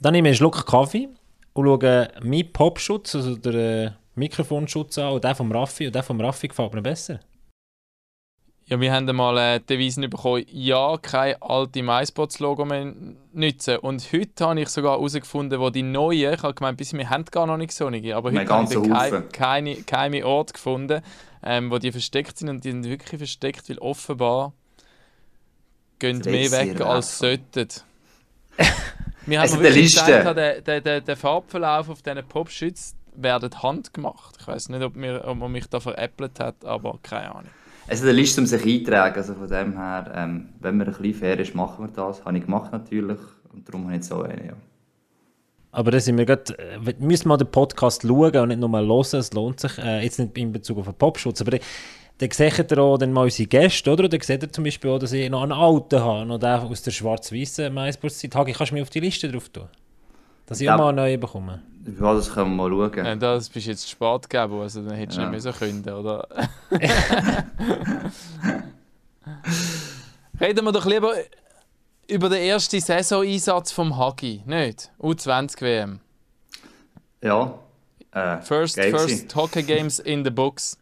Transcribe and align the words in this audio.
dann 0.00 0.12
nehme 0.12 0.28
ich 0.28 0.32
einen 0.32 0.36
Schluck 0.36 0.66
Kaffee 0.66 1.08
und 1.52 1.66
schaue 1.66 2.08
meinen 2.22 2.52
Popschutz, 2.52 3.14
also 3.14 3.36
den 3.36 3.54
äh, 3.54 3.90
Mikrofonschutz 4.14 4.98
an 4.98 5.12
und 5.12 5.24
den 5.24 5.34
vom 5.34 5.52
Raffi. 5.52 5.86
Und 5.86 5.94
der 5.94 6.02
vom 6.02 6.20
Raffi 6.20 6.48
gefällt 6.48 6.74
mir 6.74 6.82
besser. 6.82 7.20
Ja, 8.66 8.80
wir 8.80 8.92
haben 8.92 9.16
mal 9.16 9.36
äh, 9.36 9.58
die 9.58 9.66
Devisen 9.66 10.08
bekommen, 10.08 10.44
ja, 10.48 10.96
kein 11.02 11.34
alte 11.42 11.82
MySpots-Logo 11.82 12.64
mehr 12.64 12.94
nutzen. 13.32 13.78
Und 13.78 14.12
heute 14.12 14.46
habe 14.46 14.60
ich 14.60 14.68
sogar 14.68 14.92
herausgefunden, 14.92 15.58
wo 15.58 15.70
die 15.70 15.82
neuen, 15.82 16.34
ich 16.34 16.42
habe 16.42 16.54
gemeint, 16.54 16.78
bis 16.78 16.92
wir 16.92 17.10
haben 17.10 17.24
gar 17.24 17.46
noch 17.46 17.56
nicht 17.56 17.72
so 17.72 17.90
nicht, 17.90 18.12
aber 18.14 18.30
heute 18.30 18.48
habe 18.48 18.72
ich 18.72 18.92
keine, 18.92 19.22
keine, 19.32 19.74
keine 19.82 20.24
Ort 20.24 20.54
gefunden, 20.54 21.02
ähm, 21.42 21.72
wo 21.72 21.78
die 21.78 21.90
versteckt 21.90 22.38
sind 22.38 22.48
und 22.48 22.64
die 22.64 22.70
sind 22.70 22.84
wirklich 22.84 23.18
versteckt, 23.18 23.68
weil 23.68 23.78
offenbar 23.78 24.52
gehen 25.98 26.22
mehr 26.24 26.52
weg 26.52 26.80
als 26.80 27.18
sollten. 27.18 27.68
wir 29.26 29.38
haben 29.38 29.42
also 29.42 29.60
wirklich 29.60 29.92
gesagt, 29.92 30.36
der, 30.36 30.60
der, 30.60 30.80
der, 30.80 31.00
der 31.00 31.16
Farbverlauf 31.16 31.88
auf 31.88 32.02
diesen 32.02 32.24
Popschützen 32.26 32.98
werden 33.14 33.50
handgemacht. 33.62 34.36
Ich 34.40 34.46
weiß 34.46 34.68
nicht, 34.70 34.82
ob, 34.82 34.96
mir, 34.96 35.24
ob 35.24 35.38
man 35.38 35.52
mich 35.52 35.66
da 35.68 35.80
veräppelt 35.80 36.40
hat, 36.40 36.64
aber 36.64 36.98
keine 37.02 37.34
Ahnung. 37.34 37.50
Es 37.86 37.98
ist 37.98 38.04
eine 38.04 38.12
Liste, 38.12 38.40
um 38.40 38.46
sich 38.46 38.64
einzutragen. 38.64 39.16
Also 39.16 39.34
von 39.34 39.48
dem 39.48 39.76
her, 39.76 40.12
ähm, 40.14 40.50
wenn 40.60 40.76
man 40.76 40.86
ein 40.86 40.94
bisschen 40.94 41.14
fair 41.14 41.38
ist, 41.40 41.54
machen 41.54 41.86
wir 41.86 41.92
das. 41.92 42.24
Habe 42.24 42.38
ich 42.38 42.44
gemacht 42.44 42.72
natürlich. 42.72 43.18
Und 43.52 43.68
darum 43.68 43.86
habe 43.86 43.96
ich 43.96 44.04
so 44.04 44.22
eine, 44.22 44.46
ja. 44.46 44.52
Aber 45.72 45.90
da 45.90 46.00
sind 46.00 46.18
wir 46.18 46.24
gerade, 46.24 46.56
äh, 46.58 46.94
müssen 46.98 47.28
mal 47.28 47.36
den 47.36 47.50
Podcast 47.50 48.02
schauen 48.02 48.36
und 48.36 48.48
nicht 48.48 48.60
nur 48.60 48.68
mal 48.68 48.86
hören. 48.86 49.18
Es 49.18 49.32
lohnt 49.32 49.60
sich, 49.60 49.76
äh, 49.78 50.02
jetzt 50.02 50.18
nicht 50.18 50.36
in 50.38 50.52
Bezug 50.52 50.78
auf 50.78 50.84
den 50.84 50.94
Popschutz, 50.94 51.40
aber 51.40 51.58
dann 52.20 52.30
seht 52.30 52.70
ihr 52.70 52.78
auch 52.78 52.98
dann 52.98 53.14
mal 53.14 53.24
unsere 53.24 53.48
Gäste, 53.48 53.90
oder? 53.90 54.06
Dann 54.06 54.20
seht 54.20 54.42
ihr 54.42 54.52
zum 54.52 54.64
Beispiel 54.64 54.90
auch, 54.90 54.98
dass 54.98 55.12
ich 55.12 55.30
noch 55.30 55.42
einen 55.42 55.52
alten 55.52 56.00
habe, 56.00 56.26
noch 56.26 56.38
den 56.38 56.50
aus 56.50 56.82
der 56.82 56.90
schwarz-weißen 56.90 57.72
MySports-Zeit. 57.72 58.34
Hagi, 58.34 58.52
kannst 58.52 58.72
du 58.72 58.74
mich 58.74 58.82
auf 58.82 58.90
die 58.90 59.00
Liste 59.00 59.32
drauf 59.32 59.48
tun? 59.48 59.68
Dass 60.44 60.60
ich 60.60 60.66
ja. 60.66 60.74
auch 60.74 60.78
mal 60.78 60.88
einen 60.90 60.96
neuen 60.96 61.18
bekomme. 61.18 61.62
Ja, 61.98 62.12
das 62.12 62.30
können 62.30 62.56
wir 62.56 62.68
mal 62.68 62.90
schauen. 62.90 63.06
Ja, 63.06 63.14
das 63.14 63.48
bist 63.48 63.66
jetzt 63.68 63.88
spät 63.88 64.28
gegeben, 64.28 64.60
also 64.60 64.82
dann 64.82 64.96
hättest 64.96 65.16
du 65.16 65.22
ja. 65.22 65.30
nicht 65.30 65.44
müssen 65.44 65.58
können, 65.58 65.88
oder? 65.88 66.28
Reden 70.40 70.64
wir 70.64 70.72
doch 70.72 70.84
lieber 70.84 71.14
über 72.06 72.28
den 72.28 72.42
ersten 72.42 72.80
Saison-Einsatz 72.80 73.72
vom 73.72 73.96
Hagi, 73.96 74.42
nicht? 74.44 74.90
U20-WM. 75.00 76.00
Ja. 77.22 77.58
Äh, 78.12 78.42
first 78.42 78.74
first 78.74 79.34
Hockey 79.34 79.62
Games 79.62 80.00
in 80.00 80.22
the 80.22 80.30
books. 80.30 80.76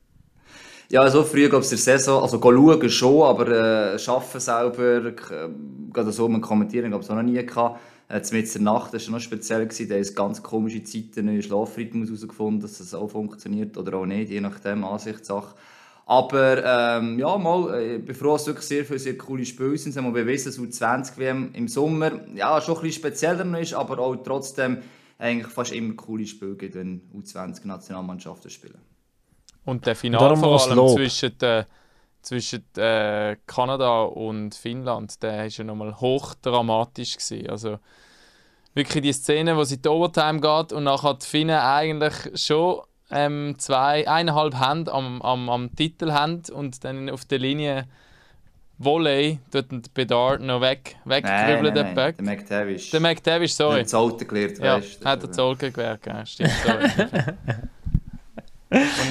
Ja, 0.91 1.11
so 1.11 1.23
früh 1.23 1.51
gab 1.51 1.61
es 1.61 1.69
der 1.69 1.77
Saison, 1.77 2.23
also 2.23 2.41
schauen 2.41 2.89
schon, 2.89 3.23
aber 3.23 3.49
äh, 3.49 4.09
arbeiten 4.09 4.41
selber, 4.41 5.05
äh, 5.05 5.13
gerade 5.93 6.13
so 6.13 6.27
mit 6.29 6.41
Kommentieren, 6.41 6.91
gab 6.93 7.03
es 7.03 7.11
auch 7.11 7.15
noch 7.15 7.23
nie 7.23 7.45
gehabt. 7.45 7.79
Äh, 8.09 8.23
mit 8.33 8.55
der 8.55 8.63
Nacht 8.63 8.95
war 8.95 9.11
noch 9.11 9.21
speziell. 9.21 9.67
Gewesen. 9.67 9.87
Da 9.91 9.97
haben 9.97 10.15
ganz 10.15 10.43
komische 10.43 10.83
Zeiten, 10.83 11.27
neuen 11.27 11.43
Schlafrhythmus 11.43 12.09
herausgefunden, 12.09 12.63
dass 12.63 12.79
das 12.79 12.95
auch 12.95 13.11
funktioniert 13.11 13.77
oder 13.77 13.99
auch 13.99 14.07
nicht, 14.07 14.31
je 14.31 14.41
nachdem, 14.41 14.83
Ansichtssache. 14.83 15.55
Aber 16.07 16.65
ähm, 16.65 17.19
ja, 17.19 17.37
mal, 17.37 17.75
äh, 17.75 17.97
ich 17.97 18.05
bin 18.07 18.15
froh, 18.15 18.33
dass 18.33 18.47
wirklich 18.47 18.67
sehr 18.67 18.87
viele 18.87 18.99
sehr 18.99 19.19
coole 19.19 19.45
Spiele 19.45 19.77
sind. 19.77 19.93
Sie 19.93 19.99
haben 19.99 20.07
dass 20.47 20.59
U20 20.59 21.19
WM 21.19 21.51
im 21.53 21.69
Sommer 21.69 22.13
ja, 22.35 22.63
schon 22.63 22.77
ein 22.77 22.81
bisschen 22.81 23.03
spezieller 23.03 23.61
ist, 23.61 23.75
aber 23.75 23.99
auch 23.99 24.17
trotzdem 24.17 24.79
eigentlich 25.19 25.53
fast 25.53 25.73
immer 25.73 25.93
coole 25.93 26.27
Spiele 26.27 26.55
gibt, 26.55 26.77
wenn 26.77 27.03
U20-Nationalmannschaften 27.15 28.51
spielen. 28.51 28.88
Und 29.69 29.85
der 29.85 29.95
Finale 29.95 30.35
vor 30.35 30.63
allem 30.63 30.89
zwischen, 30.89 31.39
äh, 31.43 31.65
zwischen 32.23 32.65
äh, 32.79 33.37
Kanada 33.47 34.05
und 34.05 34.55
Finnland, 34.55 35.23
der 35.23 35.41
war 35.41 35.47
ja 35.47 35.63
nochmal 35.63 35.95
hochdramatisch. 36.01 37.19
Gewesen. 37.19 37.51
Also 37.51 37.79
wirklich 38.73 39.03
die 39.03 39.13
Szene, 39.13 39.59
wo 39.59 39.65
sie 39.65 39.75
in 39.75 39.83
die 39.83 39.89
Overtime 39.91 40.41
geht 40.41 40.73
und 40.73 40.85
nachher 40.85 41.13
die 41.13 41.27
Finnen 41.27 41.59
eigentlich 41.59 42.15
schon 42.35 42.81
ähm, 43.11 43.57
zwei, 43.59 44.09
eineinhalb 44.09 44.59
Hände 44.59 44.91
am, 44.91 45.21
am, 45.21 45.51
am 45.51 45.77
Titel 45.77 46.13
haben 46.13 46.43
und 46.51 46.83
dann 46.83 47.11
auf 47.11 47.27
der 47.27 47.39
Linie 47.39 47.87
Volley 48.79 49.39
tut 49.51 49.71
der 49.71 49.83
Bedard 49.93 50.41
noch 50.41 50.63
weg, 50.63 50.97
wegdribbeln, 51.05 51.75
der 51.75 51.85
Böck. 51.93 52.17
Der 52.17 52.25
McTavish. 52.25 52.91
Der 52.91 53.01
McTavish, 53.01 53.53
sorry. 53.53 53.75
Der 53.75 53.81
hat 53.81 53.89
Zolten 53.91 54.29
gelernt, 54.29 54.59
ja, 54.61 54.77
weißt 54.77 55.03
du. 55.03 55.05
hat 55.05 55.23
der 55.25 55.33
Zolten 55.33 55.73
gelernt, 55.75 56.07
ja, 56.07 56.25
stimmt, 56.25 56.53
sorry. 56.65 56.89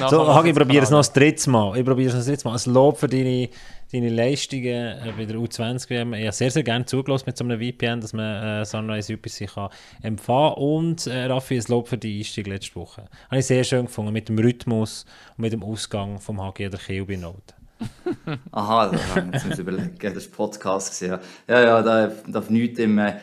so, 0.08 0.34
Hagi, 0.34 0.50
ich 0.50 0.56
probiere 0.56 0.84
es 0.84 0.90
noch 0.90 0.98
das 0.98 1.12
dritte 1.12 1.50
Mal. 1.50 1.76
Ich 1.76 1.84
probiere 1.84 2.08
es 2.08 2.14
noch 2.14 2.20
das 2.20 2.26
dritte 2.26 2.48
Mal. 2.48 2.56
Ein 2.56 2.72
Lob 2.72 2.98
für 2.98 3.08
deine, 3.08 3.48
deine 3.92 4.08
Leistungen 4.10 4.64
äh, 4.66 5.12
bei 5.16 5.24
der 5.24 5.36
U20 5.36 5.90
WM. 5.90 6.14
Ich 6.14 6.22
habe 6.22 6.32
sehr, 6.32 6.50
sehr 6.50 6.62
gerne 6.62 6.84
zugelassen 6.84 7.24
mit 7.26 7.36
so 7.36 7.44
einem 7.44 7.60
VPN, 7.60 8.00
dass 8.00 8.12
man 8.12 8.62
äh, 8.62 8.64
Sunrise 8.64 9.14
UPC 9.14 9.52
kann 9.52 9.70
empfangen 10.02 10.54
kann. 10.54 10.62
Und 10.62 11.06
äh, 11.06 11.24
Raffi, 11.24 11.56
ein 11.56 11.64
Lob 11.68 11.88
für 11.88 11.98
die 11.98 12.18
Einstieg 12.18 12.46
letzte 12.46 12.76
Woche. 12.76 13.04
Habe 13.30 13.40
ich 13.40 13.46
sehr 13.46 13.64
schön 13.64 13.86
gefunden, 13.86 14.12
mit 14.12 14.28
dem 14.28 14.38
Rhythmus 14.38 15.06
und 15.36 15.42
mit 15.42 15.52
dem 15.52 15.64
Ausgang 15.64 16.20
vom 16.20 16.40
Hagi 16.40 16.66
oder 16.66 16.78
Kiel 16.78 17.04
bei 17.04 17.16
Note. 17.16 17.54
Aha, 18.52 18.90
das 18.90 19.44
muss 19.44 19.54
ich 19.54 19.58
überlegen. 19.58 19.96
Das 20.00 20.30
war 20.30 20.36
Podcast. 20.36 21.00
Ja, 21.00 21.20
ja, 21.48 21.60
ja 21.60 21.82
da 21.82 22.12
darf 22.26 22.50
nichts 22.50 22.78
im 22.78 22.98
äh, 22.98 23.14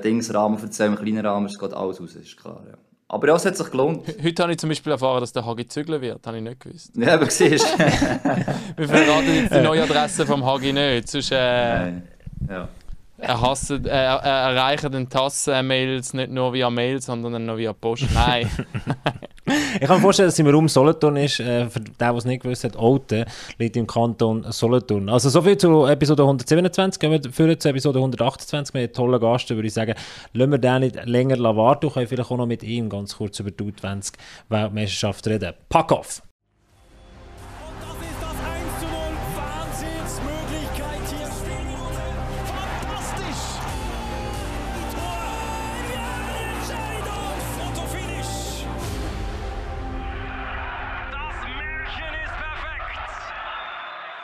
Dingsrahmen 0.00 0.60
erzählen, 0.60 0.92
im 0.92 0.98
kleinen 0.98 1.24
Rahmen, 1.24 1.46
es 1.46 1.58
geht 1.58 1.72
alles 1.72 2.00
raus, 2.00 2.14
ist 2.14 2.36
klar. 2.36 2.62
Ja. 2.68 2.78
Aber 3.12 3.26
ja, 3.26 3.34
es 3.34 3.44
hat 3.44 3.56
sich 3.56 3.68
gelohnt. 3.68 4.06
Heute 4.22 4.42
habe 4.44 4.52
ich 4.52 4.58
zum 4.58 4.68
Beispiel 4.68 4.92
erfahren, 4.92 5.18
dass 5.18 5.32
der 5.32 5.44
Hagi 5.44 5.66
zügeln 5.66 6.00
wird. 6.00 6.20
Das 6.20 6.28
habe 6.28 6.36
ich 6.36 6.44
nicht 6.44 6.60
gewusst. 6.60 6.92
Ja, 6.94 7.14
aber 7.14 7.28
siehst 7.28 7.66
Wir 8.76 8.88
verraten 8.88 9.34
jetzt 9.34 9.52
die 9.52 9.60
neue 9.60 9.82
Adresse 9.82 10.24
vom 10.24 10.46
Hagi 10.46 10.72
nicht. 10.72 11.08
Sonst, 11.08 11.32
äh, 11.32 11.36
Nein. 11.36 12.08
Ja. 12.48 12.68
Er, 13.20 13.40
hasst, 13.40 13.70
äh, 13.70 13.88
er 13.88 14.20
erreicht 14.22 14.92
den 14.92 15.08
Tassen-Mails 15.08 16.14
nicht 16.14 16.30
nur 16.30 16.52
via 16.52 16.70
Mail, 16.70 17.00
sondern 17.00 17.44
noch 17.44 17.56
via 17.56 17.72
Post. 17.72 18.06
Nein. 18.14 18.50
ich 19.74 19.86
kann 19.86 19.96
mir 19.96 20.02
vorstellen, 20.02 20.28
dass 20.28 20.38
im 20.38 20.46
Raum 20.46 20.68
Solothurn 20.68 21.16
ist. 21.16 21.40
Äh, 21.40 21.68
für 21.68 21.80
den, 21.80 21.94
der 21.98 22.14
es 22.14 22.24
nicht 22.24 22.42
gewusst 22.42 22.64
hat, 22.64 22.76
Olten 22.76 23.24
liegt 23.58 23.76
im 23.76 23.86
Kanton 23.86 24.44
Solothurn. 24.50 25.08
Also 25.08 25.28
soviel 25.28 25.58
zu 25.58 25.86
Episode 25.86 26.22
127. 26.22 26.98
Gehen 26.98 27.12
wir 27.12 27.32
für 27.32 27.58
zu 27.58 27.68
Episode 27.68 27.98
128 27.98 28.74
mit 28.74 28.82
einem 28.82 28.92
tollen 28.92 29.20
Gast. 29.20 29.50
Würde 29.50 29.66
ich 29.66 29.74
sagen, 29.74 29.94
lassen 30.32 30.50
wir 30.50 30.58
den 30.58 30.80
nicht 30.80 31.04
länger 31.04 31.56
warten. 31.56 31.88
Wir 31.88 31.90
können 31.90 32.06
vielleicht 32.06 32.30
auch 32.30 32.36
noch 32.38 32.46
mit 32.46 32.62
ihm 32.62 32.88
ganz 32.88 33.16
kurz 33.16 33.38
über 33.40 33.50
die 33.50 33.64
U20-Weltmeisterschaft 33.64 35.26
reden. 35.26 35.52
Pack 35.68 35.92
off! 35.92 36.22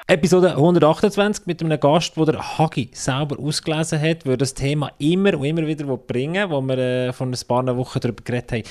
Episode 0.09 0.51
128 0.51 1.47
mit 1.47 1.61
einem 1.61 1.81
Gast, 1.81 2.17
der 2.17 2.27
der 2.27 2.59
Hagi 2.59 2.91
selber 2.93 3.41
ausgelesen 3.41 4.01
hat, 4.01 4.25
der 4.25 4.37
das 4.37 4.55
Thema 4.55 4.93
immer 4.99 5.37
und 5.37 5.45
immer 5.45 5.67
wieder 5.67 5.85
bringen 5.97 6.49
wo 6.49 6.61
wir 6.61 6.79
äh, 6.79 7.13
vor 7.13 7.27
ein 7.27 7.35
paar 7.49 7.77
Wochen 7.77 7.99
darüber 7.99 8.23
geredet 8.23 8.53
haben. 8.53 8.63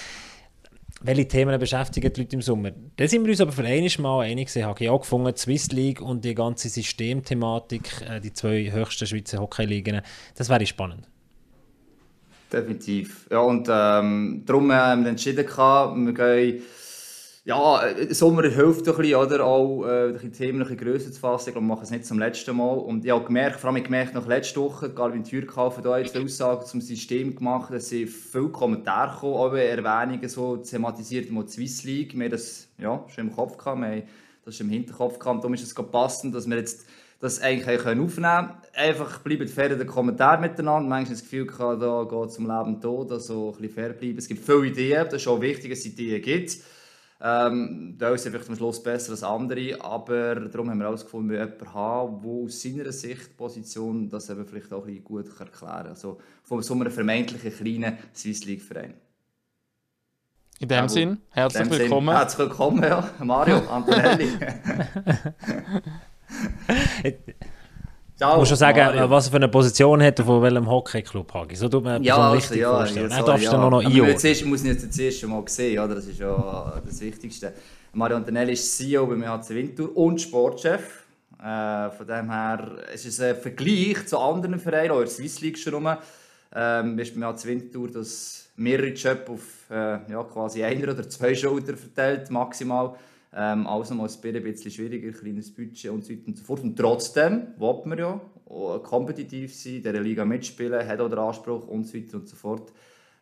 Welche 1.01 1.28
Themen 1.28 1.59
beschäftigen 1.59 2.13
die 2.13 2.22
Leute 2.22 2.38
im 2.38 2.41
Sommer? 2.41 2.72
Da 2.95 3.06
sind 3.06 3.25
wir 3.25 3.31
uns 3.31 3.41
aber 3.41 3.51
für 3.51 3.66
einiges 3.66 3.97
Mal 3.97 4.22
einig 4.22 4.47
gewesen. 4.47 4.66
Hagi 4.66 4.88
auch 4.88 5.01
gefunden, 5.01 5.34
die 5.35 5.41
Swiss 5.41 5.74
League 5.74 6.00
und 6.00 6.24
die 6.24 6.35
ganze 6.35 6.69
Systemthematik, 6.69 7.91
äh, 8.09 8.22
die 8.22 8.31
zwei 8.31 8.72
höchsten 8.72 9.06
Schweizer 9.06 9.40
Hockey-Ligen, 9.40 10.03
das 10.38 10.47
wäre 10.47 10.66
spannend. 10.66 11.06
Definitiv. 12.50 13.28
Ja, 13.29 13.40
und 13.40 13.68
ähm, 13.69 14.44
darum 14.45 14.72
haben 14.72 15.03
wir 15.03 15.09
entschieden, 15.09 15.45
wir 15.45 16.13
gehen 16.13 16.63
ja, 17.45 17.85
äh, 17.85 18.11
Sommer 18.11 18.41
hilft 18.50 18.88
ein 18.88 18.95
bisschen, 18.97 19.16
oder? 19.16 19.45
Auch 19.45 19.85
äh, 19.85 20.13
die 20.17 20.31
Themen 20.31 20.63
ein 20.63 20.67
bisschen 20.67 20.78
grösser 20.78 21.11
zu 21.11 21.19
fassen. 21.19 21.50
Ich 21.50 21.53
glaube, 21.53 21.67
wir 21.67 21.75
machen 21.75 21.83
es 21.83 21.91
nicht 21.91 22.06
zum 22.06 22.17
letzten 22.17 22.57
Mal. 22.57 22.73
Und 22.73 23.06
ich 23.06 23.11
habe 23.11 23.23
gemerkt, 23.23 23.59
vor 23.59 23.69
allem 23.69 23.83
gemerkt, 23.83 24.16
nach 24.16 24.25
letzter 24.25 24.61
Woche, 24.61 24.89
Galvin 24.89 25.23
Türkaufen 25.23 25.83
da 25.83 26.00
jetzt 26.00 26.17
Aussagen 26.17 26.66
zum 26.66 26.81
System 26.81 27.35
gemacht, 27.35 27.72
dass 27.72 27.89
sie 27.89 28.07
viele 28.07 28.50
Kommentare 28.50 29.15
kommen, 29.19 29.36
auch 29.36 29.53
Erwähnungen 29.53 30.27
so 30.27 30.57
thematisiert 30.57 31.30
im 31.30 31.47
Swiss 31.47 31.83
League. 31.83 32.18
Wir 32.18 32.30
das 32.30 32.68
ja, 32.80 33.06
schon 33.13 33.27
im 33.27 33.36
Kopf 33.36 33.57
gehabt, 33.57 33.80
wir 33.80 34.03
das 34.44 34.57
schon 34.57 34.65
im 34.65 34.74
Hinterkopf 34.74 35.19
gehabt. 35.19 35.44
Darum 35.44 35.53
ist 35.53 35.63
es 35.63 35.74
passend, 35.75 36.33
dass 36.33 36.50
wir 36.50 36.57
jetzt 36.57 36.88
das 37.19 37.39
eigentlich 37.41 37.80
aufnehmen 37.80 38.09
können. 38.09 38.50
Einfach 38.74 39.19
bleiben 39.19 39.48
fair 39.48 39.69
in 39.69 39.77
den 39.77 39.88
Kommentaren 39.88 40.41
miteinander. 40.41 40.89
Manchmal 40.89 41.13
das 41.13 41.21
Gefühl, 41.21 41.45
da 41.45 42.07
geht 42.09 42.30
es 42.30 42.38
um 42.39 42.48
Leben 42.48 42.75
und 42.75 42.81
Tod, 42.81 43.12
also 43.12 43.51
ein 43.51 43.62
bisschen 43.62 43.75
fair 43.75 43.89
bleiben. 43.94 44.18
Es 44.18 44.27
gibt 44.27 44.44
viele 44.44 44.65
Ideen, 44.65 45.06
das 45.06 45.21
ist 45.21 45.27
auch 45.27 45.39
wichtig, 45.39 45.69
dass 45.69 45.80
es 45.80 45.86
Ideen 45.86 46.24
gibt. 46.24 46.57
Ähm, 47.27 47.95
da 47.98 48.12
ist 48.12 48.27
vielleicht 48.27 48.50
am 48.50 48.56
Schluss 48.56 48.83
besser 48.83 49.13
als 49.13 49.24
andere, 49.24 49.81
aber 49.81 50.36
darum 50.36 50.69
haben 50.69 50.77
wir 50.77 50.86
herausgefunden, 50.86 51.31
wir 51.31 51.39
jemanden 51.39 51.74
haben, 51.74 52.22
der 52.22 52.31
aus 52.31 52.62
seiner 52.62 52.92
Sicht 52.92 53.36
Position 53.36 54.07
das 54.07 54.30
eben 54.30 54.45
vielleicht 54.45 54.72
auch 54.72 54.86
ein 54.86 55.04
gut 55.04 55.25
erklären 55.27 55.50
kann. 55.51 55.88
Also 55.88 56.19
von 56.44 56.62
so 56.62 56.75
einem 56.75 56.92
vermeintlichen 56.92 57.51
kleinen 57.51 57.98
Swiss 58.13 58.45
League 58.45 58.62
Verein. 58.62 58.94
In 60.60 60.68
dem 60.68 60.77
ja, 60.77 60.88
Sinn, 60.88 61.18
herzlich 61.31 61.68
dem 61.68 61.72
willkommen. 61.72 62.10
Sinn, 62.10 62.16
herzlich 62.16 62.48
willkommen, 62.48 62.83
ja. 62.83 63.10
Mario 63.24 63.57
Antonelli. 63.72 64.30
Du 68.17 68.25
musst 68.38 68.47
schon 68.47 68.57
sagen, 68.57 68.79
Mario. 68.79 69.09
was 69.09 69.25
er 69.25 69.31
für 69.31 69.35
eine 69.38 69.50
Position 69.50 70.01
hat 70.01 70.17
und 70.21 70.25
von 70.25 70.41
welchem 70.41 70.69
Hockeyclub 70.69 71.33
Hagi. 71.33 71.56
So 71.56 71.67
tut 71.67 71.83
man 71.83 72.01
ja, 72.01 72.15
also, 72.15 72.35
richtig 72.35 72.62
ja, 72.62 72.71
vorstellen. 72.71 73.12
Ja, 73.12 73.17
so, 73.17 73.25
darfst 73.25 73.44
ja. 73.44 73.51
du 73.51 73.57
noch, 73.57 73.69
noch 73.71 73.79
einordnen. 73.83 74.31
Ich 74.31 74.45
muss 74.45 74.63
ihn 74.63 74.91
zuerst 74.91 75.19
schon 75.19 75.31
mal 75.31 75.44
sehen, 75.47 75.79
oder? 75.79 75.95
das 75.95 76.06
ist 76.06 76.19
ja 76.19 76.81
das 76.85 77.01
Wichtigste. 77.01 77.53
Mario 77.91 78.15
Antonelli 78.15 78.53
ist 78.53 78.77
CEO 78.77 79.06
beim 79.06 79.25
HC 79.25 79.50
Winter 79.56 79.97
und 79.97 80.21
Sportchef. 80.21 81.03
Äh, 81.44 81.89
von 81.91 82.07
dem 82.07 82.31
her 82.31 82.77
es 82.94 83.06
ist 83.06 83.19
ein 83.21 83.35
Vergleich 83.35 84.07
zu 84.07 84.17
anderen 84.17 84.59
Vereinen, 84.59 84.91
auch 84.91 85.00
in 85.00 85.06
der 85.06 85.12
Swiss 85.12 85.41
League 85.41 85.57
schon 85.57 85.73
rum. 85.73 85.97
Ähm, 86.56 86.97
ist 86.97 87.19
beim 87.19 87.25
HC 87.25 87.47
Winter, 87.47 87.79
dass 87.94 88.47
mehrere 88.56 88.94
Jobs 88.94 89.29
auf 89.29 89.69
äh, 89.69 90.00
ja, 90.09 90.23
quasi 90.23 90.63
einer 90.63 90.94
oder 90.94 91.07
zwei 91.09 91.35
Schultern 91.35 91.75
verteilt, 91.75 92.31
maximal. 92.31 92.95
Ähm, 93.38 93.68
also 93.68 93.96
mal 93.96 94.08
ein 94.10 94.44
bisschen 94.44 94.72
schwieriger, 94.72 95.12
kleines 95.12 95.54
Budget 95.54 95.92
und 95.92 96.06
so 96.06 96.14
weiter 96.14 96.28
und 96.28 96.38
so 96.38 96.44
fort. 96.46 96.64
Und 96.64 96.78
trotzdem 96.78 97.48
will 97.58 97.82
man 97.86 97.98
ja 97.98 98.22
kompetitiv 98.82 99.54
sein, 99.54 99.76
in 99.76 99.84
dieser 99.84 100.00
Liga 100.00 100.24
mitspielen, 100.24 100.88
hat 100.88 101.02
auch 101.02 101.10
den 101.10 101.20
Anspruch 101.20 101.68
und 101.68 101.86
so 101.86 101.96
weiter 101.96 102.18
und 102.18 102.30
so 102.30 102.36
fort. 102.38 102.72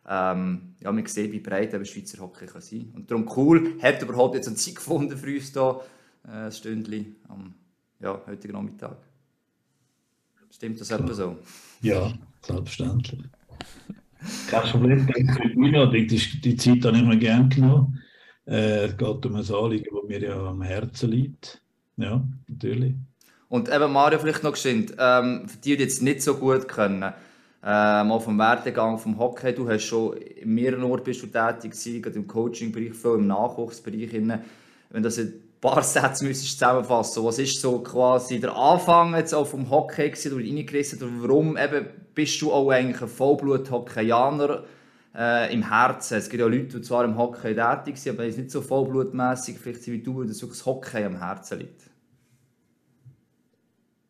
Ähm, 0.06 0.74
ja, 0.80 0.92
man 0.92 1.04
sieht, 1.06 1.32
wie 1.32 1.40
breit 1.40 1.74
eben 1.74 1.84
Schweizer 1.84 2.22
Hockey 2.22 2.46
kann 2.46 2.60
sein 2.60 2.92
Und 2.94 3.10
darum 3.10 3.28
cool, 3.36 3.74
hat 3.82 4.02
überhaupt 4.02 4.36
jetzt 4.36 4.46
eine 4.46 4.56
Zeit 4.56 4.76
gefunden 4.76 5.16
für 5.16 5.34
uns 5.34 5.52
hier, 5.52 5.80
äh, 6.28 6.30
ein 6.30 6.52
Stündchen 6.52 7.16
am 7.28 7.54
ja, 8.00 8.20
heutigen 8.26 8.52
Nachmittag. 8.52 8.98
Stimmt 10.50 10.80
das 10.80 10.90
etwa 10.92 11.12
so? 11.12 11.38
Ja, 11.80 12.12
selbstverständlich. 12.42 13.22
Kein 14.48 14.62
Problem, 14.70 15.06
denke 15.06 16.14
ich, 16.14 16.40
die 16.40 16.56
Zeit 16.56 16.84
habe 16.84 16.98
ich 16.98 17.02
mir 17.02 17.18
gerne 17.18 17.48
genommen. 17.48 18.00
Äh, 18.46 18.86
es 18.86 18.96
geht 18.96 19.26
um 19.26 19.36
ein 19.36 19.50
Anliegen, 19.50 19.94
das 19.94 20.08
mir 20.08 20.20
ja 20.20 20.48
am 20.48 20.62
Herzen 20.62 21.10
liegt. 21.10 21.60
Ja, 21.96 22.22
natürlich. 22.48 22.94
Und 23.48 23.72
eben 23.72 23.92
Mario, 23.92 24.18
vielleicht 24.18 24.42
noch 24.42 24.52
geschwind, 24.52 24.94
ähm, 24.98 25.48
für 25.48 25.58
die, 25.58 25.76
die 25.76 25.82
jetzt 25.84 26.02
nicht 26.02 26.22
so 26.22 26.34
gut 26.34 26.66
können, 26.66 27.12
ähm, 27.66 28.12
auch 28.12 28.22
vom 28.22 28.38
Werdegang 28.38 28.98
vom 28.98 29.18
Hockey, 29.18 29.54
du 29.54 29.68
hast 29.68 29.84
schon 29.84 30.16
in 30.16 30.54
mehreren 30.54 30.84
Orten 30.84 31.04
bist 31.04 31.22
du 31.22 31.26
tätig 31.26 31.70
gewesen, 31.70 32.02
gerade 32.02 32.16
im 32.16 32.26
Coaching-Bereich, 32.26 32.92
viel 32.92 33.12
im 33.12 33.26
Nachwuchsbereich. 33.26 34.12
Wenn 34.12 35.02
das 35.02 35.18
ein 35.18 35.32
paar 35.60 35.82
Sätze 35.84 36.24
müsstest 36.24 36.58
zusammenfassen, 36.58 37.24
was 37.24 37.38
ist 37.38 37.60
so 37.60 37.78
quasi 37.78 38.40
der 38.40 38.54
Anfang 38.54 39.14
jetzt 39.14 39.32
auch 39.32 39.46
vom 39.46 39.70
Hockey 39.70 40.10
gewesen, 40.10 40.30
du 40.30 40.36
reingerissen 40.36 41.22
warum 41.22 41.56
eben 41.56 41.86
bist 42.14 42.40
du 42.42 42.52
auch 42.52 42.70
eigentlich 42.70 43.00
ein 43.00 43.08
Vollblut-Hockeyaner? 43.08 44.64
Äh, 45.14 45.52
im 45.52 45.68
Herzen. 45.68 46.18
Es 46.18 46.28
gibt 46.28 46.40
ja 46.40 46.46
Leute, 46.46 46.78
die 46.78 46.82
zwar 46.82 47.04
im 47.04 47.16
Hockey 47.16 47.54
tätig 47.54 47.98
sind, 47.98 48.18
aber 48.18 48.26
nicht 48.26 48.50
so 48.50 48.60
vollblutmässig 48.60 49.58
vielleicht 49.58 49.86
wie 49.86 50.02
du, 50.02 50.24
dass 50.24 50.38
das 50.38 50.66
Hockey 50.66 51.04
am 51.04 51.18
Herzen 51.18 51.60
liegt. 51.60 51.90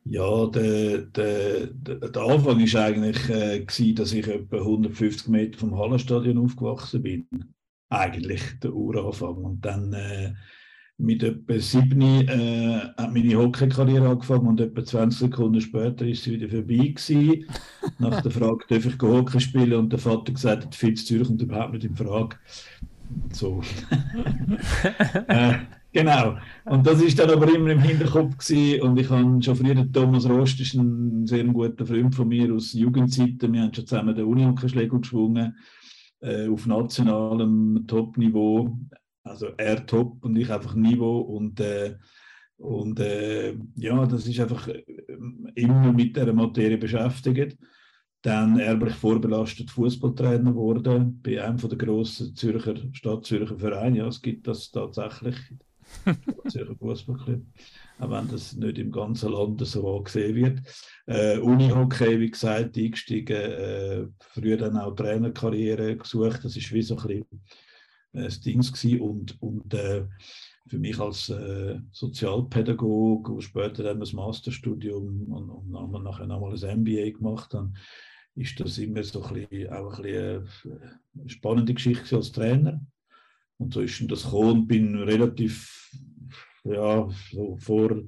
Ja, 0.07 0.47
der, 0.47 0.99
der, 0.99 1.67
der, 1.69 2.23
Anfang 2.23 2.61
war 2.61 2.85
eigentlich, 2.85 3.31
äh, 3.31 3.95
dass 3.95 4.13
ich 4.13 4.29
etwa 4.29 4.59
150 4.59 5.29
Meter 5.29 5.59
vom 5.59 5.79
Hallenstadion 5.79 6.39
aufgewachsen 6.39 7.03
bin. 7.03 7.27
Eigentlich 7.89 8.43
der 8.63 8.75
Uranfang. 8.75 9.37
Und 9.37 9.65
dann 9.65 9.95
äh, 9.95 10.35
mit 10.99 11.23
etwa 11.23 11.59
sieben 11.59 12.01
äh, 12.03 12.79
hat 12.97 13.13
meine 13.13 13.37
Hockey-Karriere 13.37 14.09
angefangen 14.09 14.47
und 14.47 14.61
etwa 14.61 14.85
20 14.85 15.19
Sekunden 15.19 15.61
später 15.61 16.07
ist 16.07 16.23
sie 16.23 16.33
wieder 16.33 16.49
vorbei 16.49 16.95
gewesen. 16.95 17.47
Nach 17.99 18.21
der 18.23 18.31
Frage, 18.31 18.65
darf 18.69 18.87
ich 18.87 19.03
Hockey 19.03 19.41
spielen? 19.41 19.79
Und 19.79 19.93
der 19.93 19.99
Vater 19.99 20.33
gesagt 20.33 20.65
hat, 20.65 20.75
Fitz 20.75 21.05
Zürich 21.05 21.29
und 21.29 21.43
überhaupt 21.43 21.73
nicht 21.73 21.85
in 21.85 21.97
Frage. 21.97 22.37
So. 23.33 23.61
äh, 25.29 25.55
genau. 25.93 26.37
Und 26.65 26.87
das 26.87 27.03
ist 27.03 27.19
dann 27.19 27.31
aber 27.31 27.53
immer 27.53 27.71
im 27.71 27.81
Hinterkopf 27.81 28.39
gewesen. 28.39 28.83
und 28.83 28.99
ich 28.99 29.11
habe 29.11 29.43
schon 29.43 29.57
früher, 29.57 29.75
den 29.75 29.93
Thomas 29.93 30.29
Rost 30.29 30.61
ist 30.61 30.75
ein 30.75 31.27
sehr 31.27 31.45
guter 31.45 31.87
Freund 31.87 32.15
von 32.15 32.29
mir 32.29 32.55
aus 32.55 32.73
Jugendzeiten. 32.73 33.53
Wir 33.53 33.63
haben 33.63 33.75
schon 33.75 33.87
zusammen 33.87 34.15
den 34.15 34.27
Unihockeyschläger 34.27 35.01
geschwungen 35.01 35.57
äh, 36.21 36.49
auf 36.49 36.67
nationalem 36.67 37.85
Top-Niveau 37.89 38.79
also 39.25 39.49
er 39.57 39.85
top 39.87 40.23
und 40.23 40.37
ich 40.37 40.51
einfach 40.53 40.75
Niveau 40.75 41.21
und, 41.21 41.59
äh, 41.61 41.97
und 42.59 43.01
äh, 43.01 43.57
ja, 43.77 44.07
das 44.07 44.27
ist 44.27 44.39
einfach 44.39 44.69
äh, 44.69 44.85
immer 45.55 45.93
mit 45.93 46.17
der 46.17 46.33
Materie 46.33 46.79
beschäftigt. 46.79 47.59
Dann 48.23 48.59
erblich 48.59 48.95
vorbelastet 48.95 49.71
Fußballtrainer 49.71 50.53
geworden 50.53 51.21
bei 51.23 51.43
einem 51.43 51.59
von 51.59 51.69
der 51.69 51.79
grossen 51.79 52.35
Zürcher 52.35 52.75
Stadt 52.93 53.27
Vereinen. 53.27 53.97
Ja, 53.97 54.07
es 54.07 54.23
gibt 54.23 54.47
das 54.47 54.71
tatsächlich. 54.71 55.37
Zürcher 56.49 56.75
Fußballclub, 56.77 57.43
auch 57.99 58.11
wenn 58.11 58.29
das 58.29 58.55
nicht 58.55 58.79
im 58.79 58.91
ganzen 58.91 59.33
Land 59.33 59.61
so 59.67 59.97
angesehen 59.97 60.37
wird. 60.37 60.61
Äh, 61.07 61.39
Unihockey, 61.39 62.19
wie 62.21 62.31
gesagt, 62.31 62.79
eingestiegen, 62.79 63.37
äh, 63.37 64.07
früher 64.21 64.57
dann 64.57 64.79
auch 64.79 64.95
Trainerkarriere 64.95 65.97
gesucht. 65.97 66.45
Das 66.45 66.57
ist 66.57 66.73
wie 66.73 66.83
so 66.83 66.97
ein 66.97 67.07
bisschen 67.07 67.43
das 68.23 68.41
Ding 68.41 68.61
gewesen. 68.61 69.01
und, 69.01 69.43
und 69.43 69.75
äh, 69.75 70.07
für 70.67 70.79
mich 70.79 70.99
als 70.99 71.29
äh, 71.29 71.79
Sozialpädagoge 71.93 73.33
und 73.33 73.43
später 73.43 73.83
dann 73.83 74.01
das 74.01 74.15
Masterstudium 74.15 75.25
und, 75.31 75.51
und 75.51 76.03
nachher 76.03 76.27
nochmal 76.27 76.55
ein 76.55 76.81
MBA 76.81 77.11
gemacht 77.11 77.53
dann 77.53 77.77
ist 78.37 78.59
das 78.59 78.79
immer 78.79 79.03
so 79.03 79.23
ein 79.23 79.47
bisschen, 79.49 79.73
auch 79.73 79.99
ein 79.99 80.03
bisschen 80.03 80.49
eine 81.19 81.29
spannende 81.29 81.75
Geschichte 81.75 82.17
als 82.17 82.33
Trainer. 82.33 82.81
Und 83.59 83.73
so 83.73 83.81
ist 83.81 84.03
das 84.11 84.25
gekommen 84.25 84.51
und 84.51 84.67
bin 84.67 84.97
relativ, 84.97 85.91
ja, 86.65 87.09
so 87.31 87.57
vor 87.57 88.03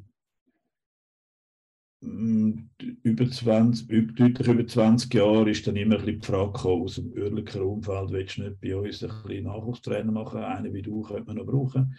über 2.01 3.31
20, 3.31 3.89
deutlich 4.15 4.49
über 4.49 4.67
20 4.67 5.13
Jahre 5.15 5.51
ist 5.51 5.67
dann 5.67 5.77
immer 5.77 5.99
ein 5.99 6.05
bisschen 6.05 6.21
die 6.21 6.27
Frage 6.27 6.53
gekommen, 6.53 6.83
aus 6.83 6.97
dem 6.97 7.13
örtlichen 7.17 7.63
Umfeld, 7.63 8.11
willst 8.11 8.37
du 8.37 8.43
nicht 8.43 8.61
bei 8.61 8.77
uns 8.77 9.03
ein 9.03 9.09
bisschen 9.09 9.45
Nachwuchstrainer 9.45 10.13
machen? 10.13 10.43
Einen 10.43 10.75
wie 10.75 10.83
du 10.83 11.03
könnte 11.03 11.25
man 11.27 11.37
noch 11.37 11.47
brauchen. 11.47 11.99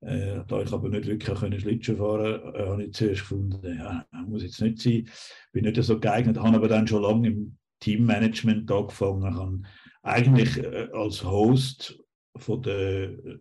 Äh, 0.00 0.40
da 0.46 0.60
ich 0.60 0.72
aber 0.72 0.88
nicht 0.88 1.06
wirklich 1.06 1.38
können 1.38 1.58
Schlittschuh 1.58 1.96
fahren 1.96 2.42
konnte, 2.42 2.58
äh, 2.58 2.68
habe 2.68 2.84
ich 2.84 2.92
zuerst 2.92 3.20
gefunden, 3.20 3.78
ja, 3.78 4.04
muss 4.26 4.42
jetzt 4.42 4.60
nicht 4.60 4.78
sein. 4.80 5.08
Bin 5.52 5.64
nicht 5.64 5.82
so 5.82 5.98
geeignet, 5.98 6.38
habe 6.38 6.56
aber 6.56 6.68
dann 6.68 6.86
schon 6.86 7.02
lange 7.02 7.28
im 7.28 7.56
Teammanagement 7.80 8.70
angefangen. 8.70 9.34
habe 9.34 9.62
eigentlich 10.02 10.58
äh, 10.58 10.88
als 10.92 11.24
Host 11.24 11.98
von 12.36 12.62
der 12.62 13.10
äh, 13.10 13.38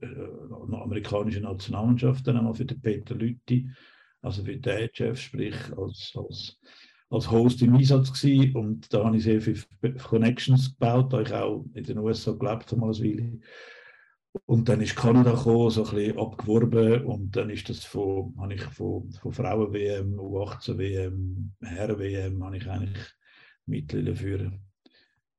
amerikanischen 0.72 1.44
Nationalmannschaft 1.44 2.26
dann 2.26 2.38
einmal 2.38 2.56
für 2.56 2.66
den 2.66 2.82
Peter 2.82 3.16
Lütti 3.16 3.70
also 4.26 4.44
für 4.44 4.58
den 4.58 4.90
Chef, 4.92 5.20
sprich 5.20 5.56
als, 5.78 6.14
als, 6.16 6.60
als 7.10 7.30
Host 7.30 7.62
im 7.62 7.76
Einsatz 7.76 8.12
gewesen. 8.12 8.56
und 8.56 8.92
da 8.94 9.06
habe 9.06 9.18
ich 9.18 9.24
sehr 9.24 9.40
viele 9.40 9.94
Connections 10.04 10.72
gebaut, 10.72 11.14
da 11.14 11.22
ich 11.22 11.32
auch 11.34 11.66
in 11.74 11.84
den 11.84 12.00
USA 12.00 12.32
gelebt 12.32 12.72
habe 12.72 12.86
als 12.86 13.04
Weile. 13.04 13.40
Und 14.46 14.68
dann 14.68 14.82
ist 14.82 14.96
Kanada 14.96 15.32
gekommen, 15.32 15.70
so 15.70 15.86
ein 15.86 15.96
bisschen 15.96 16.20
abgeworben 16.20 17.06
und 17.06 17.36
dann 17.36 17.50
ist 17.50 17.70
das 17.70 17.86
von, 17.86 18.36
habe 18.38 18.56
ich 18.56 18.64
von, 18.64 19.10
von 19.12 19.32
Frauen-WM, 19.32 20.20
U18-WM, 20.20 21.54
Herren-WM, 21.62 22.44
habe 22.44 22.58
ich 22.58 22.68
eigentlich 22.68 23.06
mittlerweile 23.66 24.16
für 24.16 24.52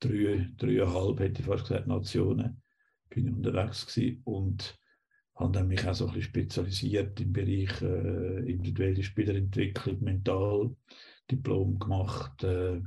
drei, 0.01 0.49
dreieinhalb, 0.57 1.21
hätte 1.21 1.41
ich 1.41 1.47
fast 1.47 1.69
gesagt, 1.69 1.89
Nationen 1.89 2.63
bin 3.11 3.27
ich 3.27 3.35
unterwegs 3.35 3.87
gewesen 3.87 4.23
und 4.25 4.79
habe 5.37 5.53
dann 5.53 5.69
mich 5.69 5.87
auch 5.87 5.95
so 5.95 6.07
ein 6.07 6.15
bisschen 6.15 6.31
spezialisiert 6.31 7.21
im 7.21 7.33
Bereich 7.33 7.83
äh, 7.83 8.51
individuelle 8.51 9.03
Spielerentwicklung, 9.03 10.03
Mentaldiplom 10.03 11.79
gemacht 11.79 12.43
äh, 12.45 12.81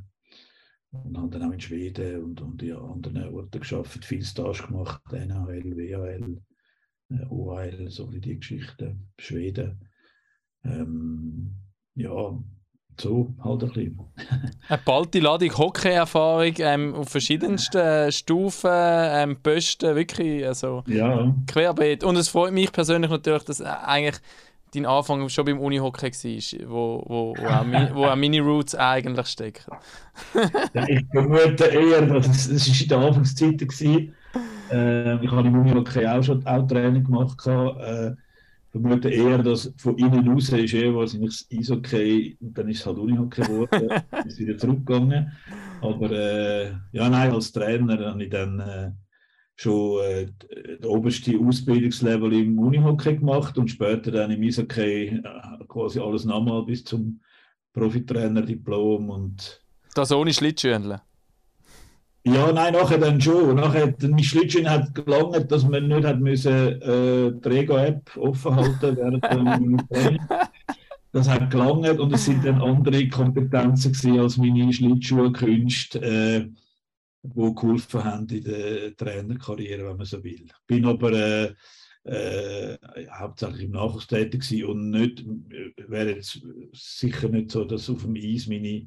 und 0.91 1.17
habe 1.17 1.29
dann 1.29 1.43
auch 1.43 1.53
in 1.53 1.59
Schweden 1.59 2.23
und, 2.23 2.41
und 2.41 2.63
in 2.63 2.75
anderen 2.75 3.33
Orten 3.33 3.59
geschafft, 3.59 4.03
viel 4.03 4.23
Stage 4.23 4.65
gemacht, 4.67 5.01
NHL, 5.11 5.77
WHL, 5.77 6.41
äh, 7.11 7.25
OHL, 7.29 7.89
so 7.89 8.11
wie 8.11 8.19
die 8.19 8.39
Geschichten, 8.39 9.11
Schweden. 9.19 9.87
Ähm, 10.63 11.53
ja, 11.93 12.43
so 13.01 13.33
halt 13.43 13.63
ein 13.63 13.69
bisschen. 13.69 13.99
Eine 14.67 14.81
ballte 14.85 15.19
Ladung 15.19 15.57
Hockey-Erfahrung 15.57 16.53
ähm, 16.59 16.95
auf 16.95 17.09
verschiedensten 17.09 18.11
Stufen, 18.11 18.69
ähm, 18.71 19.37
Posten, 19.41 19.95
wirklich, 19.95 20.45
also 20.45 20.83
ja. 20.87 21.33
querbeet. 21.47 22.03
Und 22.03 22.15
es 22.17 22.29
freut 22.29 22.53
mich 22.53 22.71
persönlich 22.71 23.09
natürlich, 23.09 23.43
dass 23.43 23.61
eigentlich 23.61 24.17
dein 24.73 24.85
Anfang 24.85 25.27
schon 25.29 25.45
beim 25.45 25.59
Unihockey 25.59 26.11
war, 26.11 26.69
wo, 26.69 27.03
wo, 27.07 27.35
wo, 27.37 27.47
auch, 27.47 27.95
wo 27.95 28.05
auch 28.05 28.15
meine 28.15 28.41
Roots 28.41 28.75
eigentlich 28.75 29.27
stecken. 29.27 29.71
ja, 30.73 30.87
ich 30.87 31.03
vermute 31.11 31.65
eher, 31.65 32.11
es, 32.15 32.47
es 32.47 32.67
ist 32.67 32.81
in 32.81 32.89
der 32.89 32.99
Anfangszeit 32.99 33.61
war. 33.61 34.13
Äh, 34.71 35.25
ich 35.25 35.31
habe 35.31 35.47
im 35.47 35.59
Unihockey 35.59 36.05
auch 36.05 36.23
schon 36.23 36.45
auch 36.45 36.67
Training 36.67 37.03
gemacht. 37.03 37.45
Äh, 37.47 38.11
vermute 38.71 39.09
eher, 39.09 39.39
dass 39.39 39.73
von 39.77 39.97
innen 39.97 40.27
raus 40.27 40.49
ist 40.49 40.73
eher 40.73 40.93
wahrscheinlich 40.93 41.47
das 41.49 41.57
Eishockey 41.57 42.38
und 42.39 42.57
dann 42.57 42.69
ist 42.69 42.79
es 42.79 42.85
halt 42.85 42.97
Unihockey 42.97 43.41
geworden, 43.41 43.89
ist 44.25 44.39
wieder 44.39 44.57
zurückgegangen. 44.57 45.31
Aber 45.81 46.11
äh, 46.11 46.71
ja, 46.91 47.09
nein, 47.09 47.31
als 47.31 47.51
Trainer 47.51 47.97
habe 48.05 48.23
ich 48.23 48.29
dann 48.29 48.59
äh, 48.59 48.91
schon 49.55 50.01
äh, 50.03 50.27
das 50.79 50.89
oberste 50.89 51.38
Ausbildungslevel 51.39 52.33
im 52.33 52.59
Unihockey 52.59 53.17
gemacht 53.17 53.57
und 53.57 53.69
später 53.69 54.11
dann 54.11 54.31
im 54.31 54.43
Eishockey 54.43 55.07
äh, 55.07 55.65
quasi 55.67 55.99
alles 55.99 56.25
nochmal 56.25 56.63
bis 56.63 56.83
zum 56.83 57.21
Profitrainer-Diplom 57.73 59.09
und 59.09 59.61
Das 59.95 60.11
ohne 60.11 60.33
Schlittschuhenle. 60.33 61.01
Ja, 62.23 62.51
nein, 62.51 62.73
nachher 62.73 62.97
dann 62.97 63.21
schon. 63.21 63.55
Nachher, 63.55 63.95
mein 64.01 64.23
Schlittschuh 64.23 64.65
hat 64.65 64.93
gelangt, 64.93 65.51
dass 65.51 65.67
man 65.67 65.88
nicht 65.88 66.05
hat 66.05 66.19
müssen, 66.19 66.81
äh, 66.81 67.31
die 67.31 67.47
Rego-App 67.47 68.17
offen 68.17 68.55
halten 68.55 68.97
während 68.97 69.23
dem. 69.91 70.21
Das 71.11 71.27
hat 71.27 71.49
gelangt 71.49 71.99
und 71.99 72.13
es 72.13 72.25
sind 72.25 72.45
dann 72.45 72.61
andere 72.61 73.07
Kompetenzen 73.07 73.93
gewesen 73.93 74.19
als 74.19 74.38
meine 74.38 74.71
Schlittschuhkünste, 74.71 76.01
äh, 76.01 76.47
die 77.23 77.55
geholfen 77.55 78.03
haben 78.03 78.27
in 78.29 78.43
der 78.43 78.95
Trainerkarriere, 78.95 79.89
wenn 79.89 79.97
man 79.97 80.05
so 80.05 80.23
will. 80.23 80.45
Bin 80.67 80.85
aber 80.85 81.11
äh, 81.13 81.53
äh, 82.03 82.77
hauptsächlich 83.11 83.63
im 83.63 83.71
Nachwuchs 83.71 84.07
tätig 84.07 84.63
und 84.65 84.91
nicht, 84.91 85.25
wäre 85.77 86.15
jetzt 86.15 86.41
sicher 86.73 87.29
nicht 87.29 87.51
so, 87.51 87.65
dass 87.65 87.89
auf 87.89 88.03
dem 88.03 88.15
Eis 88.15 88.47
meine, 88.47 88.85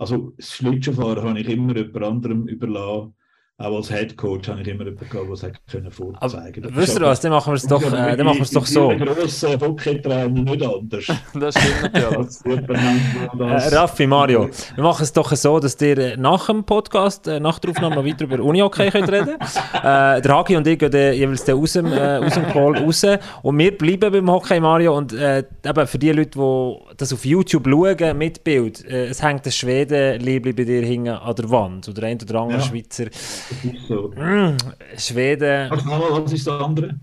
also 0.00 0.32
das 0.38 0.52
Schlittschuhfahren 0.54 1.22
habe 1.28 1.40
ich 1.40 1.48
immer 1.48 1.76
jemand 1.76 2.04
anderem 2.04 2.48
überlassen. 2.48 3.14
Auch 3.60 3.76
als 3.76 3.90
Head 3.90 4.16
Coach 4.16 4.48
habe 4.48 4.62
ich 4.62 4.68
immer 4.68 4.84
jemanden 4.84 5.06
gehabt, 5.10 5.26
der 5.26 5.34
es 5.34 5.42
hätte 5.42 5.58
können 5.70 5.90
vorzeigen 5.90 6.64
Aber 6.64 6.76
wisst 6.76 6.98
ihr 6.98 7.02
was, 7.04 7.20
dann 7.20 7.32
machen 7.32 7.52
wir 7.52 7.56
es 7.56 7.66
doch, 7.66 7.82
äh, 7.82 8.16
dann 8.16 8.24
machen 8.24 8.38
wir 8.38 8.44
es 8.44 8.50
doch 8.52 8.64
so. 8.64 8.88
Bei 8.88 8.96
grossen 8.96 9.60
Hockey-Trainer 9.60 10.28
nicht 10.28 10.62
anders. 10.64 11.04
Das 11.38 11.54
stimmt 11.54 11.92
natürlich. 11.92 13.10
Äh, 13.38 13.74
Raffi, 13.76 14.06
Mario, 14.06 14.48
wir 14.74 14.82
machen 14.82 15.02
es 15.02 15.12
doch 15.12 15.30
so, 15.34 15.60
dass 15.60 15.78
ihr 15.82 15.98
äh, 15.98 16.16
nach 16.16 16.46
dem 16.46 16.64
Podcast, 16.64 17.26
äh, 17.28 17.38
nach 17.38 17.58
der 17.58 17.70
Aufnahme 17.72 17.96
noch 17.96 18.04
weiter 18.06 18.24
über 18.24 18.40
Unihockey 18.42 18.90
könnt 18.90 19.10
reden 19.12 19.36
äh, 19.74 20.20
Der 20.22 20.28
Hagi 20.28 20.56
und 20.56 20.66
ich 20.66 20.78
gehen 20.78 20.92
jeweils 20.92 21.48
aus, 21.48 21.72
dem, 21.74 21.92
äh, 21.92 22.16
aus 22.16 22.34
dem 22.34 22.46
Call 22.48 22.78
raus 22.78 23.04
und 23.42 23.58
wir 23.58 23.76
bleiben 23.76 24.10
beim 24.10 24.30
Hockey, 24.30 24.58
Mario. 24.58 24.96
Und 24.96 25.12
äh, 25.12 25.44
eben 25.64 25.86
für 25.86 25.98
die 25.98 26.12
Leute, 26.12 26.30
die 26.38 26.94
das 26.96 27.12
auf 27.12 27.24
YouTube 27.24 27.68
schauen, 27.68 28.16
mit 28.16 28.42
Bild, 28.42 28.84
äh, 28.86 29.08
es 29.08 29.22
hängt 29.22 29.44
ein 29.44 29.52
Schweden-Liebli 29.52 30.54
bei 30.54 30.64
dir 30.64 30.82
hinten 30.82 31.08
an 31.08 31.34
der 31.34 31.50
Wand 31.50 31.88
oder 31.88 32.04
ein 32.04 32.18
oder 32.22 32.40
andere 32.40 32.60
Ja. 32.60 32.64
Schweizer. 32.64 33.04
Das 33.50 33.64
ist 33.64 33.88
so. 33.88 34.08
Mm, 34.10 34.56
Schweden. 34.96 35.68
Mal, 35.68 36.22
was 36.22 36.32
ist 36.32 36.46
das 36.46 36.60
andere? 36.60 36.98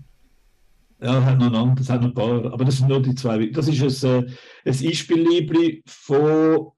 Ja, 1.00 1.22
hat 1.24 1.38
noch 1.38 1.46
ein 1.46 1.54
anderes, 1.54 1.90
hat 1.90 2.00
noch 2.00 2.08
ein 2.08 2.14
paar, 2.14 2.52
aber 2.52 2.64
das 2.64 2.78
sind 2.78 2.88
nur 2.88 3.00
die 3.00 3.14
zwei. 3.14 3.46
Das 3.46 3.68
ist 3.68 4.04
ein, 4.04 4.24
äh, 4.24 4.30
ein 4.64 4.86
Einspiellibri 4.86 5.82
von 5.86 6.72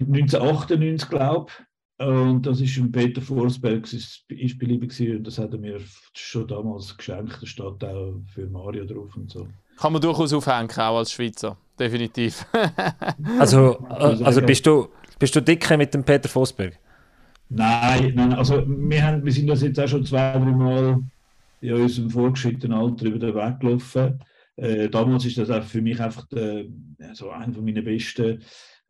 1998, 0.00 1.08
glaube 1.08 1.50
ich. 1.50 1.66
Und 2.06 2.42
das 2.42 2.60
ist 2.60 2.76
ein 2.76 2.92
Peter 2.92 3.22
Forsberg, 3.22 3.82
das 3.82 4.24
Einspiellibri 4.30 4.88
gewesen, 4.88 5.16
und 5.18 5.26
das 5.26 5.38
hat 5.38 5.52
er 5.52 5.58
mir 5.58 5.80
schon 6.12 6.46
damals 6.48 6.96
geschenkt. 6.96 7.38
Da 7.40 7.46
steht 7.46 7.84
auch 7.84 8.20
für 8.34 8.46
Mario 8.48 8.84
drauf 8.84 9.16
und 9.16 9.30
so. 9.30 9.48
Kann 9.78 9.92
man 9.92 10.02
durchaus 10.02 10.32
aufhängen, 10.32 10.70
auch 10.70 10.98
als 10.98 11.12
Schweizer. 11.12 11.56
Definitiv. 11.78 12.46
Also, 13.38 13.78
äh, 13.90 14.24
also 14.24 14.42
bist, 14.42 14.66
du, 14.66 14.88
bist 15.18 15.34
du 15.36 15.40
dicke 15.40 15.76
mit 15.76 15.94
dem 15.94 16.04
Peter 16.04 16.28
Vosberg? 16.28 16.78
Nein, 17.48 18.12
nein, 18.14 18.32
also 18.32 18.64
wir, 18.66 19.02
haben, 19.04 19.24
wir 19.24 19.32
sind 19.32 19.46
das 19.46 19.62
jetzt 19.62 19.78
auch 19.78 19.86
schon 19.86 20.04
zwei, 20.04 20.32
drei 20.32 20.50
Mal 20.50 21.00
in 21.60 21.72
unserem 21.74 22.10
vorgeschrittenen 22.10 22.76
Alter 22.76 23.06
über 23.06 23.18
den 23.18 23.34
Weg 23.34 23.60
gelaufen. 23.60 24.18
Äh, 24.56 24.88
damals 24.88 25.26
ist 25.26 25.38
das 25.38 25.50
auch 25.50 25.62
für 25.62 25.80
mich 25.80 26.00
einfach 26.00 26.26
ja, 26.32 27.14
so 27.14 27.30
einer 27.30 27.52
von 27.52 27.64
meinen 27.64 27.84
besten, 27.84 28.42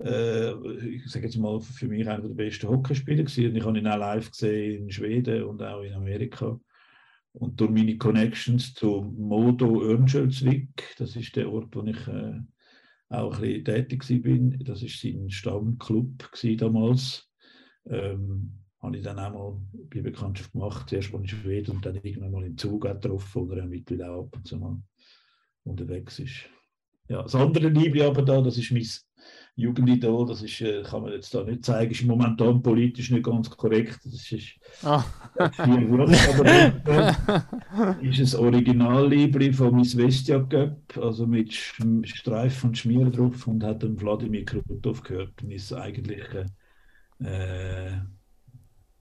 äh, 0.02 0.50
ich 0.86 1.06
sage 1.06 1.26
jetzt 1.26 1.36
mal, 1.36 1.60
für 1.60 1.86
mich 1.86 2.08
einer 2.08 2.22
der 2.22 2.34
besten 2.34 2.68
Hockeyspieler 2.68 3.24
gewesen. 3.24 3.50
Und 3.50 3.56
ich 3.56 3.64
habe 3.64 3.78
ihn 3.78 3.86
auch 3.86 3.98
live 3.98 4.30
gesehen 4.30 4.84
in 4.84 4.90
Schweden 4.90 5.44
und 5.44 5.62
auch 5.62 5.82
in 5.82 5.94
Amerika. 5.94 6.58
Und 7.32 7.60
durch 7.60 7.70
meine 7.70 7.98
Connections 7.98 8.72
zu 8.72 9.14
Modo 9.18 9.82
Örnsköldsvik, 9.82 10.94
das 10.96 11.14
ist 11.16 11.36
der 11.36 11.52
Ort, 11.52 11.76
wo 11.76 11.82
ich 11.82 12.08
äh, 12.08 12.40
auch 13.10 13.34
ein 13.36 13.40
bisschen 13.40 13.64
tätig 13.64 14.08
war, 14.08 14.58
das 14.64 14.82
ist 14.82 15.00
sein 15.00 15.28
Stammclub 15.28 16.30
damals 16.56 17.30
ähm, 17.88 18.52
habe 18.80 18.96
ich 18.96 19.02
dann 19.02 19.18
auch 19.18 19.32
mal 19.32 19.60
die 19.92 20.00
Bekanntschaft 20.00 20.52
gemacht, 20.52 20.88
zuerst 20.88 21.12
mal 21.12 21.20
in 21.20 21.28
Schweden 21.28 21.76
und 21.76 21.86
dann 21.86 21.96
irgendwann 21.96 22.30
mal 22.30 22.44
im 22.44 22.56
Zug 22.56 22.82
getroffen 22.82 23.42
oder 23.42 23.58
er 23.58 23.66
mittlerweile 23.66 24.12
auch 24.12 24.24
ab 24.24 24.36
und 24.36 24.46
zu 24.46 24.56
mal 24.58 24.80
unterwegs 25.64 26.18
ist. 26.18 26.48
Ja, 27.08 27.22
das 27.22 27.34
andere 27.34 27.68
Liebling 27.68 28.06
aber 28.06 28.22
da, 28.22 28.40
das 28.40 28.58
ist 28.58 28.72
mein 28.72 28.86
Jugendidol, 29.54 30.26
das 30.26 30.42
ist, 30.42 30.60
äh, 30.60 30.82
kann 30.82 31.02
man 31.02 31.12
jetzt 31.12 31.34
da 31.34 31.42
nicht 31.42 31.64
zeigen, 31.64 31.90
ist 31.90 32.04
momentan 32.04 32.62
politisch 32.62 33.10
nicht 33.10 33.24
ganz 33.24 33.48
korrekt, 33.48 33.98
das 34.04 34.30
ist 34.30 34.58
Ah. 34.82 35.02
viel 35.64 35.88
Wurst, 35.88 36.28
aber 36.28 36.46
äh, 38.02 38.08
ist 38.08 38.34
ein 38.34 38.40
Originalliebling 38.40 39.52
von 39.52 39.74
Miss 39.76 39.96
Vestia 39.96 40.40
Cup, 40.40 40.96
also 40.98 41.26
mit 41.26 41.54
Streifen 41.54 42.70
und 42.70 42.78
Schmier 42.78 43.08
drauf 43.10 43.46
und 43.46 43.64
hat 43.64 43.82
dann 43.82 44.00
Wladimir 44.00 44.44
Krutov 44.44 45.02
gehört, 45.02 45.42
mein 45.42 45.78
eigentlicher 45.78 46.46
äh, 47.24 47.90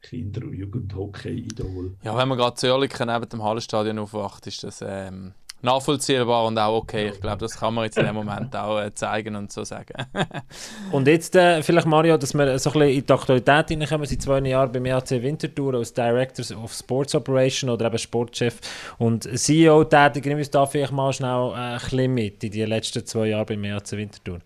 Kinder- 0.01 0.45
und 0.45 0.53
Jugendhockey-Idol. 0.53 1.95
Ja, 2.03 2.15
wenn 2.15 2.27
man 2.27 2.37
gerade 2.37 2.55
zu 2.55 2.67
Oerlikon 2.71 3.07
neben 3.07 3.27
dem 3.27 3.43
Hallenstadion 3.43 3.97
aufwacht, 3.99 4.45
ist 4.45 4.63
das 4.63 4.83
ähm, 4.85 5.33
nachvollziehbar 5.65 6.45
und 6.45 6.57
auch 6.57 6.77
okay. 6.77 7.09
Ich 7.09 7.19
glaube, 7.19 7.39
das 7.39 7.57
kann 7.57 7.73
man 7.73 7.85
jetzt 7.85 7.97
in 7.97 8.05
dem 8.05 8.15
Moment 8.15 8.55
auch 8.55 8.79
äh, 8.79 8.93
zeigen 8.93 9.35
und 9.35 9.51
so 9.51 9.63
sagen. 9.63 10.05
Und 10.91 11.07
jetzt 11.07 11.35
äh, 11.35 11.61
vielleicht, 11.63 11.87
Mario, 11.87 12.17
dass 12.17 12.33
wir 12.33 12.59
so 12.59 12.69
ein 12.69 12.73
bisschen 12.73 12.97
in 12.99 13.05
die 13.05 13.13
Aktualität 13.13 13.69
hineinkommen. 13.69 14.05
Seit 14.05 14.21
zwei 14.21 14.39
Jahren 14.39 14.71
beim 14.71 14.85
EAC 14.85 15.09
Winterthur 15.09 15.73
als 15.73 15.93
Director 15.93 16.63
of 16.63 16.71
Sports 16.71 17.15
Operation 17.15 17.69
oder 17.69 17.87
eben 17.87 17.97
Sportchef 17.97 18.59
und 18.97 19.23
CEO 19.37 19.83
tätig. 19.85 20.25
Nimm 20.25 20.37
uns 20.37 20.51
da 20.51 20.65
vielleicht 20.65 20.93
mal 20.93 21.11
schnell 21.11 21.51
äh, 21.51 21.55
ein 21.55 21.79
bisschen 21.79 22.13
mit 22.13 22.43
in 22.43 22.51
die 22.51 22.63
letzten 22.63 23.05
zwei 23.05 23.27
Jahre 23.27 23.45
beim 23.45 23.63
EAC 23.63 23.91
Winterthur. 23.93 24.39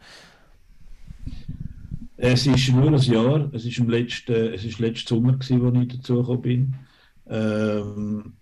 Es 2.22 2.46
ist 2.46 2.74
nur 2.74 2.88
ein 2.88 3.00
Jahr, 3.00 3.50
es 3.54 3.64
ist, 3.64 3.78
im 3.78 3.88
letzten, 3.88 4.34
es 4.54 4.66
ist 4.66 4.80
letzten 4.80 5.08
Sommer, 5.08 5.38
gewesen, 5.38 5.66
als 5.66 5.84
ich 5.84 5.98
dazugekommen 6.00 6.42
bin. 6.42 6.76
Ähm, 7.28 8.34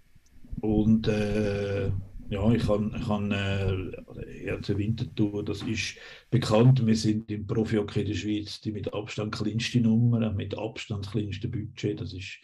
und 0.61 1.07
äh, 1.07 1.91
ja, 2.29 2.51
ich 2.51 2.65
kann, 2.65 2.91
ich 2.97 3.07
kann 3.07 3.31
äh, 3.31 4.45
ERC 4.45 4.79
Winterthur, 4.79 5.45
das 5.45 5.61
ist 5.61 5.95
bekannt, 6.31 6.83
wir 6.87 6.95
sind 6.95 7.29
im 7.29 7.45
Profi-Hockey 7.45 8.01
in 8.01 8.07
der 8.07 8.15
Schweiz 8.15 8.59
die 8.61 8.71
mit 8.71 8.91
Abstand 8.95 9.35
kleinste 9.35 9.79
Nummer, 9.79 10.31
mit 10.31 10.57
Abstand 10.57 11.11
kleinste 11.11 11.47
Budget, 11.47 12.01
das 12.01 12.13
ist 12.13 12.39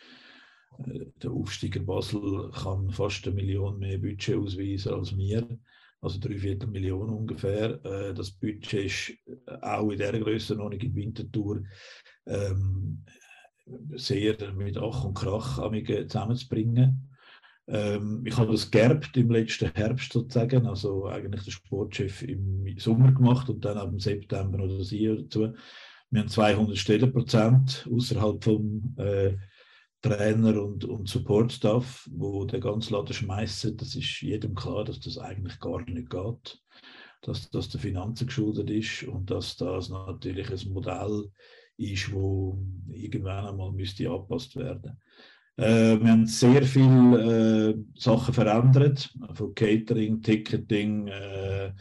äh, 0.85 1.05
der 1.23 1.31
Aufsteiger 1.31 1.79
Basel 1.79 2.51
kann 2.51 2.91
fast 2.91 3.25
eine 3.25 3.35
Million 3.35 3.79
mehr 3.79 3.97
Budget 3.97 4.37
ausweisen 4.37 4.93
als 4.93 5.17
wir, 5.17 5.47
also 6.03 6.19
drei 6.19 6.37
Viertel 6.37 6.67
Millionen 6.69 7.11
ungefähr. 7.11 7.83
Äh, 7.85 8.13
das 8.13 8.31
Budget 8.31 8.85
ist 8.85 9.09
äh, 9.47 9.53
auch 9.61 9.89
in 9.89 9.97
dieser 9.97 10.19
Grössenordnung 10.19 10.81
in 10.81 10.95
Winterthur 10.95 11.63
ähm, 12.27 13.03
sehr 13.95 14.35
mit 14.53 14.77
Ach 14.77 15.05
und 15.05 15.13
Krach 15.13 15.59
zusammenzubringen. 16.07 17.09
Ähm, 17.67 18.23
ich 18.25 18.35
habe 18.37 18.51
das 18.51 18.69
geerbt 18.69 19.15
im 19.15 19.31
letzten 19.31 19.71
Herbst 19.73 20.11
sozusagen, 20.11 20.67
also 20.67 21.07
eigentlich 21.07 21.43
der 21.43 21.51
Sportchef 21.51 22.21
im 22.23 22.77
Sommer 22.77 23.13
gemacht 23.13 23.49
und 23.49 23.63
dann 23.63 23.77
ab 23.77 23.89
dem 23.89 23.99
September 23.99 24.61
oder 24.61 24.83
Jahr 24.83 25.15
dazu. 25.15 25.53
Wir 26.09 26.19
haben 26.19 26.27
200 26.27 26.77
Stellenprozent 26.77 27.87
außerhalb 27.91 28.43
vom 28.43 28.93
äh, 28.97 29.35
Trainer 30.03 30.61
und, 30.61 30.83
und 30.85 31.07
Support-Staff, 31.07 32.07
wo 32.11 32.43
der 32.45 32.59
ganze 32.59 32.93
Laden 32.93 33.13
schmeißen. 33.13 33.77
Das 33.77 33.95
ist 33.95 34.21
jedem 34.21 34.53
klar, 34.53 34.83
dass 34.83 34.99
das 34.99 35.17
eigentlich 35.17 35.59
gar 35.59 35.81
nicht 35.81 36.09
geht, 36.09 36.61
dass 37.21 37.49
das 37.49 37.69
der 37.69 37.79
Finanzen 37.79 38.27
geschuldet 38.27 38.69
ist 38.69 39.03
und 39.03 39.31
dass 39.31 39.55
das 39.55 39.89
natürlich 39.89 40.51
ein 40.51 40.73
Modell 40.73 41.31
ist, 41.77 42.11
wo 42.11 42.59
irgendwann 42.91 43.47
einmal 43.47 43.71
müsste 43.71 44.09
angepasst 44.09 44.55
werden. 44.57 44.99
Äh, 45.55 45.99
wir 45.99 46.11
haben 46.11 46.27
sehr 46.27 46.63
viele 46.63 47.71
äh, 47.71 47.75
Sachen 47.95 48.33
verändert, 48.33 49.13
von 49.33 49.55
Catering, 49.55 50.21
Ticketing, 50.21 51.07
äh, 51.07 51.71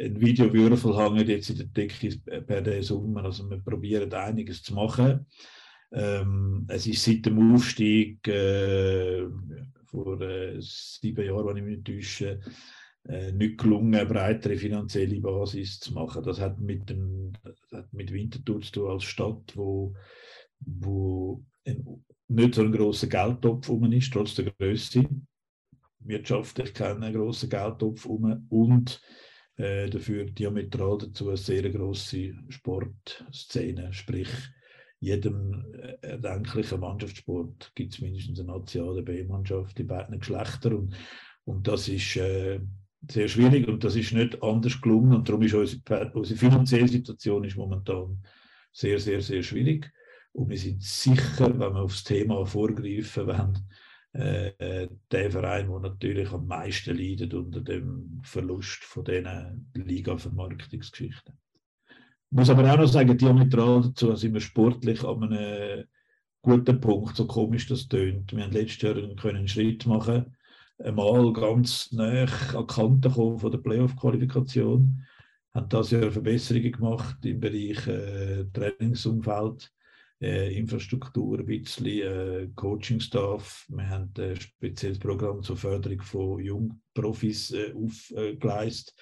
ein 0.00 0.18
Videowürfel 0.18 0.96
hängt 0.96 1.28
jetzt 1.28 1.50
in 1.50 1.58
der 1.58 1.66
Decke 1.66 2.16
per 2.46 2.62
den 2.62 2.82
Sommer. 2.82 3.24
Also 3.24 3.48
wir 3.50 3.58
probieren 3.58 4.10
einiges 4.14 4.62
zu 4.62 4.72
machen. 4.72 5.26
Ähm, 5.92 6.64
es 6.68 6.86
ist 6.86 7.04
seit 7.04 7.26
dem 7.26 7.54
Aufstieg 7.54 8.26
äh, 8.26 9.26
vor 9.84 10.20
äh, 10.20 10.56
sieben 10.60 11.24
Jahren, 11.24 11.46
wenn 11.46 11.56
ich 11.58 11.62
mich 11.62 11.76
nicht 11.76 11.86
täusche, 11.86 12.40
äh, 13.04 13.32
nicht 13.32 13.58
gelungen, 13.58 13.94
eine 13.94 14.06
breitere 14.06 14.56
finanzielle 14.56 15.20
Basis 15.20 15.80
zu 15.80 15.92
machen. 15.92 16.22
Das 16.22 16.40
hat 16.40 16.58
mit, 16.60 16.88
dem, 16.88 17.32
hat 17.72 17.92
mit 17.92 18.12
Winterthur 18.12 18.62
zu 18.62 18.72
tun 18.72 18.90
als 18.90 19.04
Stadt, 19.04 19.54
wo, 19.54 19.94
wo 20.60 21.44
ein, 21.66 22.04
nicht 22.28 22.54
so 22.54 22.62
ein 22.62 22.72
grosser 22.72 23.08
Geldtopf 23.08 23.68
um 23.68 23.92
ist, 23.92 24.12
trotz 24.12 24.34
der 24.34 24.46
Größe. 24.46 25.04
Wirtschaftlich 26.00 26.72
keinen 26.72 27.12
grossen 27.12 27.50
Geldtopf 27.50 28.06
um 28.06 28.46
und 28.48 29.00
äh, 29.56 29.88
dafür 29.88 30.24
diametral 30.24 30.98
dazu 30.98 31.28
eine 31.28 31.36
sehr 31.36 31.68
grosse 31.70 32.34
Sportszene, 32.48 33.92
sprich 33.92 34.28
jedem 35.02 35.64
äh, 35.74 35.96
erdenklichen 36.06 36.80
Mannschaftssport 36.80 37.72
gibt 37.74 37.92
es 37.92 38.00
mindestens 38.00 38.38
eine 38.38 38.52
nationale 38.52 39.02
B-Mannschaft 39.02 39.78
in 39.80 39.88
beiden 39.88 40.20
Geschlechtern 40.20 40.74
und, 40.74 40.94
und 41.44 41.66
das 41.66 41.88
ist 41.88 42.16
äh, 42.16 42.60
sehr 43.10 43.26
schwierig 43.26 43.66
und 43.66 43.82
das 43.82 43.96
ist 43.96 44.12
nicht 44.12 44.40
anders 44.42 44.80
gelungen 44.80 45.14
und 45.14 45.28
darum 45.28 45.42
ist 45.42 45.54
unsere, 45.54 46.12
unsere 46.14 46.38
finanzielle 46.38 46.86
Situation 46.86 47.42
ist 47.42 47.56
momentan 47.56 48.22
sehr, 48.72 49.00
sehr, 49.00 49.20
sehr 49.20 49.42
schwierig. 49.42 49.92
Und 50.32 50.48
wir 50.48 50.56
sind 50.56 50.82
sicher, 50.82 51.48
wenn 51.58 51.74
wir 51.74 51.82
aufs 51.82 52.04
Thema 52.04 52.46
vorgreifen 52.46 53.26
wollen, 53.26 53.58
äh, 54.12 54.88
der 55.10 55.30
Verein, 55.32 55.68
der 55.68 55.80
natürlich 55.80 56.30
am 56.30 56.46
meisten 56.46 56.96
leidet 56.96 57.34
unter 57.34 57.60
dem 57.60 58.20
Verlust 58.22 58.84
von 58.84 59.04
diesen 59.04 59.70
Liga-Vermarktungsgeschichten. 59.74 61.34
Muss 62.34 62.50
aber 62.50 62.72
auch 62.72 62.78
noch 62.78 62.88
sagen, 62.88 63.16
diametral 63.16 63.82
dazu 63.82 64.16
sind 64.16 64.32
wir 64.34 64.40
sportlich 64.40 65.04
an 65.04 65.22
einem 65.22 65.84
guten 66.40 66.80
Punkt, 66.80 67.16
so 67.16 67.26
komisch 67.26 67.68
das 67.68 67.86
tönt. 67.88 68.34
Wir 68.34 68.44
haben 68.44 68.52
letztes 68.52 68.82
Jahr 68.82 68.96
einen 68.96 69.48
Schritt 69.48 69.86
machen 69.86 70.34
einmal 70.84 71.32
ganz 71.32 71.92
nah 71.92 72.22
an 72.22 72.66
die 72.66 72.74
Kante 72.74 73.10
kommen 73.10 73.38
von 73.38 73.50
der 73.50 73.58
Playoff-Qualifikation. 73.58 75.06
Haben 75.54 75.68
das 75.68 75.90
Jahr 75.90 76.10
Verbesserungen 76.10 76.72
gemacht 76.72 77.24
im 77.24 77.40
Bereich 77.40 77.86
äh, 77.86 78.44
Trainingsumfeld, 78.52 79.70
äh, 80.20 80.56
Infrastruktur, 80.56 81.38
ein 81.38 81.46
bisschen 81.46 81.86
äh, 81.86 82.48
Coaching-Staff. 82.54 83.66
Wir 83.68 83.88
haben 83.90 84.12
ein 84.18 84.36
spezielles 84.36 84.98
Programm 84.98 85.42
zur 85.42 85.56
Förderung 85.56 86.00
von 86.00 86.40
Jungprofis 86.40 87.50
äh, 87.52 87.74
aufgeleistet 87.74 88.94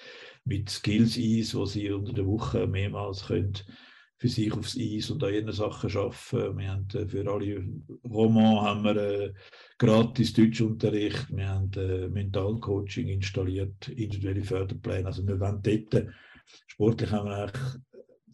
mit 0.44 0.68
Skills-Eis, 0.70 1.54
wo 1.54 1.64
sie 1.66 1.90
unter 1.90 2.12
der 2.12 2.26
Woche 2.26 2.66
mehrmals 2.66 3.26
können 3.26 3.54
für 4.20 4.28
sich 4.28 4.52
aufs 4.52 4.76
Eis 4.78 5.10
und 5.10 5.24
an 5.24 5.32
ihren 5.32 5.50
Sachen 5.50 5.90
arbeiten. 5.96 6.58
Wir 6.58 6.70
haben 6.70 6.86
äh, 6.92 7.06
für 7.06 7.30
alle 7.30 7.64
Romans 8.04 8.60
haben 8.60 8.84
wir 8.84 8.96
äh, 8.96 9.32
gratis 9.78 10.34
Deutschunterricht, 10.34 11.34
wir 11.34 11.48
haben 11.48 11.72
äh, 11.72 12.06
Mentalcoaching 12.08 13.08
installiert, 13.08 13.88
individuelle 13.88 14.44
Förderpläne. 14.44 15.06
Also 15.06 15.26
wir 15.26 15.40
wollen 15.40 15.62
dort, 15.62 16.06
sportlich 16.66 17.10
haben 17.10 17.28
wir 17.30 17.50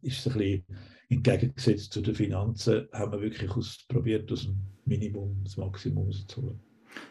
ist 0.03 0.27
es 0.27 0.33
ein 0.33 0.39
bisschen 0.39 0.65
entgegengesetzt 1.09 1.93
zu 1.93 2.01
den 2.01 2.15
Finanzen, 2.15 2.89
haben 2.93 3.13
wir 3.13 3.21
wirklich 3.21 3.51
aus, 3.53 3.85
probiert, 3.89 4.31
aus 4.33 4.43
dem 4.43 4.61
Minimum 4.85 5.41
das 5.45 5.57
Maximum 5.57 6.07
rauszuholen. 6.07 6.66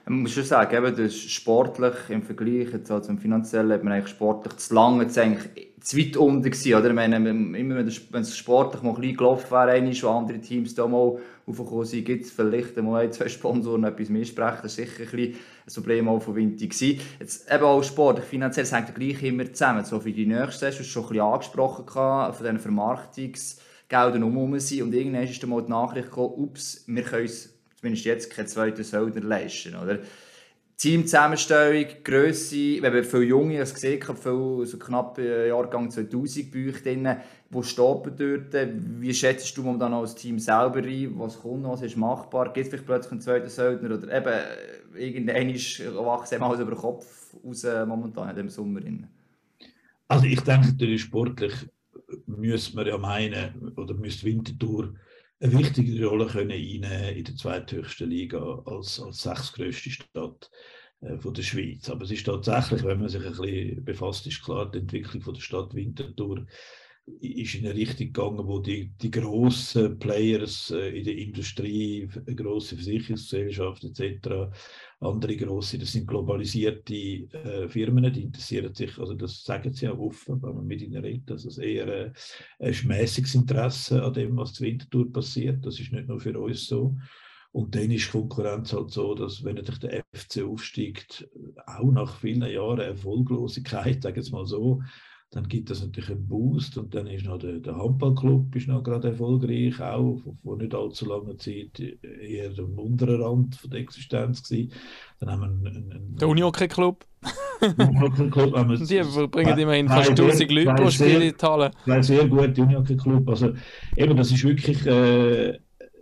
Man 0.06 0.22
muss 0.22 0.34
schon 0.34 0.44
sagen, 0.44 0.76
eben, 0.76 0.96
das 0.96 1.16
sportlich 1.16 1.96
im 2.10 2.24
Vergleich 2.24 2.74
also 2.74 3.00
zum 3.00 3.18
finanziellen, 3.18 3.72
hat 3.72 3.84
man 3.84 3.94
eigentlich 3.94 4.12
sportlich 4.12 4.58
zu 4.58 4.74
lange 4.74 5.04
jetzt 5.04 5.18
eigentlich 5.18 5.74
zu 5.86 5.98
weit 5.98 6.18
unten 6.18 6.44
gewesen, 6.44 6.74
oder? 6.74 6.94
Meine, 6.94 7.18
immer 7.18 7.76
wenn 7.76 7.88
es 8.22 8.38
sportlich 8.38 8.82
mal 8.82 8.90
ein 8.90 9.02
bisschen 9.02 9.18
gelaufen 9.18 9.52
wäre, 9.52 10.04
wo 10.04 10.10
andere 10.10 10.40
Teams 10.40 10.74
da 10.74 10.88
mal 10.88 11.20
aufgekommen 11.46 11.86
sind, 11.86 12.06
gibt 12.06 12.26
es 12.26 12.32
vielleicht 12.32 12.76
mal 12.78 13.04
ein, 13.04 13.12
zwei 13.12 13.30
Sponsoren 13.30 13.84
etwas 13.84 14.10
mehr 14.10 14.26
sprechen. 14.26 14.62
Das 14.64 14.80
war 14.80 14.86
sicher 14.86 15.04
ein, 15.14 15.20
ein 15.20 15.74
Problem 15.74 16.10
auch 16.10 16.20
von 16.20 16.36
Winter 16.36 16.66
gewesen. 16.66 17.00
Jetzt 17.20 17.52
eben 17.52 17.64
auch 17.64 17.84
sportlich, 17.84 18.26
finanziell, 18.26 18.66
das 18.66 18.74
hängt 18.74 18.96
gleich 18.96 19.22
immer 19.22 19.52
zusammen. 19.54 19.86
So 19.86 20.00
für 20.00 20.12
die 20.12 20.26
nächste 20.26 20.72
Saison, 20.72 20.84
schon 20.84 21.04
ein 21.04 21.10
bisschen 21.10 21.24
angesprochen 21.24 21.86
gehabt, 21.86 22.36
von 22.36 22.46
diesen 22.46 22.60
Vermarktungsgeldern 22.60 24.24
um 24.24 24.60
sind 24.60 24.82
und 24.82 24.94
irgendwann 24.94 25.24
ist 25.24 25.44
dann 25.44 25.52
mal 25.52 25.62
die 25.62 25.70
Nachricht 25.70 26.10
gekommen, 26.10 26.34
ups, 26.36 26.84
wir 26.88 27.04
können 27.04 27.24
uns 27.24 27.55
zumindest 27.86 28.06
jetzt 28.06 28.32
keinen 28.32 28.48
zweiten 28.48 28.84
Söldner 28.84 29.22
leisten, 29.22 29.76
oder? 29.76 30.00
Teamzusammenstellung, 30.78 31.86
Grösse, 32.04 32.82
wenn 32.82 32.94
man 32.94 33.04
viele 33.06 33.24
Junge, 33.24 33.62
ich 33.62 33.74
gesehen 33.74 34.06
habe, 34.06 34.18
viel, 34.18 34.66
so 34.66 34.78
knapp 34.78 35.18
Jahrgang 35.18 35.90
2000 35.90 36.52
bei 36.52 36.68
euch 36.68 36.84
drin, 36.84 37.08
wo 37.50 37.64
steht 37.64 37.80
dort? 38.20 38.54
Wie 39.00 39.14
schätzt 39.14 39.56
du 39.56 39.64
momentan 39.64 39.94
als 39.94 40.16
Team 40.16 40.38
selber 40.38 40.80
ein? 40.80 41.18
Was 41.18 41.40
kommt 41.40 41.62
noch? 41.62 41.74
Was 41.74 41.82
ist 41.84 41.96
machbar? 41.96 42.52
Gibt 42.52 42.66
es 42.66 42.70
vielleicht 42.70 42.88
plötzlich 42.88 43.12
einen 43.14 43.22
zweiten 43.22 43.50
Söldner? 43.50 43.96
Oder 43.96 44.18
eben, 44.18 45.00
irgendein 45.00 45.50
ist 45.52 45.80
wachsen 45.96 46.42
alles 46.42 46.60
über 46.60 46.72
den 46.72 46.80
Kopf 46.80 47.36
raus 47.46 47.66
momentan 47.88 48.30
in 48.30 48.36
diesem 48.36 48.50
Sommer? 48.50 48.82
Also 50.10 50.26
ich 50.26 50.42
denke, 50.42 50.68
natürlich 50.68 51.04
sportlich 51.04 51.54
müssen 52.26 52.76
wir 52.76 52.88
ja 52.88 52.98
meinen, 52.98 53.72
oder 53.78 53.94
müsste 53.94 54.26
Winterthur 54.26 54.94
eine 55.40 55.58
wichtige 55.58 56.06
Rolle 56.06 56.28
können 56.28 56.52
in 56.52 56.82
der 56.82 57.36
zweithöchsten 57.36 58.10
Liga 58.10 58.64
als, 58.66 59.00
als 59.00 59.22
sechstgrößte 59.22 59.90
Stadt 59.90 60.50
äh, 61.02 61.18
von 61.18 61.34
der 61.34 61.44
Schweiz. 61.44 61.90
Aber 61.90 62.04
es 62.04 62.12
ist 62.12 62.26
tatsächlich, 62.26 62.84
wenn 62.84 63.00
man 63.00 63.10
sich 63.10 63.26
ein 63.26 63.32
bisschen 63.32 63.84
befasst, 63.84 64.28
ist 64.28 64.44
klar, 64.44 64.72
die 64.72 64.80
Entwicklung 64.80 65.22
von 65.22 65.34
der 65.34 65.42
Stadt 65.42 65.74
Winterthur 65.74 66.46
ist 67.06 67.56
in 67.56 67.66
eine 67.66 67.76
Richtung 67.76 68.08
gegangen, 68.08 68.48
wo 68.48 68.60
die, 68.60 68.92
die 69.00 69.12
grossen 69.12 70.00
Players 70.00 70.72
äh, 70.72 70.98
in 70.98 71.04
der 71.04 71.18
Industrie, 71.18 72.10
grosse 72.36 72.76
Versicherungsgesellschaften 72.76 73.92
etc., 73.92 74.52
andere 75.00 75.36
grosse, 75.36 75.78
das 75.78 75.92
sind 75.92 76.08
globalisierte 76.08 76.94
äh, 76.94 77.68
Firmen, 77.68 78.12
die 78.12 78.24
interessieren 78.24 78.74
sich, 78.74 78.98
also 78.98 79.14
das 79.14 79.44
sagen 79.44 79.72
sie 79.72 79.88
auch 79.88 80.00
offen, 80.00 80.42
wenn 80.42 80.56
man 80.56 80.66
mit 80.66 80.82
ihnen 80.82 81.04
redet, 81.04 81.30
dass 81.30 81.46
es 81.46 81.60
eher 81.60 81.88
äh, 81.88 82.12
ein 82.60 82.76
mäßiges 82.86 83.36
Interesse 83.36 84.04
an 84.04 84.14
dem, 84.14 84.36
was 84.38 84.54
zur 84.54 84.68
Wintertour 84.68 85.12
passiert. 85.12 85.64
Das 85.66 85.80
ist 85.80 85.92
nicht 85.92 86.08
nur 86.08 86.20
für 86.20 86.40
uns 86.40 86.66
so. 86.66 86.96
Und 87.52 87.76
dann 87.76 87.92
ist 87.92 88.12
Konkurrenz 88.12 88.74
halt 88.74 88.92
so, 88.92 89.14
dass 89.16 89.44
wenn 89.44 89.56
natürlich 89.56 89.80
der 89.80 90.04
FC 90.14 90.44
aufsteigt, 90.44 91.30
auch 91.68 91.92
nach 91.92 92.20
vielen 92.20 92.50
Jahren 92.52 92.80
Erfolglosigkeit, 92.80 94.02
sagen 94.02 94.16
wir 94.16 94.24
es 94.24 94.32
mal 94.32 94.46
so, 94.46 94.82
dann 95.32 95.48
gibt 95.50 95.70
es 95.70 95.82
natürlich 95.82 96.12
einen 96.12 96.28
Boost 96.28 96.78
und 96.78 96.96
dann 96.96 97.08
ist 97.08 97.26
noch 97.26 97.38
der, 97.38 97.60
der 97.60 97.76
Handballclub 97.76 98.56
ist 98.56 98.68
noch 98.68 98.84
gerade 98.84 99.10
erfolgreich, 99.10 99.82
auch 99.82 100.22
vor 100.42 100.58
nicht 100.58 100.74
allzu 100.74 101.06
langer 101.06 101.38
Zeit 101.38 101.80
eher 101.80 102.52
am 102.58 102.80
unteren 102.80 103.22
Rand 103.22 103.56
von 103.56 103.70
der 103.70 103.82
Existenz 103.82 104.48
gewesen. 104.48 104.72
Dann 105.20 105.32
haben 105.32 105.62
wir 105.62 105.70
einen, 105.70 105.92
einen, 105.92 106.16
der 106.16 106.28
Unihockey 106.30 106.68
Club. 106.68 107.06
Club 108.32 108.56
haben 108.56 108.70
wir 108.70 108.78
Die 109.04 109.28
bringen 109.28 109.58
immerhin 109.58 109.90
fast 109.90 110.12
1000 110.12 110.52
Leute 110.52 110.74
pro 110.74 110.90
Spiel 110.90 111.22
in 111.22 111.36
Halle. 111.42 111.72
Zwei 111.84 112.02
sehr 112.02 112.28
gute 112.28 112.62
Unihockey 112.62 112.96
Club. 112.96 113.28
Also 113.28 113.54
eben, 113.98 114.16
das 114.16 114.32
ist 114.32 114.44
wirklich, 114.44 114.86
äh, 114.86 115.60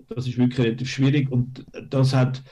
das 0.09 0.27
ist 0.27 0.37
wirklich 0.37 0.59
relativ 0.59 0.89
schwierig 0.89 1.31
und 1.31 1.65
das 1.89 2.13
hat 2.13 2.43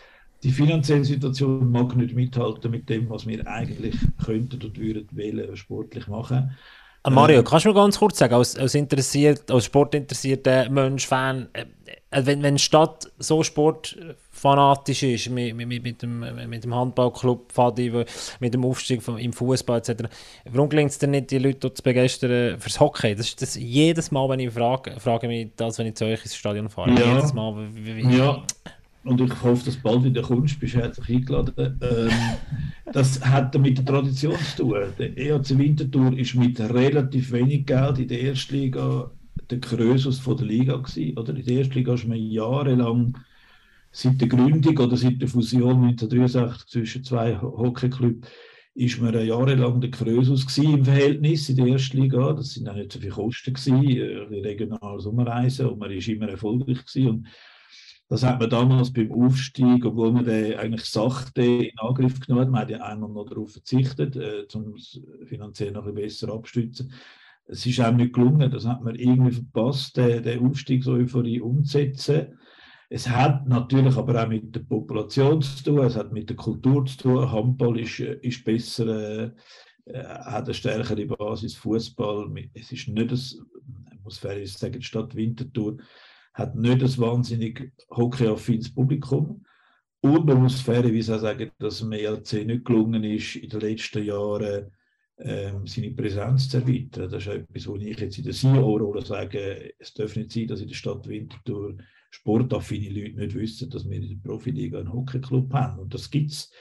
die 0.43 0.51
finanzielle 0.51 1.05
Situation 1.05 1.71
mag 1.71 1.95
nicht 1.95 2.15
mithalten 2.15 2.71
mit 2.71 2.89
dem, 2.89 3.09
was 3.09 3.27
wir 3.27 3.45
eigentlich 3.47 3.95
könnten 4.23 4.61
und 4.63 4.79
würden 4.79 5.07
wählen, 5.11 5.55
sportlich 5.55 6.07
machen. 6.07 6.55
Ah, 7.03 7.09
Mario, 7.09 7.39
ähm, 7.39 7.45
kannst 7.45 7.65
du 7.65 7.69
mir 7.69 7.75
ganz 7.75 7.97
kurz 7.97 8.19
sagen, 8.19 8.35
als, 8.35 8.55
als, 8.55 8.75
interessiert, 8.75 9.49
als 9.49 9.65
sportinteressierter 9.65 10.69
Mensch, 10.69 11.07
Fan, 11.07 11.47
äh, 11.53 11.65
äh, 12.11 12.25
wenn, 12.25 12.43
wenn 12.43 12.55
die 12.55 12.61
Stadt 12.61 13.11
so 13.17 13.41
sportfanatisch 13.41 15.01
ist, 15.01 15.29
mit, 15.31 15.55
mit, 15.55 15.81
mit, 15.81 16.01
dem, 16.03 16.19
mit 16.47 16.63
dem 16.63 16.75
Handballclub, 16.75 17.51
Fadi, 17.51 17.91
mit 18.39 18.53
dem 18.53 18.63
Aufstieg 18.65 19.01
vom, 19.01 19.17
im 19.17 19.33
Fußball 19.33 19.79
etc., 19.79 20.03
warum 20.45 20.69
gelingt 20.69 20.91
es 20.91 20.99
denn 20.99 21.09
nicht, 21.11 21.31
die 21.31 21.39
Leute 21.39 21.73
zu 21.73 21.81
begeistern 21.81 22.59
fürs 22.59 22.79
Hockey? 22.79 23.15
Das 23.15 23.29
ist 23.29 23.41
das 23.41 23.55
jedes 23.55 24.11
Mal, 24.11 24.29
wenn 24.29 24.39
ich 24.39 24.51
frage, 24.51 24.99
frage 24.99 25.27
mich 25.27 25.49
das, 25.55 25.79
wenn 25.79 25.87
ich 25.87 25.95
zu 25.95 26.05
euch 26.05 26.21
ins 26.21 26.35
Stadion 26.35 26.69
fahre. 26.69 26.91
Ja, 26.91 27.15
jedes 27.15 27.33
Mal. 27.33 27.67
Wie, 27.73 27.95
wie, 27.95 28.15
ja 28.15 28.43
und 29.03 29.21
ich 29.21 29.43
hoffe, 29.43 29.65
dass 29.65 29.75
du 29.75 29.81
bald 29.81 30.03
wieder 30.03 30.21
kommst, 30.21 30.59
bist 30.59 30.75
herzlich 30.75 31.09
eingeladen. 31.09 31.79
Ähm, 31.81 32.09
das 32.93 33.23
hat 33.25 33.57
mit 33.59 33.77
der 33.77 33.85
Tradition 33.85 34.35
zu 34.55 34.63
tun. 34.63 34.75
Der 34.99 35.17
EAC 35.17 35.57
Winterthur 35.57 36.17
ist 36.17 36.35
mit 36.35 36.59
relativ 36.59 37.31
wenig 37.31 37.65
Geld 37.65 37.99
in 37.99 38.07
der 38.07 38.21
ersten 38.21 38.55
Liga 38.55 39.11
der 39.49 39.59
Krösus 39.59 40.19
von 40.19 40.37
der 40.37 40.45
Liga 40.45 40.77
gewesen. 40.77 41.17
Oder 41.17 41.35
in 41.35 41.45
der 41.45 41.57
ersten 41.57 41.73
Liga 41.73 41.93
ist 41.93 42.07
man 42.07 42.17
jahrelang 42.17 43.17
seit 43.91 44.21
der 44.21 44.27
Gründung 44.27 44.77
oder 44.77 44.95
seit 44.95 45.21
der 45.21 45.27
Fusion 45.27 45.83
1963 45.83 46.67
zwischen 46.67 47.03
zwei 47.03 47.35
Hockeyclubs 47.41 48.27
ist 48.73 49.01
man 49.01 49.13
jahrelang 49.13 49.81
der 49.81 49.91
Krösus 49.91 50.57
im 50.57 50.85
Verhältnis 50.85 51.49
in 51.49 51.57
der 51.57 51.67
ersten 51.67 51.97
Liga. 51.97 52.31
Das 52.33 52.53
sind 52.53 52.69
auch 52.69 52.75
nicht 52.75 52.91
so 52.93 52.99
viele 52.99 53.11
Kosten 53.11 53.53
gewesen, 53.53 53.83
äh, 53.83 54.27
die 54.29 54.39
regionale 54.39 55.01
Sommerreisen 55.01 55.67
und 55.67 55.79
man 55.79 55.91
ist 55.91 56.07
immer 56.07 56.29
erfolgreich 56.29 56.85
gewesen. 56.85 57.09
Und 57.09 57.27
das 58.11 58.23
hat 58.23 58.41
man 58.41 58.49
damals 58.49 58.91
beim 58.91 59.09
Aufstieg, 59.13 59.85
obwohl 59.85 60.11
man 60.11 60.25
den 60.25 60.59
eigentlich 60.59 60.83
sachte 60.83 61.41
in 61.43 61.79
Angriff 61.79 62.19
genommen 62.19 62.41
hat, 62.41 62.51
man 62.51 62.61
hat 62.63 62.69
ja 62.69 62.81
einmal 62.81 63.09
noch 63.09 63.23
darauf 63.23 63.53
verzichtet, 63.53 64.17
äh, 64.17 64.45
um 64.53 64.73
es 64.75 64.99
finanziell 65.27 65.71
noch 65.71 65.87
ein 65.87 65.93
besser 65.93 66.27
abzustützen. 66.33 66.91
Es 67.45 67.65
ist 67.65 67.79
auch 67.79 67.93
nicht 67.93 68.11
gelungen, 68.11 68.51
das 68.51 68.67
hat 68.67 68.83
man 68.83 68.95
irgendwie 68.95 69.31
verpasst, 69.31 69.95
den, 69.95 70.23
den 70.23 70.45
Aufstieg 70.45 70.83
so 70.83 70.91
Euphorie 70.91 71.39
umzusetzen. 71.39 72.37
Es 72.89 73.07
hat 73.07 73.47
natürlich 73.47 73.95
aber 73.95 74.21
auch 74.21 74.27
mit 74.27 74.53
der 74.53 74.59
Population 74.59 75.41
zu 75.41 75.63
tun, 75.63 75.79
es 75.79 75.95
hat 75.95 76.11
mit 76.11 76.27
der 76.27 76.35
Kultur 76.35 76.85
zu 76.85 76.97
tun. 76.97 77.31
Handball 77.31 77.79
ist, 77.79 77.97
ist 77.97 78.43
besser, 78.43 78.87
äh, 78.87 79.31
äh 79.85 80.03
hat 80.03 80.47
eine 80.47 80.53
stärkere 80.53 81.05
Basis, 81.05 81.55
Fußball. 81.55 82.29
Es 82.55 82.73
ist 82.73 82.89
nicht 82.89 83.09
das, 83.09 83.39
ich 83.93 84.03
muss 84.03 84.17
fair 84.17 84.45
sagen, 84.45 84.79
die 84.79 84.83
Stadt 84.83 85.15
Winterthur 85.15 85.77
hat 86.33 86.55
nicht 86.55 86.81
ein 86.81 86.97
wahnsinnig 86.97 87.71
hockeyaffines 87.89 88.73
Publikum. 88.73 89.43
Und 90.01 90.25
man 90.25 90.41
muss 90.41 90.61
fairerweise 90.61 91.15
auch 91.15 91.19
sagen, 91.19 91.51
dass 91.59 91.79
dem 91.79 91.91
ELC 91.91 92.45
nicht 92.45 92.65
gelungen 92.65 93.03
ist, 93.03 93.35
in 93.35 93.49
den 93.49 93.59
letzten 93.59 94.03
Jahren 94.03 94.71
ähm, 95.19 95.67
seine 95.67 95.91
Präsenz 95.91 96.49
zu 96.49 96.57
erweitern. 96.57 97.11
Das 97.11 97.25
ist 97.25 97.27
etwas, 97.27 97.67
wo 97.67 97.75
ich 97.75 97.99
jetzt 97.99 98.17
in 98.17 98.23
der 98.23 98.33
CEO-Rolle 98.33 99.05
sage, 99.05 99.73
es 99.77 99.93
darf 99.93 100.15
nicht 100.15 100.31
sein, 100.31 100.47
dass 100.47 100.61
in 100.61 100.69
der 100.69 100.75
Stadt 100.75 101.07
Winterthur 101.07 101.77
sportaffine 102.09 102.89
Leute 102.89 103.19
nicht 103.19 103.35
wissen, 103.35 103.69
dass 103.69 103.87
wir 103.87 103.97
in 103.97 104.09
der 104.09 104.27
Profiliga 104.27 104.79
einen 104.79 104.91
Hockeyclub 104.91 105.53
haben. 105.53 105.79
Und 105.79 105.93
das 105.93 106.09
gibt 106.09 106.31
es. 106.31 106.51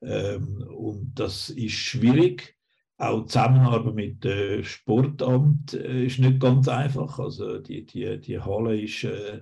Ähm, 0.00 0.64
und 0.68 1.12
das 1.14 1.50
ist 1.50 1.72
schwierig. 1.72 2.53
Auch 2.96 3.22
die 3.22 3.26
Zusammenarbeit 3.26 3.94
mit 3.94 4.24
dem 4.24 4.64
Sportamt 4.64 5.74
äh, 5.74 6.06
ist 6.06 6.18
nicht 6.18 6.40
ganz 6.40 6.68
einfach. 6.68 7.18
Also 7.18 7.58
die, 7.58 7.84
die, 7.84 8.20
die 8.20 8.38
Halle 8.38 8.80
ist 8.80 9.04
äh, 9.04 9.40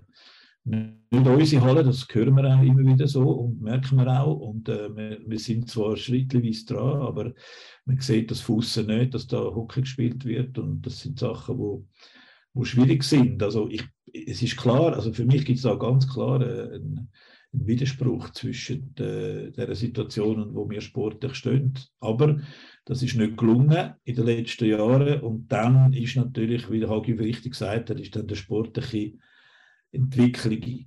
nicht 0.64 1.26
unsere 1.26 1.62
Halle, 1.62 1.84
das 1.84 2.06
hören 2.10 2.36
wir 2.36 2.44
auch 2.44 2.62
immer 2.62 2.86
wieder 2.86 3.08
so 3.08 3.28
und 3.28 3.60
merken 3.60 3.98
wir 3.98 4.06
auch. 4.08 4.38
Und 4.38 4.68
äh, 4.68 4.94
wir, 4.96 5.18
wir, 5.26 5.38
sind 5.38 5.68
zwar 5.68 5.96
schrittweise 5.96 6.66
dran, 6.66 7.02
aber 7.02 7.32
man 7.84 7.98
sieht 8.00 8.30
das 8.30 8.40
Fussen 8.40 8.86
nicht, 8.86 9.12
dass 9.14 9.26
da 9.26 9.38
Hockey 9.38 9.82
gespielt 9.82 10.24
wird. 10.24 10.58
Und 10.58 10.86
das 10.86 11.00
sind 11.00 11.18
Sachen, 11.18 11.58
wo, 11.58 11.86
wo 12.54 12.64
schwierig 12.64 13.02
sind. 13.02 13.42
Also 13.42 13.68
ich, 13.68 13.84
es 14.12 14.42
ist 14.42 14.56
klar, 14.56 14.94
also 14.94 15.12
für 15.12 15.26
mich 15.26 15.44
gibt 15.44 15.58
es 15.58 15.64
da 15.64 15.74
ganz 15.74 16.08
klar 16.08 16.40
einen 16.40 17.10
Widerspruch 17.52 18.30
zwischen 18.30 18.94
der, 18.94 19.50
der 19.50 19.74
Situation 19.74 20.40
und 20.40 20.54
wo 20.54 20.68
wir 20.68 20.80
sportlich 20.80 21.34
stehen. 21.34 21.74
Aber 22.00 22.40
das 22.84 23.02
ist 23.02 23.14
nicht 23.14 23.36
gelungen 23.36 23.94
in 24.04 24.16
den 24.16 24.26
letzten 24.26 24.66
Jahren. 24.66 25.20
Und 25.20 25.48
dann 25.52 25.92
ist 25.92 26.16
natürlich, 26.16 26.70
wie 26.70 26.80
der 26.80 26.88
Hagi 26.88 27.12
richtig 27.12 27.52
gesagt 27.52 27.90
hat, 27.90 28.00
ist 28.00 28.16
dann 28.16 28.26
der 28.26 28.36
sportliche 28.36 29.12
Entwicklung 29.92 30.86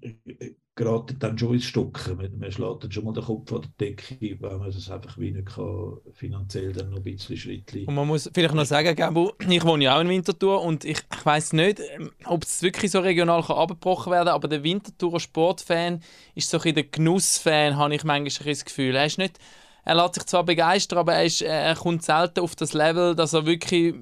äh, 0.76 0.84
gerade 0.84 1.14
dann 1.16 1.38
schon 1.38 1.54
ins 1.54 1.66
Stocken. 1.66 2.18
Man, 2.18 2.52
schlägt 2.52 2.84
dann 2.84 2.92
schon 2.92 3.06
mal 3.06 3.14
den 3.14 3.24
Kopf 3.24 3.52
an 3.54 3.62
der 3.62 3.88
Decke, 3.88 4.38
weil 4.40 4.58
man 4.58 4.72
das 4.72 4.90
einfach 4.90 5.18
wie 5.18 5.32
nicht 5.32 5.48
kann, 5.48 5.98
finanziell 6.14 6.74
dann 6.74 6.90
noch 6.90 6.98
ein 6.98 7.04
bisschen 7.04 7.38
Schrittli. 7.38 7.86
Und 7.86 7.96
man 7.96 8.08
muss 8.08 8.30
vielleicht 8.34 8.54
noch 8.54 8.66
sagen, 8.66 8.96
Gabo, 8.96 9.34
ich 9.48 9.64
wohne 9.64 9.86
ja 9.86 9.96
auch 9.96 10.02
in 10.02 10.10
Winterthur 10.10 10.62
und 10.62 10.86
ich, 10.86 11.00
ich 11.00 11.26
weiß 11.26 11.54
nicht, 11.54 11.80
ähm, 11.80 12.12
ob 12.26 12.44
es 12.44 12.62
wirklich 12.62 12.92
so 12.92 13.00
regional 13.00 13.44
kann 13.44 13.58
abgebrochen 13.58 14.12
werden 14.12 14.30
aber 14.30 14.48
der 14.48 14.64
Winterthurer 14.64 15.20
Sportfan 15.20 16.02
ist 16.36 16.50
so 16.50 16.60
ein 16.60 16.76
der 16.76 16.84
Genussfan, 16.84 17.78
habe 17.78 17.96
ich 17.96 18.04
manchmal 18.04 18.54
das 18.54 18.66
Gefühl. 18.66 18.96
Er 18.96 19.06
ist 19.06 19.18
nicht 19.18 19.40
er 19.86 19.96
lässt 19.96 20.16
sich 20.16 20.26
zwar 20.26 20.44
begeistern, 20.44 20.98
aber 20.98 21.14
er, 21.14 21.26
ist, 21.26 21.42
er 21.44 21.76
kommt 21.76 22.04
selten 22.04 22.40
auf 22.40 22.56
das 22.56 22.74
Level, 22.74 23.16
dass 23.16 23.34
er 23.34 23.46
wirklich 23.46 23.94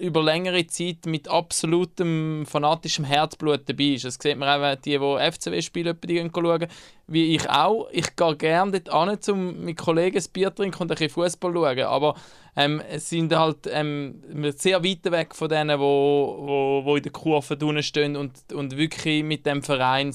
über 0.00 0.22
längere 0.22 0.66
Zeit 0.66 1.06
mit 1.06 1.28
absolutem 1.28 2.44
fanatischem 2.46 3.04
Herzblut 3.04 3.68
dabei 3.68 3.84
ist. 3.84 4.04
Das 4.04 4.18
sieht 4.20 4.36
man 4.36 4.62
auch, 4.62 4.74
die, 4.76 4.98
die 4.98 4.98
FCW-Spiele 4.98 5.96
schauen, 6.32 6.66
wie 7.06 7.34
ich 7.34 7.48
auch. 7.48 7.88
Ich 7.92 8.16
gehe 8.16 8.36
gerne 8.36 8.80
dort 8.80 9.24
hin, 9.26 9.34
um 9.34 9.64
mit 9.64 9.78
Kollegen 9.78 10.18
ein 10.18 10.32
Bier 10.32 10.54
trinken 10.54 10.82
und 10.82 10.90
ein 10.90 10.96
bisschen 10.96 11.10
Fußball 11.10 11.52
schauen. 11.52 11.80
Aber 11.80 12.14
ähm, 12.56 12.82
es 12.90 13.08
sind 13.10 13.34
halt 13.34 13.68
ähm, 13.70 14.22
sehr 14.56 14.82
weit 14.82 15.10
weg 15.10 15.34
von 15.34 15.48
denen, 15.48 15.78
die 15.78 15.78
wo, 15.78 16.36
wo, 16.40 16.84
wo 16.84 16.96
in 16.96 17.02
der 17.02 17.12
Kurve 17.12 17.56
drinnen 17.56 17.82
stehen 17.82 18.16
und, 18.16 18.32
und 18.52 18.76
wirklich 18.76 19.22
mit 19.22 19.46
dem 19.46 19.62
Verein 19.62 20.14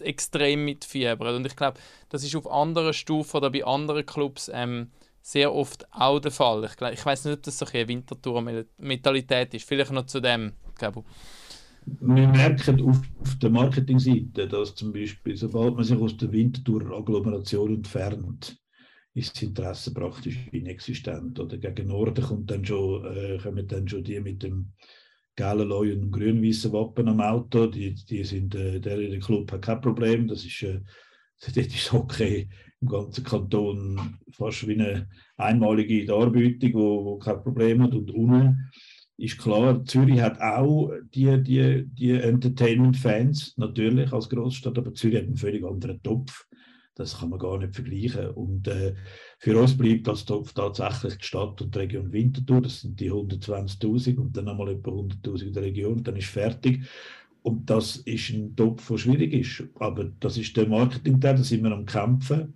extrem 0.00 0.64
mitfiebern. 0.64 1.36
Und 1.36 1.46
ich 1.46 1.56
glaube, 1.56 1.78
das 2.08 2.24
ist 2.24 2.36
auf 2.36 2.50
anderen 2.50 2.92
Stufen 2.92 3.36
oder 3.36 3.50
bei 3.50 3.64
anderen 3.64 4.06
Clubs 4.06 4.50
ähm, 4.52 4.90
sehr 5.26 5.52
oft 5.52 5.92
auch 5.92 6.20
der 6.20 6.30
Fall. 6.30 6.64
Ich, 6.64 6.80
ich 6.92 7.04
weiß 7.04 7.24
nicht, 7.24 7.34
ob 7.38 7.42
das 7.42 7.58
so 7.58 7.66
eine 7.66 7.88
Wintertour-Mentalität 7.88 9.54
ist. 9.54 9.66
Vielleicht 9.66 9.90
noch 9.90 10.06
zu 10.06 10.20
dem, 10.20 10.52
glaube 10.76 11.02
wir 12.00 12.28
merken 12.28 12.80
auf 12.82 13.00
der 13.40 13.50
Marketingseite, 13.50 14.48
dass 14.48 14.74
zum 14.74 14.92
Beispiel, 14.92 15.36
sobald 15.36 15.74
man 15.74 15.84
sich 15.84 15.98
aus 15.98 16.16
der 16.16 16.32
Winterthur-Agglomeration 16.32 17.76
entfernt, 17.76 18.56
ist 19.14 19.34
das 19.34 19.42
Interesse 19.42 19.94
praktisch 19.94 20.48
inexistent. 20.52 21.38
Oder 21.38 21.58
gegen 21.58 21.88
Norden 21.88 22.24
kommt 22.24 22.50
dann 22.50 22.64
schon, 22.64 23.04
äh, 23.04 23.38
kommen 23.38 23.66
dann 23.66 23.88
schon 23.88 24.04
die 24.04 24.20
mit 24.20 24.42
dem 24.42 24.72
gelben 25.36 25.68
Leu 25.68 25.92
und 25.92 26.10
grün-weißen 26.10 26.72
Wappen 26.72 27.08
am 27.08 27.20
Auto. 27.20 27.66
Die, 27.66 27.94
die 27.94 28.24
sind, 28.24 28.54
äh, 28.54 28.80
der 28.80 28.98
in 28.98 29.20
Club 29.20 29.50
hat 29.52 29.62
kein 29.62 29.80
Problem. 29.80 30.26
Das 30.26 30.44
ist, 30.44 30.62
äh, 30.62 30.80
das 31.40 31.56
ist 31.56 31.92
okay 31.92 32.48
im 32.86 32.92
ganzen 32.92 33.24
Kanton 33.24 34.18
fast 34.30 34.66
wie 34.66 34.74
eine 34.74 35.08
einmalige 35.36 36.06
Darbietung, 36.06 36.74
wo, 36.74 37.04
wo 37.04 37.18
kein 37.18 37.42
Problem 37.42 37.82
hat. 37.82 37.94
Und 37.94 38.10
unten 38.12 38.70
ist 39.16 39.38
klar, 39.38 39.84
Zürich 39.84 40.20
hat 40.20 40.40
auch 40.40 40.92
die, 41.14 41.42
die, 41.42 41.86
die 41.86 42.12
Entertainment-Fans, 42.12 43.54
natürlich 43.56 44.12
als 44.12 44.28
Großstadt, 44.28 44.78
aber 44.78 44.94
Zürich 44.94 45.18
hat 45.18 45.24
einen 45.24 45.36
völlig 45.36 45.64
anderen 45.64 46.02
Topf. 46.02 46.46
Das 46.94 47.18
kann 47.18 47.28
man 47.28 47.38
gar 47.38 47.58
nicht 47.58 47.74
vergleichen. 47.74 48.30
Und 48.30 48.68
äh, 48.68 48.94
für 49.38 49.58
uns 49.58 49.76
bleibt 49.76 50.08
als 50.08 50.24
Topf 50.24 50.54
tatsächlich 50.54 51.18
die 51.18 51.26
Stadt 51.26 51.60
und 51.60 51.74
die 51.74 51.78
Region 51.78 52.12
Winterthur. 52.12 52.62
Das 52.62 52.80
sind 52.80 52.98
die 52.98 53.12
120.000 53.12 54.16
und 54.16 54.36
dann 54.36 54.46
nochmal 54.46 54.70
etwa 54.70 54.92
100.000 54.92 55.42
in 55.42 55.52
der 55.52 55.62
Region. 55.62 56.02
Dann 56.02 56.16
ist 56.16 56.28
fertig. 56.28 56.84
Und 57.42 57.68
das 57.70 57.98
ist 57.98 58.30
ein 58.30 58.56
Topf, 58.56 58.88
der 58.88 58.96
schwierig 58.96 59.32
ist. 59.32 59.62
Aber 59.78 60.10
das 60.20 60.38
ist 60.38 60.56
der 60.56 60.68
Marketing-Teil, 60.68 61.36
da 61.36 61.44
sind 61.44 61.62
wir 61.62 61.70
am 61.70 61.84
Kämpfen. 61.84 62.54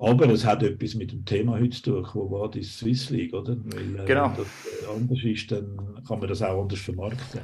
Aber 0.00 0.30
es 0.30 0.44
hat 0.44 0.62
etwas 0.62 0.94
mit 0.94 1.10
dem 1.10 1.24
Thema 1.24 1.58
heute 1.58 1.70
zu 1.70 2.02
tun, 2.02 2.06
wo 2.14 2.30
war 2.30 2.50
die 2.50 2.62
Swiss 2.62 3.10
League, 3.10 3.34
oder? 3.34 3.56
Weil, 3.64 4.04
äh, 4.04 4.06
genau. 4.06 4.26
Wenn 4.26 4.36
das 4.36 4.46
äh, 4.46 4.96
anders 4.96 5.24
ist, 5.24 5.50
dann 5.50 6.02
kann 6.06 6.20
man 6.20 6.28
das 6.28 6.40
auch 6.40 6.62
anders 6.62 6.78
vermarkten. 6.78 7.40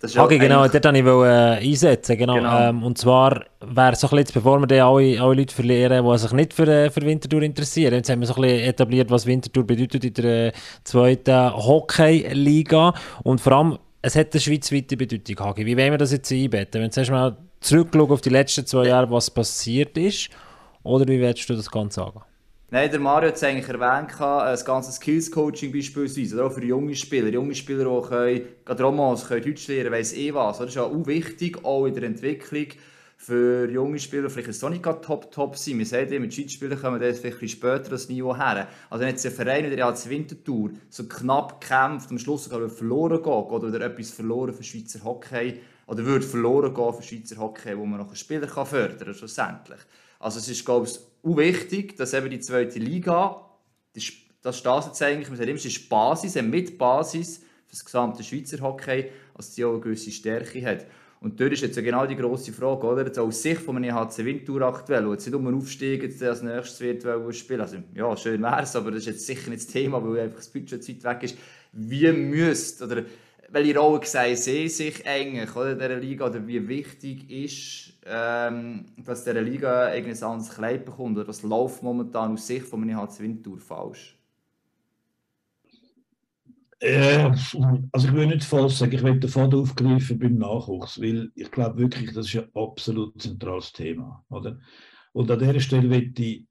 Das 0.00 0.16
okay, 0.16 0.38
genau, 0.38 0.68
dort 0.68 0.84
wollte 0.84 0.98
ich 0.98 1.64
äh, 1.64 1.70
einsetzen. 1.70 2.18
Genau. 2.18 2.34
genau. 2.34 2.68
Ähm, 2.68 2.82
und 2.84 2.98
zwar 2.98 3.42
wäre 3.60 3.96
so 3.96 4.06
ein 4.08 4.16
bisschen, 4.16 4.34
bevor 4.34 4.60
wir 4.60 4.66
dann 4.66 4.80
alle, 4.80 5.20
alle 5.20 5.34
Leute 5.34 5.52
verlieren, 5.52 6.06
die 6.06 6.18
sich 6.18 6.32
nicht 6.32 6.52
für, 6.52 6.68
äh, 6.68 6.90
für 6.90 7.00
Winterthur 7.00 7.42
interessieren. 7.42 7.94
Jetzt 7.94 8.10
haben 8.10 8.20
wir 8.20 8.26
so 8.26 8.34
ein 8.34 8.42
bisschen 8.42 8.68
etabliert, 8.68 9.10
was 9.10 9.26
Winterthur 9.26 9.64
bedeutet 9.64 10.04
in 10.04 10.14
der 10.14 10.48
äh, 10.48 10.52
zweiten 10.84 11.52
Hockey-Liga. 11.52 12.94
Und 13.24 13.40
vor 13.40 13.52
allem, 13.54 13.78
es 14.02 14.14
hat 14.14 14.32
eine 14.34 14.40
schweizweite 14.40 14.96
Bedeutung, 14.96 15.40
Hagi. 15.40 15.66
Wie 15.66 15.76
wollen 15.76 15.90
wir 15.90 15.98
das 15.98 16.12
jetzt 16.12 16.30
einbetten? 16.30 16.74
Wenn 16.74 16.82
wir 16.82 16.86
jetzt 16.86 16.98
erstmal 16.98 17.36
zurückschauen 17.60 18.10
auf 18.10 18.20
die 18.20 18.30
letzten 18.30 18.66
zwei 18.66 18.88
Jahre, 18.88 19.10
was 19.10 19.30
passiert 19.30 19.96
ist 19.96 20.30
oder 20.88 21.06
wie 21.06 21.20
willst 21.20 21.48
du 21.48 21.54
das 21.54 21.70
Ganze 21.70 21.96
sagen? 22.00 22.22
Nein, 22.70 22.90
der 22.90 23.00
Mario 23.00 23.28
hat 23.28 23.36
es 23.36 23.42
eigentlich 23.42 23.68
erwähnt, 23.68 24.10
das 24.18 24.64
ganze 24.64 24.92
Skills-Coaching 24.92 25.72
beispielsweise, 25.72 26.34
oder 26.34 26.46
auch 26.46 26.52
für 26.52 26.64
junge 26.64 26.94
Spieler. 26.94 27.28
Junge 27.28 27.54
Spieler, 27.54 27.84
die 27.84 28.08
können, 28.08 28.42
gerade 28.64 28.82
Romans 28.82 29.26
können 29.26 29.42
Deutsch 29.42 29.68
lernen, 29.68 29.92
weiss 29.92 30.12
eh 30.12 30.34
was. 30.34 30.58
Das 30.58 30.68
ist 30.68 30.78
auch 30.78 31.06
wichtig, 31.06 31.64
auch 31.64 31.86
in 31.86 31.94
der 31.94 32.02
Entwicklung 32.02 32.66
für 33.16 33.68
junge 33.70 33.98
Spieler, 33.98 34.30
vielleicht 34.30 34.48
ist 34.48 34.62
es 34.62 34.68
nicht 34.70 34.82
top, 34.82 35.32
top 35.32 35.56
sein. 35.56 35.84
Sehen 35.84 36.08
immer, 36.08 36.20
mit 36.20 36.34
Schiedsspielern 36.34 36.80
kommen 36.80 37.00
dann 37.00 37.14
vielleicht 37.14 37.50
später 37.50 37.90
das 37.90 38.08
Niveau 38.08 38.36
her. 38.36 38.68
Also 38.90 39.02
wenn 39.02 39.10
jetzt 39.10 39.26
ein 39.26 39.32
Verein 39.32 39.70
wie 39.70 39.74
der 39.74 39.86
als 39.86 40.08
Wintertour 40.08 40.70
so 40.88 41.04
knapp 41.04 41.60
kämpft, 41.60 42.10
am 42.10 42.18
Schluss 42.18 42.44
sogar 42.44 42.68
verloren 42.68 43.22
geht, 43.22 43.26
oder 43.26 43.80
etwas 43.80 44.10
verloren 44.10 44.54
für 44.54 44.62
Schweizer 44.62 45.02
Hockey, 45.04 45.60
oder 45.86 46.04
würde 46.04 46.24
verloren 46.24 46.72
gehen 46.72 46.94
für 46.94 47.02
Schweizer 47.02 47.38
Hockey, 47.38 47.76
wo 47.76 47.86
man 47.86 47.98
noch 47.98 48.08
einen 48.08 48.16
Spieler 48.16 48.46
kann 48.46 48.66
fördern 48.66 48.98
kann, 48.98 49.14
schlussendlich. 49.14 49.80
Also 50.18 50.38
es 50.38 50.48
ist, 50.48 50.64
glaube 50.64 50.86
ich, 50.86 50.98
wichtig, 51.22 51.96
dass 51.96 52.14
eben 52.14 52.30
die 52.30 52.40
zweite 52.40 52.78
Liga, 52.78 53.44
das 54.42 54.58
steht 54.58 54.84
jetzt 54.84 55.02
eigentlich, 55.02 55.28
man 55.28 55.36
sagt 55.36 55.48
immer, 55.48 55.58
es 55.58 55.64
ist 55.64 55.88
Basis, 55.88 56.36
eine 56.36 56.48
Mitbasis 56.48 57.38
für 57.38 57.72
das 57.72 57.84
gesamte 57.84 58.22
Schweizer 58.22 58.60
Hockey, 58.60 59.06
als 59.34 59.54
die 59.54 59.64
auch 59.64 59.72
eine 59.72 59.80
gewisse 59.80 60.10
Stärke 60.10 60.64
hat. 60.64 60.86
Und 61.20 61.40
dort 61.40 61.52
ist 61.52 61.62
jetzt 61.62 61.76
genau 61.76 62.06
die 62.06 62.14
grosse 62.14 62.52
Frage, 62.52 62.86
oder? 62.86 63.04
Jetzt 63.04 63.18
aus 63.18 63.42
Sicht 63.42 63.60
von 63.60 63.76
einem 63.76 63.92
HC 63.92 64.24
Wintour 64.24 64.62
aktuell, 64.62 65.06
wo 65.06 65.12
jetzt 65.12 65.26
nicht 65.26 65.34
um 65.34 65.56
Aufstieg 65.56 66.02
jetzt 66.04 66.22
als 66.22 66.42
nächstes 66.42 66.80
wird 66.80 67.34
spielen 67.34 67.60
Also, 67.60 67.78
ja, 67.92 68.16
schön 68.16 68.40
wäre 68.40 68.62
es, 68.62 68.76
aber 68.76 68.92
das 68.92 69.00
ist 69.00 69.06
jetzt 69.06 69.26
sicher 69.26 69.50
nicht 69.50 69.64
das 69.64 69.72
Thema, 69.72 70.02
weil 70.04 70.20
einfach 70.20 70.36
das 70.36 70.48
Budget 70.48 70.82
Zeit 70.82 71.02
weg 71.02 71.24
ist. 71.24 71.36
Wie 71.72 72.10
müsst, 72.12 72.80
oder 72.82 73.04
welche 73.50 73.78
Rolle 73.78 74.04
sehen 74.04 74.36
Sie 74.36 74.68
sich 74.68 75.06
eigentlich 75.06 75.54
oder, 75.56 75.74
dieser 75.74 75.96
Liga, 75.96 76.26
oder 76.26 76.46
wie 76.46 76.68
wichtig 76.68 77.30
ist 77.30 77.98
ähm, 78.08 78.86
dass 79.04 79.24
dieser 79.24 79.42
Liga 79.42 79.86
ein 79.86 80.04
anderes 80.04 80.50
Kleid 80.50 80.84
bekommt? 80.84 81.18
Oder 81.18 81.28
was 81.28 81.42
läuft 81.42 81.82
momentan 81.82 82.32
aus 82.32 82.46
Sicht 82.46 82.66
von 82.66 82.82
einem 82.82 82.96
HC 82.96 83.20
Winterthur 83.20 83.58
falsch? 83.58 84.18
Äh, 86.80 87.30
also 87.92 88.08
ich 88.08 88.14
will 88.14 88.26
nicht 88.28 88.44
falsch 88.44 88.74
sagen, 88.74 88.92
ich 88.92 89.02
will 89.02 89.18
den 89.18 89.28
Faden 89.28 89.60
aufgreifen 89.60 90.18
beim 90.18 90.38
Nachwuchs, 90.38 91.00
weil 91.00 91.30
ich 91.34 91.50
glaube 91.50 91.78
wirklich, 91.78 92.12
das 92.12 92.26
ist 92.26 92.36
ein 92.36 92.54
absolut 92.54 93.20
zentrales 93.20 93.72
Thema. 93.72 94.24
Oder? 94.30 94.58
Und 95.12 95.30
an 95.30 95.38
dieser 95.38 95.60
Stelle 95.60 95.88
möchte 95.88 96.22
ich 96.22 96.46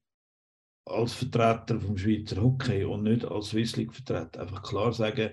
als 0.86 1.14
Vertreter 1.14 1.80
vom 1.80 1.98
Schweizer 1.98 2.42
Hockey 2.42 2.84
und 2.84 3.04
nicht 3.04 3.26
als 3.26 3.48
Swiss 3.48 3.76
League 3.78 3.94
Vertreter 3.94 4.42
einfach 4.42 4.64
klar 4.64 4.94
sagen, 4.94 5.32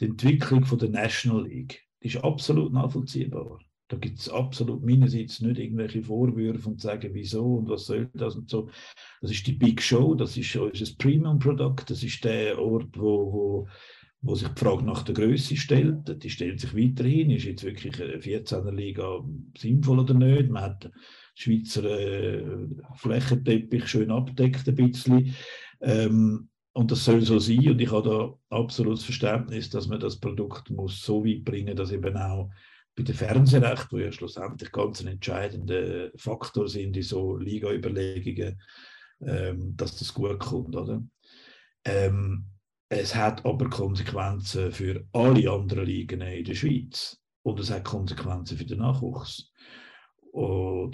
die 0.00 0.06
Entwicklung 0.06 0.64
von 0.64 0.78
der 0.78 0.90
National 0.90 1.46
League 1.46 1.84
ist 2.00 2.16
absolut 2.18 2.72
nachvollziehbar. 2.72 3.58
Da 3.88 3.96
gibt 3.96 4.18
es 4.18 4.28
absolut 4.28 4.84
meinerseits 4.84 5.40
nicht 5.40 5.58
irgendwelche 5.58 6.02
Vorwürfe 6.02 6.68
und 6.68 6.80
sagen, 6.80 7.10
wieso 7.14 7.56
und 7.56 7.68
was 7.70 7.86
soll 7.86 8.10
das 8.12 8.36
und 8.36 8.50
so. 8.50 8.68
Das 9.22 9.30
ist 9.30 9.46
die 9.46 9.52
Big 9.52 9.82
Show, 9.82 10.14
das 10.14 10.36
ist 10.36 10.54
unser 10.56 10.94
Premium-Produkt, 10.98 11.90
das 11.90 12.02
ist 12.02 12.22
der 12.22 12.60
Ort, 12.60 12.98
wo, 12.98 13.32
wo, 13.32 13.68
wo 14.20 14.34
sich 14.34 14.48
die 14.48 14.60
Frage 14.60 14.84
nach 14.84 15.04
der 15.04 15.14
Größe 15.14 15.56
stellt. 15.56 16.22
Die 16.22 16.28
stellt 16.28 16.60
sich 16.60 16.76
weiterhin. 16.76 17.30
Ist 17.30 17.44
jetzt 17.44 17.64
wirklich 17.64 18.00
eine 18.00 18.18
14er 18.18 18.72
Liga 18.72 19.24
sinnvoll 19.56 20.00
oder 20.00 20.14
nicht? 20.14 20.50
Man 20.50 20.64
hat 20.64 20.84
den 20.84 20.92
Schweizer 21.34 21.84
äh, 21.84 22.44
Flächenteppich 22.94 23.86
schön 23.86 24.10
abdeckt 24.10 24.68
ein 24.68 24.74
bisschen. 24.74 25.34
Ähm, 25.80 26.47
und 26.78 26.92
das 26.92 27.04
soll 27.04 27.22
so 27.22 27.40
sein. 27.40 27.70
Und 27.70 27.80
ich 27.80 27.90
habe 27.90 28.08
da 28.08 28.56
absolutes 28.56 29.02
Verständnis, 29.02 29.68
dass 29.68 29.88
man 29.88 29.98
das 29.98 30.20
Produkt 30.20 30.70
muss 30.70 31.02
so 31.02 31.24
weit 31.24 31.44
bringen, 31.44 31.76
dass 31.76 31.90
eben 31.90 32.16
auch 32.16 32.52
bei 32.94 33.02
den 33.02 33.16
Fernsehrechten, 33.16 33.98
die 33.98 34.04
ja 34.04 34.12
schlussendlich 34.12 34.70
ganz 34.70 35.00
ein 35.00 35.08
entscheidender 35.08 36.12
Faktor 36.14 36.68
sind 36.68 36.96
in 36.96 37.02
so 37.02 37.36
Liga-Überlegungen, 37.36 38.62
ähm, 39.22 39.76
dass 39.76 39.96
das 39.96 40.14
gut 40.14 40.38
kommt. 40.38 40.76
Oder? 40.76 41.02
Ähm, 41.84 42.44
es 42.88 43.12
hat 43.12 43.44
aber 43.44 43.68
Konsequenzen 43.68 44.70
für 44.70 45.04
alle 45.12 45.50
anderen 45.50 45.84
Ligen 45.84 46.20
in 46.20 46.44
der 46.44 46.54
Schweiz 46.54 47.18
und 47.42 47.58
es 47.58 47.72
hat 47.72 47.82
Konsequenzen 47.82 48.56
für 48.56 48.66
den 48.66 48.78
Nachwuchs. 48.78 49.50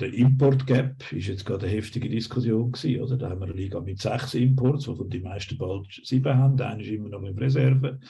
Der 0.01 0.13
Import 0.13 0.67
Gap 0.67 1.13
ist 1.13 1.29
jetzt 1.29 1.45
gerade 1.45 1.67
eine 1.67 1.77
heftige 1.77 2.09
Diskussion 2.09 2.73
gewesen, 2.73 3.03
oder? 3.03 3.17
Da 3.17 3.31
haben 3.31 3.41
wir 3.41 3.47
eine 3.47 3.55
Liga 3.55 3.81
mit 3.81 4.01
sechs 4.01 4.35
Imports, 4.35 4.89
wovon 4.89 5.11
die 5.11 5.21
meisten 5.21 5.59
bald 5.59 5.87
sieben 6.03 6.37
haben. 6.37 6.57
Der 6.57 6.71
eine 6.71 6.83
ist 6.83 6.89
immer 6.89 7.11
noch 7.11 7.23
in 7.23 7.39
Reserve. 7.39 8.01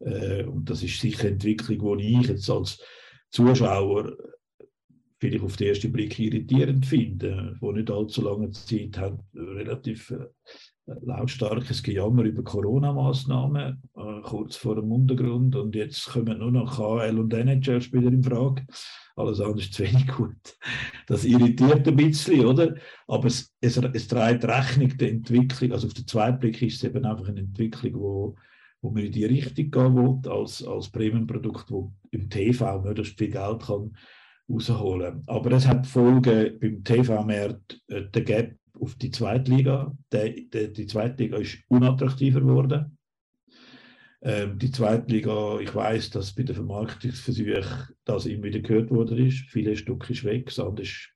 Äh, 0.00 0.44
und 0.44 0.68
das 0.68 0.82
ist 0.82 1.00
sicher 1.00 1.22
eine 1.22 1.30
Entwicklung, 1.30 1.98
die 1.98 2.20
ich 2.20 2.28
jetzt 2.28 2.50
als 2.50 2.82
Zuschauer 3.30 4.16
vielleicht 5.20 5.44
auf 5.44 5.56
den 5.56 5.68
ersten 5.68 5.92
Blick 5.92 6.18
irritierend 6.18 6.86
finde, 6.86 7.56
wo 7.60 7.72
nicht 7.72 7.90
allzu 7.90 8.22
lange 8.22 8.50
Zeit 8.50 8.98
hat, 8.98 9.18
relativ 9.34 10.10
äh, 10.10 10.26
lautstarkes 11.02 11.82
Gejammer 11.82 12.24
über 12.24 12.42
Corona-Maßnahmen, 12.42 13.82
äh, 13.96 14.20
kurz 14.22 14.56
vor 14.56 14.76
dem 14.76 14.90
Untergrund. 14.90 15.54
Und 15.56 15.74
jetzt 15.74 16.06
kommen 16.06 16.38
nur 16.38 16.50
noch 16.50 16.76
KL 16.76 17.18
und 17.18 17.32
NHL-Spieler 17.32 18.08
in 18.12 18.24
Frage. 18.24 18.66
Alles 19.16 19.40
andere 19.40 19.60
ist 19.60 19.74
zu 19.74 19.82
wenig 19.82 20.06
gut. 20.08 20.58
Das 21.06 21.24
irritiert 21.24 21.86
ein 21.86 21.96
bisschen, 21.96 22.46
oder? 22.46 22.74
Aber 23.06 23.26
es, 23.26 23.54
es, 23.60 23.76
es 23.76 24.08
trägt 24.08 24.44
Rechnung 24.44 24.96
der 24.96 25.10
Entwicklung. 25.10 25.72
Also 25.72 25.88
auf 25.88 25.94
den 25.94 26.06
zweiten 26.06 26.38
Blick 26.38 26.62
ist 26.62 26.76
es 26.76 26.84
eben 26.84 27.04
einfach 27.04 27.28
eine 27.28 27.40
Entwicklung, 27.40 27.94
wo, 27.94 28.36
wo 28.80 28.90
man 28.90 29.04
in 29.04 29.12
die 29.12 29.24
Richtung 29.24 29.70
gehen 29.70 29.96
will, 29.96 30.30
als, 30.30 30.64
als 30.64 30.90
Premium-Produkt, 30.90 31.70
wo 31.70 31.92
im 32.10 32.30
TV 32.30 32.82
möglichst 32.82 33.18
viel 33.18 33.30
Geld 33.30 33.62
kann 33.62 33.96
rausholen. 34.48 35.22
Aber 35.26 35.52
es 35.52 35.66
hat 35.66 35.86
Folgen 35.86 36.58
beim 36.60 36.82
TV-Markt, 36.84 37.80
äh, 37.88 38.02
der 38.02 38.22
Gap 38.22 38.56
auf 38.80 38.94
die 38.96 39.10
Zweitliga. 39.10 39.96
Die, 40.12 40.48
die, 40.50 40.72
die 40.72 40.86
Zweitliga 40.86 41.36
ist 41.38 41.58
unattraktiver 41.68 42.40
geworden. 42.40 42.98
Ähm, 44.22 44.58
die 44.58 44.70
Zweitliga, 44.70 45.58
ich 45.60 45.74
weiß, 45.74 46.10
dass 46.10 46.34
bei 46.34 46.42
den 46.42 46.54
Vermarktungsversuchen 46.54 47.64
das 48.04 48.26
immer 48.26 48.44
wieder 48.44 48.60
gehört 48.60 48.90
worden 48.90 49.26
ist. 49.26 49.46
Viele 49.48 49.74
Stück 49.74 50.10
ist 50.10 50.24
weg, 50.24 50.52
das 50.54 50.78
ist 50.78 51.08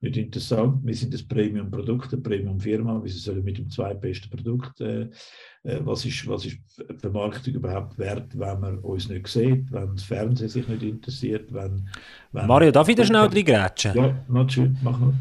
nicht 0.00 0.16
interessant. 0.16 0.78
Wir 0.84 0.94
sind 0.94 1.12
das 1.12 1.24
Premium-Produkt, 1.24 2.12
eine 2.12 2.22
Premium-Firma. 2.22 3.02
Wir 3.02 3.10
sollen 3.10 3.42
mit 3.42 3.58
dem 3.58 3.68
zweitbesten 3.68 4.30
Produkt, 4.30 4.80
äh, 4.80 5.08
äh, 5.64 5.80
was, 5.80 6.04
ist, 6.04 6.24
was 6.28 6.46
ist 6.46 6.58
Vermarktung 6.98 7.54
überhaupt 7.54 7.98
wert, 7.98 8.38
wenn 8.38 8.60
man 8.60 8.78
uns 8.78 9.08
nicht 9.08 9.26
sieht, 9.26 9.72
wenn 9.72 9.96
das 9.96 10.04
Fernsehen 10.04 10.48
sich 10.48 10.68
nicht 10.68 10.84
interessiert, 10.84 11.52
wenn... 11.52 11.88
wenn 12.30 12.46
Mario, 12.46 12.70
darf 12.70 12.88
ich 12.88 12.94
da 12.94 13.04
schnell 13.04 13.26
reingrätschen? 13.26 13.96
Ja, 13.96 14.24
natürlich, 14.28 14.78
mach 14.82 15.00
mal. 15.00 15.14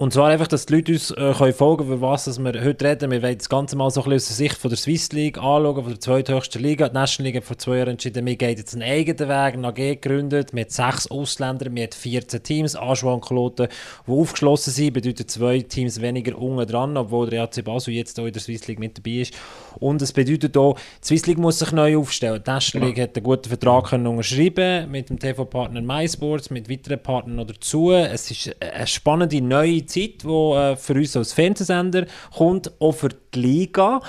Und 0.00 0.12
zwar 0.12 0.28
einfach, 0.28 0.46
dass 0.46 0.64
die 0.64 0.76
Leute 0.76 0.92
uns 0.92 1.10
äh, 1.10 1.34
können 1.36 1.52
folgen 1.52 1.78
können, 1.78 1.98
über 1.98 2.10
was 2.10 2.38
wir 2.38 2.64
heute 2.64 2.84
reden. 2.84 3.10
Wir 3.10 3.20
wollen 3.20 3.36
das 3.36 3.48
Ganze 3.48 3.74
mal 3.74 3.90
so 3.90 4.00
ein 4.04 4.10
bisschen 4.10 4.14
aus 4.14 4.26
der 4.28 4.36
Sicht 4.36 4.56
von 4.56 4.70
der 4.70 4.78
Swiss 4.78 5.10
League 5.10 5.38
anschauen, 5.38 5.74
von 5.74 5.88
der 5.88 5.98
zweithöchsten 5.98 6.62
Liga. 6.62 6.88
Die 6.88 6.94
National 6.94 7.26
League 7.26 7.38
hat 7.38 7.44
vor 7.44 7.58
zwei 7.58 7.78
Jahren 7.78 7.88
entschieden, 7.88 8.24
wir 8.24 8.36
gehen 8.36 8.56
jetzt 8.56 8.74
einen 8.74 8.84
eigenen 8.84 9.28
Weg, 9.28 9.54
eine 9.54 9.66
AG 9.66 9.74
gegründet, 9.74 10.52
mit 10.52 10.70
sechs 10.70 11.10
Ausländern, 11.10 11.74
mit 11.74 11.96
14 11.96 12.40
Teams, 12.44 12.76
Anschwankloten, 12.76 13.66
die 14.06 14.12
aufgeschlossen 14.12 14.72
sind, 14.72 14.92
bedeutet 14.92 15.32
zwei 15.32 15.62
Teams 15.62 16.00
weniger 16.00 16.38
unten 16.38 16.70
dran, 16.70 16.96
obwohl 16.96 17.28
der 17.28 17.42
AC 17.42 17.64
Basel 17.64 17.92
jetzt 17.92 18.20
auch 18.20 18.26
in 18.26 18.32
der 18.32 18.40
Swiss 18.40 18.68
League 18.68 18.78
mit 18.78 18.98
dabei 18.98 19.22
ist. 19.22 19.34
Und 19.80 20.00
es 20.00 20.12
bedeutet 20.12 20.56
auch, 20.56 20.78
die 21.02 21.06
Swiss 21.08 21.26
League 21.26 21.38
muss 21.38 21.58
sich 21.58 21.72
neu 21.72 21.98
aufstellen. 21.98 22.40
Die 22.46 22.48
National 22.48 22.86
League 22.86 23.00
hat 23.00 23.16
einen 23.16 23.24
guten 23.24 23.48
Vertrag 23.48 23.86
können 23.88 24.06
unterschreiben 24.06 24.88
mit 24.92 25.10
dem 25.10 25.18
TV-Partner 25.18 25.80
MySports, 25.80 26.50
mit 26.50 26.70
weiteren 26.70 27.02
Partnern 27.02 27.34
noch 27.34 27.48
dazu. 27.48 27.90
Es 27.90 28.30
ist 28.30 28.54
eine 28.60 28.86
spannende 28.86 29.40
neue 29.40 29.87
Zeit, 29.88 30.22
die 30.22 30.28
äh, 30.28 30.76
für 30.76 30.94
uns 30.94 31.16
als 31.16 31.32
Fernsehsender 31.32 32.06
kommt, 32.36 32.72
auch 32.80 32.92
für 32.92 33.08
die 33.08 33.40
Liga. 33.40 34.00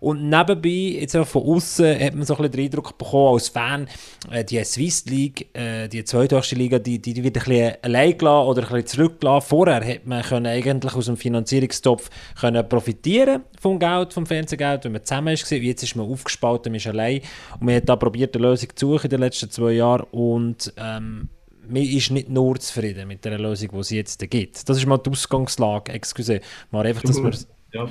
Und 0.00 0.28
nebenbei, 0.28 1.00
jetzt 1.00 1.16
auch 1.16 1.26
von 1.26 1.42
außen, 1.42 1.98
hat 1.98 2.14
man 2.14 2.24
so 2.24 2.34
ein 2.34 2.42
bisschen 2.42 2.52
den 2.52 2.64
Eindruck 2.66 2.96
bekommen, 2.96 3.34
als 3.34 3.48
Fan, 3.48 3.88
äh, 4.30 4.44
die 4.44 4.62
Swiss 4.64 5.04
League, 5.06 5.48
äh, 5.54 5.88
die 5.88 6.04
zweithöchste 6.04 6.54
Liga, 6.54 6.78
die, 6.78 7.00
die 7.00 7.22
wird 7.22 7.36
ein 7.36 7.44
bisschen 7.44 7.76
allein 7.82 8.16
gelassen 8.16 8.48
oder 8.48 8.62
ein 8.62 8.68
bisschen 8.68 8.86
zurückgelassen. 8.86 9.46
Vorher 9.48 9.84
hat 9.84 10.06
man 10.06 10.22
können 10.22 10.46
eigentlich 10.46 10.94
aus 10.94 11.06
dem 11.06 11.16
Finanzierungstopf 11.16 12.10
können 12.40 12.68
profitieren 12.68 13.42
vom 13.60 13.78
Geld, 13.78 14.12
vom 14.12 14.26
Fernsehgeld, 14.26 14.84
wenn 14.84 14.92
man 14.92 15.04
zusammen 15.04 15.34
ist. 15.34 15.50
Jetzt 15.50 15.82
ist 15.82 15.96
man 15.96 16.10
aufgespalten, 16.10 16.72
man 16.72 16.76
ist 16.76 16.86
allein. 16.86 17.20
Und 17.54 17.62
man 17.66 17.74
hat 17.74 17.88
da 17.88 17.96
probiert, 17.96 18.36
eine 18.36 18.46
Lösung 18.46 18.68
zu 18.74 18.92
suchen 18.92 19.06
in 19.06 19.10
den 19.10 19.20
letzten 19.20 19.50
zwei 19.50 19.72
Jahren. 19.72 20.06
Und 20.12 20.72
ähm, 20.76 21.28
man 21.68 21.82
ist 21.82 22.10
nicht 22.10 22.28
nur 22.28 22.58
zufrieden 22.58 23.08
mit 23.08 23.24
der 23.24 23.38
Lösung, 23.38 23.70
die 23.72 23.78
es 23.78 23.90
jetzt 23.90 24.30
gibt. 24.30 24.68
Das 24.68 24.76
ist 24.76 24.86
mal 24.86 24.98
die 24.98 25.10
Ausgangslage. 25.10 25.92
Excuse. 25.92 26.40
Mal 26.70 26.86
einfach, 26.86 27.02
dass 27.02 27.22
wir 27.22 27.32
ja, 27.72 27.86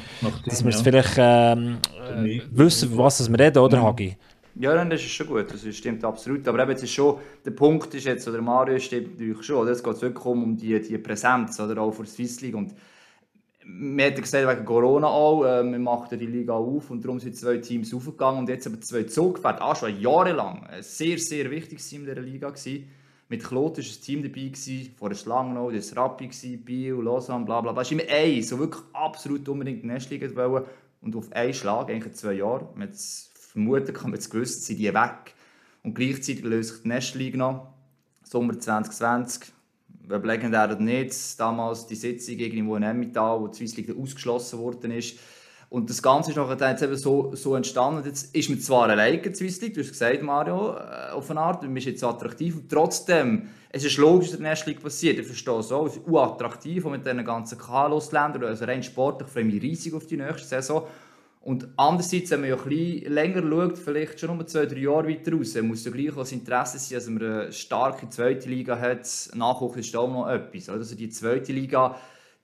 dass 0.45 0.63
wir 0.63 0.71
ja. 0.71 0.77
vielleicht 0.77 1.15
ähm, 1.17 1.77
äh, 2.25 2.41
wissen, 2.51 2.97
was 2.97 3.29
wir 3.29 3.39
reden, 3.39 3.59
oder, 3.59 3.81
Hagi? 3.83 4.17
Ja, 4.55 4.83
das 4.83 5.01
ist 5.01 5.11
schon 5.11 5.27
gut, 5.27 5.53
das 5.53 5.75
stimmt 5.75 6.03
absolut. 6.03 6.47
Aber 6.47 6.59
eben, 6.59 6.71
jetzt 6.71 6.83
ist 6.83 6.93
schon, 6.93 7.17
der 7.45 7.51
Punkt 7.51 7.93
ist 7.93 8.05
jetzt, 8.05 8.27
oder 8.27 8.41
Mario 8.41 8.79
stimmt 8.79 9.19
natürlich 9.19 9.43
schon, 9.43 9.57
oder? 9.57 9.71
es 9.71 9.83
geht 9.83 10.01
wirklich 10.01 10.25
um 10.25 10.57
die, 10.57 10.79
die 10.81 10.97
Präsenz, 10.97 11.59
oder 11.59 11.79
auch 11.79 11.91
für 11.91 12.03
die 12.03 12.09
Swiss 12.09 12.41
League. 12.41 12.55
Und 12.55 12.73
wir 13.63 14.05
haben 14.05 14.15
gesagt, 14.15 14.47
wegen 14.47 14.65
Corona 14.65 15.07
auch, 15.07 15.43
äh, 15.45 15.63
wir 15.63 15.77
machen 15.77 16.17
die 16.17 16.25
Liga 16.25 16.53
auf 16.53 16.89
und 16.89 17.03
darum 17.03 17.19
sind 17.19 17.35
zwei 17.35 17.57
Teams 17.57 17.93
aufgegangen 17.93 18.39
und 18.39 18.49
jetzt 18.49 18.65
aber 18.65 18.81
zwei 18.81 19.03
Zugpferde, 19.03 19.61
auch 19.61 19.75
schon 19.75 19.99
jahrelang, 19.99 20.65
ein 20.65 20.81
sehr, 20.81 21.19
sehr 21.19 21.51
wichtiges 21.51 21.87
Team 21.87 22.05
dieser 22.05 22.21
Liga 22.21 22.49
gewesen. 22.49 22.89
Mit 23.29 23.43
Klot 23.43 23.77
war 23.77 23.83
ein 23.83 24.01
Team 24.01 24.23
dabei, 24.23 24.47
gewesen, 24.47 24.93
vorher 24.97 25.17
Schlangenau, 25.17 25.69
das 25.69 25.95
Rappi, 25.95 26.27
Biel, 26.57 26.93
Lausanne, 26.93 27.45
bla 27.45 27.59
bla 27.59 27.73
bla. 27.73 27.81
Es 27.81 27.91
ist 27.91 27.99
immer 27.99 28.09
ein, 28.09 28.41
so 28.41 28.57
wirklich 28.57 28.81
absolut 28.93 29.47
unbedingt 29.49 29.83
in 29.83 29.89
Nestliga 29.89 30.33
wollen. 30.35 30.65
Und 31.01 31.15
auf 31.15 31.31
einen 31.33 31.53
Schlag, 31.53 31.89
eigentlich 31.89 32.05
in 32.05 32.13
zwei 32.13 32.33
Jahren, 32.33 32.67
man 32.75 32.89
vermuten 32.93 33.93
kann 33.93 34.11
man 34.11 34.19
es 34.19 34.29
gewusst, 34.29 34.65
sind 34.65 34.79
die 34.79 34.93
weg. 34.93 35.33
Und 35.83 35.93
gleichzeitig 35.93 36.43
löst 36.43 36.73
sich 36.73 36.81
die 36.83 36.87
Nestliga 36.87 37.37
noch. 37.37 37.73
Sommer 38.23 38.57
2020, 38.57 39.51
wer 40.07 40.19
legendär 40.19 40.65
oder 40.65 40.79
nicht, 40.79 41.39
damals 41.39 41.85
die 41.87 41.95
Sitzung 41.95 42.37
irgendwo 42.37 42.75
in 42.77 42.83
Emmental, 42.83 43.41
wo 43.41 43.47
die 43.47 43.57
Swiss 43.57 43.77
League 43.77 43.95
ausgeschlossen 43.97 44.59
worden 44.59 44.91
ist 44.91 45.17
und 45.69 45.89
das 45.89 46.01
Ganze 46.01 46.31
ist 46.31 46.37
nachher 46.37 46.69
jetzt 46.69 46.81
eben 46.81 46.95
so, 46.95 47.35
so 47.35 47.55
entstanden. 47.55 48.03
Jetzt 48.05 48.33
ist 48.33 48.49
man 48.49 48.59
zwar 48.59 48.89
alleine 48.89 49.17
in 49.17 49.35
Swiss 49.35 49.59
League, 49.61 49.73
du 49.73 49.81
hast 49.81 49.89
gesagt, 49.89 50.21
Mario, 50.21 50.75
äh, 50.75 51.11
auf 51.11 51.29
eine 51.29 51.41
Art, 51.41 51.61
man 51.63 51.75
ist 51.75 51.85
jetzt 51.85 52.03
attraktiv 52.03 52.55
und 52.55 52.69
trotzdem, 52.69 53.49
es 53.69 53.83
ist 53.83 53.97
logisch, 53.97 54.29
dass 54.29 54.39
der 54.39 54.49
National 54.49 54.73
League 54.73 54.83
passiert, 54.83 55.19
ich 55.19 55.25
verstehe 55.25 55.59
es 55.59 55.71
auch, 55.71 55.87
es 55.87 55.97
ist 55.97 56.07
unattraktiv 56.07 56.85
mit 56.85 57.05
diesen 57.05 57.25
ganzen 57.25 57.57
KLOS-Ländern, 57.57 58.45
also 58.45 58.63
rein 58.63 58.81
sportlich 58.81 59.27
freue 59.27 59.43
ich 59.43 59.53
mich 59.53 59.61
riesig 59.61 59.93
auf 59.93 60.07
die 60.07 60.17
nächste 60.17 60.47
Saison. 60.47 60.83
Und 61.41 61.67
andererseits, 61.77 62.31
wenn 62.31 62.41
man 62.41 62.49
ja 62.49 62.57
ein 62.57 62.63
bisschen 62.67 63.13
länger 63.13 63.41
schaut, 63.41 63.77
vielleicht 63.77 64.19
schon 64.19 64.31
um 64.31 64.45
zwei, 64.47 64.65
drei 64.65 64.79
Jahre 64.79 65.07
weiter 65.07 65.31
raus, 65.31 65.55
muss 65.61 65.85
ja 65.85 65.91
gleich 65.91 66.13
das 66.13 66.31
Interesse 66.33 66.77
sein, 66.77 66.97
dass 66.97 67.07
man 67.07 67.23
eine 67.23 67.53
starke 67.53 68.09
zweite 68.09 68.49
Liga 68.49 68.77
hat. 68.77 69.07
Nachwuchs 69.33 69.77
ist 69.77 69.95
auch 69.95 70.09
noch 70.09 70.27
etwas. 70.27 70.67
Also 70.67 70.93
die 70.95 71.07
zweite 71.07 71.53
Liga, 71.53 71.95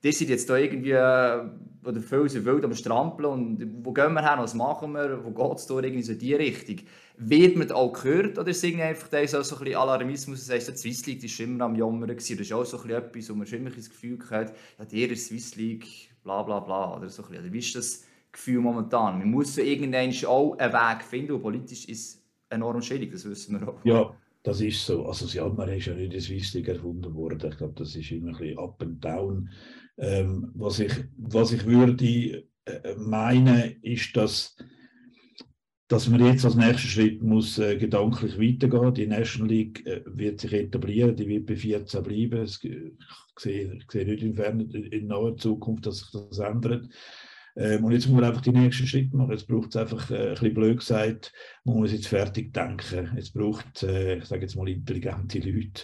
die 0.04 0.12
sind 0.12 0.30
jetzt 0.30 0.50
da 0.50 0.58
irgendwie, 0.58 0.92
äh, 0.92 1.50
oder 1.86 2.02
viele 2.02 2.30
sind 2.30 2.46
wild 2.46 2.64
am 2.66 2.74
Strampeln 2.76 3.30
und 3.30 3.86
wo 3.86 3.92
gehen 3.92 4.14
wir 4.14 4.30
hin, 4.30 4.40
was 4.40 4.54
machen 4.54 4.94
wir, 4.94 5.24
wo 5.24 5.32
geht 5.32 5.58
es 5.58 5.66
da 5.66 5.80
irgendwie 5.80 6.04
so 6.04 6.12
in 6.12 6.20
die 6.20 6.34
Richtung. 6.34 6.78
Wird 7.18 7.56
man 7.56 7.72
auch 7.72 7.94
gehört 7.94 8.38
oder 8.38 8.50
ist 8.50 8.64
einfach 8.66 9.08
da 9.08 9.26
so 9.26 9.38
ein 9.38 9.44
bisschen 9.44 9.76
Alarmismus, 9.76 10.46
das 10.46 10.56
heisst, 10.56 10.70
die 10.70 10.78
Swiss 10.78 11.06
League 11.06 11.24
ist 11.24 11.40
immer 11.40 11.66
am 11.66 11.76
Jammern 11.76 12.10
gewesen, 12.10 12.38
das 12.38 12.48
ist 12.48 12.54
auch 12.54 12.66
so 12.66 12.78
ein 12.78 12.84
bisschen 12.84 13.04
etwas, 13.04 13.30
wo 13.30 13.36
man 13.36 13.48
immer 13.48 13.70
das 13.70 13.90
Gefühl 13.90 14.20
hat, 14.30 14.54
ja, 14.80 14.86
der 14.86 15.12
ist 15.12 15.28
Swiss 15.28 15.56
League, 15.56 15.88
bla 16.24 16.44
bla 16.44 16.60
bla, 16.60 16.98
oder 16.98 17.10
so 17.10 17.24
ein. 17.24 17.40
Oder 17.40 17.54
wie 17.54 17.60
ist 17.60 17.76
das 17.76 18.04
Gefühl 18.32 18.60
momentan? 18.60 19.20
Man 19.20 19.32
muss 19.32 19.56
so 19.56 19.62
irgendwann 19.62 20.12
auch 20.26 20.58
einen 20.58 20.74
Weg 20.74 21.04
finden, 21.04 21.34
und 21.34 21.42
politisch 21.42 21.88
ist 21.88 22.22
enorm 22.50 22.82
schwierig, 22.82 23.12
das 23.12 23.26
wissen 23.26 23.60
wir 23.60 23.70
auch. 23.70 23.86
Ja. 23.86 24.14
Das 24.46 24.60
ist 24.60 24.86
so. 24.86 25.06
Also 25.06 25.24
das 25.24 25.36
Jammern 25.36 25.70
ist 25.70 25.86
ja 25.86 25.94
nicht 25.94 26.04
in 26.04 26.10
der 26.12 26.20
Swiss 26.20 26.54
League 26.54 26.68
erfunden 26.68 27.16
worden. 27.16 27.50
Ich 27.50 27.58
glaube, 27.58 27.76
das 27.78 27.96
ist 27.96 28.12
immer 28.12 28.32
ein 28.32 28.38
bisschen 28.38 28.60
up 28.60 28.82
and 28.82 29.04
down. 29.04 29.50
Ähm, 29.98 30.52
was, 30.56 30.80
ich, 30.80 30.94
was 31.18 31.52
ich 31.52 31.66
würde 31.66 32.46
äh, 32.66 32.96
meinen, 32.98 33.82
ist, 33.82 34.16
dass, 34.18 34.56
dass 35.88 36.08
man 36.08 36.26
jetzt 36.26 36.46
als 36.46 36.56
nächsten 36.56 36.88
Schritt 36.88 37.22
muss, 37.22 37.60
äh, 37.60 37.78
gedanklich 37.78 38.40
weitergehen 38.40 38.94
Die 38.94 39.08
National 39.08 39.50
League 39.50 39.86
äh, 39.86 40.02
wird 40.06 40.40
sich 40.40 40.54
etablieren, 40.54 41.16
die 41.16 41.28
wird 41.28 41.46
bei 41.46 41.56
14 41.56 42.04
bleiben. 42.04 42.42
Es, 42.42 42.64
ich, 42.64 43.40
sehe, 43.40 43.76
ich 43.76 43.92
sehe 43.92 44.06
nicht 44.06 44.24
in, 44.24 44.36
ferner, 44.36 44.66
in 44.74 45.08
naher 45.08 45.36
Zukunft, 45.38 45.86
dass 45.86 46.00
sich 46.00 46.12
das 46.12 46.40
ändert. 46.40 46.90
Ähm, 47.56 47.86
und 47.86 47.92
jetzt 47.92 48.08
muss 48.08 48.16
man 48.16 48.24
einfach 48.24 48.42
die 48.42 48.52
nächsten 48.52 48.88
Schritte 48.88 49.16
machen. 49.16 49.32
Jetzt 49.32 49.48
braucht 49.48 49.70
es 49.70 49.76
einfach, 49.76 50.10
äh, 50.10 50.30
ein 50.30 50.34
bisschen 50.34 50.54
blöd 50.54 50.80
gesagt, 50.80 51.32
man 51.64 51.78
muss 51.78 51.92
jetzt 51.92 52.08
fertig 52.08 52.54
denken. 52.54 53.12
Jetzt 53.16 53.34
braucht 53.34 53.84
äh, 53.84 54.18
ich 54.18 54.26
sage 54.26 54.42
jetzt 54.42 54.56
mal, 54.56 54.68
intelligente 54.68 55.40
Leute, 55.40 55.84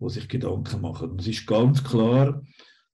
die 0.00 0.08
sich 0.08 0.28
Gedanken 0.28 0.80
machen. 0.80 1.10
Und 1.10 1.20
es 1.20 1.26
ist 1.28 1.46
ganz 1.46 1.84
klar, 1.84 2.42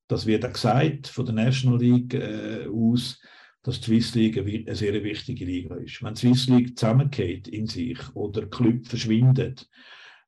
das 0.09 0.27
wird 0.27 0.45
auch 0.45 0.53
gesagt 0.53 1.09
von 1.09 1.27
der 1.27 1.35
National 1.35 1.81
League 1.81 2.15
äh, 2.15 2.67
aus, 2.67 3.21
dass 3.63 3.81
die 3.81 4.01
Swiss 4.01 4.15
League 4.15 4.39
eine 4.39 4.77
sehr 4.77 5.03
wichtige 5.03 5.45
Liga 5.45 5.75
ist. 5.77 6.03
Wenn 6.03 6.15
die 6.15 6.21
Swiss 6.21 6.49
League 6.49 6.79
zusammengeht 6.79 7.49
in 7.49 7.67
sich 7.67 7.99
oder 8.15 8.47
Club 8.47 8.87
verschwindet, 8.87 9.69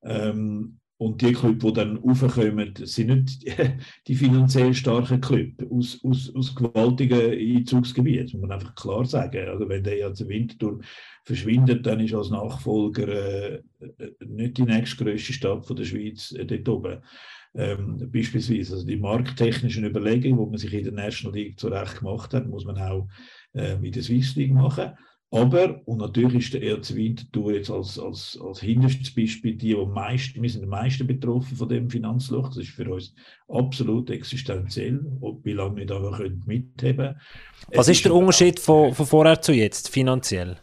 ähm, 0.03 0.79
Und 1.01 1.23
die 1.23 1.33
Clubs, 1.33 1.65
die 1.65 1.73
dann 1.73 1.97
raufkommen, 1.99 2.75
sind 2.83 3.09
nicht 3.09 3.45
die 4.09 4.17
finanziell 4.17 4.75
starken 4.75 5.21
Clubs 5.21 5.65
aus, 5.71 6.01
aus, 6.03 6.35
aus 6.35 6.55
gewaltigen 6.57 7.57
Einzugsgebieten, 7.59 8.41
muss 8.41 8.49
man 8.49 8.59
einfach 8.59 8.75
klar 8.75 9.05
sagen. 9.05 9.49
Also 9.49 9.69
wenn 9.69 9.85
der 9.85 9.99
jetzt 9.99 10.29
Winterthur 10.29 10.81
verschwindet, 11.29 11.87
dann 11.87 12.01
ist 12.01 12.15
als 12.15 12.31
Nachfolger 12.31 13.09
äh, 13.09 13.63
nicht 14.27 14.57
die 14.57 14.63
nächstgrößte 14.63 15.35
Stadt 15.35 15.67
von 15.67 15.77
der 15.77 15.85
Schweiz 15.85 16.33
äh, 16.33 16.47
dort 16.47 16.69
oben. 16.69 17.03
Ähm, 17.55 18.11
beispielsweise 18.11 18.75
also 18.75 18.87
die 18.87 18.97
markttechnischen 18.97 19.85
Überlegungen, 19.85 20.39
die 20.39 20.51
man 20.51 20.59
sich 20.59 20.73
in 20.73 20.85
der 20.85 20.93
National 20.93 21.39
League 21.39 21.59
zurecht 21.61 21.99
gemacht 21.99 22.33
hat, 22.33 22.49
muss 22.49 22.65
man 22.65 22.79
auch 22.79 23.09
äh, 23.53 23.75
in 23.75 23.93
der 23.93 24.03
Swiss 24.03 24.37
League 24.37 24.53
machen. 24.53 24.93
Aber, 25.31 25.83
und 25.85 25.99
natürlich 25.99 26.47
ist 26.47 26.55
der 26.55 26.63
RC 26.63 26.95
Winterthur 26.95 27.53
jetzt 27.53 27.71
als, 27.71 27.99
als, 27.99 28.39
als 28.43 28.61
hinterstes 28.61 29.15
Beispiel 29.15 29.57
die, 29.57 29.75
die 29.75 29.87
meisten, 29.87 30.41
wir 30.41 30.49
sind 30.49 30.63
am 30.63 30.71
meisten 30.71 31.07
betroffen 31.07 31.55
von 31.55 31.69
dem 31.69 31.91
Finanzloch. 31.91 32.49
Das 32.49 32.59
ist 32.59 32.71
für 32.71 32.91
uns 32.91 33.15
absolut 33.49 34.09
existenziell, 34.09 35.01
wie 35.43 35.53
lange 35.53 35.77
wir 35.77 35.87
da 35.87 36.01
können 36.17 36.43
mitheben 36.47 37.21
Was 37.75 37.89
ist 37.89 38.07
der 38.07 38.15
Unterschied 38.15 38.59
von, 38.59 38.95
von 38.95 39.05
vorher 39.05 39.43
zu 39.43 39.53
jetzt, 39.53 39.91
finanziell? 39.91 40.57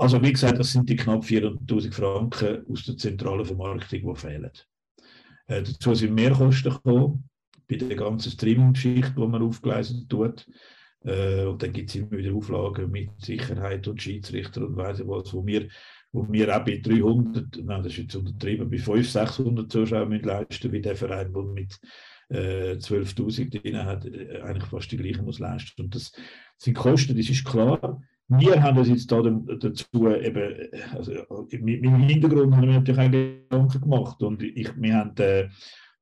Also 0.00 0.22
wie 0.22 0.32
gesagt, 0.32 0.58
das 0.58 0.72
sind 0.72 0.88
die 0.88 0.96
knapp 0.96 1.24
400'000 1.24 1.92
Franken 1.92 2.66
aus 2.70 2.84
der 2.84 2.96
zentralen 2.96 3.44
Vermarktung, 3.44 4.14
die 4.14 4.18
fehlen. 4.18 4.50
Äh, 5.46 5.62
dazu 5.62 5.94
sind 5.94 6.14
Mehrkosten 6.14 6.72
gekommen, 6.72 7.28
bei 7.68 7.76
der 7.76 7.96
ganzen 7.96 8.32
Streaming-Geschichte, 8.32 9.12
die 9.14 9.26
man 9.26 9.42
aufgeleistet 9.42 10.08
tut. 10.08 10.46
Äh, 11.04 11.44
und 11.44 11.62
dann 11.62 11.74
gibt 11.74 11.90
es 11.90 11.96
immer 11.96 12.12
wieder 12.12 12.34
Auflagen 12.34 12.90
mit 12.90 13.10
Sicherheit 13.18 13.86
und 13.88 14.00
Schiedsrichter 14.00 14.66
und 14.66 14.74
weiss 14.74 15.06
was, 15.06 15.34
wo 15.34 15.44
wir, 15.44 15.68
wo 16.12 16.26
wir 16.32 16.56
auch 16.56 16.64
bei 16.64 16.78
300, 16.78 17.58
nein, 17.62 17.82
das 17.82 17.92
ist 17.92 17.98
jetzt 17.98 18.16
untertrieben, 18.16 18.70
bei 18.70 18.78
500, 18.78 19.04
600 19.04 19.70
Zuschauern 19.70 20.18
leisten, 20.22 20.72
wie 20.72 20.80
der 20.80 20.96
Verein, 20.96 21.30
der 21.30 21.42
mit 21.42 21.78
äh, 22.30 22.78
12.000 22.78 23.60
drin 23.60 23.84
hat, 23.84 24.06
eigentlich 24.06 24.64
fast 24.64 24.90
die 24.92 24.96
gleichen 24.96 25.26
muss 25.26 25.40
leisten. 25.40 25.82
Und 25.82 25.94
das 25.94 26.10
sind 26.56 26.72
Kosten, 26.72 27.14
das 27.14 27.28
ist 27.28 27.44
klar. 27.44 28.00
Wir 28.38 28.62
haben 28.62 28.78
uns 28.78 28.88
jetzt 28.88 29.10
da 29.10 29.22
dazu 29.22 30.08
eben, 30.08 30.70
also 30.94 31.12
mit 31.50 31.82
meinem 31.82 32.02
Hintergrund 32.02 32.54
haben 32.54 32.68
wir 32.68 32.74
natürlich 32.74 33.00
auch 33.00 33.10
Gedanken 33.10 33.80
gemacht 33.80 34.22
und 34.22 34.42
ich, 34.42 34.70
wir 34.76 34.94
haben 34.94 35.16
äh, 35.16 35.48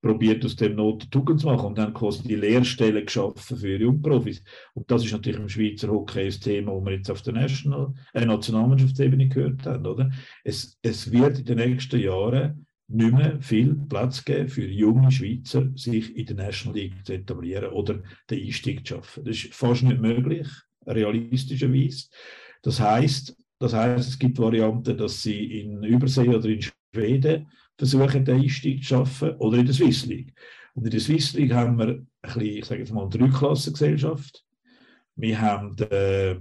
probiert 0.03 0.45
aus 0.45 0.55
dem 0.55 0.77
Not 0.77 1.11
Tugend 1.11 1.41
zu 1.41 1.47
machen 1.47 1.69
und 1.69 1.79
dann 1.79 1.95
quasi 1.95 2.29
die 2.29 2.37
Lehrstellen 2.37 3.07
geschaffen 3.07 3.57
für 3.57 3.79
Jungprofis. 3.79 4.43
Und 4.75 4.91
das 4.91 5.07
ist 5.07 5.13
natürlich 5.13 5.41
im 5.41 5.49
Schweizer 5.49 5.89
Hockey 5.89 6.27
ein 6.27 6.31
Thema, 6.31 6.75
das 6.75 6.85
wir 6.85 6.93
jetzt 6.93 7.11
auf 7.11 7.23
der 7.23 7.33
National, 7.33 7.95
äh, 8.13 8.27
Nationalmannschaftsebene 8.27 9.29
gehört 9.29 9.67
haben. 9.67 9.87
Oder? 9.87 10.11
Es, 10.45 10.79
es 10.83 11.11
wird 11.11 11.39
in 11.39 11.45
den 11.47 11.57
nächsten 11.57 11.99
Jahren 11.99 12.67
nicht 12.89 13.13
mehr 13.13 13.41
viel 13.41 13.75
Platz 13.89 14.25
geben 14.25 14.49
für 14.49 14.67
junge 14.67 15.11
Schweizer, 15.11 15.71
sich 15.77 16.15
in 16.15 16.27
der 16.27 16.37
National 16.37 16.79
League 16.79 17.07
zu 17.07 17.15
etablieren 17.15 17.73
oder 17.73 18.03
den 18.31 18.45
Einstieg 18.45 18.87
zu 18.87 18.97
schaffen. 18.97 19.25
Das 19.25 19.37
ist 19.37 19.55
fast 19.55 19.83
nicht 19.83 20.01
möglich, 20.01 20.49
realistischerweise. 20.89 22.09
Das 22.63 22.81
heißt, 22.81 23.37
das 23.59 23.75
heißt, 23.75 24.09
es 24.09 24.19
gibt 24.19 24.39
Varianten, 24.39 24.97
dass 24.97 25.23
sie 25.23 25.61
in 25.61 25.83
Übersee 25.83 26.29
oder 26.29 26.49
in 26.49 26.63
Schweden 26.63 27.49
versuchen, 27.77 28.25
den 28.25 28.41
Einstieg 28.41 28.83
zu 28.83 28.89
schaffen, 28.89 29.33
oder 29.37 29.59
in 29.59 29.67
der 29.67 29.75
Swiss 29.75 30.07
League. 30.07 30.33
Und 30.75 30.85
in 30.85 30.91
der 30.91 31.01
Swiss 31.01 31.33
League 31.35 31.53
haben 31.53 31.79
wir 31.79 31.87
ein 31.89 32.09
bisschen, 32.23 32.43
ich 32.43 32.65
sage 32.65 32.81
jetzt 32.81 32.93
mal, 32.93 33.03
eine 33.03 33.11
Dreiklassengesellschaft. 33.11 34.45
Wir 35.17 35.41
haben 35.41 35.75
die, 35.77 36.37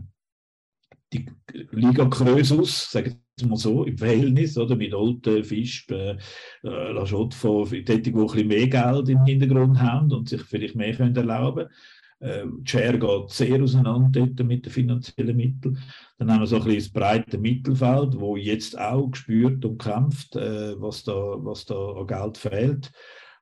die 1.14 1.26
Liga 1.72 2.06
Krösus, 2.06 2.92
sagen 2.92 3.20
wir 3.40 3.48
mal 3.48 3.58
so, 3.58 3.84
im 3.84 3.98
Verhältnis, 3.98 4.58
oder, 4.58 4.76
mit 4.76 4.94
Olten, 4.94 5.44
Fisch, 5.44 5.88
äh, 5.90 6.18
La 6.62 7.06
Chaux-de-Fonds, 7.06 7.72
die, 7.72 7.84
die 7.84 7.94
ein 7.94 8.02
bisschen 8.02 8.48
mehr 8.48 8.68
Geld 8.68 9.10
im 9.10 9.26
Hintergrund 9.26 9.80
haben 9.80 10.12
und 10.12 10.30
sich 10.30 10.42
vielleicht 10.42 10.76
mehr 10.76 10.96
können 10.96 11.16
erlauben 11.16 11.66
können. 11.66 11.76
Ähm, 12.20 12.62
die 12.64 12.70
Share 12.72 12.98
geht 12.98 13.30
sehr 13.30 13.62
auseinander 13.62 14.26
mit 14.44 14.66
den 14.66 14.72
finanziellen 14.72 15.38
Mitteln. 15.38 15.78
Dann 16.18 16.32
haben 16.32 16.40
wir 16.40 16.48
so 16.48 16.58
ein 16.58 16.64
bisschen 16.64 16.80
das 16.80 16.90
breite 16.90 17.38
Mittelfeld, 17.38 18.20
wo 18.20 18.36
jetzt 18.36 18.78
auch 18.78 19.12
gespürt 19.12 19.64
und 19.66 19.78
kämpft, 19.78 20.36
äh, 20.36 20.80
was, 20.82 21.04
da, 21.04 21.14
was 21.14 21.66
da 21.66 21.76
an 21.76 22.08
Geld 22.08 22.38
fehlt. 22.38 22.92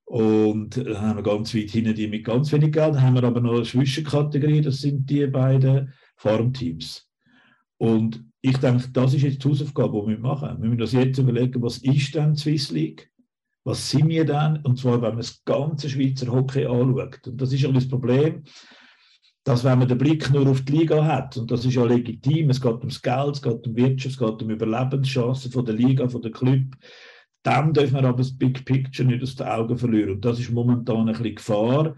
Und 0.05 0.77
dann 0.77 1.01
haben 1.01 1.17
wir 1.17 1.23
ganz 1.23 1.55
weit 1.55 1.71
hinten 1.71 1.95
die 1.95 2.07
mit 2.07 2.25
ganz 2.25 2.51
wenig 2.51 2.73
Geld. 2.73 2.95
Dann 2.95 3.01
haben 3.01 3.15
wir 3.15 3.23
aber 3.23 3.41
noch 3.41 3.55
eine 3.55 3.63
Zwischenkategorie, 3.63 4.61
das 4.61 4.79
sind 4.79 5.09
die 5.09 5.25
beiden 5.25 5.93
Farmteams. 6.17 7.09
Und 7.77 8.23
ich 8.41 8.57
denke, 8.57 8.89
das 8.91 9.13
ist 9.13 9.23
jetzt 9.23 9.43
die 9.43 9.49
Hausaufgabe, 9.49 10.01
die 10.01 10.09
wir 10.09 10.19
machen. 10.19 10.61
Wir 10.61 10.69
müssen 10.69 10.81
uns 10.81 10.91
jetzt 10.91 11.17
überlegen, 11.17 11.61
was 11.61 11.77
ist 11.79 12.13
denn 12.13 12.35
Swiss 12.35 12.71
League? 12.71 13.09
Was 13.65 13.89
sind 13.89 14.07
wir 14.09 14.25
dann? 14.25 14.57
Und 14.61 14.77
zwar, 14.77 15.01
wenn 15.01 15.09
man 15.09 15.17
das 15.17 15.43
ganze 15.43 15.89
Schweizer 15.89 16.31
Hockey 16.31 16.65
anschaut. 16.65 17.27
Und 17.27 17.41
das 17.41 17.51
ist 17.51 17.61
ja 17.61 17.71
das 17.71 17.87
Problem, 17.87 18.43
dass 19.43 19.63
wenn 19.63 19.79
man 19.79 19.87
den 19.87 19.97
Blick 19.97 20.31
nur 20.31 20.47
auf 20.47 20.61
die 20.61 20.73
Liga 20.73 21.03
hat, 21.03 21.35
und 21.37 21.49
das 21.49 21.65
ist 21.65 21.73
ja 21.73 21.83
legitim, 21.83 22.49
es 22.51 22.61
geht 22.61 22.77
ums 22.77 23.01
Geld, 23.01 23.35
es 23.35 23.41
geht 23.41 23.67
um 23.67 23.75
Wirtschaft, 23.75 24.15
es 24.15 24.19
geht 24.19 24.41
um 24.41 24.49
Überlebenschancen 24.49 25.51
von 25.51 25.65
der 25.65 25.75
Liga, 25.75 26.07
von 26.07 26.21
der 26.21 26.31
Club, 26.31 26.75
dann 27.43 27.73
darf 27.73 27.91
man 27.91 28.05
aber 28.05 28.19
das 28.19 28.35
Big 28.35 28.65
Picture 28.65 29.07
nicht 29.07 29.21
aus 29.21 29.35
den 29.35 29.47
Augen 29.47 29.77
verlieren. 29.77 30.13
Und 30.13 30.25
das 30.25 30.39
ist 30.39 30.51
momentan 30.51 31.07
ein 31.07 31.13
bisschen 31.13 31.35
Gefahr. 31.35 31.95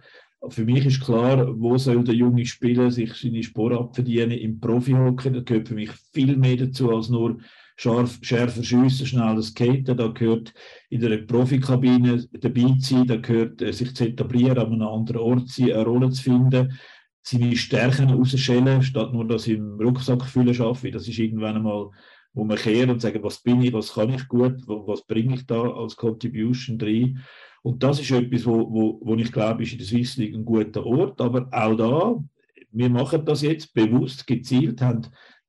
Für 0.50 0.66
mich 0.66 0.86
ist 0.86 1.04
klar, 1.04 1.48
wo 1.58 1.78
soll 1.78 2.04
der 2.04 2.16
junge 2.16 2.46
Spieler 2.46 2.92
sich 2.92 3.14
seine 3.14 3.44
Spur 3.44 3.72
abverdienen 3.72 4.38
im 4.38 4.60
Profi-Hockey. 4.60 5.32
Da 5.32 5.40
gehört 5.42 5.70
für 5.70 5.76
mich 5.76 5.92
viel 6.14 6.36
mehr 6.38 6.58
dazu 6.58 6.94
als 6.94 7.10
nur 7.10 7.40
scharf, 7.78 8.18
schärfer 8.22 8.64
schiessen, 8.64 9.06
schnell 9.06 9.42
skaten, 9.42 9.96
da 9.96 10.08
gehört 10.08 10.54
in 10.90 11.00
der 11.00 11.18
Profikabine 11.18 12.28
dabei 12.34 12.76
sein, 12.80 13.08
da 13.08 13.18
gehört 13.18 13.62
äh, 13.62 13.72
sich 13.72 13.96
zu 13.96 14.06
etablieren, 14.06 14.58
an 14.58 14.74
einem 14.74 14.88
anderen 14.88 15.22
Ort 15.22 15.50
sein, 15.50 15.72
eine 15.72 15.86
Rolle 15.86 16.10
zu 16.10 16.24
finden, 16.24 16.78
seine 17.22 17.56
Stärken 17.56 18.10
rausschellen, 18.10 18.82
statt 18.82 19.14
nur 19.14 19.28
das 19.28 19.48
im 19.48 19.80
Rucksack 19.80 20.24
füllen 20.26 20.54
schaffen. 20.54 20.92
Das 20.92 21.08
ist 21.08 21.20
irgendwann 21.20 21.58
einmal, 21.58 21.90
wo 22.34 22.44
man 22.44 22.58
kehren 22.58 22.90
und 22.90 23.02
sagen, 23.02 23.22
was 23.24 23.42
bin 23.42 23.62
ich, 23.62 23.74
was 23.74 23.94
kann 23.94 24.14
ich 24.14 24.28
gut, 24.28 24.56
was 24.66 25.06
bringe 25.06 25.36
ich 25.36 25.46
da 25.46 25.62
als 25.62 25.96
Contribution 25.96 26.78
drin. 26.78 27.20
Und 27.62 27.84
das 27.84 28.00
ist 28.00 28.12
etwas, 28.12 28.46
wo, 28.46 28.72
wo, 28.72 29.00
wo 29.04 29.16
ich 29.16 29.32
glaube, 29.32 29.64
ist 29.64 29.74
in 29.74 29.80
der 29.80 29.88
Swiss 29.88 30.18
League 30.18 30.34
ein 30.34 30.46
guter 30.46 30.86
Ort. 30.86 31.20
Aber 31.20 31.48
auch 31.52 31.76
da, 31.76 32.24
wir 32.72 32.90
machen 32.90 33.26
das 33.26 33.42
jetzt 33.42 33.74
bewusst, 33.74 34.26
gezielt, 34.26 34.82
haben 34.82 35.08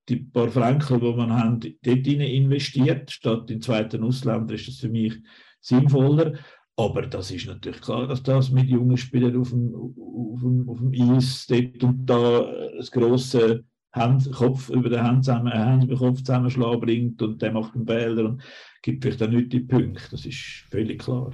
die 0.09 0.17
paar 0.17 0.49
Franken, 0.49 1.01
die 1.01 1.13
man 1.13 1.33
haben, 1.33 1.61
dort 1.61 2.07
investiert, 2.07 3.11
statt 3.11 3.51
in 3.51 3.61
zweiten 3.61 4.03
Ausländern, 4.03 4.57
ist 4.57 4.69
das 4.69 4.79
für 4.79 4.89
mich 4.89 5.15
sinnvoller. 5.61 6.35
Aber 6.77 7.03
das 7.03 7.31
ist 7.31 7.47
natürlich 7.47 7.81
klar, 7.81 8.07
dass 8.07 8.23
das 8.23 8.51
mit 8.51 8.69
jungen 8.69 8.97
Spielern 8.97 9.37
auf 9.37 9.51
dem, 9.51 9.75
auf 9.75 10.41
dem, 10.41 10.69
auf 10.69 10.79
dem 10.79 11.17
Eis 11.17 11.47
dort 11.49 11.83
und 11.83 12.07
da 12.07 12.53
das 12.77 12.91
grosse 12.91 13.65
Hand, 13.93 14.31
Kopf 14.33 14.71
über 14.71 14.89
den 14.89 15.03
Hand 15.03 15.25
zusammen, 15.25 15.53
Hand 15.53 15.85
über 15.85 15.97
Kopf 15.97 16.19
zusammenschlagen 16.19 16.81
bringt 16.81 17.23
und 17.23 17.43
der 17.43 17.53
macht 17.53 17.75
einen 17.75 17.87
Fehler 17.87 18.27
und 18.27 18.43
gibt 18.83 19.03
vielleicht 19.03 19.21
dann 19.21 19.35
nicht 19.35 19.53
die 19.53 19.61
Punkte. 19.61 20.05
Das 20.13 20.25
ist 20.25 20.65
völlig 20.71 21.01
klar. 21.01 21.33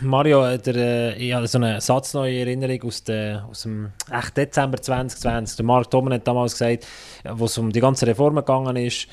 Mario, 0.00 0.56
der, 0.56 0.76
äh, 0.76 1.14
ich 1.16 1.32
habe 1.34 1.46
so 1.48 1.58
eine 1.58 1.80
satzneue 1.80 2.38
Erinnerung 2.38 2.82
aus, 2.84 3.02
der, 3.02 3.44
aus 3.50 3.62
dem 3.62 3.92
echt 4.10 4.36
Dezember 4.36 4.80
2020. 4.80 5.56
Der 5.56 5.66
Mark 5.66 5.90
Thoman 5.90 6.14
hat 6.14 6.26
damals 6.26 6.52
gesagt, 6.52 6.86
wo 7.24 7.46
es 7.46 7.58
um 7.58 7.72
die 7.72 7.80
ganze 7.80 8.06
Reform 8.06 8.36
gegangen 8.36 8.76
ist, 8.76 9.08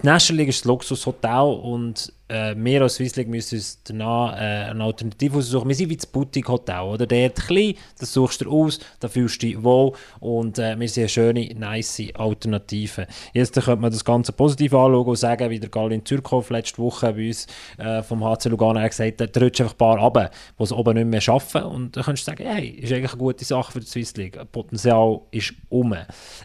die 0.00 0.06
National 0.06 0.38
League 0.38 0.50
ist 0.50 0.60
das 0.60 0.64
Luxushotel 0.66 1.60
und 1.60 2.12
äh, 2.28 2.54
wir 2.56 2.82
als 2.82 2.94
Swiss 2.94 3.16
League 3.16 3.26
müssen 3.26 3.56
uns 3.56 3.82
danach 3.82 4.36
äh, 4.36 4.70
eine 4.70 4.84
Alternative 4.84 5.38
aussuchen. 5.38 5.68
Wir 5.68 5.74
sind 5.74 5.90
wie 5.90 5.96
das 5.96 6.06
Boutique-Hotel, 6.06 6.82
oder? 6.82 7.06
Der 7.06 7.30
klein, 7.30 7.74
das 7.98 8.12
suchst 8.12 8.42
du 8.42 8.50
aus, 8.50 8.78
da 9.00 9.08
fühlst 9.08 9.42
du 9.42 9.46
dich 9.46 9.62
wohl 9.62 9.94
und 10.20 10.58
äh, 10.60 10.78
wir 10.78 10.88
sind 10.88 11.02
eine 11.02 11.08
schöne, 11.08 11.52
nice 11.52 12.02
Alternative. 12.14 13.08
Jetzt 13.32 13.54
könnte 13.54 13.76
man 13.76 13.90
das 13.90 14.04
Ganze 14.04 14.32
positiv 14.32 14.72
anschauen 14.72 15.06
und 15.06 15.16
sagen, 15.16 15.50
wie 15.50 15.58
der 15.58 15.70
Galin 15.70 16.06
Zürkhoff 16.06 16.50
letzte 16.50 16.78
Woche 16.78 17.12
bei 17.12 17.26
uns 17.26 17.48
äh, 17.78 18.00
vom 18.04 18.22
HC 18.22 18.50
Lugano 18.50 18.80
gesagt 18.86 19.20
hat, 19.20 19.34
da 19.34 19.40
rutscht 19.40 19.62
einfach 19.62 19.74
ein 19.74 19.78
paar 19.78 19.98
runter, 19.98 20.30
die 20.58 20.62
es 20.62 20.72
oben 20.72 20.94
nicht 20.94 21.08
mehr 21.08 21.20
schaffen 21.20 21.64
und 21.64 21.96
dann 21.96 22.04
kannst 22.04 22.22
du 22.22 22.30
sagen, 22.30 22.46
hey, 22.46 22.68
ist 22.68 22.92
eigentlich 22.92 23.12
eine 23.12 23.18
gute 23.18 23.44
Sache 23.44 23.72
für 23.72 23.80
die 23.80 23.86
Swiss 23.86 24.16
League. 24.16 24.38
Potenzial 24.52 25.22
ist 25.32 25.54
um. 25.70 25.96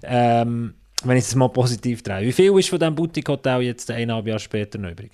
Ähm, 0.01 0.73
wenn 1.05 1.17
ich 1.17 1.25
es 1.25 1.35
mal 1.35 1.49
positiv 1.49 2.03
drehe. 2.03 2.25
Wie 2.27 2.31
viel 2.31 2.57
ist 2.57 2.69
von 2.69 2.79
diesem 2.79 2.95
Boutique-Hotel 2.95 3.61
jetzt 3.63 3.89
eineinhalb 3.91 4.27
Jahre 4.27 4.39
später 4.39 4.77
noch 4.77 4.91
übrig? 4.91 5.11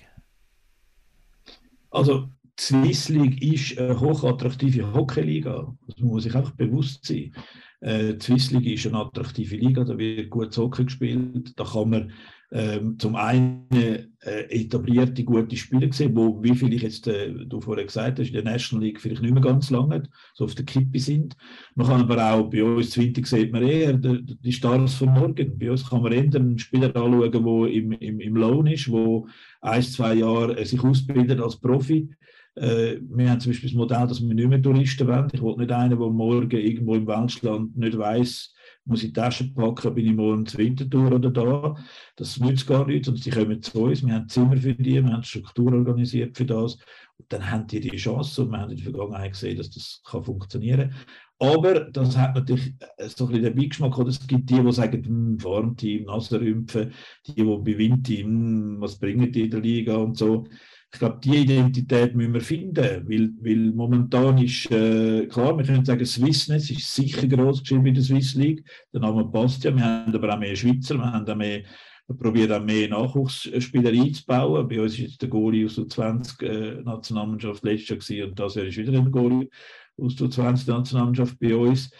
Also, 1.90 2.28
die 2.58 2.62
Swiss 2.62 3.08
League 3.08 3.42
ist 3.42 3.78
eine 3.78 3.98
hochattraktive 3.98 4.92
Hockeyliga. 4.92 5.74
Das 5.86 5.98
muss 5.98 6.24
sich 6.24 6.34
einfach 6.34 6.52
bewusst 6.52 7.06
sein. 7.06 7.32
Äh, 7.80 8.14
die 8.14 8.20
Swiss 8.20 8.50
League 8.50 8.66
ist 8.66 8.86
eine 8.86 8.98
attraktive 8.98 9.56
Liga, 9.56 9.84
da 9.84 9.96
wird 9.96 10.30
gut 10.30 10.56
Hockey 10.56 10.84
gespielt. 10.84 11.52
Da 11.56 11.64
kann 11.64 11.90
man 11.90 12.12
ähm, 12.52 12.98
zum 12.98 13.14
einen 13.14 13.68
äh, 13.70 14.42
etablierte 14.50 15.22
gute 15.22 15.56
Spieler 15.56 15.86
gesehen, 15.86 16.16
wo, 16.16 16.42
wie 16.42 16.56
viel 16.56 16.72
ich 16.74 16.82
jetzt, 16.82 17.06
äh, 17.06 17.32
du 17.32 17.60
vorher 17.60 17.84
gesagt 17.84 18.18
hast, 18.18 18.28
in 18.28 18.34
der 18.34 18.42
National 18.42 18.84
League 18.84 19.00
vielleicht 19.00 19.22
nicht 19.22 19.32
mehr 19.32 19.42
ganz 19.42 19.70
lange 19.70 20.02
so 20.34 20.44
auf 20.44 20.54
der 20.56 20.64
Kippe 20.64 20.98
sind. 20.98 21.36
Man 21.76 21.86
kann 21.86 22.00
aber 22.00 22.32
auch 22.32 22.50
bei 22.50 22.64
uns 22.64 22.98
Winter 22.98 23.24
sieht 23.24 23.52
man 23.52 23.62
eher 23.62 23.92
die, 23.92 24.52
Stars 24.52 24.94
von 24.94 25.10
morgen. 25.10 25.58
Bei 25.58 25.70
uns 25.70 25.88
kann 25.88 26.02
man 26.02 26.12
eher 26.12 26.24
einen 26.24 26.58
Spieler 26.58 26.88
anschauen, 26.88 27.30
der 27.30 27.72
im, 27.72 27.92
im, 27.92 28.20
im 28.20 28.36
Lohn 28.36 28.66
ist, 28.66 28.88
der 28.88 29.22
ein, 29.60 29.82
zwei 29.82 30.14
Jahre 30.14 30.58
äh, 30.58 30.64
sich 30.64 30.82
ausbildet 30.82 31.40
als 31.40 31.56
Profi. 31.56 32.10
Äh, 32.56 32.96
wir 33.00 33.30
haben 33.30 33.40
zum 33.40 33.52
Beispiel 33.52 33.70
das 33.70 33.76
Modell, 33.76 34.06
dass 34.08 34.20
wir 34.20 34.34
nicht 34.34 34.48
mehr 34.48 34.60
Touristen 34.60 35.06
wollen. 35.06 35.28
Ich 35.32 35.40
will 35.40 35.56
nicht 35.56 35.70
einen, 35.70 35.98
der 35.98 36.10
morgen 36.10 36.50
irgendwo 36.50 36.96
im 36.96 37.06
Welschland 37.06 37.76
nicht 37.76 37.96
weiß, 37.96 38.54
muss 38.90 39.02
ich 39.02 39.12
Taschen 39.12 39.54
packen, 39.54 39.94
bin 39.94 40.06
ich 40.06 40.14
morgen 40.14 40.44
zur 40.44 40.60
Wintertour 40.60 41.12
oder 41.12 41.30
da. 41.30 41.76
Das 42.16 42.38
nützt 42.38 42.66
gar 42.66 42.86
nichts 42.86 43.08
und 43.08 43.22
sie 43.22 43.30
kommen 43.30 43.62
zu 43.62 43.82
uns. 43.84 44.04
Wir 44.04 44.14
haben 44.14 44.28
Zimmer 44.28 44.56
für 44.56 44.74
die, 44.74 45.02
wir 45.02 45.12
haben 45.12 45.22
Struktur 45.22 45.72
organisiert 45.72 46.36
für 46.36 46.44
das. 46.44 46.74
Und 47.16 47.32
dann 47.32 47.50
haben 47.50 47.66
die 47.66 47.80
die 47.80 47.96
Chance 47.96 48.42
und 48.42 48.50
wir 48.50 48.58
haben 48.58 48.70
in 48.70 48.76
der 48.76 48.84
Vergangenheit 48.84 49.32
gesehen, 49.32 49.56
dass 49.56 49.70
das 49.70 50.02
kann 50.04 50.24
funktionieren 50.24 50.94
aber 51.40 51.80
das 51.80 52.18
hat 52.18 52.34
natürlich 52.34 52.74
so 52.98 53.24
ein 53.24 53.32
bisschen 53.32 53.44
den 53.44 53.54
Beigeschmack, 53.54 53.96
oder 53.96 54.10
es 54.10 54.26
gibt 54.26 54.50
die, 54.50 54.62
die 54.62 54.72
sagen, 54.72 55.02
hm, 55.02 55.38
Farmteam, 55.40 56.04
Nasenrümpfen, 56.04 56.92
die, 57.26 57.34
die 57.34 57.42
bei 57.42 57.78
Windteam, 57.78 58.26
hm, 58.26 58.76
was 58.80 58.98
bringen 58.98 59.32
die 59.32 59.44
in 59.44 59.50
der 59.50 59.60
Liga 59.60 59.96
und 59.96 60.18
so 60.18 60.46
ich 60.92 60.98
glaube, 60.98 61.20
die 61.22 61.36
Identität 61.36 62.16
müssen 62.16 62.34
wir 62.34 62.40
finden, 62.40 63.08
weil, 63.08 63.30
weil 63.40 63.72
momentan 63.72 64.38
ist, 64.38 64.70
äh, 64.72 65.26
klar, 65.26 65.56
wir 65.56 65.64
können 65.64 65.84
sagen, 65.84 66.04
Swissness 66.04 66.68
ist 66.70 66.92
sicher 66.92 67.28
groß 67.28 67.60
geschrieben 67.60 67.86
in 67.86 67.94
der 67.94 68.02
Swiss 68.02 68.34
League, 68.34 68.64
der 68.92 69.00
Name 69.00 69.24
passt 69.30 69.62
ja, 69.62 69.74
wir 69.74 69.84
haben 69.84 70.14
aber 70.14 70.34
auch 70.34 70.38
mehr 70.38 70.56
Schweizer, 70.56 70.96
wir 70.96 71.12
haben 71.12 71.28
auch 71.28 71.36
mehr, 71.36 71.62
wir 72.08 72.16
probieren 72.16 72.52
auch 72.52 72.64
mehr 72.64 72.88
Nachwuchsspieler 72.88 73.90
einzubauen. 73.90 74.66
Bei 74.66 74.80
uns 74.80 74.94
ist 74.94 74.98
jetzt 74.98 75.22
der 75.22 75.28
Goalie 75.28 75.66
aus 75.66 75.76
der 75.76 75.86
20 75.86 76.42
äh, 76.42 76.82
Nationalmannschaft 76.82 77.62
letztes 77.62 78.08
Jahr 78.08 78.26
und 78.26 78.38
das 78.38 78.56
Jahr 78.56 78.66
ist 78.66 78.76
wieder 78.76 78.92
ein 78.92 79.12
Goalie 79.12 79.48
aus 79.96 80.16
der 80.16 80.28
20 80.28 80.66
Nationalmannschaft 80.66 81.38
bei 81.38 81.54
uns. 81.54 81.90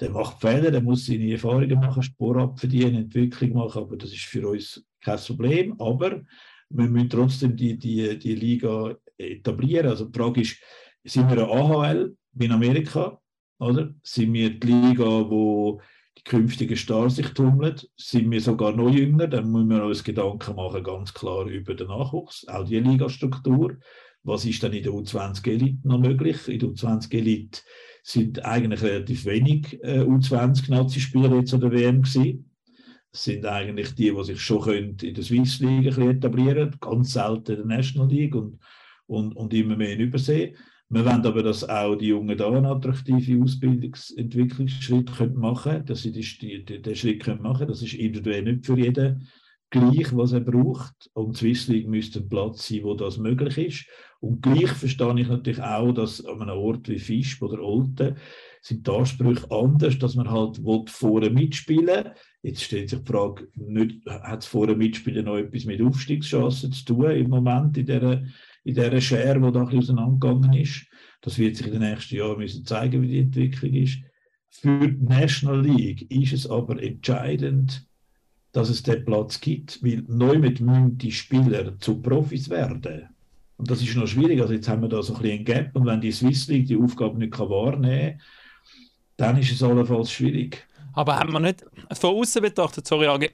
Der 0.00 0.10
macht 0.10 0.42
Fehler, 0.42 0.70
der 0.70 0.82
muss 0.82 1.06
seine 1.06 1.32
Erfahrungen 1.32 1.80
machen, 1.80 2.02
Sport 2.02 2.36
abverdienen, 2.36 2.96
Entwicklung 2.96 3.54
machen, 3.54 3.82
aber 3.82 3.96
das 3.96 4.12
ist 4.12 4.24
für 4.24 4.46
uns 4.46 4.84
kein 5.00 5.18
Problem. 5.18 5.80
Aber 5.80 6.20
wir 6.74 6.88
müssen 6.88 7.10
trotzdem 7.10 7.56
die, 7.56 7.78
die, 7.78 8.18
die 8.18 8.34
Liga 8.34 8.96
etablieren. 9.16 9.88
Also 9.88 10.06
die 10.06 10.18
Frage 10.18 10.40
ist, 10.40 10.56
sind 11.04 11.30
wir 11.30 11.44
eine 11.44 11.48
AHL 11.48 12.16
in 12.38 12.52
Amerika? 12.52 13.20
Oder? 13.58 13.94
Sind 14.02 14.32
wir 14.32 14.58
die 14.58 14.66
Liga, 14.66 15.04
wo 15.04 15.80
die 16.18 16.24
künftigen 16.24 16.76
Stars 16.76 17.16
sich 17.16 17.28
tummeln? 17.28 17.80
Sind 17.96 18.30
wir 18.30 18.40
sogar 18.40 18.74
noch 18.74 18.90
jünger? 18.90 19.28
Dann 19.28 19.50
müssen 19.50 19.70
wir 19.70 19.84
uns 19.84 20.02
Gedanken 20.02 20.56
machen, 20.56 20.82
ganz 20.82 21.14
klar 21.14 21.46
über 21.46 21.74
den 21.74 21.88
Nachwuchs, 21.88 22.46
auch 22.48 22.64
die 22.64 22.80
Ligastruktur. 22.80 23.76
Was 24.24 24.44
ist 24.44 24.62
dann 24.62 24.72
in 24.72 24.82
der 24.82 24.92
U20 24.92 25.46
Elite 25.48 25.86
noch 25.86 26.00
möglich? 26.00 26.48
In 26.48 26.58
der 26.58 26.70
U20 26.70 27.14
Elite 27.14 27.60
sind 28.02 28.44
eigentlich 28.44 28.82
relativ 28.82 29.24
wenig 29.26 29.78
äh, 29.82 30.00
U20-Nazi-Spieler 30.00 31.36
jetzt 31.36 31.54
an 31.54 31.60
der 31.60 31.72
WM 31.72 32.02
gewesen 32.02 32.50
sind 33.14 33.46
eigentlich 33.46 33.94
die, 33.94 34.12
die 34.12 34.24
sich 34.24 34.40
schon 34.40 34.68
in 34.72 34.96
der 34.96 35.22
Swiss 35.22 35.60
League 35.60 35.96
etablieren 35.96 36.70
können, 36.70 36.80
ganz 36.80 37.12
selten 37.12 37.52
in 37.52 37.68
der 37.68 37.76
National 37.78 38.08
League 38.08 38.34
und, 38.34 38.58
und, 39.06 39.36
und 39.36 39.54
immer 39.54 39.76
mehr 39.76 39.92
in 39.92 40.00
Übersee. 40.00 40.54
Wir 40.88 41.04
wollen 41.04 41.24
aber, 41.24 41.42
dass 41.42 41.68
auch 41.68 41.94
die 41.94 42.08
Jungen 42.08 42.36
da 42.36 42.48
einen 42.48 42.66
attraktiven 42.66 43.42
Ausbildungsentwicklungsschritt 43.42 45.34
machen 45.34 45.72
können, 45.72 45.86
dass 45.86 46.02
sie 46.02 46.12
die, 46.12 46.64
die, 46.64 46.82
den 46.82 46.96
Schritt 46.96 47.26
machen 47.26 47.58
können. 47.58 47.68
Das 47.68 47.82
ist 47.82 47.94
individuell 47.94 48.42
nicht 48.42 48.66
für 48.66 48.78
jeden 48.78 49.28
gleich, 49.70 50.16
was 50.16 50.32
er 50.32 50.40
braucht. 50.40 51.10
Und 51.14 51.36
Swiss 51.36 51.68
League 51.68 51.88
müsste 51.88 52.20
ein 52.20 52.28
Platz 52.28 52.68
sein, 52.68 52.82
wo 52.82 52.94
das 52.94 53.18
möglich 53.18 53.58
ist. 53.58 53.86
Und 54.20 54.42
gleich 54.42 54.70
verstehe 54.70 55.20
ich 55.20 55.28
natürlich 55.28 55.62
auch, 55.62 55.92
dass 55.92 56.24
an 56.24 56.42
einem 56.42 56.58
Ort 56.58 56.88
wie 56.88 56.98
Fisch 56.98 57.40
oder 57.42 57.62
Olten 57.62 58.16
sind 58.60 58.86
die 58.86 58.90
Ansprüche 58.90 59.50
anders, 59.50 59.98
dass 59.98 60.14
man 60.14 60.30
halt 60.30 60.60
vorne 60.86 61.30
mitspielen 61.30 61.86
will. 61.86 62.12
Jetzt 62.44 62.62
stellt 62.62 62.90
sich 62.90 62.98
die 62.98 63.10
Frage, 63.10 63.48
hat 64.06 64.42
es 64.42 64.46
vorne 64.46 64.76
mitspielen 64.76 65.24
noch 65.24 65.38
etwas 65.38 65.64
mit 65.64 65.80
Aufstiegschancen 65.80 66.72
zu 66.72 66.84
tun 66.84 67.10
im 67.10 67.30
Moment 67.30 67.78
in 67.78 67.86
dieser, 67.86 68.22
in 68.64 68.74
dieser 68.74 69.00
Schere, 69.00 69.40
die 69.40 69.50
da 69.50 69.60
ein 69.60 69.64
bisschen 69.64 69.78
auseinandergegangen 69.78 70.52
ist. 70.52 70.84
Das 71.22 71.38
wird 71.38 71.56
sich 71.56 71.68
in 71.68 71.72
den 71.72 71.90
nächsten 71.90 72.16
Jahren 72.16 72.36
müssen 72.36 72.66
zeigen, 72.66 73.00
wie 73.00 73.08
die 73.08 73.20
Entwicklung 73.20 73.72
ist. 73.72 74.00
Für 74.50 74.88
die 74.88 75.02
National 75.02 75.64
League 75.64 76.10
ist 76.10 76.34
es 76.34 76.46
aber 76.46 76.82
entscheidend, 76.82 77.86
dass 78.52 78.68
es 78.68 78.82
den 78.82 79.06
Platz 79.06 79.40
gibt, 79.40 79.82
weil 79.82 80.04
neu 80.06 80.38
mit 80.38 80.60
die 81.00 81.12
Spieler 81.12 81.80
zu 81.80 82.02
Profis 82.02 82.50
werden. 82.50 83.08
Und 83.56 83.70
das 83.70 83.80
ist 83.80 83.96
noch 83.96 84.06
schwierig. 84.06 84.42
Also 84.42 84.52
jetzt 84.52 84.68
haben 84.68 84.82
wir 84.82 84.90
da 84.90 85.02
so 85.02 85.14
ein 85.14 85.22
bisschen 85.22 85.38
ein 85.38 85.44
Gap 85.46 85.74
und 85.74 85.86
wenn 85.86 86.02
die 86.02 86.12
Swiss 86.12 86.46
League 86.48 86.66
die 86.66 86.76
Aufgabe 86.76 87.18
nicht 87.18 87.38
wahrnehmen 87.38 88.18
kann, 88.18 88.20
dann 89.16 89.38
ist 89.38 89.50
es 89.50 89.62
allenfalls 89.62 90.12
schwierig. 90.12 90.68
Aber 90.94 91.16
haben 91.16 91.32
wir 91.32 91.40
nicht 91.40 91.64
von 91.92 92.16
außen 92.16 92.42
betrachtet, 92.42 92.86
sorry, 92.86 93.06
Agi, 93.06 93.30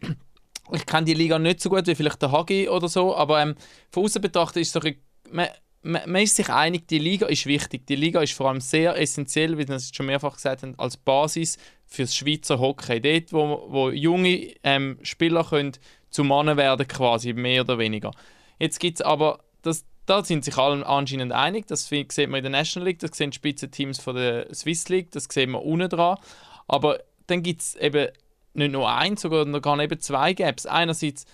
ich 0.72 0.86
kenne 0.86 1.04
die 1.04 1.14
Liga 1.14 1.38
nicht 1.38 1.60
so 1.60 1.68
gut 1.68 1.86
wie 1.86 1.94
vielleicht 1.94 2.22
der 2.22 2.32
Hagi 2.32 2.68
oder 2.68 2.88
so, 2.88 3.14
aber 3.14 3.42
ähm, 3.42 3.54
von 3.90 4.04
außen 4.04 4.22
betrachtet 4.22 4.62
ist 4.62 4.74
es 4.74 4.84
ein, 4.84 4.96
man, 5.30 5.48
man, 5.82 6.02
man, 6.10 6.22
ist 6.22 6.36
sich 6.36 6.48
einig, 6.48 6.88
die 6.88 6.98
Liga 6.98 7.26
ist 7.26 7.46
wichtig. 7.46 7.86
Die 7.86 7.96
Liga 7.96 8.20
ist 8.20 8.34
vor 8.34 8.48
allem 8.48 8.60
sehr 8.60 8.96
essentiell, 8.98 9.58
wie 9.58 9.66
wir 9.66 9.76
es 9.76 9.90
schon 9.94 10.06
mehrfach 10.06 10.34
gesagt 10.34 10.62
haben, 10.62 10.78
als 10.78 10.96
Basis 10.96 11.58
für 11.86 12.02
das 12.02 12.14
Schweizer 12.14 12.58
Hockey. 12.58 13.00
Dort, 13.00 13.32
wo, 13.32 13.66
wo 13.68 13.90
junge 13.90 14.54
ähm, 14.62 14.98
Spieler 15.02 15.44
können 15.44 15.72
zu 16.10 16.24
Mannen 16.24 16.56
werden 16.56 16.86
quasi, 16.86 17.32
mehr 17.32 17.62
oder 17.62 17.78
weniger. 17.78 18.10
Jetzt 18.58 18.78
gibt 18.80 19.00
es 19.00 19.06
aber, 19.06 19.40
das, 19.62 19.84
da 20.06 20.24
sind 20.24 20.44
sich 20.44 20.56
alle 20.56 20.86
anscheinend 20.86 21.32
einig, 21.32 21.66
das 21.66 21.86
sieht 21.86 22.16
man 22.28 22.38
in 22.38 22.42
der 22.42 22.50
National 22.50 22.88
League, 22.88 22.98
das 22.98 23.16
sehen 23.16 23.32
Spitzenteams 23.32 24.00
von 24.00 24.16
der 24.16 24.52
Swiss 24.54 24.88
League, 24.88 25.12
das 25.12 25.28
sehen 25.30 25.52
wir 25.52 25.64
unten 25.64 25.88
dran. 25.88 26.18
Aber 26.66 26.98
dann 27.30 27.42
gibt 27.42 27.62
es 27.62 27.76
eben 27.76 28.08
nicht 28.54 28.72
nur 28.72 28.90
eins, 28.90 29.22
sondern 29.22 29.62
gar 29.62 29.80
eben 29.80 30.00
zwei 30.00 30.32
Gaps. 30.32 30.66
Einerseits 30.66 31.24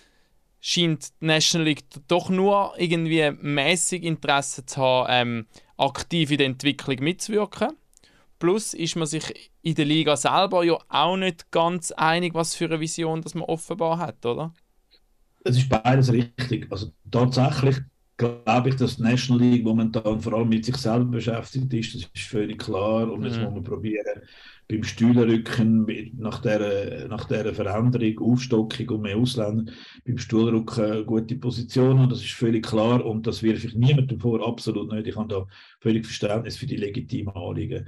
scheint 0.60 1.08
die 1.20 1.26
National 1.26 1.66
League 1.66 1.84
doch 2.08 2.28
nur 2.28 2.74
irgendwie 2.76 3.30
mäßig 3.30 4.02
Interesse 4.02 4.66
zu 4.66 4.80
haben, 4.80 5.06
ähm, 5.10 5.46
aktiv 5.76 6.30
in 6.30 6.38
der 6.38 6.46
Entwicklung 6.46 6.96
mitzuwirken. 7.00 7.70
Plus 8.38 8.74
ist 8.74 8.96
man 8.96 9.06
sich 9.06 9.50
in 9.62 9.74
der 9.74 9.84
Liga 9.86 10.16
selber 10.16 10.62
ja 10.64 10.78
auch 10.88 11.16
nicht 11.16 11.50
ganz 11.50 11.90
einig, 11.92 12.34
was 12.34 12.54
für 12.54 12.66
eine 12.66 12.80
Vision 12.80 13.22
das 13.22 13.34
man 13.34 13.44
offenbar 13.44 13.98
hat, 13.98 14.24
oder? 14.26 14.52
Es 15.44 15.56
ist 15.56 15.68
beides 15.68 16.12
richtig. 16.12 16.70
Also 16.70 16.90
tatsächlich 17.10 17.76
glaube 18.16 18.70
ich, 18.70 18.76
dass 18.76 18.96
die 18.96 19.02
National 19.02 19.42
League 19.42 19.64
momentan 19.64 20.20
vor 20.20 20.32
allem 20.32 20.48
mit 20.48 20.64
sich 20.64 20.76
selber 20.76 21.04
beschäftigt 21.04 21.72
ist. 21.74 21.94
Das 21.94 22.10
ist 22.14 22.28
völlig 22.28 22.58
klar. 22.58 23.10
Und 23.10 23.24
jetzt 23.24 23.36
mhm. 23.36 23.44
muss 23.44 23.54
man 23.54 23.64
probieren, 23.64 24.22
beim 24.68 24.82
Stuhlrücken 24.82 25.86
nach 26.18 26.40
dieser, 26.40 27.08
nach 27.08 27.26
dieser 27.26 27.54
Veränderung, 27.54 28.32
Aufstockung 28.32 28.88
und 28.88 29.02
mehr 29.02 29.16
Ausländer, 29.16 29.70
beim 30.04 30.18
Stuhlrücken 30.18 31.04
gute 31.04 31.36
Position. 31.36 31.98
Und 31.98 32.10
das 32.10 32.20
ist 32.20 32.32
völlig 32.32 32.64
klar. 32.64 33.04
Und 33.04 33.26
das 33.26 33.42
wirf 33.42 33.64
ich 33.64 33.74
niemandem 33.74 34.18
vor, 34.18 34.46
absolut 34.46 34.90
nicht. 34.92 35.06
Ich 35.06 35.16
habe 35.16 35.28
da 35.28 35.46
völlig 35.80 36.06
Verständnis 36.06 36.56
für 36.56 36.66
die 36.66 36.76
legitimen 36.76 37.34
Anliegen. 37.34 37.86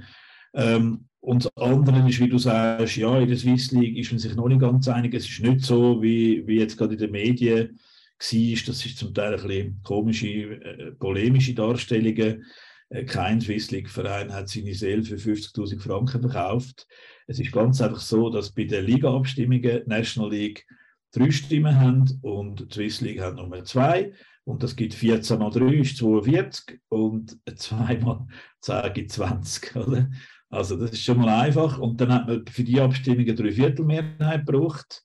Ähm, 0.53 1.05
und 1.21 1.45
das 1.45 1.57
andere 1.57 2.07
ist, 2.07 2.19
wie 2.19 2.29
du 2.29 2.37
sagst, 2.37 2.95
ja, 2.95 3.19
in 3.19 3.27
der 3.27 3.37
Swiss 3.37 3.71
League 3.71 3.97
ist 3.97 4.11
man 4.11 4.19
sich 4.19 4.35
noch 4.35 4.47
nicht 4.47 4.61
ganz 4.61 4.87
einig. 4.87 5.13
Es 5.13 5.27
ist 5.27 5.41
nicht 5.41 5.61
so, 5.61 6.01
wie, 6.01 6.45
wie 6.47 6.59
jetzt 6.59 6.77
gerade 6.77 6.93
in 6.93 6.99
den 6.99 7.11
Medien 7.11 7.79
war. 8.19 8.65
Das 8.67 8.85
ist 8.85 8.97
zum 8.97 9.13
Teil 9.13 9.33
ein 9.35 9.41
bisschen 9.41 9.81
komische, 9.83 10.27
äh, 10.27 10.91
polemische 10.91 11.53
Darstellungen. 11.53 12.45
Äh, 12.89 13.05
kein 13.05 13.41
Swiss 13.41 13.71
League-Verein 13.71 14.33
hat 14.33 14.49
seine 14.49 14.73
Seele 14.73 15.03
für 15.03 15.17
50.000 15.17 15.79
Franken 15.79 16.21
verkauft. 16.21 16.87
Es 17.27 17.39
ist 17.39 17.51
ganz 17.51 17.81
einfach 17.81 17.99
so, 17.99 18.29
dass 18.29 18.51
bei 18.51 18.65
den 18.65 18.85
Liga-Abstimmungen 18.85 19.83
National 19.85 20.31
League 20.31 20.65
drei 21.11 21.31
Stimmen 21.31 21.79
haben 21.79 22.19
und 22.21 22.69
die 22.69 22.73
Swiss 22.73 23.01
League 23.01 23.21
hat 23.21 23.35
Nummer 23.35 23.63
zwei. 23.63 24.13
Und 24.45 24.63
das 24.63 24.75
gibt 24.75 24.95
14 24.95 25.37
mal 25.37 25.51
3 25.51 25.75
ist 25.75 25.97
42 25.97 26.79
und 26.89 27.37
2 27.55 27.97
mal 27.99 28.25
10 28.61 28.93
gibt 28.93 29.11
20. 29.11 29.75
Oder? 29.75 30.09
Also 30.49 30.75
das 30.75 30.91
ist 30.91 31.03
schon 31.03 31.19
mal 31.19 31.41
einfach. 31.41 31.77
Und 31.77 32.01
dann 32.01 32.11
hat 32.11 32.27
man 32.27 32.45
für 32.47 32.63
die 32.63 32.79
Abstimmungen 32.79 33.35
drei 33.35 33.51
Viertelmehrheit 33.51 34.45
gebraucht. 34.47 35.03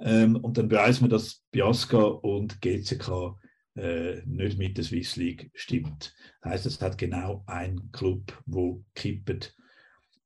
Ähm, 0.00 0.36
und 0.36 0.56
dann 0.58 0.70
weiß 0.70 1.00
man, 1.02 1.10
dass 1.10 1.42
Biasca 1.50 1.98
und 1.98 2.60
GCK 2.60 3.36
äh, 3.76 4.22
nicht 4.24 4.58
mit 4.58 4.76
der 4.76 4.84
Swiss 4.84 5.16
League 5.16 5.50
stimmt. 5.54 6.14
Das 6.42 6.52
heißt, 6.52 6.66
es 6.66 6.80
hat 6.80 6.98
genau 6.98 7.44
ein 7.46 7.90
Club, 7.92 8.42
wo 8.46 8.84
kippt, 8.94 9.54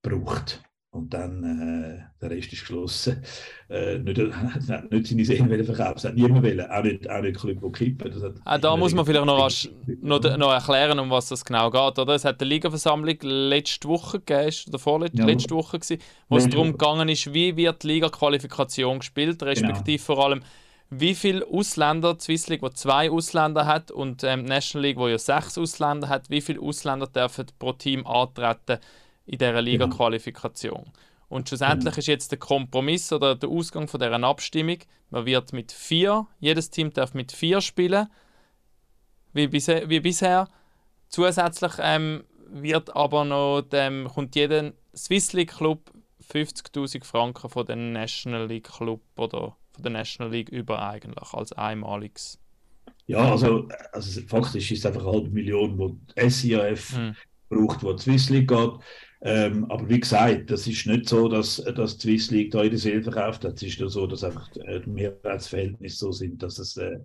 braucht. 0.03 0.63
Und 0.95 1.13
dann 1.13 1.43
äh, 1.43 2.05
der 2.23 2.31
Rest 2.31 2.53
ist 2.53 2.61
geschlossen. 2.61 3.21
Äh, 3.69 3.99
nicht, 3.99 4.17
hat 4.69 4.93
nicht 4.93 5.09
seine 5.09 5.25
Seelen 5.25 5.65
verkaufen, 5.65 5.97
es 5.97 6.05
hat 6.05 6.15
niemand 6.15 6.45
wollen, 6.45 6.71
auch 6.71 6.83
nicht, 6.85 7.11
auch 7.11 7.21
nicht 7.21 7.37
Club, 7.37 7.73
kippen. 7.73 8.41
Ah, 8.45 8.59
da 8.59 8.77
muss 8.77 8.95
man 8.95 9.05
vielleicht 9.05 9.27
noch, 9.27 9.43
rasch, 9.43 9.69
noch, 10.03 10.23
noch, 10.37 10.53
erklären, 10.53 11.01
um 11.01 11.11
was 11.11 11.31
das 11.31 11.45
genau 11.45 11.69
geht. 11.69 11.99
Oder? 11.99 12.15
Es 12.15 12.25
hat 12.25 12.41
eine 12.41 12.49
Ligaversammlung 12.49 13.17
letzte 13.23 13.89
Woche 13.89 14.21
gegeben, 14.21 14.55
oder 14.69 14.79
vorletzte 14.79 15.19
ja. 15.19 15.27
letzte 15.27 15.55
Woche, 15.57 15.81
gewesen, 15.81 16.01
wo 16.29 16.37
es 16.37 16.49
darum 16.49 16.71
gegangen 16.71 17.09
ist, 17.09 17.35
wie 17.35 17.57
wird 17.57 17.83
die 17.83 17.89
Liga-Qualifikation 17.89 19.01
gespielt, 19.01 19.43
respektive 19.43 19.97
genau. 19.97 20.15
vor 20.15 20.25
allem, 20.25 20.43
wie 20.91 21.17
viele 21.17 21.45
Ausländer, 21.45 22.15
die 22.15 22.21
Swiss 22.21 22.47
League, 22.47 22.63
wo 22.63 22.69
zwei 22.69 23.11
Ausländer 23.11 23.67
hat, 23.67 23.91
und 23.91 24.23
ähm, 24.23 24.45
National 24.45 24.87
League, 24.87 24.99
wo 24.99 25.09
ja 25.09 25.19
sechs 25.19 25.59
Ausländer 25.59 26.09
hat, 26.09 26.31
wie 26.31 26.41
viele 26.41 26.61
Ausländer 26.61 27.09
dürfen 27.09 27.47
pro 27.59 27.73
Team 27.73 28.07
antreten 28.07 28.79
in 29.27 29.39
dieser 29.39 29.63
Liga-Qualifikation. 29.63 30.93
Und 31.29 31.49
schlussendlich 31.49 31.99
ist 31.99 32.07
jetzt 32.07 32.31
der 32.31 32.39
Kompromiss 32.39 33.13
oder 33.13 33.35
der 33.35 33.49
Ausgang 33.49 33.89
von 33.89 33.99
dieser 33.99 34.23
Abstimmung, 34.23 34.79
man 35.11 35.27
wird 35.27 35.53
mit 35.53 35.73
vier, 35.73 36.27
jedes 36.39 36.71
Team 36.71 36.93
darf 36.93 37.15
mit 37.15 37.33
vier 37.33 37.61
spielen, 37.61 38.09
wie, 39.33 39.49
bisher. 39.49 39.89
Wie 39.91 40.01
bisher. 40.01 40.49
Zusätzlich 41.09 41.73
ähm, 41.81 42.25
wird 42.49 42.95
aber 42.95 43.25
noch 43.25 43.63
dem, 43.63 44.09
kommt 44.09 44.37
jeder 44.37 44.73
Swiss 44.97 45.33
League 45.33 45.57
Club 45.57 45.91
50.000 46.33 47.05
Franken 47.05 47.51
von 47.51 47.67
dem 47.67 47.93
National 47.93 48.47
League 48.47 48.71
Club 48.71 49.03
oder 49.17 49.57
von 49.73 49.83
der 49.83 49.93
National 49.93 50.33
League 50.33 50.49
über 50.49 50.81
eigentlich 50.89 51.33
als 51.33 51.53
einmaliges. 51.53 52.39
Ja, 53.07 53.31
also, 53.33 53.69
also 53.93 54.21
faktisch 54.23 54.71
ist 54.71 54.79
es 54.79 54.87
einfach 54.87 55.03
eine 55.03 55.13
halbe 55.13 55.31
Million, 55.31 55.79
wo 55.79 55.89
die 56.17 56.31
SIAF 56.31 56.97
hm. 56.97 57.17
braucht, 57.49 57.83
wo 57.83 57.93
die 57.93 58.03
Swiss 58.03 58.31
League 58.31 58.49
geht. 58.49 58.73
Ähm, 59.27 59.65
aber 59.71 59.89
wie 59.89 60.01
gesagt, 60.01 60.51
das 60.51 60.67
ist 60.67 60.87
nicht 60.87 61.09
so, 61.09 61.29
dass, 61.29 61.57
dass 61.57 61.97
die 61.97 62.19
Swiss 62.19 62.31
League 62.31 62.51
da 62.51 62.63
ihre 62.63 62.77
Seele 62.77 63.03
verkauft 63.03 63.43
hat. 63.45 63.55
Es 63.55 63.63
ist 63.63 63.81
nur 63.81 63.89
so, 63.89 64.07
dass 64.07 64.23
einfach 64.23 64.55
äh, 64.57 64.81
die 64.81 64.91
Mehrheitsverhältnisse 64.91 65.97
so 65.97 66.13
sind, 66.13 66.43
dass 66.43 66.59
es 66.59 66.77
äh, 66.77 66.99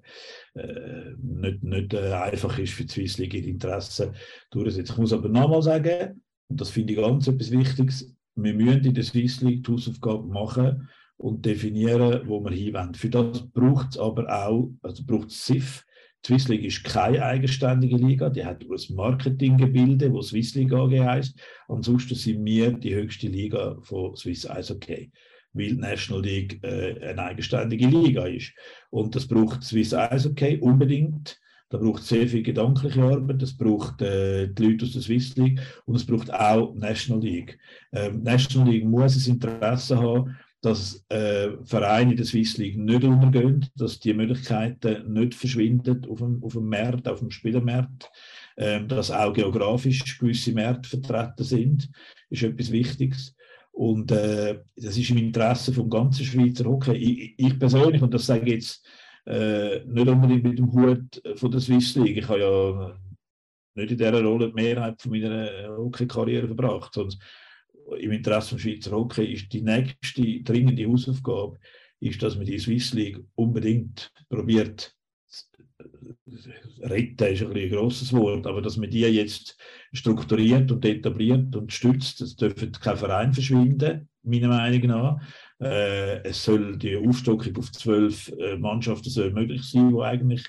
äh, 0.56 1.16
nicht, 1.18 1.64
nicht 1.64 1.94
äh, 1.94 2.12
einfach 2.12 2.60
ist 2.60 2.74
für 2.74 2.84
die 2.84 2.92
Swiss 2.92 3.18
League 3.20 3.34
ihre 3.34 3.48
Interessen 3.48 4.12
durchzusetzen. 4.52 4.94
Ich 4.96 5.00
muss 5.00 5.14
aber 5.14 5.30
nochmal 5.30 5.62
sagen, 5.62 6.22
und 6.50 6.60
das 6.60 6.70
finde 6.72 6.92
ich 6.92 7.00
ganz 7.00 7.26
etwas 7.28 7.52
Wichtiges, 7.52 8.14
wir 8.36 8.54
müssen 8.54 8.84
in 8.84 8.94
der 8.94 9.04
Swiss 9.04 9.40
League 9.40 9.64
die 9.64 9.72
Hausaufgaben 9.72 10.28
machen 10.28 10.90
und 11.16 11.46
definieren, 11.46 12.28
wo 12.28 12.44
wir 12.44 12.52
hinwollen. 12.52 12.96
Für 12.96 13.10
das 13.10 13.50
braucht 13.52 13.92
es 13.92 13.98
aber 13.98 14.28
auch, 14.28 14.72
also 14.82 15.04
braucht 15.06 15.30
es 15.30 15.46
SIF. 15.46 15.86
Swiss 16.26 16.48
League 16.48 16.66
ist 16.66 16.84
keine 16.84 17.24
eigenständige 17.24 17.96
Liga, 17.96 18.30
die 18.30 18.46
hat 18.46 18.62
ein 18.62 18.96
Marketinggebilde, 18.96 20.12
wo 20.12 20.22
Swiss 20.22 20.54
League 20.56 20.74
AG 20.74 20.92
heisst. 20.92 21.40
Ansonsten 21.68 22.16
sind 22.16 22.46
wir 22.46 22.72
die 22.74 22.94
höchste 22.94 23.28
Liga 23.28 23.78
von 23.82 24.16
Swiss 24.16 24.50
Eishockey, 24.50 25.12
weil 25.54 25.70
die 25.70 25.76
National 25.76 26.24
League 26.24 26.64
äh, 26.64 27.00
eine 27.10 27.24
eigenständige 27.24 27.88
Liga 27.88 28.26
ist. 28.26 28.52
Und 28.90 29.16
das 29.16 29.28
braucht 29.28 29.64
Swiss 29.64 29.94
Eishockey 29.94 30.58
unbedingt. 30.58 31.40
Da 31.70 31.78
braucht 31.78 32.04
sehr 32.04 32.28
viel 32.28 32.42
gedankliche 32.42 33.04
Arbeit, 33.04 33.44
das 33.44 33.56
braucht 33.56 34.02
äh, 34.02 34.48
die 34.48 34.64
Leute 34.64 34.86
aus 34.86 34.94
der 34.94 35.04
Swiss 35.04 35.36
League 35.36 35.62
und 35.86 35.96
es 35.96 36.06
braucht 36.06 36.34
auch 36.34 36.74
National 36.74 37.22
League. 37.24 37.60
Ähm, 37.94 38.24
National 38.24 38.72
League 38.72 38.86
muss 38.86 39.28
ein 39.28 39.34
Interesse 39.34 40.00
haben, 40.00 40.36
dass 40.62 41.06
äh, 41.10 41.52
Vereine 41.64 42.12
in 42.12 42.18
der 42.18 42.26
Swiss 42.26 42.58
League 42.58 42.78
nicht 42.78 43.04
untergehen, 43.04 43.66
dass 43.76 44.00
die 44.00 44.14
Möglichkeiten 44.14 45.14
nicht 45.14 45.36
verschwinden 45.36 46.06
auf 46.10 46.20
dem, 46.20 46.44
auf 46.44 46.54
dem 46.54 46.68
Markt, 46.68 47.08
auf 47.08 47.20
dem 47.20 47.32
Spielermarkt, 47.32 48.12
äh, 48.58 48.84
dass 48.86 49.10
auch 49.10 49.34
geografisch 49.34 50.18
gewisse 50.18 50.52
Märkte 50.52 50.90
vertreten 50.90 51.44
sind, 51.44 51.90
ist 52.30 52.44
etwas 52.44 52.72
Wichtiges. 52.72 53.36
Und 53.72 54.12
äh, 54.12 54.60
das 54.76 54.98
ist 54.98 55.10
im 55.10 55.18
Interesse 55.18 55.74
vom 55.74 55.90
ganzen 55.90 56.26
Schweizer 56.26 56.66
Hockey. 56.66 56.96
Ich, 56.96 57.34
ich 57.38 57.58
persönlich, 57.58 58.02
und 58.02 58.14
das 58.14 58.26
sage 58.26 58.46
ich 58.46 58.54
jetzt 58.56 58.86
äh, 59.26 59.80
nicht 59.86 60.08
unbedingt 60.08 60.44
mit 60.44 60.58
dem 60.58 60.72
Hut 60.74 61.22
von 61.36 61.52
der 61.52 61.62
Swiss 61.62 61.96
League, 61.96 62.18
ich 62.18 62.28
habe 62.28 62.40
ja 62.40 63.00
nicht 63.76 63.92
in 63.92 63.98
dieser 63.98 64.22
Rolle 64.22 64.50
die 64.50 64.56
Mehrheit 64.56 65.02
von 65.02 65.12
meiner 65.12 65.70
Hockey-Karriere 65.78 66.48
verbracht, 66.48 66.94
sondern 66.94 67.18
im 67.98 68.12
Interesse 68.12 68.56
des 68.56 68.62
Schweizer 68.62 68.92
Hockey 68.92 69.34
ist 69.34 69.52
die 69.54 69.62
nächste 69.62 70.42
dringende 70.44 70.88
Hausaufgabe, 70.88 71.60
ist, 72.00 72.22
dass 72.22 72.36
man 72.36 72.46
die 72.46 72.60
Swiss 72.60 72.94
League 72.94 73.20
unbedingt 73.36 74.12
probiert 74.30 74.96
retten 76.82 77.26
ist 77.26 77.44
ein, 77.44 77.56
ein 77.56 77.70
grosses 77.70 78.14
Wort, 78.14 78.48
aber 78.48 78.62
dass 78.62 78.78
man 78.78 78.90
die 78.90 79.02
jetzt 79.02 79.58
strukturiert 79.94 80.72
und 80.72 80.86
etabliert 80.86 81.56
und 81.56 81.74
stützt, 81.74 82.22
das 82.22 82.36
dürfte 82.36 82.72
kein 82.72 82.98
Verein 82.98 83.34
verschwinden, 83.34 84.08
meiner 84.24 84.48
Meinung 84.50 84.88
nach. 84.88 85.22
Äh, 85.60 86.24
es 86.24 86.44
soll 86.44 86.78
die 86.78 86.96
Aufstockung 86.96 87.58
auf 87.58 87.72
zwölf 87.72 88.32
äh, 88.40 88.58
Mannschaften 88.58 89.10
soll 89.10 89.32
möglich 89.32 89.64
sein, 89.64 89.94
wo 89.94 90.02
eigentlich 90.02 90.46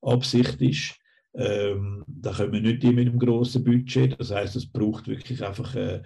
Absicht 0.00 0.60
ist. 0.60 0.94
Ähm, 1.34 2.04
da 2.06 2.32
können 2.32 2.52
wir 2.52 2.60
nicht 2.60 2.82
die 2.82 2.92
mit 2.92 3.08
einem 3.08 3.18
grossen 3.18 3.64
Budget. 3.64 4.18
Das 4.18 4.30
heißt, 4.30 4.56
es 4.56 4.70
braucht 4.70 5.08
wirklich 5.08 5.44
einfach 5.44 5.74
äh, 5.74 6.02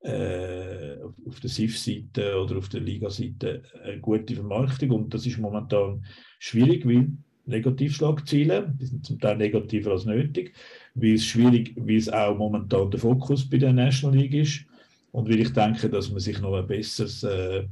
äh, 0.00 0.96
auf 1.26 1.40
der 1.40 1.50
SIF-Seite 1.50 2.40
oder 2.40 2.58
auf 2.58 2.68
der 2.68 2.80
Liga-Seite 2.80 3.62
eine 3.82 4.00
gute 4.00 4.34
Vermarktung. 4.34 4.90
Und 4.90 5.14
das 5.14 5.26
ist 5.26 5.38
momentan 5.38 6.04
schwierig, 6.38 6.86
weil 6.86 7.12
Negativschlagziele, 7.46 8.74
die 8.78 8.86
sind 8.86 9.06
zum 9.06 9.18
Teil 9.18 9.36
negativer 9.36 9.92
als 9.92 10.04
nötig, 10.04 10.54
weil 10.94 11.14
es 11.14 11.24
schwierig, 11.24 11.74
weil 11.76 11.96
es 11.96 12.08
auch 12.08 12.36
momentan 12.36 12.90
der 12.90 13.00
Fokus 13.00 13.48
bei 13.48 13.56
der 13.56 13.72
National 13.72 14.16
League 14.16 14.34
ist. 14.34 14.64
Und 15.10 15.28
weil 15.28 15.40
ich 15.40 15.52
denke, 15.52 15.88
dass 15.88 16.10
man 16.10 16.20
sich 16.20 16.40
noch 16.40 16.54
ein 16.54 16.66
besseres, 16.66 17.22
äh, 17.22 17.66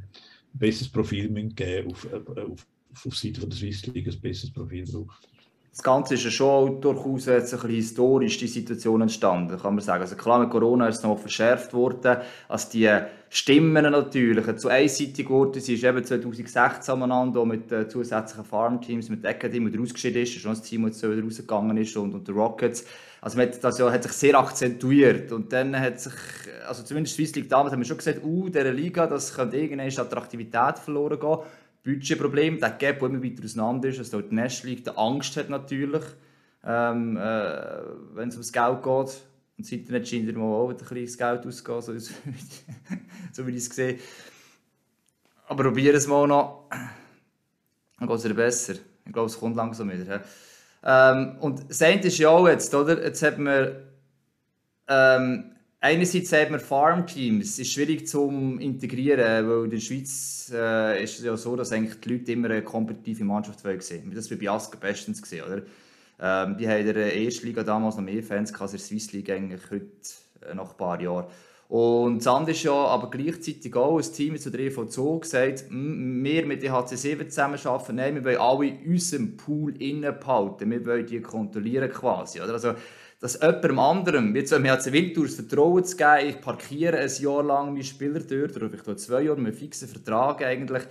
besseres 0.55 0.89
Profil 0.89 1.29
geben 1.29 1.91
auf, 1.91 2.09
äh, 2.11 2.41
auf, 2.41 2.67
auf 3.05 3.17
Seite 3.17 3.41
von 3.41 3.51
der 3.51 3.59
Swiss 3.59 3.87
League, 3.87 4.09
ein 4.09 4.21
besseres 4.21 4.53
Profil 4.53 4.85
braucht 4.87 5.36
das 5.77 5.83
Ganze 5.83 6.15
ist 6.15 6.25
ja 6.25 6.31
schon 6.31 6.81
durchaus 6.81 7.27
jetzt 7.27 7.53
ein 7.53 7.69
historisch 7.69 8.39
die 8.39 8.47
Situation 8.47 9.03
entstanden, 9.03 9.59
kann 9.61 9.75
man 9.75 9.85
sagen. 9.85 10.01
Also 10.01 10.17
klar, 10.17 10.39
mit 10.39 10.49
Corona 10.49 10.89
ist 10.89 10.97
es 10.97 11.03
noch 11.03 11.19
verschärft 11.19 11.75
worden, 11.75 12.17
als 12.49 12.71
die 12.71 12.91
Stimmen 13.29 13.83
natürlich 13.93 14.57
zu 14.57 14.69
einseitig 14.69 15.27
geworden 15.27 15.61
sind, 15.61 15.75
ist 15.75 15.85
eben 15.85 16.03
2016 16.03 16.95
aneinander 16.95 17.45
mit 17.45 17.71
äh, 17.73 17.87
zusätzlichen 17.89 18.47
Farmteams, 18.47 19.11
mit 19.11 19.23
Academy, 19.27 19.71
der 19.71 19.83
ausgeschieden 19.83 20.23
ist, 20.23 20.33
schon 20.33 20.53
das 20.53 20.63
Team, 20.63 20.87
das 20.87 21.03
wieder 21.03 21.23
rausgegangen 21.23 21.77
ist 21.77 21.95
und, 21.99 22.15
und 22.15 22.27
die 22.27 22.33
Rockets. 22.33 22.87
Also 23.21 23.37
man 23.37 23.49
hat 23.49 23.63
das 23.63 23.79
hat 23.79 24.03
sich 24.03 24.13
sehr 24.13 24.39
akzentuiert 24.39 25.31
und 25.31 25.53
dann 25.53 25.79
hat 25.79 26.01
sich, 26.01 26.15
also 26.67 26.85
zumindest 26.85 27.17
Swiss 27.17 27.35
League 27.35 27.51
damals 27.51 27.73
haben 27.73 27.81
wir 27.81 27.87
schon 27.87 27.99
gesagt, 27.99 28.25
uh, 28.25 28.49
dieser 28.49 28.73
Liga, 28.73 29.07
das 29.07 29.35
könnte 29.35 29.59
irgendwann 29.59 30.07
Attraktivität 30.07 30.79
verloren 30.79 31.21
gehen. 31.21 31.39
Budgetproblem, 31.87 32.59
der 32.59 32.71
Gap, 32.71 32.99
der 32.99 33.09
immer 33.09 33.23
weiter 33.23 33.45
auseinander 33.45 33.89
ist, 33.89 34.01
also 34.01 34.21
die 34.21 34.35
National 34.35 34.75
League 34.75 34.85
die 34.85 34.97
Angst 34.97 35.37
hat 35.37 35.49
natürlich, 35.49 36.03
ähm, 36.65 37.17
äh, 37.17 37.21
wenn 38.15 38.29
es 38.29 38.35
ums 38.35 38.53
Geld 38.53 38.83
geht. 38.83 39.23
Und 39.57 39.65
seitdem 39.65 39.79
Internet 39.79 40.09
scheint 40.09 40.29
immer 40.29 40.45
auch 40.45 40.69
ein 40.69 40.77
bisschen 40.77 41.17
Geld 41.17 41.47
auszugehen, 41.47 41.81
so, 41.81 41.93
so 43.33 43.47
wie 43.47 43.53
ich 43.53 43.57
es 43.59 43.67
sehe. 43.67 43.99
Aber 45.47 45.63
probieren 45.63 45.95
es 45.95 46.09
mal 46.09 46.27
noch, 46.27 46.69
dann 48.01 48.09
geht 48.09 48.25
es 48.25 48.35
besser. 48.35 48.75
Ich 49.05 49.13
glaube, 49.13 49.29
es 49.29 49.39
kommt 49.39 49.55
langsam 49.55 49.91
wieder. 49.91 50.25
Ähm, 50.83 51.37
und 51.41 51.71
das 51.71 51.81
ist 51.81 52.19
ja 52.19 52.31
auch 52.31 52.49
jetzt, 52.49 52.75
oder? 52.75 53.01
Jetzt 53.01 53.23
hat 53.23 53.39
man 53.39 53.77
ähm, 54.89 55.56
einerseits 55.81 56.31
sagt 56.31 56.51
man 56.51 56.61
Farmteams, 56.61 57.59
ist 57.59 57.73
schwierig 57.73 58.07
zu 58.09 58.29
integrieren, 58.59 59.49
weil 59.49 59.65
in 59.65 59.71
der 59.71 59.81
Schweiz 59.81 60.51
äh, 60.55 61.03
ist 61.03 61.19
es 61.19 61.25
ja 61.25 61.37
so, 61.37 61.57
dass 61.57 61.73
eigentlich 61.73 62.01
die 62.01 62.09
Leute 62.11 62.33
immer 62.33 62.51
eine 62.51 62.63
kompetitive 62.63 63.25
Mannschaft 63.25 63.61
sehen 63.83 64.13
Das 64.15 64.31
war 64.31 64.39
bei 64.39 64.51
Asker 64.51 64.79
bestens 64.79 65.21
gesehen, 65.21 65.45
oder? 65.45 65.63
Ähm, 66.19 66.57
die 66.57 66.67
haben 66.69 66.81
in 66.81 66.95
der 66.95 67.17
ersten 67.17 67.47
Liga 67.47 67.63
damals 67.63 67.97
noch 67.97 68.05
mehr 68.05 68.23
Fans 68.23 68.53
als 68.55 68.73
in 68.73 68.79
der 68.79 68.87
Swiss 68.87 69.13
League 69.13 69.31
eigentlich 69.31 69.61
heute, 69.71 69.87
äh, 70.49 70.55
nach 70.55 70.71
ein 70.71 70.77
paar 70.77 71.01
Jahren. 71.01 71.27
Und 71.69 72.19
das 72.19 72.29
andere 72.29 72.53
ist 72.53 72.63
ja 72.63 72.73
aber 72.73 73.11
gleichzeitig 73.11 73.75
auch 73.75 73.99
ein 73.99 74.13
Team 74.13 74.39
zu 74.39 74.51
der 74.51 74.61
EVZ 74.61 74.97
gesagt, 75.21 75.65
wir 75.69 76.47
mit 76.47 76.63
der 76.63 76.73
HC7 76.73 77.29
zusammenarbeiten, 77.29 77.97
nein, 77.97 78.15
wir 78.15 78.25
wollen 78.25 78.37
alle 78.37 78.67
in 78.69 78.93
unserem 78.93 79.37
Pool 79.37 79.75
innen 79.83 80.15
behalten, 80.19 80.71
wir 80.71 80.87
wollen 80.87 81.07
die 81.07 81.21
kontrollieren 81.21 81.91
quasi. 81.91 82.41
Oder? 82.41 82.53
Also, 82.53 82.75
dass 83.21 83.41
jemandem 83.41 83.79
anderem, 83.79 84.35
wie 84.35 84.45
zum 84.45 84.65
HC 84.65 84.93
Winter, 84.93 85.23
das 85.23 85.35
Vertrauen 85.37 85.85
zu 85.85 85.97
geben, 85.97 86.29
ich 86.29 86.41
parkiere 86.41 86.99
ein 86.99 87.11
Jahr 87.19 87.43
lang 87.43 87.73
meine 87.73 87.85
Spieler 87.85 88.21
dort, 88.21 88.57
oder 88.57 88.69
vielleicht 88.69 89.01
zwei 89.01 89.23
Jahre 89.23 89.39
mit 89.39 89.53
einem 89.53 89.59
fixen 89.59 89.89
Vertrag 89.89 90.43
eigentlich, 90.43 90.83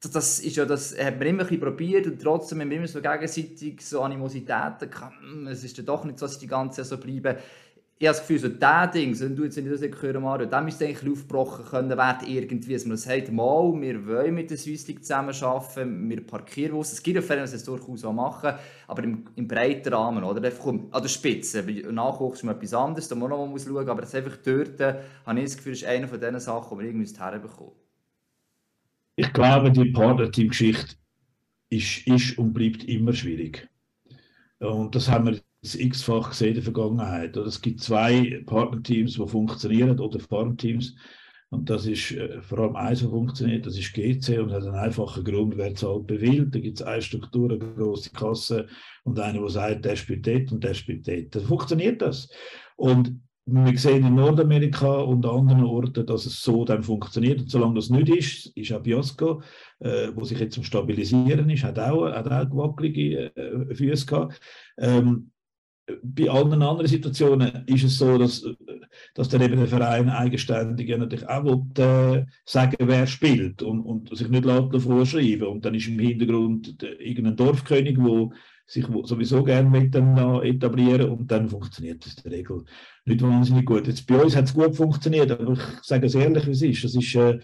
das, 0.00 0.38
ist 0.38 0.56
ja, 0.56 0.64
das 0.64 0.96
hat 0.96 1.18
man 1.18 1.26
immer 1.26 1.44
probiert 1.44 2.06
und 2.06 2.22
trotzdem 2.22 2.60
haben 2.60 2.70
wir 2.70 2.76
immer 2.76 2.86
so 2.86 3.00
gegenseitig 3.00 3.84
so 3.84 4.00
Animositäten. 4.02 4.90
Hm, 5.20 5.48
es 5.48 5.64
ist 5.64 5.76
ja 5.76 5.82
doch 5.82 6.04
nicht 6.04 6.20
so, 6.20 6.26
dass 6.26 6.38
die 6.38 6.46
ganze 6.46 6.84
so 6.84 6.98
bleiben 6.98 7.36
ich 8.00 8.06
habe 8.06 8.16
das 8.16 8.20
Gefühl, 8.20 8.38
so 8.38 8.48
dieses 8.48 8.90
Ding, 8.92 9.20
wenn 9.20 9.34
du 9.34 9.42
jetzt 9.42 9.56
nicht 9.56 9.68
das 9.68 10.02
hören, 10.02 10.22
Mario, 10.22 10.46
das 10.46 10.64
müsste 10.64 10.86
eigentlich 10.86 11.10
aufgebrochen 11.10 11.64
können 11.64 11.96
werden, 11.96 12.28
irgendwie, 12.28 12.74
dass 12.74 12.86
man 12.86 12.96
sagt, 12.96 13.32
mal, 13.32 13.72
wir 13.80 14.06
wollen 14.06 14.36
mit 14.36 14.50
der 14.50 14.56
Swiss 14.56 14.86
League 14.86 15.02
zusammenarbeiten, 15.02 16.08
wir 16.08 16.24
parkieren 16.24 16.78
was. 16.78 16.92
Es 16.92 17.02
gibt 17.02 17.16
ja 17.16 17.22
Fälle, 17.22 17.44
die 17.44 17.56
es 17.56 17.64
durchaus 17.64 18.04
auch 18.04 18.12
machen, 18.12 18.52
aber 18.86 19.02
im, 19.02 19.24
im 19.34 19.48
breiten 19.48 19.92
Rahmen, 19.92 20.22
oder? 20.22 20.40
Einfach 20.44 20.66
an 20.66 20.90
der 20.92 21.08
Spitze. 21.08 21.64
Nachwuchs 21.90 22.38
ist 22.38 22.44
mal 22.44 22.52
etwas 22.52 22.72
anderes, 22.72 23.08
da 23.08 23.16
muss 23.16 23.30
man 23.30 23.50
noch 23.50 23.58
schauen, 23.58 23.88
aber 23.88 24.02
das 24.02 24.14
einfach 24.14 24.36
dort, 24.44 24.80
äh, 24.80 25.00
habe 25.26 25.38
ich 25.40 25.46
das 25.46 25.56
Gefühl, 25.56 25.72
ist 25.72 25.84
eine 25.84 26.06
von 26.06 26.20
diesen 26.20 26.38
Sachen, 26.38 26.78
die 26.78 26.84
wir 26.84 26.90
irgendwie 26.90 27.18
herbekommen 27.18 27.72
Ich 29.16 29.32
glaube, 29.32 29.72
die 29.72 29.90
Partnerteam-Geschichte 29.90 30.94
ist, 31.68 32.06
ist 32.06 32.38
und 32.38 32.52
bleibt 32.52 32.84
immer 32.84 33.12
schwierig. 33.12 33.68
Und 34.60 34.94
das 34.94 35.08
haben 35.08 35.26
wir 35.26 35.40
x-fach 35.62 36.30
gesehen 36.30 36.48
in 36.48 36.54
der 36.54 36.62
Vergangenheit. 36.62 37.36
Oder 37.36 37.46
es 37.46 37.60
gibt 37.60 37.80
zwei 37.80 38.42
Partnerteams, 38.46 39.14
die 39.14 39.26
funktionieren 39.26 39.98
oder 39.98 40.20
Farmteams, 40.20 40.94
Und 41.50 41.70
das 41.70 41.86
ist 41.86 42.12
äh, 42.12 42.42
vor 42.42 42.58
allem 42.58 42.76
eins, 42.76 43.02
was 43.02 43.10
funktioniert, 43.10 43.64
das 43.66 43.78
ist 43.78 43.94
GC 43.94 44.38
und 44.38 44.52
hat 44.52 44.64
einen 44.64 44.74
einfachen 44.74 45.24
Grund, 45.24 45.56
wer 45.56 45.74
zahlt 45.74 46.06
bewillt. 46.06 46.54
Da 46.54 46.60
gibt 46.60 46.80
es 46.80 46.86
eine 46.86 47.02
Struktur, 47.02 47.50
eine 47.50 47.58
große 47.58 48.10
Kasse 48.10 48.66
und 49.04 49.18
einer, 49.18 49.40
der 49.40 49.48
sagt, 49.48 49.84
der 49.84 49.96
spielt 49.96 50.26
dort 50.26 50.52
und 50.52 50.62
der 50.62 50.74
spielt 50.74 51.08
dort. 51.08 51.34
Dann 51.34 51.42
funktioniert 51.44 52.02
das. 52.02 52.28
Und 52.76 53.20
wir 53.46 53.78
sehen 53.78 54.06
in 54.06 54.14
Nordamerika 54.14 54.98
und 54.98 55.24
an 55.24 55.38
anderen 55.38 55.64
Orten, 55.64 56.04
dass 56.04 56.26
es 56.26 56.42
so 56.42 56.66
dann 56.66 56.82
funktioniert. 56.82 57.40
Und 57.40 57.50
solange 57.50 57.76
das 57.76 57.88
nicht 57.88 58.10
ist, 58.10 58.46
ist 58.54 58.72
auch 58.72 58.82
Biosco, 58.82 59.40
äh, 59.78 60.08
wo 60.14 60.24
sich 60.24 60.38
jetzt 60.38 60.54
zum 60.54 60.64
Stabilisieren 60.64 61.48
ist, 61.48 61.64
hat 61.64 61.78
auch, 61.78 62.10
hat 62.12 62.30
auch 62.30 62.56
wackelige 62.56 63.34
äh, 63.34 63.74
Füße 63.74 64.04
gehabt. 64.04 64.38
Ähm, 64.76 65.30
bei 66.02 66.28
allen 66.28 66.62
anderen 66.62 66.86
Situationen 66.86 67.64
ist 67.66 67.84
es 67.84 67.98
so, 67.98 68.18
dass, 68.18 68.44
dass 69.14 69.28
dann 69.28 69.42
eben 69.42 69.56
der 69.56 69.66
Verein 69.66 70.08
eigenständig 70.08 70.88
natürlich 70.88 71.28
auch 71.28 71.44
will, 71.44 71.64
äh, 71.78 72.26
sagen 72.44 72.76
wer 72.80 73.06
spielt 73.06 73.62
und, 73.62 73.80
und 73.82 74.16
sich 74.16 74.28
nicht 74.28 74.44
vorschreiben 74.44 75.48
Und 75.48 75.64
dann 75.64 75.74
ist 75.74 75.88
im 75.88 75.98
Hintergrund 75.98 76.82
irgendein 76.82 77.36
Dorfkönig, 77.36 77.96
der 77.96 78.30
sich 78.66 78.84
sowieso 79.04 79.42
gerne 79.44 79.78
etablieren 80.44 81.08
und 81.08 81.30
dann 81.30 81.48
funktioniert 81.48 82.04
das 82.04 82.14
in 82.16 82.22
der 82.24 82.38
Regel 82.38 82.64
nicht 83.06 83.22
wahnsinnig 83.22 83.64
gut. 83.64 83.86
Jetzt 83.86 84.06
bei 84.06 84.22
uns 84.22 84.36
hat 84.36 84.44
es 84.44 84.54
gut 84.54 84.76
funktioniert, 84.76 85.30
aber 85.30 85.54
ich 85.54 85.60
sage 85.82 86.06
es 86.06 86.14
ehrlich, 86.14 86.46
wie 86.46 86.50
es 86.50 86.62
ist. 86.62 86.84
Es 86.84 86.94
ist, 86.94 87.14
äh, 87.14 87.38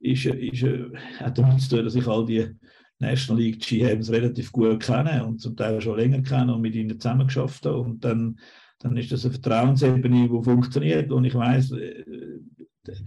ist, 0.00 0.26
ist, 0.26 0.62
äh, 0.62 0.90
hat 1.18 1.38
damit 1.38 1.62
zu 1.62 1.70
tun, 1.70 1.84
dass 1.84 1.94
ich 1.94 2.06
all 2.06 2.26
die 2.26 2.48
National 2.98 3.42
League 3.42 3.60
GMs 3.60 4.10
relativ 4.10 4.52
gut 4.52 4.80
kenne 4.80 5.24
und 5.24 5.40
zum 5.40 5.56
Teil 5.56 5.80
schon 5.80 5.98
länger 5.98 6.22
kenne 6.22 6.54
und 6.54 6.62
mit 6.62 6.74
ihnen 6.74 6.98
zusammengeschafft 6.98 7.64
habe. 7.66 7.78
Und 7.78 8.04
dann, 8.04 8.38
dann 8.80 8.96
ist 8.96 9.12
das 9.12 9.24
eine 9.24 9.34
Vertrauensebene, 9.34 10.28
die 10.28 10.42
funktioniert. 10.42 11.12
Und 11.12 11.24
ich 11.24 11.34
weiß, 11.34 11.72
äh, 11.72 12.04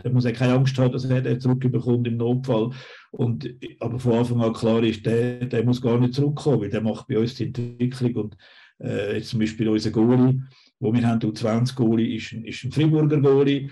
der 0.03 0.11
muss 0.11 0.25
ja 0.25 0.31
keine 0.31 0.53
Angst 0.53 0.77
haben, 0.77 0.91
dass 0.91 1.05
er 1.05 1.21
den 1.21 1.39
zurückbekommt 1.39 2.07
im 2.07 2.17
Notfall. 2.17 2.71
Und, 3.11 3.53
aber 3.79 3.99
von 3.99 4.13
Anfang 4.13 4.41
an 4.41 4.53
klar 4.53 4.83
ist, 4.83 5.05
der, 5.05 5.45
der 5.45 5.63
muss 5.63 5.81
gar 5.81 5.99
nicht 5.99 6.13
zurückkommen, 6.13 6.61
weil 6.61 6.69
der 6.69 6.81
macht 6.81 7.07
bei 7.07 7.17
uns 7.17 7.35
die 7.35 7.45
Entwicklung. 7.45 8.15
Und 8.15 8.37
äh, 8.79 9.17
jetzt 9.17 9.29
zum 9.29 9.39
Beispiel 9.39 9.67
unser 9.69 9.91
Goalie, 9.91 10.41
wo 10.79 10.93
wir 10.93 11.05
haben, 11.05 11.19
du 11.19 11.31
20 11.31 11.75
Goalie, 11.75 12.15
ist, 12.15 12.31
ist 12.31 12.63
ein 12.63 12.71
Friburger 12.71 13.19
Goalie. 13.19 13.69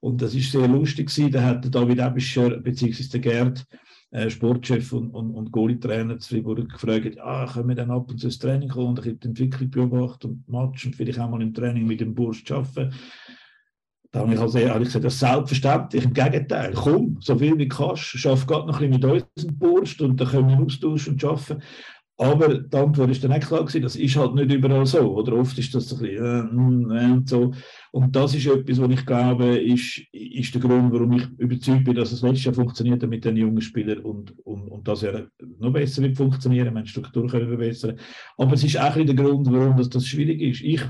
Und 0.00 0.20
das 0.20 0.34
ist 0.34 0.52
sehr 0.52 0.68
lustig. 0.68 1.10
Da 1.30 1.42
hat 1.42 1.74
David 1.74 1.98
Ebischer, 1.98 2.60
beziehungsweise 2.60 3.10
der 3.10 3.20
Gerd, 3.20 3.66
äh, 4.10 4.30
Sportchef 4.30 4.92
und, 4.92 5.10
und, 5.10 5.32
und 5.32 5.52
Goalie-Trainer 5.52 6.18
zu 6.18 6.30
Fribourg 6.30 6.68
gefragt, 6.68 7.18
ah, 7.20 7.46
können 7.46 7.68
wir 7.68 7.76
dann 7.76 7.90
ab 7.90 8.10
und 8.10 8.18
zu 8.18 8.26
ins 8.26 8.38
Training 8.38 8.68
kommen 8.68 8.96
und 8.96 9.06
ich 9.06 9.18
die 9.18 9.28
Entwicklung 9.28 9.70
beobachten 9.70 10.26
und 10.26 10.48
Match 10.48 10.86
und 10.86 10.96
vielleicht 10.96 11.18
auch 11.18 11.28
mal 11.28 11.42
im 11.42 11.54
Training 11.54 11.86
mit 11.86 12.00
dem 12.00 12.14
Bursch 12.14 12.50
arbeiten. 12.50 12.94
Da 14.12 14.20
habe 14.20 14.32
ich 14.32 14.40
also 14.40 14.58
ehrlich 14.58 14.88
gesagt, 14.88 15.04
das 15.04 15.14
ist 15.14 15.20
selbstverständlich. 15.20 16.04
Im 16.04 16.14
Gegenteil, 16.14 16.72
komm, 16.74 17.18
so 17.20 17.36
viel 17.36 17.58
wie 17.58 17.68
du 17.68 17.76
kannst, 17.76 18.02
schaff 18.02 18.46
gerade 18.46 18.66
noch 18.66 18.80
ein 18.80 18.90
bisschen 18.90 19.12
mit 19.12 19.26
unserem 19.36 19.58
Bursch 19.58 20.00
und 20.00 20.20
dann 20.20 20.28
können 20.28 20.48
wir 20.48 20.64
austauschen 20.64 21.14
und 21.14 21.24
arbeiten. 21.24 21.62
Aber 22.18 22.48
die 22.48 22.76
Antwort 22.76 23.10
ist 23.10 23.22
dann 23.22 23.32
auch 23.32 23.40
klar 23.40 23.60
gewesen, 23.60 23.82
das 23.82 23.94
ist 23.94 24.16
halt 24.16 24.34
nicht 24.34 24.50
überall 24.50 24.86
so. 24.86 25.16
Oder 25.16 25.34
oft 25.34 25.58
ist 25.58 25.74
das 25.74 25.92
ein 25.92 25.98
bisschen 25.98 26.90
äh, 26.90 27.04
äh, 27.04 27.12
und 27.12 27.28
so. 27.28 27.52
Und 27.92 28.16
das 28.16 28.34
ist 28.34 28.46
etwas, 28.46 28.80
was 28.80 28.90
ich 28.90 29.04
glaube, 29.04 29.58
ist, 29.58 30.00
ist 30.12 30.54
der 30.54 30.62
Grund, 30.62 30.92
warum 30.92 31.12
ich 31.12 31.24
überzeugt 31.36 31.84
bin, 31.84 31.94
dass 31.94 32.12
es 32.12 32.22
letztes 32.22 32.44
Jahr 32.44 32.54
funktioniert 32.54 33.06
mit 33.06 33.24
den 33.24 33.36
jungen 33.36 33.60
Spielern 33.60 33.98
und, 33.98 34.34
und, 34.46 34.68
und 34.68 34.88
dass 34.88 35.02
er 35.02 35.26
noch 35.58 35.72
besser 35.72 36.02
wird 36.02 36.16
funktionieren, 36.16 36.74
wenn 36.74 36.86
Struktur 36.86 37.26
können 37.26 37.48
verbessern. 37.48 37.98
Aber 38.38 38.54
es 38.54 38.64
ist 38.64 38.80
auch 38.80 38.96
ein 38.96 39.06
der 39.06 39.14
Grund, 39.14 39.52
warum 39.52 39.76
das, 39.76 39.90
das 39.90 40.06
schwierig 40.06 40.40
ist. 40.40 40.62
Ich 40.62 40.82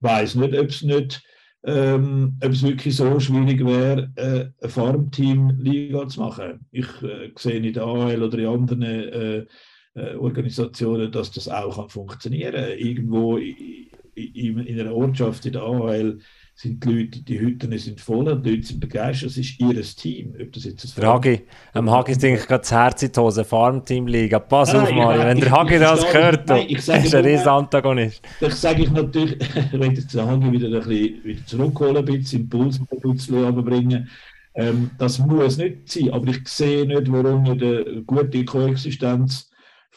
weiß 0.00 0.34
nicht, 0.34 0.58
ob 0.58 0.68
es 0.68 0.82
nicht 0.82 1.22
ähm, 1.64 2.38
ob 2.42 2.50
es 2.50 2.62
wirklich 2.62 2.96
so 2.96 3.20
schwierig 3.20 3.64
wäre, 3.64 4.10
äh, 4.16 4.50
eine 4.60 4.68
Farmteam-Liga 4.68 6.08
zu 6.08 6.20
machen. 6.20 6.66
Ich 6.72 6.88
äh, 7.02 7.30
sehe 7.36 7.60
in 7.60 7.72
der 7.72 7.84
AL 7.84 8.20
oder 8.20 8.38
in 8.38 8.46
anderen 8.46 8.82
äh, 8.82 9.46
äh, 9.94 10.14
Organisationen, 10.14 11.12
dass 11.12 11.30
das 11.30 11.48
auch 11.48 11.76
kann 11.76 11.88
funktionieren 11.88 12.54
kann. 12.54 12.78
Irgendwo 12.78 13.36
in, 13.36 14.58
in, 14.58 14.80
einer 14.80 14.94
Ortschaft 14.94 15.46
in 15.46 15.52
der 15.52 15.62
AHL 15.62 16.18
sind 16.54 16.84
die 16.84 16.88
Leute, 16.88 17.22
die 17.22 17.40
Hütten 17.40 17.76
sind 17.78 18.00
voll, 18.00 18.40
die 18.40 18.50
Leute 18.50 18.66
sind 18.66 18.80
begeistert, 18.80 19.30
es 19.30 19.38
ist 19.38 19.58
ihr 19.58 19.82
Team. 19.82 20.34
Ob 20.40 20.52
das 20.52 20.64
jetzt 20.64 20.98
ein 20.98 21.06
Hagi, 21.06 21.42
am 21.72 21.90
Hagi 21.90 22.12
ist 22.12 22.24
eigentlich 22.24 22.46
gerade 22.46 22.60
das 22.60 22.72
Herz 22.72 23.02
in 23.02 23.12
die 23.12 23.20
Hose, 23.20 23.44
Farmteam-Liga. 23.44 24.38
Pass 24.38 24.72
nein, 24.72 24.82
auf, 24.82 24.92
Mario, 24.92 25.24
wenn 25.24 25.40
der 25.40 25.50
Hagi 25.50 25.78
das 25.78 26.10
gehört, 26.12 26.48
nein, 26.48 26.66
ich 26.68 26.82
sage 26.82 27.06
ist 27.06 27.14
ein 27.14 27.24
riesen 27.24 27.48
Antagonist. 27.48 28.22
Das 28.40 28.60
sage 28.60 28.82
ich 28.82 28.90
natürlich, 28.90 29.38
wenn 29.72 29.94
jetzt 29.94 30.14
der 30.14 30.26
Hagi 30.26 30.52
wieder 30.52 30.68
ein 30.68 30.88
bisschen 30.88 31.24
wieder 31.24 31.46
zurückholen, 31.46 31.96
ein 31.96 32.04
bisschen 32.04 32.42
Impuls 32.42 32.80
ein 32.80 33.00
bisschen 33.00 33.64
bringen. 33.64 34.08
Ähm, 34.54 34.90
das 34.98 35.18
muss 35.18 35.56
nicht 35.56 35.90
sein, 35.90 36.10
aber 36.12 36.28
ich 36.28 36.46
sehe 36.46 36.86
nicht, 36.86 37.10
warum 37.10 37.42
nicht 37.44 37.62
eine 37.62 38.02
gute 38.02 38.44
Koexistenz 38.44 39.51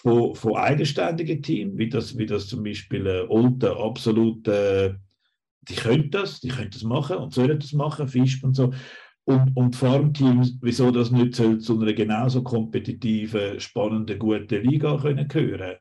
von, 0.05 0.35
von 0.35 0.55
eigenständigen 0.55 1.41
Teams, 1.41 1.79
wie 1.79 1.89
das, 1.89 2.15
wie 2.15 2.27
das 2.27 2.45
zum 2.45 2.63
Beispiel 2.63 3.07
äh, 3.07 3.25
Olten 3.27 3.71
absolut, 3.71 4.47
äh, 4.47 4.93
die 5.67 5.73
können 5.73 6.11
das, 6.11 6.39
die 6.41 6.49
können 6.49 6.69
das 6.69 6.83
machen 6.83 7.17
und 7.17 7.33
sollen 7.33 7.59
das 7.59 7.73
machen, 7.73 8.07
Fisch 8.07 8.43
und 8.43 8.53
so. 8.55 8.71
Und, 9.23 9.57
und 9.57 9.75
Farmteams, 9.75 10.59
wieso 10.61 10.91
das 10.91 11.09
nicht 11.09 11.33
soll 11.33 11.57
zu 11.57 11.81
einer 11.81 11.93
genauso 11.93 12.43
kompetitiven, 12.43 13.59
spannenden, 13.59 14.19
guten 14.19 14.61
Liga 14.61 14.95
können 14.97 15.27
gehören. 15.27 15.77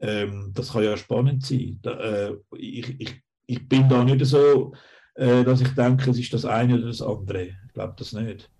Ähm, 0.00 0.50
das 0.52 0.72
kann 0.72 0.82
ja 0.82 0.96
spannend 0.96 1.46
sein. 1.46 1.78
Da, 1.82 1.92
äh, 1.92 2.36
ich, 2.56 3.00
ich, 3.00 3.22
ich 3.46 3.68
bin 3.68 3.88
da 3.88 4.02
nicht 4.02 4.26
so, 4.26 4.74
äh, 5.14 5.44
dass 5.44 5.60
ich 5.60 5.72
denke, 5.76 6.10
es 6.10 6.18
ist 6.18 6.34
das 6.34 6.44
eine 6.44 6.74
oder 6.74 6.88
das 6.88 7.02
andere. 7.02 7.54
Ich 7.68 7.72
glaube 7.72 7.94
das 7.96 8.14
nicht. 8.14 8.50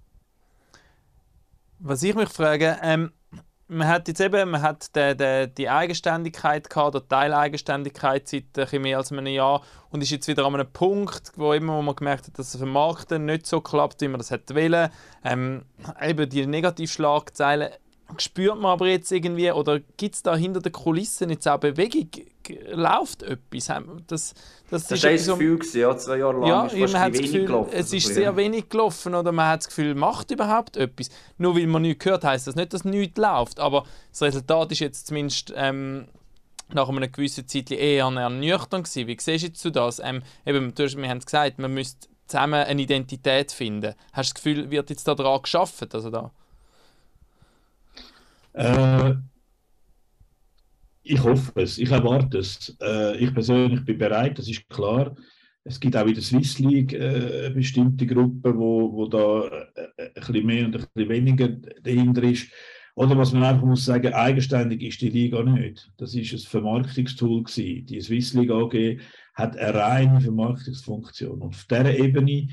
Was 1.81 2.05
ich 2.05 2.15
mich 2.15 2.29
frage, 2.29 2.77
ähm, 2.81 3.11
man 3.71 3.87
hat 3.87 4.09
jetzt 4.09 4.21
eben 4.21 4.51
man 4.51 4.63
hat 4.63 4.95
die, 4.97 5.17
die, 5.17 5.55
die 5.57 5.69
Eigenständigkeit 5.69 6.69
gehabt, 6.69 6.97
oder 6.97 7.07
Teileigenständigkeit 7.07 8.29
seit 8.29 8.59
ein 8.59 8.83
mehr 8.83 8.99
als 8.99 9.13
einem 9.13 9.27
Jahr 9.27 9.63
und 9.91 10.03
ist 10.03 10.11
jetzt 10.11 10.27
wieder 10.29 10.45
an 10.45 10.55
einem 10.55 10.71
Punkt, 10.71 11.33
wo, 11.37 11.53
immer, 11.53 11.77
wo 11.77 11.83
man 11.83 11.95
gemerkt 11.95 12.27
hat, 12.27 12.39
dass 12.39 12.55
es 12.55 12.61
im 12.61 12.73
Markt 12.73 13.13
nicht 13.13 13.47
so 13.47 13.61
klappt, 13.61 14.01
wie 14.01 14.09
man 14.09 14.19
das 14.19 14.31
hätte 14.31 14.55
wollen. 14.57 14.91
Ähm, 15.25 15.63
eben 16.03 16.29
die 16.29 16.47
Negativschlagzeilen 16.47 17.71
spürt 18.19 18.59
man 18.59 18.73
aber 18.73 18.89
jetzt 18.89 19.11
irgendwie, 19.13 19.51
oder 19.51 19.81
gibt 19.97 20.15
es 20.15 20.23
da 20.23 20.37
hinter 20.37 20.61
den 20.61 20.73
Kulissen 20.73 21.31
jetzt 21.31 21.47
auch 21.49 21.59
Bewegung? 21.59 22.09
Läuft 22.71 23.23
etwas? 23.23 23.67
Das, 24.07 24.35
das, 24.71 24.87
das 24.89 24.93
ist 24.93 25.05
ein 25.05 25.17
Gefühl, 25.17 25.59
gewesen, 25.59 25.81
ja, 25.81 25.97
zwei 25.97 26.19
Jahre 26.19 26.41
lang 26.41 26.49
ja, 26.49 26.67
ist 26.67 26.79
fast 26.79 26.93
man 26.93 27.03
hat 27.03 27.13
Gefühl, 27.13 27.47
gelaufen. 27.47 27.71
Es 27.73 27.93
ist 27.93 28.15
sehr 28.15 28.37
wenig 28.37 28.69
gelaufen 28.69 29.15
oder 29.15 29.33
man 29.33 29.49
hat 29.49 29.61
das 29.61 29.69
Gefühl, 29.69 29.95
macht 29.95 30.31
überhaupt 30.31 30.77
etwas. 30.77 31.11
Nur 31.39 31.57
weil 31.57 31.67
man 31.67 31.83
nichts 31.83 32.05
gehört, 32.05 32.25
heisst 32.25 32.47
das 32.47 32.57
nicht, 32.57 32.73
dass 32.73 32.85
nichts 32.85 33.19
läuft. 33.19 33.61
Aber 33.61 33.85
das 34.11 34.23
Resultat 34.23 34.73
ist 34.73 34.81
jetzt 34.81 35.07
zumindest 35.07 35.53
ähm, 35.57 36.09
nach 36.73 36.89
einer 36.89 37.09
gewissen 37.09 37.47
Zeit 37.47 37.71
eher 37.71 38.05
ernüchternd 38.05 38.85
gewesen. 38.85 39.07
Wie 39.07 39.17
siehst 39.21 39.65
du 39.65 39.71
das? 39.71 40.01
Ähm, 40.01 40.23
eben, 40.47 40.75
du 40.75 40.85
hast, 40.85 40.97
wir 40.97 41.09
haben 41.09 41.19
es 41.19 41.27
gesagt, 41.27 41.59
man 41.59 41.73
müsste 41.73 42.09
zusammen 42.27 42.65
eine 42.65 42.83
Identität 42.83 43.53
finden. 43.53 43.95
Hast 44.13 44.31
du 44.31 44.35
das 44.35 44.35
Gefühl, 44.35 44.71
wird 44.71 44.91
jetzt 44.91 45.07
daran 45.07 45.43
geschafft? 45.43 45.95
Also 45.95 46.11
da? 46.11 46.31
Äh, 48.53 49.15
ich 51.03 51.23
hoffe 51.23 51.53
es, 51.61 51.79
ich 51.79 51.91
erwarte 51.91 52.39
es. 52.39 52.77
Äh, 52.81 53.19
ich 53.19 53.33
persönlich 53.33 53.85
bin 53.85 53.99
bereit, 53.99 54.39
das 54.39 54.49
ist 54.49 54.69
klar. 54.69 55.15
Es 55.65 55.79
gibt 55.79 55.97
auch 55.97 56.07
in 56.07 56.15
der 56.15 56.23
Swiss 56.23 56.59
League 56.59 56.93
äh, 56.93 57.51
bestimmte 57.55 58.07
Gruppen, 58.07 58.59
wo, 58.59 58.93
wo 58.93 59.07
da 59.07 59.47
äh, 59.75 59.89
ein 59.99 60.13
bisschen 60.15 60.47
mehr 60.47 60.65
und 60.67 60.77
ein 60.77 60.87
bisschen 60.95 61.11
weniger 61.11 61.49
dahinter 61.49 62.23
ist. 62.23 62.51
Oder 62.95 63.17
was 63.17 63.33
man 63.33 63.45
einfach 63.45 63.65
muss 63.65 63.85
sagen, 63.85 64.13
eigenständig 64.13 64.83
ist 64.83 65.01
die 65.01 65.11
Liga 65.11 65.43
nicht. 65.43 65.91
Das 65.97 66.15
ist 66.15 66.33
ein 66.33 66.39
Vermarktungstool 66.39 67.45
gewesen. 67.45 67.87
Die 67.87 68.01
Swiss 68.01 68.35
League 68.35 68.51
AG 68.51 69.01
hat 69.35 69.57
eine 69.57 69.75
reine 69.75 70.21
Vermarktungsfunktion. 70.21 71.41
Und 71.41 71.55
auf 71.55 71.65
dieser 71.65 71.97
Ebene 71.97 72.49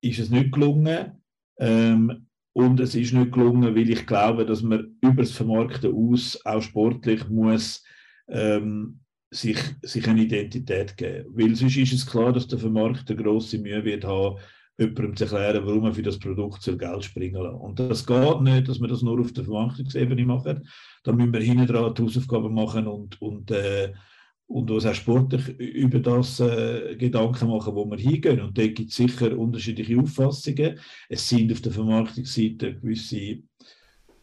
ist 0.00 0.18
es 0.18 0.30
nicht 0.30 0.52
gelungen, 0.52 1.22
ähm, 1.58 2.25
und 2.56 2.80
es 2.80 2.94
ist 2.94 3.12
nicht 3.12 3.32
gelungen, 3.32 3.76
weil 3.76 3.90
ich 3.90 4.06
glaube, 4.06 4.46
dass 4.46 4.62
man 4.62 4.96
über 5.02 5.22
das 5.22 5.32
Vermarkten 5.32 5.92
aus 5.92 6.40
auch 6.46 6.62
sportlich 6.62 7.28
muss 7.28 7.84
ähm, 8.28 9.00
sich, 9.30 9.58
sich 9.82 10.08
eine 10.08 10.22
Identität 10.22 10.96
geben. 10.96 11.28
Weil 11.34 11.54
sonst 11.54 11.76
ist 11.76 11.92
es 11.92 12.06
klar, 12.06 12.32
dass 12.32 12.48
der 12.48 12.58
Vermarkter 12.58 13.14
grosse 13.14 13.58
Mühe 13.58 13.84
wird 13.84 14.06
haben, 14.06 14.38
jemandem 14.78 15.16
zu 15.16 15.24
erklären, 15.24 15.66
warum 15.66 15.84
er 15.84 15.92
für 15.92 16.00
das 16.00 16.18
Produkt 16.18 16.62
soll 16.62 16.78
Geld 16.78 17.04
springen 17.04 17.42
lassen. 17.42 17.60
Und 17.60 17.78
das 17.78 18.06
geht 18.06 18.40
nicht, 18.40 18.68
dass 18.68 18.80
wir 18.80 18.88
das 18.88 19.02
nur 19.02 19.20
auf 19.20 19.32
der 19.34 19.44
Vermarktungsebene 19.44 20.24
machen. 20.24 20.66
Da 21.04 21.12
müssen 21.12 21.34
wir 21.34 21.40
hinten 21.40 21.66
dran 21.66 21.92
die 21.92 22.02
Hausaufgaben 22.04 22.54
machen 22.54 22.86
und, 22.86 23.20
und 23.20 23.50
äh, 23.50 23.92
und 24.48 24.70
uns 24.70 24.86
auch 24.86 24.94
sportlich 24.94 25.48
über 25.58 25.98
das 25.98 26.40
äh, 26.40 26.94
Gedanken 26.96 27.48
machen, 27.48 27.74
wo 27.74 27.84
wir 27.84 27.98
hingehen. 27.98 28.40
Und 28.40 28.56
da 28.56 28.66
gibt 28.66 28.90
es 28.90 28.96
sicher 28.96 29.36
unterschiedliche 29.36 29.98
Auffassungen. 29.98 30.78
Es 31.08 31.28
sind 31.28 31.52
auf 31.52 31.60
der 31.60 31.72
Vermarktungsseite 31.72 32.74
gewisse 32.74 33.38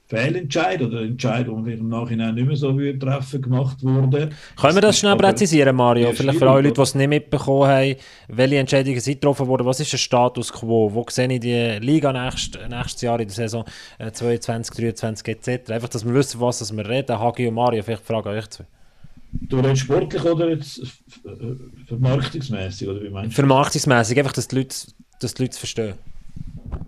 Fehlentscheid 0.08 0.82
oder 0.82 1.00
ein 1.00 1.12
Entscheid, 1.12 1.48
den 1.48 1.66
wir 1.66 1.74
im 1.74 1.90
Nachhinein 1.90 2.36
nicht 2.36 2.46
mehr 2.46 2.56
so 2.56 2.72
treffen, 3.00 3.42
gemacht 3.42 3.84
wurde. 3.84 4.30
Können 4.60 4.76
wir 4.76 4.82
das 4.82 5.00
schnell 5.00 5.16
präzisieren, 5.16 5.76
Mario? 5.76 6.12
Vielleicht 6.12 6.40
für 6.40 6.50
alle 6.50 6.62
Leute, 6.62 6.76
die 6.76 6.82
es 6.82 6.96
nicht 6.96 7.08
mitbekommen 7.08 7.68
haben, 7.68 7.96
welche 8.28 8.58
Entscheidungen 8.58 9.00
sind 9.00 9.16
getroffen 9.16 9.48
worden? 9.48 9.66
Was 9.66 9.80
ist 9.80 9.92
der 9.92 9.98
Status 9.98 10.54
quo? 10.54 10.94
Wo 10.94 11.06
sehe 11.10 11.32
ich 11.34 11.40
die 11.40 11.80
Liga 11.80 12.14
nächstes, 12.14 12.62
nächstes 12.70 13.02
Jahr 13.02 13.20
in 13.20 13.28
der 13.28 13.36
Saison 13.36 13.66
22, 14.12 14.76
23 14.76 15.28
etc.? 15.28 15.72
Einfach, 15.72 15.90
dass 15.90 16.06
wir 16.06 16.14
wissen, 16.14 16.40
was 16.40 16.76
wir 16.76 16.88
reden. 16.88 17.20
Hagi 17.20 17.48
und 17.48 17.56
Mario, 17.56 17.82
vielleicht 17.82 18.06
frage 18.06 18.32
ich 18.32 18.38
euch 18.38 18.50
zwei. 18.50 18.66
Du 19.42 19.58
redest 19.60 19.82
sportlich 19.82 20.24
oder 20.24 20.50
jetzt 20.50 20.82
vermarktungsmäßig? 21.88 22.88
Oder 22.88 23.04
wie 23.04 23.10
meinst 23.10 23.32
du? 23.32 23.42
Vermarktungsmäßig, 23.42 24.20
einfach, 24.20 24.34
dass 24.34 24.48
die 24.48 24.58
Leute, 24.58 24.76
dass 25.20 25.34
die 25.34 25.44
Leute 25.44 25.54
es 25.54 25.58
verstehen. 25.58 25.96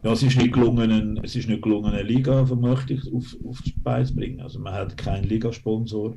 Ja, 0.03 0.11
es 0.11 0.23
ist 0.23 0.37
nicht 0.37 0.53
gelungen, 0.53 1.19
es 1.23 1.35
ist 1.35 1.49
nicht 1.49 1.61
gelungen, 1.61 1.91
eine 1.91 2.03
Liga-Vermarktung 2.03 2.99
auf, 3.13 3.35
auf 3.47 3.61
die 3.63 3.73
Beine 3.83 4.05
zu 4.05 4.15
bringen. 4.15 4.41
Also 4.41 4.59
man 4.59 4.73
hat 4.73 4.97
keinen 4.97 5.23
Ligasponsor, 5.23 6.15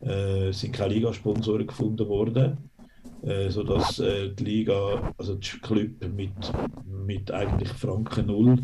äh, 0.00 0.52
sind 0.52 0.72
keine 0.72 0.94
Ligasponsoren 0.94 1.66
gefunden 1.66 2.08
worden, 2.08 2.58
äh, 3.22 3.50
sodass 3.50 3.98
äh, 3.98 4.30
die 4.30 4.44
Liga, 4.44 5.12
also 5.18 5.34
die 5.34 5.58
Club 5.62 5.90
mit, 6.14 6.30
mit 7.06 7.30
eigentlich 7.32 7.70
Franken 7.70 8.26
null 8.26 8.58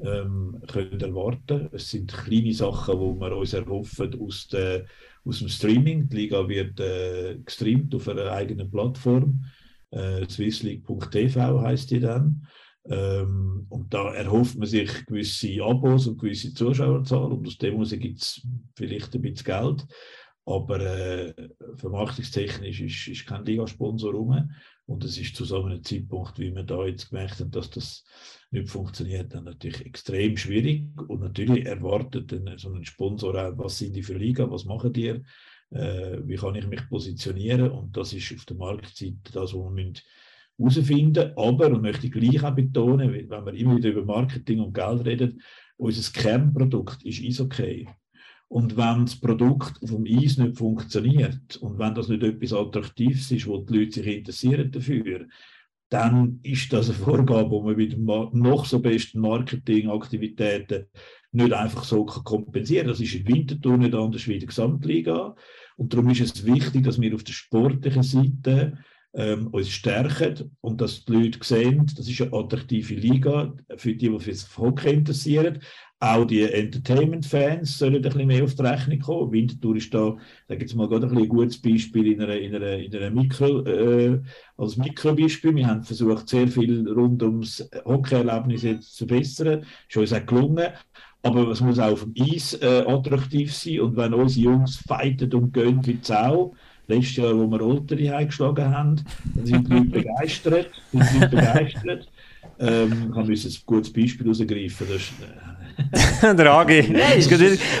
ähm, 0.00 0.60
können 0.66 1.00
erwarten. 1.00 1.68
Es 1.72 1.90
sind 1.90 2.12
kleine 2.12 2.52
Sachen, 2.54 2.98
die 2.98 3.20
wir 3.20 3.36
uns 3.36 3.52
erhoffen 3.52 4.20
aus, 4.20 4.48
der, 4.48 4.84
aus 5.24 5.40
dem 5.40 5.48
Streaming. 5.48 6.08
Die 6.08 6.16
Liga 6.16 6.48
wird 6.48 6.80
äh, 6.80 7.38
gestreamt 7.44 7.94
auf 7.94 8.08
einer 8.08 8.32
eigenen 8.32 8.70
Plattform. 8.70 9.44
Äh, 9.90 10.28
Swissleague.tv 10.28 11.60
heißt 11.62 11.90
die 11.90 12.00
dann. 12.00 12.46
Ähm, 12.90 13.66
und 13.68 13.92
da 13.92 14.12
erhofft 14.14 14.56
man 14.56 14.68
sich 14.68 15.04
gewisse 15.06 15.62
Abos 15.62 16.06
und 16.06 16.18
gewisse 16.18 16.54
Zuschauerzahl 16.54 17.32
und 17.32 17.46
aus 17.46 17.58
dem 17.58 17.74
heraus 17.74 17.90
gibt 17.90 18.22
es 18.22 18.46
vielleicht 18.74 19.14
ein 19.14 19.22
bisschen 19.22 19.44
Geld. 19.44 19.86
Aber 20.46 20.80
äh, 20.80 21.34
vermarktungstechnisch 21.76 22.80
ist, 22.80 23.08
ist 23.08 23.26
kein 23.26 23.44
Ligasponsor 23.44 24.12
rum. 24.12 24.50
Und 24.86 25.04
es 25.04 25.18
ist 25.18 25.36
zu 25.36 25.44
so 25.44 25.62
einem 25.62 25.84
Zeitpunkt, 25.84 26.38
wie 26.38 26.54
wir 26.54 26.62
da 26.62 26.86
jetzt 26.86 27.10
gemerkt 27.10 27.40
haben, 27.40 27.50
dass 27.50 27.68
das 27.68 28.04
nicht 28.50 28.68
funktioniert, 28.68 29.34
dann 29.34 29.44
natürlich 29.44 29.84
extrem 29.84 30.36
schwierig. 30.36 30.86
Und 31.08 31.20
natürlich 31.20 31.66
erwartet 31.66 32.34
so 32.56 32.72
ein 32.72 32.84
Sponsor 32.84 33.34
auch, 33.34 33.58
was 33.58 33.78
sind 33.78 33.94
die 33.94 34.02
für 34.02 34.16
Liga, 34.16 34.50
was 34.50 34.64
machen 34.64 34.92
die, 34.92 35.20
äh, 35.70 36.18
wie 36.24 36.36
kann 36.36 36.54
ich 36.54 36.66
mich 36.66 36.88
positionieren. 36.88 37.70
Und 37.70 37.96
das 37.96 38.12
ist 38.12 38.32
auf 38.34 38.44
der 38.46 38.56
Marktseite 38.56 39.32
das, 39.32 39.54
was 39.54 39.72
müssen 39.72 39.94
herausfinden. 40.58 41.32
Aber, 41.36 41.66
und 41.68 41.82
möchte 41.82 42.06
ich 42.06 42.12
gleich 42.12 42.42
auch 42.42 42.54
betonen, 42.54 43.12
wenn 43.12 43.46
wir 43.46 43.54
immer 43.54 43.76
wieder 43.76 43.90
über 43.90 44.04
Marketing 44.04 44.60
und 44.60 44.74
Geld 44.74 45.04
reden, 45.04 45.42
unser 45.76 46.12
Kernprodukt 46.12 47.04
ist 47.04 47.22
Eishockey. 47.22 47.88
Und 48.48 48.78
wenn 48.78 49.04
das 49.04 49.16
Produkt 49.16 49.82
auf 49.82 49.90
dem 49.90 50.06
Eis 50.06 50.38
nicht 50.38 50.56
funktioniert 50.56 51.56
und 51.58 51.78
wenn 51.78 51.94
das 51.94 52.08
nicht 52.08 52.22
etwas 52.22 52.54
Attraktives 52.54 53.30
ist, 53.30 53.46
wo 53.46 53.58
die 53.58 53.78
Leute 53.78 54.02
sich 54.02 54.06
interessieren 54.06 54.72
dafür, 54.72 55.26
dann 55.88 56.40
ist 56.42 56.72
das 56.72 56.90
eine 56.90 56.98
Vorgabe, 56.98 57.50
wo 57.50 57.62
man 57.62 57.76
mit 57.76 57.98
noch 57.98 58.66
so 58.66 58.80
besten 58.80 59.20
Marketingaktivitäten 59.20 60.86
nicht 61.32 61.52
einfach 61.52 61.84
so 61.84 62.04
kompensieren 62.04 62.86
kann. 62.86 62.92
Das 62.92 63.00
ist 63.00 63.14
in 63.14 63.26
Winterthur 63.26 63.76
nicht 63.78 63.94
anders 63.94 64.26
wie 64.26 64.34
in 64.34 64.40
der 64.40 64.48
Gesamtliga. 64.48 65.34
Und 65.76 65.92
darum 65.92 66.10
ist 66.10 66.20
es 66.20 66.44
wichtig, 66.44 66.84
dass 66.84 67.00
wir 67.00 67.14
auf 67.14 67.24
der 67.24 67.32
sportlichen 67.32 68.02
Seite 68.02 68.78
ähm, 69.18 69.48
uns 69.48 69.68
stärken 69.68 70.56
und 70.60 70.80
dass 70.80 71.04
die 71.04 71.12
Leute 71.12 71.40
sehen, 71.42 71.90
das 71.96 72.08
ist 72.08 72.22
eine 72.22 72.32
attraktive 72.32 72.94
Liga 72.94 73.52
für 73.76 73.92
die, 73.92 74.08
die 74.08 74.18
sich 74.20 74.48
für 74.48 74.62
Hockey 74.62 74.90
interessieren. 74.90 75.58
Auch 76.00 76.24
die 76.24 76.42
Entertainment-Fans 76.42 77.76
sollen 77.76 77.96
ein 77.96 78.02
bisschen 78.02 78.28
mehr 78.28 78.44
auf 78.44 78.54
die 78.54 78.62
Rechnung 78.62 79.00
kommen. 79.00 79.32
Winterthur 79.32 79.74
ist 79.74 79.92
da, 79.92 80.16
da 80.46 80.54
gibt 80.54 80.70
es 80.70 80.76
mal 80.76 80.86
gerade 80.86 81.08
ein, 81.08 81.18
ein 81.18 81.28
gutes 81.28 81.60
Beispiel 81.60 82.12
in 82.12 82.22
einer, 82.22 82.36
in 82.36 82.54
einer, 82.54 82.78
in 82.78 82.94
einer 82.94 83.10
Mikro, 83.10 83.64
äh, 83.64 84.20
als 84.56 84.76
Mikrobeispiel. 84.76 85.56
Wir 85.56 85.66
haben 85.66 85.82
versucht, 85.82 86.28
sehr 86.28 86.46
viel 86.46 86.88
rund 86.88 87.20
ums 87.24 87.68
Hockey-Erlebnis 87.84 88.92
zu 88.92 89.08
verbessern. 89.08 89.66
Ist 89.88 89.96
uns 89.96 90.12
auch 90.12 90.24
gelungen. 90.24 90.68
Aber 91.22 91.48
es 91.48 91.60
muss 91.60 91.80
auch 91.80 91.90
auf 91.90 92.04
dem 92.04 92.14
Eis 92.16 92.54
äh, 92.54 92.84
attraktiv 92.86 93.52
sein. 93.52 93.80
Und 93.80 93.96
wenn 93.96 94.14
unsere 94.14 94.44
Jungs 94.44 94.76
fighten 94.76 95.34
und 95.34 95.52
gehen 95.52 95.84
wie 95.84 95.98
Sau, 96.00 96.54
letztes 96.88 97.16
Jahr, 97.16 97.36
wo 97.36 97.46
wir 97.46 97.60
Olteri 97.60 98.10
eingeschlagen 98.10 98.74
haben, 98.74 99.04
dann 99.34 99.46
sind 99.46 99.68
die 99.68 99.72
Leute 99.72 99.84
begeistert. 99.86 100.70
Sind 100.92 101.10
die 101.10 101.18
Leute 101.20 101.36
begeistert. 101.36 102.08
Ähm, 102.60 103.14
ich 103.16 103.28
muss 103.28 103.44
ein 103.44 103.62
gutes 103.66 103.92
Beispiel 103.92 104.26
herausgreifen. 104.26 104.86
äh, 106.22 106.34
der 106.34 106.52
Agi. 106.52 106.96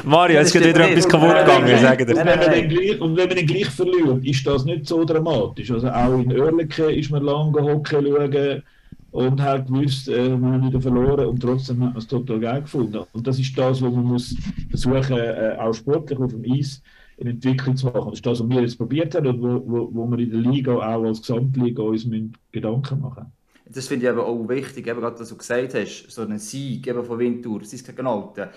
Mario, 0.04 0.40
es 0.40 0.54
ist 0.54 0.64
wieder 0.64 0.88
etwas 0.88 1.08
kaputt 1.08 1.36
gegangen, 1.36 1.68
ich 1.68 1.80
sage 1.80 2.06
dir. 2.06 2.16
Und 2.20 3.16
wenn 3.16 3.28
man 3.28 3.36
den 3.36 3.46
gleich 3.46 3.70
verliert, 3.70 4.24
ist 4.24 4.46
das 4.46 4.64
nicht 4.64 4.86
so 4.86 5.04
dramatisch. 5.04 5.70
Also 5.70 5.88
auch 5.88 6.18
in 6.18 6.32
Oerlikon 6.32 6.90
ist 6.90 7.10
man 7.10 7.24
lange 7.24 7.60
Hockey 7.60 7.96
schauen 7.96 8.62
und 9.10 9.42
hat 9.42 9.66
gewusst, 9.66 10.08
äh, 10.08 10.28
man 10.28 10.62
hat 10.62 10.68
wieder 10.68 10.80
verloren 10.80 11.26
und 11.26 11.40
trotzdem 11.40 11.82
hat 11.82 11.94
man 11.94 11.98
es 11.98 12.06
total 12.06 12.38
geil 12.38 12.62
gefunden. 12.62 13.00
Und 13.12 13.26
das 13.26 13.38
ist 13.38 13.56
das, 13.56 13.82
was 13.82 13.92
man 13.92 14.04
muss 14.04 14.36
versuchen, 14.68 15.18
äh, 15.18 15.56
auch 15.58 15.72
sportlich 15.72 16.18
auf 16.18 16.30
dem 16.30 16.44
Eis 16.52 16.82
eine 17.20 17.30
Entwicklung 17.30 17.76
zu 17.76 17.86
machen. 17.86 18.10
Das 18.10 18.18
ist 18.18 18.26
das, 18.26 18.40
was 18.40 18.48
wir 18.48 18.60
jetzt 18.60 18.78
probiert 18.78 19.14
haben 19.14 19.26
und 19.26 19.42
wo, 19.42 19.62
wo, 19.66 19.88
wo 19.92 20.10
wir 20.10 20.18
in 20.18 20.30
der 20.30 20.40
Liga 20.40 20.74
auch 20.74 21.04
als 21.04 21.20
Gesamtliga 21.20 21.82
uns 21.82 22.06
Gedanken 22.52 23.00
machen 23.00 23.32
Das 23.66 23.88
finde 23.88 24.06
ich 24.06 24.12
eben 24.12 24.20
auch 24.20 24.48
wichtig, 24.48 24.86
eben 24.86 25.00
gerade, 25.00 25.18
was 25.18 25.28
du 25.28 25.36
gesagt 25.36 25.74
hast, 25.74 26.10
so 26.10 26.22
ein 26.22 26.38
Sieg 26.38 26.86
eben 26.86 27.04
von 27.04 27.18
Wintour, 27.18 27.62
es 27.62 27.72
ist 27.72 27.86
gegen 27.86 28.06
Alten 28.06 28.48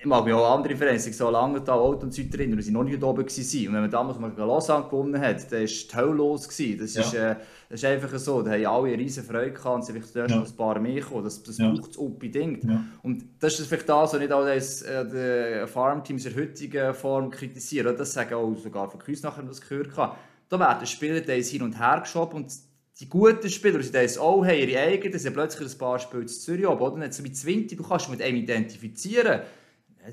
ich 0.00 0.06
mag 0.06 0.24
mich 0.24 0.32
auch 0.32 0.54
an 0.54 0.64
andere 0.64 0.94
ich 0.94 1.16
so 1.16 1.28
lange 1.28 1.60
da 1.60 1.74
Alt 1.74 2.02
und 2.02 2.14
Süd 2.14 2.34
erinnern, 2.34 2.62
sie 2.62 2.70
noch 2.70 2.84
nicht 2.84 3.02
oben 3.02 3.18
waren. 3.18 3.66
Und 3.68 3.74
wenn 3.74 3.80
man 3.82 3.90
damals 3.90 4.18
mal 4.18 4.30
gegen 4.30 4.46
Lausanne 4.46 4.84
gewonnen 4.84 5.20
hat, 5.20 5.52
dann 5.52 5.60
war 5.60 5.66
die 5.66 5.96
Hölle 5.96 6.12
los. 6.14 6.48
Das, 6.48 6.94
ja. 6.94 7.02
ist, 7.02 7.14
äh, 7.14 7.36
das 7.68 7.82
ist 7.82 7.84
einfach 7.84 8.18
so, 8.18 8.40
da 8.40 8.52
haben 8.52 8.64
alle 8.64 8.88
eine 8.88 8.98
riesen 8.98 9.24
Freude 9.24 9.52
gehabt 9.52 9.76
und 9.76 9.84
vielleicht 9.84 10.14
ja. 10.14 10.24
ein 10.24 10.56
paar 10.56 10.80
mehr 10.80 11.00
gekommen. 11.00 11.24
Das, 11.24 11.42
das 11.42 11.58
ja. 11.58 11.70
braucht 11.70 11.90
es 11.90 11.96
unbedingt. 11.98 12.64
Ja. 12.64 12.82
Und 13.02 13.24
das 13.40 13.60
ist 13.60 13.66
vielleicht 13.66 13.90
das, 13.90 14.14
was 14.14 14.20
nicht 14.20 14.32
all 14.32 14.54
das, 14.54 14.80
äh, 14.82 15.66
Farmteams 15.66 16.24
in 16.24 16.32
der 16.32 16.42
heutigen 16.42 16.94
Form 16.94 17.30
kritisieren. 17.30 17.94
Das 17.94 18.14
sagen 18.14 18.34
auch 18.34 18.56
sogar 18.56 18.88
von 18.88 19.00
Küss 19.00 19.22
nachher 19.22 19.42
das 19.42 19.60
gehört. 19.60 19.94
Habe. 19.98 20.16
Da 20.48 20.58
werden 20.58 20.86
Spieler 20.86 21.20
die 21.20 21.42
hin 21.42 21.62
und 21.62 21.78
her 21.78 22.00
geschoben 22.00 22.36
und 22.36 22.52
die 22.98 23.08
guten 23.08 23.50
Spieler, 23.50 23.78
die 23.78 23.92
das 23.92 24.16
auch 24.16 24.44
haben, 24.44 24.58
ihre 24.58 24.80
eigenen, 24.80 25.18
sind 25.18 25.34
plötzlich 25.34 25.70
ein 25.70 25.78
paar 25.78 25.98
Spiele 25.98 26.24
zu 26.24 26.40
Zürich 26.40 26.66
oben. 26.66 26.80
Oder? 26.80 26.96
Nicht 26.96 27.14
so 27.14 27.22
wie 27.22 27.32
20, 27.32 27.76
du 27.76 27.84
kannst 27.84 28.08
mit 28.08 28.22
einem 28.22 28.36
identifizieren 28.38 29.40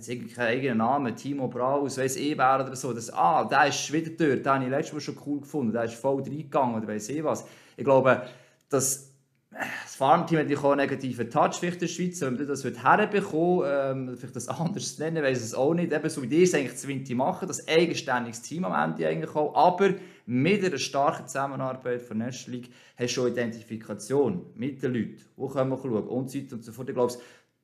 irgendwie 0.08 0.34
keinen 0.34 0.48
eigenen 0.48 0.78
Namen, 0.80 1.16
Timo 1.16 1.48
Braus, 1.48 1.98
weiss 1.98 2.16
ich 2.16 2.38
wer 2.38 2.56
oder 2.56 2.76
so, 2.76 2.94
dass, 2.94 3.12
ah, 3.12 3.46
der 3.46 3.68
ist 3.68 3.92
wieder 3.92 4.12
dort, 4.12 4.46
den 4.46 4.52
habe 4.52 4.64
ich 4.66 4.70
letztes 4.70 4.94
Mal 4.94 5.02
schon 5.02 5.18
cool 5.26 5.40
gefunden, 5.42 5.74
der 5.74 5.84
ist 5.84 5.96
voll 5.96 6.22
reingegangen 6.22 6.76
oder 6.76 6.88
weiss 6.88 7.10
ich 7.10 7.24
was. 7.24 7.46
Ich 7.76 7.84
glaube, 7.84 8.24
dass 8.70 9.08
das 9.50 9.96
Farmteam 9.96 10.40
hat 10.40 10.58
auch 10.58 10.72
einen 10.72 10.82
negativen 10.82 11.30
Touch 11.30 11.56
vielleicht 11.56 11.76
in 11.76 11.80
der 11.82 11.88
Schweiz, 11.88 12.22
wenn 12.22 12.36
man 12.36 12.48
das 12.48 12.64
herbekommen 12.64 13.64
ähm, 13.66 14.18
vielleicht 14.18 14.36
das 14.36 14.48
anders 14.50 15.00
nennen, 15.00 15.24
weiß 15.24 15.42
es 15.42 15.54
auch 15.54 15.74
nicht, 15.74 15.92
eben 15.92 16.10
so 16.10 16.22
wie 16.22 16.28
die 16.28 16.44
es 16.44 16.54
eigentlich 16.54 16.78
zu 16.78 16.88
Winti 16.88 17.16
machen, 17.16 17.48
das 17.48 17.68
eigenständiges 17.68 18.42
Team 18.42 18.66
am 18.66 18.92
Ende 18.92 19.08
eigentlich 19.08 19.36
auch, 19.36 19.56
aber 19.56 19.96
mit 20.26 20.64
einer 20.64 20.78
starken 20.78 21.28
Zusammenarbeit 21.28 22.02
von 22.02 22.18
National 22.18 22.60
League 22.60 22.72
hast 22.98 23.16
du 23.16 23.22
schon 23.22 23.32
Identifikation 23.32 24.46
mit 24.56 24.84
den 24.84 24.94
Leuten, 24.94 25.22
wo 25.38 25.48
können 25.48 25.70
wir 25.70 25.78
schauen? 25.78 26.08
Und 26.08 26.30
so 26.30 26.38
weiter 26.38 26.56
und 26.56 26.64
so 26.64 26.72
fort. 26.74 26.90
Ich 26.90 26.96
glaube, 26.96 27.14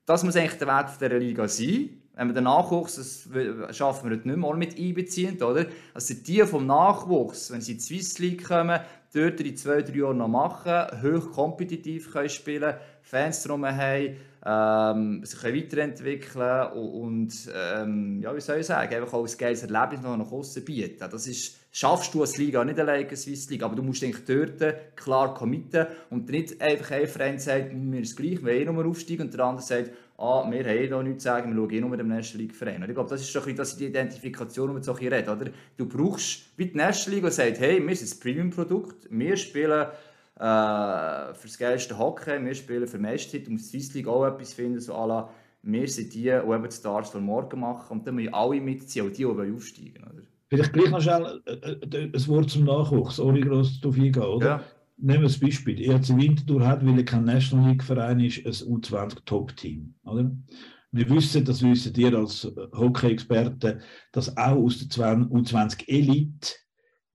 das 0.05 0.23
muss 0.23 0.35
eigentlich 0.35 0.57
der 0.57 0.67
Weg 0.67 0.85
dieser 0.99 1.19
Liga 1.19 1.47
sein, 1.47 1.89
wenn 2.15 2.27
wir 2.27 2.33
den 2.33 2.43
Nachwuchs, 2.43 2.95
das 2.95 3.75
schaffen 3.75 4.09
wir 4.09 4.17
nicht 4.17 4.25
mehr, 4.25 4.53
mit 4.55 4.77
einbeziehen, 4.77 5.41
oder? 5.41 5.65
Also 5.93 6.13
die 6.13 6.41
vom 6.43 6.67
Nachwuchs, 6.67 7.51
wenn 7.51 7.61
sie 7.61 7.73
in 7.73 7.77
die 7.79 7.83
Swiss 7.83 8.19
League 8.19 8.47
kommen, 8.47 8.79
dort 9.13 9.39
in 9.41 9.57
zwei, 9.57 9.81
drei 9.81 9.97
Jahren 9.97 10.17
noch 10.17 10.27
machen, 10.27 11.01
hoch 11.01 11.31
kompetitiv 11.31 12.11
können 12.11 12.29
spielen, 12.29 12.75
Fans 13.01 13.43
drum 13.43 13.65
haben, 13.65 14.15
ähm, 14.45 15.25
sich 15.25 15.43
weiterentwickeln 15.43 16.71
und, 16.73 17.33
ähm, 17.53 18.21
ja, 18.21 18.35
wie 18.35 18.41
soll 18.41 18.59
ich 18.59 18.65
sagen, 18.65 18.93
einfach 18.93 19.13
auch 19.13 19.25
ein 19.25 19.37
geiles 19.37 19.63
Erlebnis 19.63 20.01
noch 20.01 20.17
nach 20.17 20.31
außen 20.31 20.65
bieten. 20.65 21.07
Das 21.09 21.27
ist, 21.27 21.57
schaffst 21.71 22.13
du 22.13 22.21
als 22.21 22.37
Liga 22.37 22.63
nicht 22.63 22.79
alleine, 22.79 23.07
als 23.07 23.23
Swiss 23.23 23.49
League, 23.49 23.63
aber 23.63 23.75
du 23.75 23.83
musst 23.83 24.01
dich 24.01 24.17
dort 24.25 24.95
klar 24.95 25.33
committen 25.33 25.87
und 26.09 26.29
nicht 26.29 26.61
einfach 26.61 26.91
ein 26.91 27.07
Freund 27.07 27.41
sagt, 27.41 27.73
mir 27.73 28.01
ist 28.01 28.11
es 28.11 28.15
gleich, 28.15 28.43
wir 28.43 28.53
eh 28.53 28.65
nur 28.65 28.85
aufsteigen 28.85 29.23
und 29.23 29.33
der 29.33 29.45
andere 29.45 29.65
sagt, 29.65 29.91
ah, 30.23 30.49
wir 30.49 30.65
haben 30.65 30.89
da 30.89 31.03
nichts 31.03 31.23
zu 31.23 31.29
sagen, 31.29 31.53
wir 31.53 31.61
schauen 31.61 31.71
eh 31.71 31.81
nur 31.81 31.89
mit 31.89 31.99
dem 31.99 32.07
National 32.07 32.45
League 32.45 32.55
Verein. 32.55 32.83
ich 32.83 32.93
glaube, 32.93 33.09
das 33.09 33.21
ist 33.21 33.35
doch 33.35 33.45
das 33.45 33.77
die 33.77 33.87
Identifikation, 33.87 34.69
um 34.69 34.81
so 34.81 34.93
reden, 34.93 35.29
oder? 35.29 35.51
Du 35.77 35.87
brauchst 35.87 36.57
wie 36.57 36.67
die 36.67 36.77
National 36.77 37.19
League, 37.19 37.29
die 37.29 37.35
sagt, 37.35 37.59
hey, 37.59 37.85
wir 37.85 37.95
sind 37.95 38.11
ein 38.11 38.19
Premium-Produkt, 38.19 39.07
wir 39.09 39.35
spielen 39.37 39.87
äh, 40.35 41.33
für 41.33 41.47
das 41.47 41.57
geilste 41.57 41.97
Hockey, 41.97 42.43
wir 42.43 42.55
spielen 42.55 42.87
für 42.87 42.99
Meisterzeit 42.99 43.47
und 43.49 43.57
die 43.57 43.63
Swiss 43.63 43.93
League 43.93 44.07
auch 44.07 44.25
etwas 44.25 44.53
finden, 44.53 44.79
so 44.79 44.93
à 44.93 45.07
la, 45.07 45.29
wir 45.63 45.87
sind 45.87 46.13
die, 46.13 46.23
die 46.23 46.29
eben 46.29 46.63
die 46.63 46.75
Stars 46.75 47.09
von 47.09 47.23
morgen 47.23 47.59
machen 47.59 47.97
und 47.97 48.07
dann 48.07 48.15
müssen 48.15 48.33
alle 48.33 48.61
mitziehen, 48.61 49.05
auch 49.05 49.11
die, 49.11 49.23
die 49.23 49.55
aufsteigen, 49.55 50.03
oder? 50.03 50.23
Vielleicht 50.49 50.73
gleich 50.73 50.89
noch 50.91 51.01
schnell 51.01 51.41
äh, 51.45 51.51
äh, 51.51 52.11
ein 52.13 52.27
Wort 52.27 52.49
zum 52.49 52.65
Nachwuchs, 52.65 53.19
ohne 53.19 53.41
groß 53.41 53.81
darauf 53.81 53.95
eingehen, 53.95 54.23
oder? 54.23 54.45
Ja. 54.45 54.63
Nehmen 55.03 55.23
wir 55.23 55.27
das 55.27 55.37
Beispiel. 55.37 55.81
ERC 55.81 56.15
Winterthur 56.15 56.65
hat, 56.65 56.85
weil 56.85 56.97
er 56.97 57.03
kein 57.03 57.25
National 57.25 57.69
League 57.69 57.83
Verein 57.83 58.21
ist, 58.21 58.37
ein 58.37 58.69
U20 58.69 59.25
Top-Team. 59.25 59.95
wir 60.05 61.09
wissen, 61.09 61.43
das 61.43 61.61
wissen 61.61 61.93
ihr 61.97 62.17
als 62.17 62.49
Hockey-Experten, 62.71 63.81
dass 64.13 64.37
auch 64.37 64.55
aus 64.55 64.79
der 64.79 64.87
U20 65.17 65.89
Elite 65.89 66.55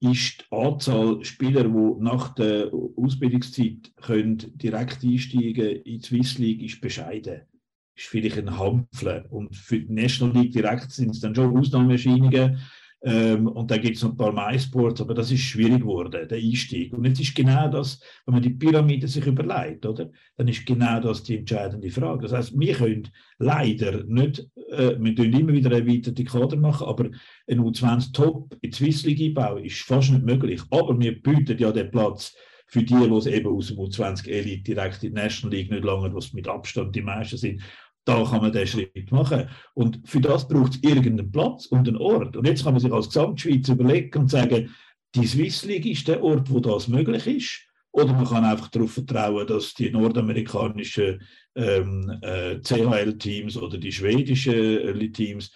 ist 0.01 0.41
die 0.43 0.55
Anzahl 0.55 1.25
Spieler, 1.25 1.65
die 1.65 2.03
nach 2.03 2.35
der 2.35 2.71
Ausbildungszeit 2.97 3.91
können 3.97 4.37
direkt 4.59 5.03
einsteigen 5.03 5.77
in 5.77 5.99
die 5.99 6.03
Swiss 6.03 6.37
League, 6.37 6.63
ist 6.63 6.83
bescheiden. 6.83 7.41
Ist 7.97 8.09
vielleicht 8.09 8.37
ein 8.37 8.59
Hampfler. 8.59 9.25
Und 9.31 9.57
für 9.57 9.81
die 9.81 9.91
National 9.91 10.37
League 10.37 10.53
direkt 10.53 10.93
sind 10.93 11.13
es 11.13 11.21
dann 11.21 11.35
schon 11.35 11.57
Ausnahmeerscheinungen. 11.57 12.59
Ähm, 13.03 13.47
und 13.47 13.71
dann 13.71 13.81
gibt 13.81 13.97
es 13.97 14.03
noch 14.03 14.11
ein 14.11 14.17
paar 14.17 14.33
MySports, 14.33 15.01
aber 15.01 15.15
das 15.15 15.31
ist 15.31 15.43
schwierig 15.43 15.81
geworden, 15.81 16.27
der 16.29 16.39
Einstieg. 16.39 16.93
Und 16.93 17.05
jetzt 17.05 17.21
ist 17.21 17.35
genau 17.35 17.69
das, 17.69 18.01
wenn 18.27 18.35
man 18.35 18.43
die 18.43 18.51
Pyramide 18.51 19.07
sich 19.07 19.25
überlegt, 19.25 19.87
oder? 19.87 20.11
Dann 20.37 20.49
ist 20.49 20.67
genau 20.67 20.99
das 21.01 21.23
die 21.23 21.39
entscheidende 21.39 21.91
Frage. 21.91 22.23
Das 22.23 22.33
heißt, 22.33 22.59
wir 22.59 22.75
können 22.75 23.09
leider 23.39 24.03
nicht, 24.05 24.49
äh, 24.71 24.97
wir 24.99 25.15
können 25.15 25.33
immer 25.33 25.53
wieder 25.53 25.71
erweiterte 25.71 26.25
Kader 26.25 26.57
machen, 26.57 26.89
aber 26.89 27.09
ein 27.49 27.61
U20 27.61 28.13
Top 28.13 28.57
in 28.63 28.71
die 28.71 28.77
Swiss 28.77 29.05
League 29.05 29.21
einbauen 29.21 29.65
ist 29.65 29.81
fast 29.83 30.11
nicht 30.11 30.25
möglich. 30.25 30.61
Aber 30.71 30.99
wir 30.99 31.23
bieten 31.23 31.57
ja 31.59 31.71
den 31.71 31.91
Platz 31.93 32.35
für 32.67 32.83
die, 32.83 32.95
die 32.95 33.31
eben 33.31 33.47
aus 33.49 33.69
dem 33.69 33.79
U20 33.79 34.29
Elite 34.29 34.75
direkt 34.75 35.03
in 35.03 35.15
die 35.15 35.21
National 35.21 35.57
League 35.57 35.71
nicht 35.71 35.85
lange, 35.85 36.13
was 36.15 36.33
mit 36.35 36.49
Abstand 36.49 36.95
die 36.95 37.01
meisten 37.01 37.39
sind, 37.39 37.63
da 38.09 38.25
kann 38.25 38.41
man 38.41 38.53
den 38.53 38.67
Schritt 38.67 39.13
machen. 39.13 39.49
Und 39.75 40.01
für 40.05 40.21
das 40.21 40.49
braucht 40.49 40.75
es 40.75 40.83
irgendeinen 40.83 41.31
Platz 41.31 41.67
und 41.67 41.87
einen 41.87 41.99
Ort. 41.99 42.37
Und 42.37 42.47
jetzt 42.47 42.65
kann 42.65 42.73
man 42.73 42.81
sich 42.81 42.93
als 42.93 43.09
Gesamtschweiz 43.09 43.69
überlegen 43.69 44.19
und 44.19 44.31
sagen, 44.31 44.75
die 45.15 45.27
Swiss 45.27 45.65
League 45.65 45.87
ist 45.87 46.09
der 46.09 46.23
Ort, 46.23 46.51
wo 46.51 46.61
das 46.61 46.89
möglich 46.89 47.27
ist. 47.27 47.61
Oder 47.93 48.13
man 48.13 48.27
kann 48.27 48.45
einfach 48.45 48.69
darauf 48.69 48.93
vertrauen, 48.93 49.47
dass 49.47 49.75
die 49.75 49.91
nordamerikanischen 49.91 51.21
ähm, 51.55 52.19
äh, 52.23 52.61
CHL-Teams 52.61 53.57
oder 53.57 53.77
die 53.77 53.93
schwedischen 53.93 54.55
äh, 54.55 55.09
Teams 55.11 55.51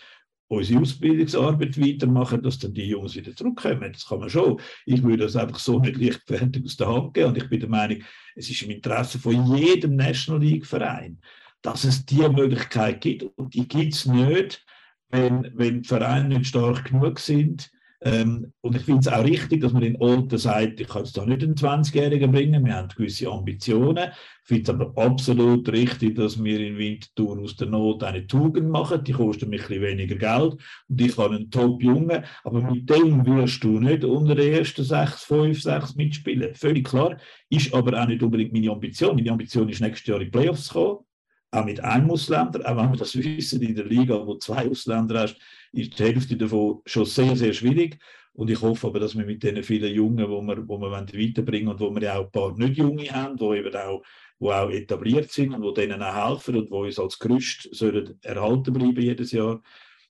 unsere 0.48 0.80
Ausbildungsarbeit 0.80 1.80
weitermachen, 1.80 2.42
dass 2.42 2.59
dann 2.59 2.74
die 2.74 2.88
Jungs 2.88 3.14
wieder 3.14 3.34
zurückkommen. 3.34 3.92
Das 3.92 4.07
kann 4.07 4.20
man 4.20 4.28
schon. 4.28 4.61
Ich 4.84 5.03
würde 5.03 5.24
das 5.24 5.36
einfach 5.36 5.59
so 5.59 5.78
nicht 5.78 5.96
leichtfertig 5.96 6.64
aus 6.64 6.76
der 6.76 6.88
Hand 6.88 7.14
geben. 7.14 7.28
Und 7.28 7.38
ich 7.38 7.48
bin 7.48 7.61
der 7.61 7.70
Meinung, 7.70 8.03
es 8.34 8.50
ist 8.50 8.62
im 8.62 8.70
Interesse 8.70 9.18
von 9.18 9.57
jedem 9.57 9.96
National 9.96 10.42
League-Verein, 10.42 11.18
dass 11.62 11.84
es 11.84 12.04
diese 12.04 12.28
Möglichkeit 12.28 13.00
gibt. 13.00 13.24
Und 13.38 13.54
die 13.54 13.66
gibt 13.66 13.94
es 13.94 14.06
nicht, 14.06 14.64
wenn, 15.10 15.50
wenn 15.54 15.82
die 15.82 15.88
Vereine 15.88 16.38
nicht 16.38 16.48
stark 16.48 16.86
genug 16.86 17.18
sind. 17.20 17.70
Ähm, 18.04 18.52
und 18.62 18.74
ich 18.74 18.82
finde 18.82 19.00
es 19.00 19.08
auch 19.08 19.22
richtig, 19.22 19.60
dass 19.60 19.72
man 19.72 19.84
in 19.84 20.00
Alten 20.00 20.36
sagt, 20.36 20.80
ich 20.80 20.88
kann 20.88 21.04
jetzt 21.04 21.16
da 21.16 21.24
nicht 21.24 21.42
einen 21.44 21.54
20-Jährigen 21.54 22.32
bringen, 22.32 22.64
wir 22.64 22.74
haben 22.74 22.88
gewisse 22.88 23.30
Ambitionen. 23.30 24.10
Ich 24.42 24.48
finde 24.48 24.62
es 24.62 24.70
aber 24.70 24.92
absolut 25.00 25.68
richtig, 25.70 26.16
dass 26.16 26.42
wir 26.42 26.58
in 26.58 26.78
Winterthur 26.78 27.38
aus 27.38 27.54
der 27.54 27.68
Not 27.68 28.02
eine 28.02 28.26
Tugend 28.26 28.70
machen, 28.70 29.04
die 29.04 29.12
kostet 29.12 29.48
mich 29.48 29.62
ein 29.62 29.68
bisschen 29.68 29.82
weniger 29.82 30.16
Geld 30.16 30.56
und 30.88 31.00
ich 31.00 31.16
habe 31.16 31.36
einen 31.36 31.50
Top-Jungen, 31.50 32.24
aber 32.42 32.72
mit 32.72 32.90
dem 32.90 33.24
wirst 33.24 33.62
du 33.62 33.78
nicht 33.78 34.02
unter 34.02 34.34
den 34.34 34.52
ersten 34.52 34.82
sechs, 34.82 35.22
fünf, 35.22 35.62
sechs 35.62 35.94
mitspielen. 35.94 36.56
Völlig 36.56 36.88
klar, 36.88 37.18
ist 37.50 37.72
aber 37.72 38.02
auch 38.02 38.08
nicht 38.08 38.22
unbedingt 38.24 38.52
meine 38.52 38.72
Ambition. 38.72 39.14
Meine 39.14 39.30
Ambition 39.30 39.68
ist, 39.68 39.80
nächstes 39.80 40.08
Jahr 40.08 40.18
in 40.18 40.24
die 40.24 40.30
Playoffs 40.30 40.64
zu 40.64 40.74
kommen 40.74 41.04
auch 41.53 41.64
mit 41.64 41.80
einem 41.80 42.11
Ausländer, 42.11 42.61
auch 42.61 42.76
wenn 42.76 42.90
wir 42.90 42.98
das 42.98 43.14
wissen, 43.14 43.62
in 43.62 43.74
der 43.74 43.84
Liga, 43.84 44.26
wo 44.26 44.36
zwei 44.36 44.68
Ausländer 44.68 45.20
hast, 45.20 45.36
ist 45.72 45.98
die 45.98 46.03
Hälfte 46.03 46.36
davon 46.36 46.80
schon 46.86 47.05
sehr, 47.05 47.36
sehr 47.36 47.53
schwierig. 47.53 47.98
Und 48.32 48.48
ich 48.48 48.61
hoffe 48.62 48.86
aber, 48.86 48.98
dass 48.98 49.16
wir 49.16 49.26
mit 49.26 49.42
den 49.42 49.62
vielen 49.62 49.94
Jungen, 49.94 50.28
wo 50.30 50.40
wir, 50.40 50.66
wo 50.66 50.78
wir 50.78 50.90
weiterbringen 50.90 51.68
und 51.68 51.80
wo 51.80 51.94
wir 51.94 52.03
ja 52.03 52.16
auch 52.16 52.24
ein 52.24 52.30
paar 52.30 52.57
nicht 52.57 52.78
Junge 52.78 53.05
haben, 53.11 53.36
die 53.36 53.44
eben 53.44 53.76
auch, 53.76 54.03
wo 54.38 54.50
auch 54.50 54.70
etabliert 54.70 55.30
sind 55.30 55.53
und 55.53 55.62
wo 55.62 55.72
denen 55.72 56.03
auch 56.03 56.30
helfen 56.30 56.57
und 56.57 56.70
wo 56.70 56.84
uns 56.84 56.98
als 56.98 57.18
Gerüst 57.18 57.68
sollen 57.72 58.18
erhalten 58.22 58.72
bleiben 58.72 59.03
jedes 59.03 59.32
Jahr, 59.32 59.62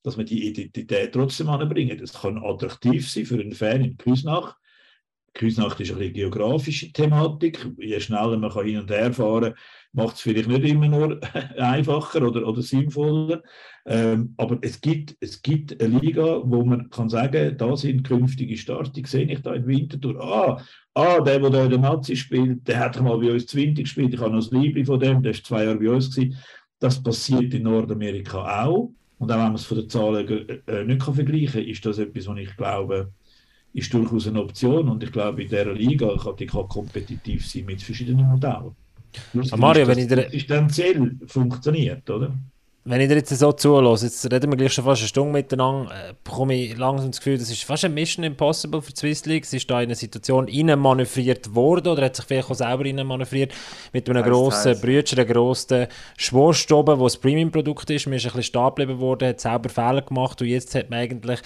dass 0.05 0.17
wir 0.17 0.25
die 0.25 0.47
Identität 0.47 1.13
trotzdem 1.13 1.49
anbringen. 1.49 1.99
Das 1.99 2.13
kann 2.13 2.39
attraktiv 2.39 3.11
sein 3.11 3.27
für 3.27 3.41
einen 3.41 3.53
Fan 3.53 3.83
in 3.83 3.97
Küsnach. 3.97 4.57
Küsnacht 5.35 5.81
ist 5.81 5.93
eine 5.93 6.11
geografische 6.11 6.93
Thematik. 6.93 7.67
Je 7.79 8.01
schneller 8.01 8.37
man 8.37 8.53
hin 8.65 8.79
und 8.79 8.91
her 8.91 9.13
fahren 9.13 9.55
kann, 9.55 9.55
macht 9.93 10.17
es 10.17 10.23
vielleicht 10.23 10.49
nicht 10.49 10.65
immer 10.65 10.89
nur 10.89 11.21
einfacher 11.57 12.27
oder, 12.27 12.47
oder 12.47 12.63
sinnvoller. 12.63 13.43
Ähm, 13.85 14.35
aber 14.37 14.59
es 14.63 14.81
gibt, 14.81 15.17
es 15.21 15.43
gibt 15.43 15.83
eine 15.83 15.99
Liga, 15.99 16.43
wo 16.45 16.65
man 16.65 16.91
kann 16.91 17.09
sagen, 17.09 17.57
da 17.57 17.77
sind 17.77 18.05
künftige 18.05 18.57
Starter. 18.57 18.91
Die 18.91 19.05
sehe 19.07 19.31
ich 19.31 19.41
da 19.41 19.55
im 19.55 19.67
Winterthur. 19.67 20.23
Ah, 20.23 20.63
ah, 20.95 21.21
der, 21.21 21.41
der 21.41 21.51
da 21.51 21.65
in 21.65 21.71
der 21.71 21.79
Nazi 21.79 22.15
spielt, 22.15 22.69
der 22.69 22.79
hat 22.79 23.01
mal 23.01 23.19
bei 23.19 23.33
uns 23.33 23.47
Zwintig 23.47 23.85
gespielt. 23.85 24.15
Ich 24.15 24.21
habe 24.21 24.31
noch 24.31 24.41
das 24.41 24.53
Liebling 24.53 24.87
von 24.87 25.01
dem, 25.01 25.23
der 25.23 25.33
ist 25.33 25.47
zwei 25.47 25.65
Jahre 25.65 25.79
bei 25.79 25.91
uns 25.91 26.15
gewesen. 26.15 26.37
Das 26.79 27.03
passiert 27.03 27.55
in 27.55 27.63
Nordamerika 27.63 28.65
auch. 28.65 28.93
Und 29.19 29.31
auch 29.31 29.37
wenn 29.37 29.45
man 29.45 29.55
es 29.55 29.65
von 29.65 29.79
den 29.79 29.89
Zahlen 29.89 30.29
äh, 30.67 30.85
nicht 30.85 31.01
kann 31.01 31.15
vergleichen 31.15 31.61
kann, 31.61 31.71
ist 31.71 31.87
das 31.87 31.99
etwas, 31.99 32.27
was 32.27 32.39
ich 32.39 32.57
glaube, 32.57 33.13
ist 33.73 33.93
durchaus 33.93 34.27
eine 34.27 34.43
Option. 34.43 34.89
Und 34.89 35.03
ich 35.03 35.13
glaube, 35.13 35.43
in 35.43 35.49
dieser 35.49 35.73
Liga 35.73 36.17
kann 36.17 36.37
die 36.37 36.47
kann 36.47 36.69
kompetitiv 36.69 37.47
sein 37.47 37.65
mit 37.65 37.83
verschiedenen 37.83 38.29
Modellen. 38.29 38.75
Nur 39.33 39.45
Mario, 39.57 39.87
wenn 39.87 39.99
ich 39.99 40.09
dir... 40.09 40.69
Ziel 40.69 41.19
funktioniert, 41.27 42.09
oder? 42.09 42.33
Wenn 42.85 43.01
ich 43.01 43.07
dir 43.07 43.15
jetzt 43.15 43.31
so 43.39 43.53
zulasse, 43.53 44.07
jetzt 44.07 44.25
reden 44.25 44.51
wir 44.51 44.57
gleich 44.57 44.73
schon 44.73 44.85
fast 44.85 45.03
eine 45.03 45.09
Stunde 45.09 45.33
miteinander, 45.33 45.89
äh, 45.93 46.15
bekomme 46.25 46.55
ich 46.55 46.77
langsam 46.77 47.13
das 47.13 47.21
Gefühl, 47.21 47.39
das 47.39 47.49
ist 47.49 47.63
fast 47.63 47.85
ein 47.85 47.95
Mission 47.95 48.25
Impossible 48.25 48.83
für 48.83 48.91
die 48.91 48.99
Swiss 48.99 49.25
League. 49.25 49.45
Es 49.45 49.53
ist 49.53 49.71
da 49.71 49.81
in 49.81 49.85
eine 49.85 49.95
Situation 49.95 50.49
manövriert 50.77 51.55
worden 51.55 51.87
oder 51.93 52.07
hat 52.07 52.17
sich 52.17 52.25
vielleicht 52.25 52.51
auch 52.51 52.57
selber 52.57 53.05
manövriert 53.05 53.53
mit 53.93 54.11
einem 54.11 54.25
grossen 54.25 54.81
Brütchen, 54.81 55.21
einem 55.21 55.29
grossen 55.29 55.87
Schwurst 56.17 56.73
oben, 56.73 56.99
wo 56.99 57.05
das 57.05 57.19
Premium-Produkt 57.19 57.89
ist. 57.91 58.07
Man 58.07 58.17
ist 58.17 58.25
ein 58.25 58.33
bisschen 58.33 58.43
stehen 58.43 58.67
geblieben 58.75 58.99
worden, 58.99 59.29
hat 59.29 59.41
selber 59.41 59.69
Fehler 59.69 60.03
gemacht 60.03 60.43
und 60.43 60.49
jetzt 60.49 60.75
hat 60.75 60.91
man 60.91 60.99
eigentlich 60.99 61.41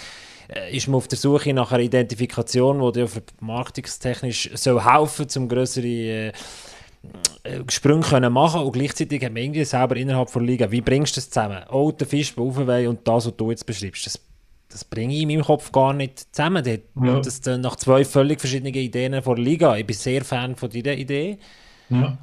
ist 0.70 0.88
man 0.88 0.96
auf 0.96 1.08
der 1.08 1.18
Suche 1.18 1.52
nach 1.52 1.72
einer 1.72 1.82
Identifikation, 1.82 2.92
die 2.92 3.06
vermarktungstechnisch 3.06 4.50
soll 4.54 4.84
helfen 4.84 5.28
soll, 5.28 5.42
um 5.42 5.48
größere 5.48 5.86
äh, 5.86 6.32
äh, 7.42 7.62
Sprünge 7.68 8.02
können 8.02 8.32
machen 8.32 8.62
und 8.62 8.72
gleichzeitig 8.72 9.24
haben 9.24 9.36
wir 9.36 9.42
irgendwie 9.42 9.64
selber 9.64 9.96
innerhalb 9.96 10.32
der 10.32 10.42
Liga, 10.42 10.70
wie 10.70 10.80
bringst 10.80 11.16
du 11.16 11.20
das 11.20 11.30
zusammen? 11.30 11.62
Alter 11.68 12.06
Fisch, 12.06 12.36
Aufweh 12.36 12.86
und 12.86 13.06
das, 13.06 13.26
was 13.26 13.36
du 13.36 13.50
jetzt 13.50 13.66
beschreibst, 13.66 14.06
das, 14.06 14.20
das 14.68 14.84
bringe 14.84 15.14
ich 15.14 15.22
in 15.22 15.28
meinem 15.28 15.44
Kopf 15.44 15.70
gar 15.72 15.92
nicht 15.92 16.34
zusammen. 16.34 16.64
Das, 16.64 16.78
ja. 17.02 17.20
das, 17.20 17.40
das 17.40 17.58
nach 17.58 17.76
zwei 17.76 18.04
völlig 18.04 18.40
verschiedenen 18.40 18.74
Ideen 18.74 19.22
von 19.22 19.36
der 19.36 19.44
Liga. 19.44 19.76
Ich 19.76 19.86
bin 19.86 19.96
sehr 19.96 20.24
Fan 20.24 20.56
von 20.56 20.70
dieser 20.70 20.94
Idee. 20.94 21.38
Ja. 21.88 22.18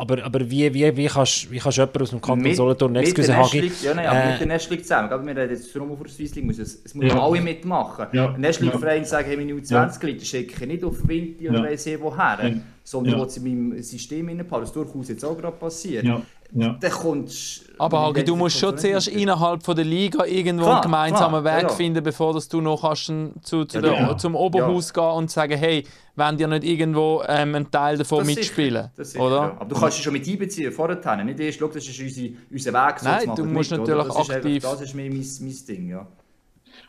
Aber, 0.00 0.24
aber 0.24 0.48
wie, 0.48 0.72
wie, 0.72 0.96
wie, 0.96 1.06
kannst, 1.06 1.50
wie 1.50 1.58
kannst 1.58 1.76
du 1.76 1.82
jemanden 1.82 2.02
aus 2.02 2.10
dem 2.10 2.20
Kanton 2.20 2.54
Solothurn, 2.54 2.94
excuse 2.94 3.36
Hagi... 3.36 3.72
Ja, 3.82 3.94
nein, 3.94 4.06
aber 4.06 4.22
äh, 4.22 4.30
mit 4.30 4.40
der 4.40 4.46
Nestling 4.46 4.80
zusammen, 4.80 5.10
aber 5.10 5.26
wir 5.26 5.36
reden 5.36 5.50
jetzt 5.50 5.72
vor 5.72 5.82
allem 5.82 6.06
Swiss 6.06 6.36
League, 6.36 6.44
muss 6.44 6.58
es, 6.60 6.84
es 6.84 6.94
müssen 6.94 7.16
ja. 7.16 7.20
alle 7.20 7.40
mitmachen. 7.40 8.06
Ja. 8.12 8.32
Ein 8.32 8.40
Nestling-Verein 8.40 9.02
ja. 9.02 9.08
sagen, 9.08 9.26
hey, 9.26 9.36
meine 9.36 9.52
U20 9.54 10.06
Leute 10.06 10.24
schicke 10.24 10.54
ich 10.62 10.68
nicht 10.68 10.84
auf 10.84 11.08
Winter 11.08 11.50
oder 11.50 11.58
ja. 11.58 11.64
weiss 11.64 11.84
ich 11.86 12.00
woher, 12.00 12.38
ja. 12.40 12.50
sondern 12.84 13.18
ja. 13.18 13.28
sie 13.28 13.40
in 13.40 13.70
meinem 13.70 13.82
System 13.82 14.28
reinpassen, 14.28 14.64
das 14.66 14.72
durchaus 14.72 15.08
jetzt 15.08 15.24
auch 15.24 15.36
gerade 15.36 15.56
passiert. 15.56 16.04
Ja. 16.04 16.22
Ja. 16.52 16.78
Dann 16.80 16.90
kommst, 16.90 17.64
aber 17.78 18.00
Hagi, 18.00 18.24
du 18.24 18.34
musst 18.34 18.58
schon 18.58 18.76
zuerst 18.78 19.08
innerhalb 19.08 19.62
von 19.62 19.76
der 19.76 19.84
Liga 19.84 20.24
irgendwo 20.24 20.64
klar, 20.64 20.76
einen 20.76 20.82
gemeinsamen 20.82 21.42
klar, 21.42 21.56
Weg 21.56 21.62
ja. 21.64 21.68
finden, 21.68 22.02
bevor 22.02 22.32
dass 22.32 22.48
du 22.48 22.60
noch 22.60 22.80
kannst 22.80 23.06
zu, 23.42 23.64
zu 23.66 23.76
ja, 23.76 23.80
der, 23.80 23.92
ja. 23.92 24.16
zum 24.16 24.34
Oberhaus 24.34 24.92
gehen 24.92 25.04
und 25.04 25.30
sagen, 25.30 25.58
hey, 25.58 25.84
wollen 26.16 26.36
dir 26.38 26.48
nicht 26.48 26.64
irgendwo 26.64 27.22
ähm, 27.28 27.54
einen 27.54 27.70
Teil 27.70 27.98
davon 27.98 28.26
das 28.26 28.34
mitspielen? 28.34 28.90
Sicher, 28.96 29.20
oder? 29.20 29.40
Aber 29.60 29.66
du 29.66 29.78
kannst 29.78 29.98
dich 29.98 30.04
schon 30.04 30.14
mit 30.14 30.26
einbeziehen 30.26 30.72
vorher, 30.72 31.24
nicht 31.24 31.38
erst, 31.38 31.58
schau, 31.58 31.68
das 31.68 31.86
ist 31.86 32.00
unser, 32.00 32.22
unser 32.50 32.72
Weg. 32.72 32.98
So 32.98 33.08
Nein, 33.08 33.30
du 33.36 33.44
musst 33.44 33.70
mit, 33.70 33.80
natürlich 33.80 34.06
das 34.06 34.16
aktiv... 34.16 34.56
Ist 34.56 34.64
einfach, 34.64 34.78
das 34.78 34.88
ist 34.88 34.94
mir 34.94 35.10
mein, 35.10 35.26
mein 35.40 35.66
Ding, 35.68 35.88
ja. 35.90 36.06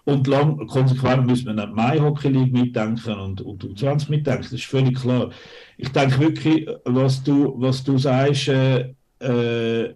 Und 0.05 0.27
lang, 0.27 0.65
konsequent 0.67 1.27
müssen 1.27 1.47
wir 1.47 1.53
nicht 1.53 1.73
Mai 1.73 1.99
Hockey 1.99 2.29
League 2.29 2.53
mitdenken 2.53 3.19
und, 3.19 3.41
und 3.41 3.63
U20 3.63 4.09
mitdenken, 4.09 4.43
das 4.43 4.53
ist 4.53 4.65
völlig 4.65 4.99
klar. 4.99 5.29
Ich 5.77 5.91
denke 5.91 6.19
wirklich, 6.19 6.67
was 6.85 7.21
du, 7.23 7.53
was 7.57 7.83
du 7.83 7.97
sagst, 7.97 8.47
äh, 8.47 8.93
äh, 9.19 9.95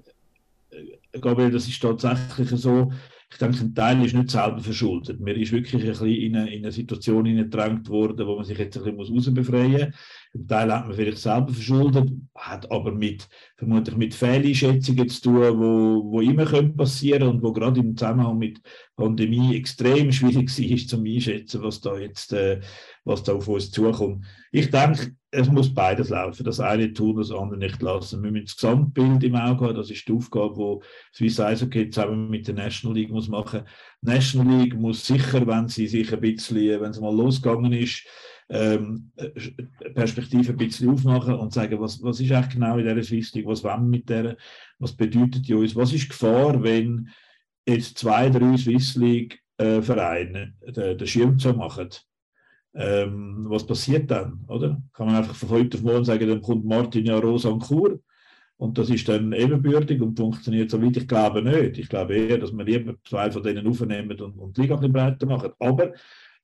Gabriel, 1.19 1.51
das 1.51 1.67
ist 1.67 1.81
tatsächlich 1.81 2.49
so. 2.49 2.91
Ich 3.31 3.39
denke, 3.39 3.61
ein 3.61 3.73
Teil 3.73 4.05
ist 4.05 4.13
nicht 4.13 4.29
selber 4.29 4.59
verschuldet. 4.59 5.19
Man 5.19 5.35
ist 5.35 5.51
wirklich 5.51 5.81
ein 5.81 5.89
bisschen 5.89 6.07
in 6.07 6.35
eine, 6.35 6.53
in 6.53 6.63
eine 6.63 6.71
Situation 6.71 7.25
hineingedrängt 7.25 7.89
worden, 7.89 8.27
wo 8.27 8.35
man 8.35 8.45
sich 8.45 8.59
jetzt 8.59 8.77
ein 8.77 8.95
bisschen 8.95 9.15
rausbefreien 9.15 9.87
muss. 9.87 9.95
Ein 10.35 10.47
Teil 10.47 10.71
hat 10.71 10.87
man 10.87 10.95
vielleicht 10.95 11.17
selber 11.17 11.51
verschuldet, 11.51 12.11
hat 12.35 12.71
aber 12.71 12.91
mit, 12.91 13.27
vermutlich 13.57 13.97
mit 13.97 14.13
Fehleinschätzungen 14.13 15.09
zu 15.09 15.21
tun, 15.21 15.59
wo, 15.59 16.11
wo 16.11 16.21
immer 16.21 16.45
passieren 16.45 17.21
können 17.21 17.31
und 17.31 17.43
wo 17.43 17.51
gerade 17.53 17.79
im 17.79 17.97
Zusammenhang 17.97 18.37
mit 18.37 18.61
Pandemie 18.95 19.55
extrem 19.55 20.11
schwierig 20.11 20.59
ist, 20.71 20.89
zum 20.89 21.03
einschätzen, 21.03 21.63
was 21.63 21.81
da 21.81 21.97
jetzt 21.97 22.33
äh, 22.33 22.61
was 23.03 23.23
da 23.23 23.33
auf 23.33 23.47
uns 23.47 23.71
zukommt. 23.71 24.25
Ich 24.51 24.69
denke, 24.69 25.15
es 25.33 25.49
muss 25.49 25.73
beides 25.73 26.09
laufen. 26.09 26.43
Das 26.43 26.59
eine 26.59 26.93
tun, 26.93 27.17
das 27.17 27.31
andere 27.31 27.57
nicht 27.57 27.81
lassen. 27.81 28.23
Wir 28.23 28.31
müssen 28.31 28.45
das 28.45 28.55
Gesamtbild 28.55 29.23
im 29.23 29.35
Auge 29.35 29.65
haben. 29.65 29.75
Das 29.75 29.89
ist 29.89 30.07
die 30.07 30.13
Aufgabe, 30.13 30.79
die 31.11 31.15
Swiss 31.17 31.39
Eishockey 31.39 31.89
zusammen 31.89 32.29
mit 32.29 32.47
der 32.47 32.55
National 32.55 32.95
League 32.95 33.11
muss 33.11 33.27
machen. 33.27 33.63
Die 34.01 34.07
National 34.07 34.59
League 34.59 34.75
muss 34.75 35.05
sicher, 35.05 35.45
wenn 35.47 35.67
sie 35.67 35.87
sich 35.87 36.13
ein 36.13 36.21
bisschen, 36.21 36.81
wenn 36.81 36.91
es 36.91 36.99
mal 36.99 37.15
losgegangen 37.15 37.73
ist, 37.73 38.05
ähm, 38.49 39.11
Perspektive 39.95 40.51
ein 40.51 40.57
bisschen 40.57 40.89
aufmachen 40.89 41.33
und 41.33 41.51
sagen, 41.51 41.79
was, 41.79 42.01
was 42.03 42.19
ist 42.19 42.31
eigentlich 42.31 42.53
genau 42.53 42.77
in 42.77 42.85
dieser 42.85 43.03
Swiss 43.03 43.33
League, 43.33 43.47
was 43.47 43.63
wollen 43.63 43.83
wir 43.83 43.97
mit 43.97 44.09
der, 44.09 44.37
was 44.77 44.93
bedeutet 44.93 45.47
die 45.47 45.55
uns, 45.55 45.75
was 45.75 45.93
ist 45.93 46.03
die 46.03 46.09
Gefahr, 46.09 46.61
wenn 46.61 47.09
jetzt 47.65 47.97
zwei, 47.97 48.29
drei 48.29 48.55
Swiss 48.57 48.95
League 48.95 49.41
äh, 49.57 49.81
Vereine 49.81 50.53
den, 50.61 50.97
den 50.97 51.07
Schirm 51.07 51.39
zu 51.39 51.53
machen. 51.53 51.89
Ähm, 52.75 53.45
was 53.49 53.65
passiert 53.65 54.09
dann, 54.09 54.45
oder? 54.47 54.81
Kann 54.93 55.07
man 55.07 55.15
einfach 55.15 55.35
von 55.35 55.49
heute 55.49 55.77
auf 55.77 55.83
morgen 55.83 56.05
sagen, 56.05 56.27
dann 56.27 56.41
kommt 56.41 56.65
Martin 56.65 57.05
ja 57.05 57.17
Rosa 57.17 57.49
und 57.49 57.59
Kur 57.59 57.99
und 58.57 58.77
das 58.77 58.89
ist 58.89 59.07
dann 59.09 59.33
ebenbürtig 59.33 60.01
und 60.01 60.17
funktioniert 60.17 60.71
so 60.71 60.81
weit. 60.81 60.97
Ich 60.97 61.07
glaube 61.07 61.41
nicht. 61.41 61.77
Ich 61.77 61.89
glaube 61.89 62.15
eher, 62.15 62.37
dass 62.37 62.51
wir 62.51 62.63
lieber 62.63 62.95
zwei 63.03 63.29
von 63.29 63.43
denen 63.43 63.67
aufnehmen 63.67 64.19
und, 64.21 64.39
und 64.39 64.57
die 64.57 64.61
Liga 64.61 64.75
ein 64.75 64.79
bisschen 64.79 64.93
breiter 64.93 65.25
machen. 65.25 65.51
Aber 65.59 65.93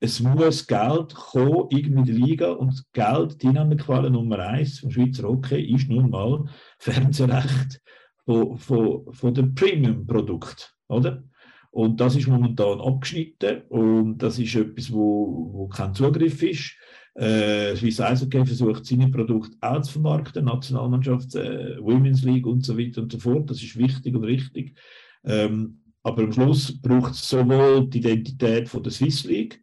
es 0.00 0.20
muss 0.20 0.66
Geld 0.66 1.14
kommen, 1.14 1.66
irgendwie 1.70 1.98
in 1.98 2.04
die 2.04 2.12
Liga 2.12 2.52
und 2.52 2.84
Geld, 2.92 3.42
die 3.42 3.48
Einnahmequelle 3.48 4.10
Nummer 4.10 4.38
eins 4.38 4.80
vom 4.80 4.90
Schweizer 4.90 5.28
Hockey 5.28 5.62
ist 5.74 5.88
nun 5.88 6.10
mal 6.10 6.44
Fernsehrecht 6.78 7.80
von, 8.24 8.56
von, 8.58 9.12
von 9.12 9.34
dem 9.34 9.54
Premium-Produkt, 9.54 10.74
oder? 10.88 11.22
Und 11.70 12.00
das 12.00 12.16
ist 12.16 12.26
momentan 12.26 12.80
abgeschnitten 12.80 13.62
und 13.68 14.18
das 14.18 14.38
ist 14.38 14.54
etwas, 14.56 14.92
wo, 14.92 15.50
wo 15.52 15.68
kein 15.68 15.94
Zugriff 15.94 16.42
ist. 16.42 16.74
Äh, 17.14 17.76
Swiss 17.76 18.00
Eishockey 18.00 18.44
versucht, 18.44 18.86
seine 18.86 19.08
Produkte 19.08 19.56
auch 19.60 19.80
zu 19.82 19.92
vermarkten, 19.92 20.44
Nationalmannschaft, 20.44 21.34
äh, 21.34 21.76
Women's 21.80 22.22
League 22.22 22.46
und 22.46 22.64
so 22.64 22.76
weiter 22.76 23.02
und 23.02 23.12
so 23.12 23.18
fort. 23.18 23.50
Das 23.50 23.62
ist 23.62 23.76
wichtig 23.76 24.14
und 24.14 24.24
richtig. 24.24 24.76
Ähm, 25.24 25.80
aber 26.02 26.24
am 26.24 26.32
Schluss 26.32 26.80
braucht 26.80 27.12
es 27.12 27.28
sowohl 27.28 27.88
die 27.88 27.98
Identität 27.98 28.68
von 28.68 28.82
der 28.82 28.92
Swiss 28.92 29.24
League, 29.24 29.62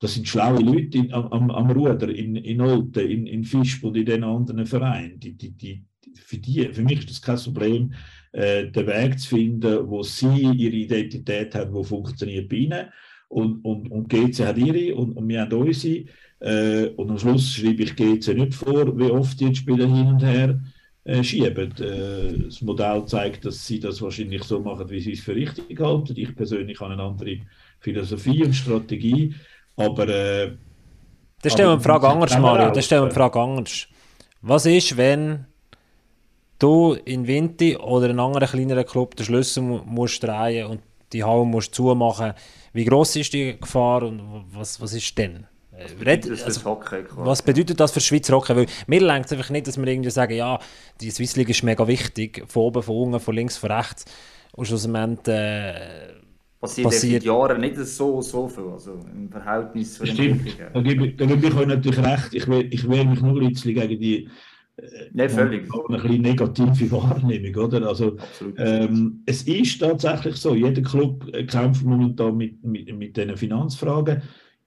das 0.00 0.14
sind 0.14 0.28
schlaue 0.28 0.60
Leute 0.60 0.98
in, 0.98 1.12
am, 1.12 1.50
am 1.50 1.70
Ruder, 1.70 2.08
in, 2.08 2.36
in 2.36 2.60
Olten, 2.60 3.08
in, 3.08 3.26
in 3.26 3.44
Fischb 3.44 3.84
und 3.84 3.96
in 3.96 4.06
den 4.06 4.24
anderen 4.24 4.66
Vereinen. 4.66 5.18
Die, 5.20 5.36
die, 5.36 5.52
die, 5.52 5.86
für, 6.14 6.38
die, 6.38 6.68
für 6.72 6.82
mich 6.82 7.00
ist 7.00 7.10
das 7.10 7.22
kein 7.22 7.38
Problem, 7.38 7.94
äh, 8.34 8.66
den 8.66 8.86
Weg 8.86 9.18
zu 9.20 9.28
finden, 9.28 9.88
wo 9.88 10.02
sie 10.02 10.50
ihre 10.56 10.74
Identität 10.74 11.54
haben, 11.54 11.72
die 11.72 11.84
funktioniert 11.84 12.48
bei 12.48 12.56
ihnen. 12.56 12.86
Und, 13.28 13.64
und, 13.64 13.90
und 13.90 14.08
GC 14.08 14.44
hat 14.44 14.58
ihre 14.58 14.94
und, 14.96 15.16
und 15.16 15.28
wir 15.28 15.40
haben 15.42 15.52
unsere. 15.52 16.04
Äh, 16.40 16.88
und 16.96 17.10
am 17.10 17.18
Schluss 17.18 17.52
schreibe 17.52 17.84
ich 17.84 17.94
GC 17.94 18.34
nicht 18.34 18.54
vor, 18.54 18.98
wie 18.98 19.10
oft 19.10 19.38
die 19.40 19.54
Spieler 19.54 19.86
hin 19.86 20.08
und 20.08 20.22
her 20.22 20.60
äh, 21.04 21.22
schieben. 21.22 21.72
Äh, 21.78 22.44
das 22.46 22.60
Modell 22.60 23.04
zeigt, 23.06 23.44
dass 23.44 23.64
sie 23.64 23.78
das 23.78 24.02
wahrscheinlich 24.02 24.42
so 24.42 24.60
machen, 24.60 24.90
wie 24.90 25.00
sie 25.00 25.12
es 25.12 25.20
für 25.20 25.34
richtig 25.34 25.78
halten. 25.78 26.14
Ich 26.16 26.34
persönlich 26.34 26.80
habe 26.80 26.94
eine 26.94 27.02
andere 27.02 27.38
Philosophie 27.78 28.44
und 28.44 28.52
Strategie. 28.52 29.34
Aber. 29.76 30.08
Äh, 30.08 30.52
das 31.40 31.52
stellen 31.52 31.70
wir 31.70 31.76
die 31.76 31.84
Frage 31.84 32.08
anders, 32.08 32.36
Mario. 32.38 32.72
Das 32.72 32.84
stellen 32.84 33.04
wir 33.04 33.08
die 33.10 33.14
Frage 33.14 33.40
anders. 33.40 33.86
Was 34.42 34.66
ist, 34.66 34.96
wenn 34.96 35.46
du 36.64 36.94
in 37.04 37.26
Winti 37.26 37.76
oder 37.76 38.06
in 38.06 38.12
einem 38.12 38.20
anderen 38.20 38.48
kleineren 38.48 38.86
Club 38.86 39.16
den 39.16 39.26
Schlüssel 39.26 39.62
musst 39.62 40.22
drehen 40.22 40.66
und 40.66 40.80
die 41.12 41.22
Halle 41.22 41.44
musst 41.44 41.74
zumachen? 41.74 42.32
Wie 42.72 42.84
groß 42.84 43.16
ist 43.16 43.32
die 43.32 43.58
Gefahr 43.58 44.02
und 44.02 44.22
was, 44.52 44.80
was 44.80 44.94
ist 44.94 45.16
denn? 45.18 45.46
Was 45.76 45.92
bedeutet, 45.92 46.30
das 46.32 46.42
also, 46.44 46.64
Hockey, 46.64 47.04
was 47.16 47.42
bedeutet 47.42 47.80
das 47.80 47.90
für 47.90 48.00
Schweizer 48.00 48.34
Hockey? 48.34 48.56
Weil 48.56 48.66
mir 48.86 49.00
lenkt 49.00 49.26
es 49.26 49.32
einfach 49.32 49.50
nicht, 49.50 49.66
dass 49.66 49.76
wir 49.76 49.86
irgendwie 49.86 50.10
sagen, 50.10 50.34
ja, 50.34 50.58
die 51.00 51.10
Swiss 51.10 51.36
League 51.36 51.48
ist 51.48 51.64
mega 51.64 51.86
wichtig, 51.86 52.44
von 52.46 52.62
oben, 52.62 52.82
von 52.82 52.96
unten, 52.96 53.20
von 53.20 53.34
links, 53.34 53.56
von 53.56 53.72
rechts. 53.72 54.04
Und 54.52 54.66
schlussendlich 54.66 55.34
äh, 55.34 56.12
passiert, 56.60 56.84
passiert. 56.84 57.22
seit 57.22 57.24
Jahren 57.24 57.60
nicht 57.60 57.76
so, 57.76 58.22
so 58.22 58.46
viel, 58.46 58.68
also 58.72 59.00
im 59.12 59.28
Verhältnis 59.28 59.94
zu 59.94 60.04
den 60.04 60.14
Stimmt, 60.14 60.56
da 60.72 60.80
gebe, 60.80 61.06
ich, 61.08 61.16
da 61.16 61.26
gebe 61.26 61.48
ich 61.48 61.54
euch 61.54 61.66
natürlich 61.66 61.98
recht. 61.98 62.34
Ich 62.34 62.46
will 62.48 63.04
mich 63.04 63.20
nur 63.20 63.42
ein 63.42 63.48
bisschen 63.48 63.74
gegen 63.74 64.00
die 64.00 64.28
äh, 64.76 65.10
Nein, 65.12 65.30
völlig. 65.30 65.68
Eine 65.88 65.98
bisschen 65.98 66.22
negative 66.22 66.90
Wahrnehmung, 66.92 67.64
oder? 67.64 67.86
Also, 67.88 68.16
ähm, 68.56 69.22
es 69.26 69.42
ist 69.42 69.80
tatsächlich 69.80 70.36
so, 70.36 70.54
jeder 70.54 70.82
Club 70.82 71.30
kämpft 71.48 71.84
momentan 71.84 72.36
mit, 72.36 72.62
mit, 72.64 72.96
mit 72.96 73.16
diesen 73.16 73.36
Finanzfragen. 73.36 74.22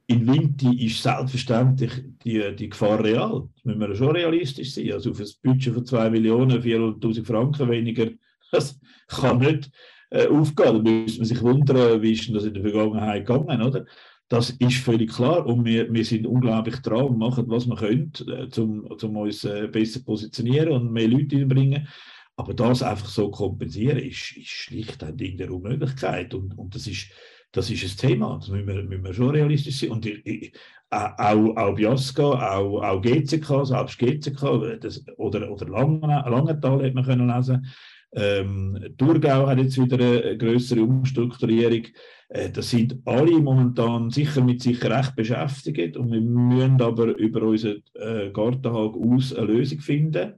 In 0.09 0.25
Winti 0.25 0.85
ist 0.85 1.03
selbstverständlich 1.03 1.91
die, 2.23 2.55
die 2.55 2.69
Gefahr 2.69 3.03
real. 3.03 3.49
Das 3.55 3.65
müssen 3.65 3.79
wir 3.81 3.95
schon 3.95 4.15
realistisch 4.15 4.73
sein. 4.73 4.93
Also 4.93 5.11
auf 5.11 5.19
ein 5.19 5.27
Budget 5.43 5.73
von 5.73 5.85
2 5.85 6.09
Millionen, 6.09 6.61
400.000 6.61 7.25
Franken 7.25 7.69
weniger, 7.69 8.07
das 8.51 8.79
kann 9.09 9.39
nicht 9.39 9.69
äh, 10.09 10.27
aufgehen. 10.27 10.85
Da 10.85 10.91
müsste 10.91 11.19
man 11.19 11.25
sich 11.25 11.41
wundern, 11.41 12.01
wie 12.01 12.13
ist 12.13 12.33
das 12.33 12.45
in 12.45 12.53
der 12.53 12.63
Vergangenheit 12.63 13.25
gegangen, 13.25 13.61
oder? 13.61 13.85
Das 14.29 14.49
ist 14.49 14.77
völlig 14.79 15.13
klar 15.13 15.45
und 15.45 15.63
wir, 15.63 15.91
wir 15.91 16.03
sind 16.03 16.27
unglaublich 16.27 16.77
dran 16.77 17.05
und 17.05 17.17
machen, 17.17 17.45
was 17.47 17.65
wir 17.65 17.77
können, 17.77 18.11
äh, 18.27 18.59
um, 18.59 18.83
um 18.85 19.17
uns 19.17 19.45
äh, 19.45 19.67
besser 19.67 20.01
positionieren 20.01 20.73
und 20.73 20.91
mehr 20.91 21.07
Leute 21.07 21.37
einbringen. 21.37 21.87
Aber 22.35 22.53
das 22.53 22.83
einfach 22.83 23.07
so 23.07 23.31
kompensieren, 23.31 23.97
ist, 23.97 24.35
ist 24.37 24.47
schlicht 24.47 25.03
ein 25.03 25.17
Ding 25.17 25.37
der 25.37 25.51
Unmöglichkeit. 25.51 26.33
Und, 26.33 26.57
und 26.57 26.75
das, 26.75 26.87
ist, 26.87 27.09
das 27.51 27.69
ist 27.71 27.83
ein 27.83 28.09
Thema, 28.09 28.37
das 28.37 28.49
müssen 28.49 28.67
wir, 28.67 28.83
müssen 28.83 29.03
wir 29.03 29.13
schon 29.13 29.29
realistisch 29.29 29.79
sein. 29.79 29.91
Und 29.91 30.05
ich, 30.05 30.25
ich, 30.25 30.53
auch, 30.89 31.55
auch 31.57 31.75
Biasca, 31.75 32.57
auch, 32.57 32.81
auch 32.81 33.01
GCK, 33.01 33.65
selbst 33.65 33.97
GCK 33.97 34.77
das, 34.79 35.03
oder, 35.17 35.49
oder 35.49 35.67
Langenthal 35.67 36.85
hat 36.85 36.93
man 36.93 37.05
können 37.05 37.27
lesen 37.27 37.65
ähm, 38.13 38.95
Thurgau 38.97 39.47
hat 39.47 39.59
jetzt 39.59 39.81
wieder 39.81 39.97
eine 39.97 40.37
größere 40.37 40.81
Umstrukturierung. 40.81 41.87
Äh, 42.29 42.49
das 42.49 42.69
sind 42.69 42.97
alle 43.05 43.39
momentan 43.39 44.09
sicher 44.09 44.41
mit 44.41 44.61
sich 44.61 44.83
recht 44.83 45.15
beschäftigt 45.15 45.97
und 45.97 46.11
wir 46.11 46.21
müssen 46.21 46.81
aber 46.81 47.15
über 47.17 47.41
unseren 47.43 47.83
äh, 47.95 48.29
Gartenhag 48.31 48.93
aus 48.95 49.33
eine 49.33 49.47
Lösung 49.47 49.79
finden. 49.79 50.33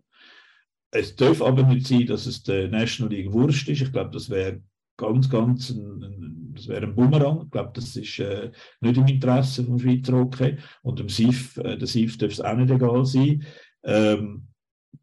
Es 0.91 1.15
darf 1.15 1.41
aber 1.41 1.63
nicht 1.63 1.86
sein, 1.86 2.07
dass 2.07 2.26
es 2.26 2.41
der 2.43 2.67
National 2.67 3.13
League 3.13 3.32
Wurst 3.32 3.70
ist. 3.70 3.82
Ich 3.82 3.91
glaube, 3.91 4.09
das 4.11 4.30
wäre 4.30 4.61
ganz, 4.97 5.30
ganz 5.30 5.70
ein, 5.70 6.03
ein, 6.03 6.53
das 6.55 6.67
wäre 6.67 6.88
ein 6.88 6.95
Bumerang. 6.95 7.43
Ich 7.45 7.51
glaube, 7.51 7.72
das 7.76 7.95
ist 7.95 8.20
äh, 8.20 8.51
nicht 8.82 8.97
im 8.97 9.07
Interesse 9.07 9.63
vom 9.63 9.78
Schweizer 9.78 10.13
Hockey. 10.13 10.57
Und 10.82 10.99
dem 10.99 11.09
SIF, 11.09 11.57
äh, 11.57 11.78
der 11.78 11.88
SIF 11.88 12.17
darf 12.17 12.32
es 12.32 12.41
auch 12.41 12.55
nicht 12.55 12.72
egal 12.72 13.05
sein. 13.05 13.45
Ähm, 13.84 14.48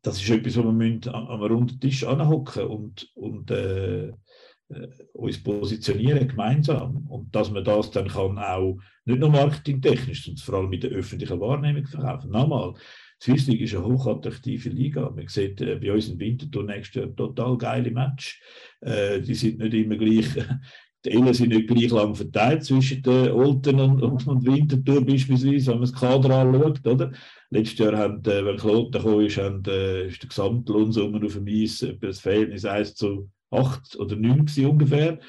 das 0.07 0.23
ist 0.23 0.31
etwas, 0.31 0.57
wo 0.57 0.63
wir 0.63 0.73
müssen 0.73 1.09
am 1.09 1.43
runden 1.43 1.81
Tisch 1.81 2.05
anhocken 2.05 2.67
und, 2.67 3.11
und 3.15 3.51
äh, 3.51 4.09
äh, 4.09 4.89
uns 5.15 5.43
positionieren 5.43 6.29
gemeinsam. 6.29 7.07
Und 7.09 7.35
dass 7.35 7.51
man 7.51 7.65
das 7.65 7.91
dann 7.91 8.07
kann 8.07 8.39
auch 8.39 8.79
nicht 9.05 9.19
nur 9.19 9.31
marketingtechnisch, 9.31 10.25
sondern 10.25 10.45
vor 10.45 10.55
allem 10.55 10.71
mit 10.71 10.85
der 10.85 10.93
öffentlichen 10.93 11.41
Wahrnehmung 11.41 11.87
verkaufen. 11.87 12.31
Nochmal, 12.31 12.75
Swiss 13.21 13.49
League 13.49 13.63
ist 13.63 13.75
eine 13.75 13.85
hochattraktive 13.85 14.69
Liga. 14.69 15.11
Man 15.11 15.27
sieht 15.27 15.61
äh, 15.61 15.75
bei 15.75 15.93
uns 15.93 16.09
in 16.09 16.21
Winterthur 16.21 16.63
nächstes 16.63 17.03
Jahr 17.03 17.17
total 17.17 17.59
geile 17.59 17.91
Match. 17.91 18.41
Äh, 18.83 19.21
die 19.23 19.35
sind 19.35 19.59
nicht 19.59 19.75
immer 19.75 19.97
gleich 19.97 20.29
die 21.07 21.13
Ellen 21.13 21.33
sind 21.35 21.51
nicht 21.51 21.69
gleich 21.69 21.91
lang 21.91 22.15
verteilt 22.15 22.65
zwischen 22.65 23.03
den 23.03 23.31
Olten 23.31 23.79
und, 23.81 24.03
und 24.03 24.47
Winterthur 24.47 25.05
beispielsweise, 25.05 25.69
wenn 25.69 25.81
man 25.81 25.91
das 25.91 25.93
Kader 25.93 26.37
anschaut, 26.37 26.87
oder? 26.87 27.13
Letztes 27.51 27.79
Jahr, 27.79 27.97
haben, 27.97 28.25
äh, 28.25 28.45
wenn 28.45 28.57
Kloten 28.57 28.93
gekommen 28.93 29.27
ist, 29.27 29.39
haben, 29.39 29.63
äh, 29.67 30.09
ist 30.09 30.23
der 30.23 30.29
Gesamtlohnsummer 30.29 31.25
auf 31.25 31.35
dem 31.35 31.47
Eis 31.47 31.87
das 32.01 32.21
Verhältnis 32.21 32.65
1 32.65 32.97
zu 32.97 33.31
8 33.51 33.97
oder 33.97 34.17
9 34.17 34.47
ungefähr. 34.67 35.21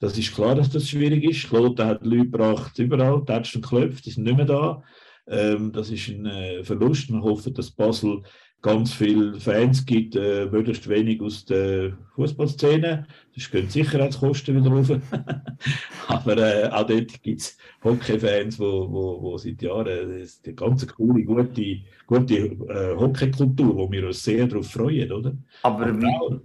Das 0.00 0.16
ist 0.16 0.34
klar, 0.34 0.54
dass 0.54 0.70
das 0.70 0.88
schwierig 0.88 1.24
ist. 1.24 1.48
Kloten 1.48 1.84
hat 1.84 2.06
Leute 2.06 2.30
gebracht 2.30 2.78
überall, 2.78 3.24
tätscht 3.24 3.56
und 3.56 3.66
klopft, 3.66 4.06
die 4.06 4.10
sind 4.10 4.24
nicht 4.24 4.36
mehr 4.36 4.46
da. 4.46 4.82
Ähm, 5.26 5.72
das 5.72 5.90
ist 5.90 6.08
ein 6.08 6.24
äh, 6.24 6.64
Verlust. 6.64 7.10
Wir 7.10 7.20
hoffen, 7.20 7.52
dass 7.52 7.70
Basel 7.70 8.22
ganz 8.60 8.92
viele 8.92 9.38
Fans 9.38 9.86
gibt, 9.86 10.16
äh, 10.16 10.46
möglichst 10.46 10.88
wenig 10.88 11.20
aus 11.20 11.44
der 11.44 11.92
Fußballszene. 12.16 13.06
Das 13.34 13.50
gehen 13.50 13.68
Sicherheitskosten 13.68 14.56
wieder 14.56 14.70
rauf. 14.70 14.90
Aber 16.08 16.36
äh, 16.38 16.68
auch 16.68 16.86
dort 16.86 17.22
gibt 17.22 17.40
es 17.40 17.56
Hockey-Fans, 17.84 18.58
wo, 18.58 18.90
wo, 18.90 19.22
wo 19.22 19.38
seit 19.38 19.62
Jahren 19.62 20.18
das 20.18 20.42
die 20.42 20.56
ganze 20.56 20.86
coole, 20.86 21.22
gute, 21.22 21.78
gute 22.06 22.34
äh, 22.36 22.96
Hockey-Kultur, 22.96 23.76
wo 23.76 23.90
wir 23.90 24.06
uns 24.06 24.24
sehr 24.24 24.46
darauf 24.46 24.68
freuen, 24.68 25.12
oder? 25.12 25.34
Aber, 25.62 25.86
Aber 25.86 26.02
wie, 26.02 26.40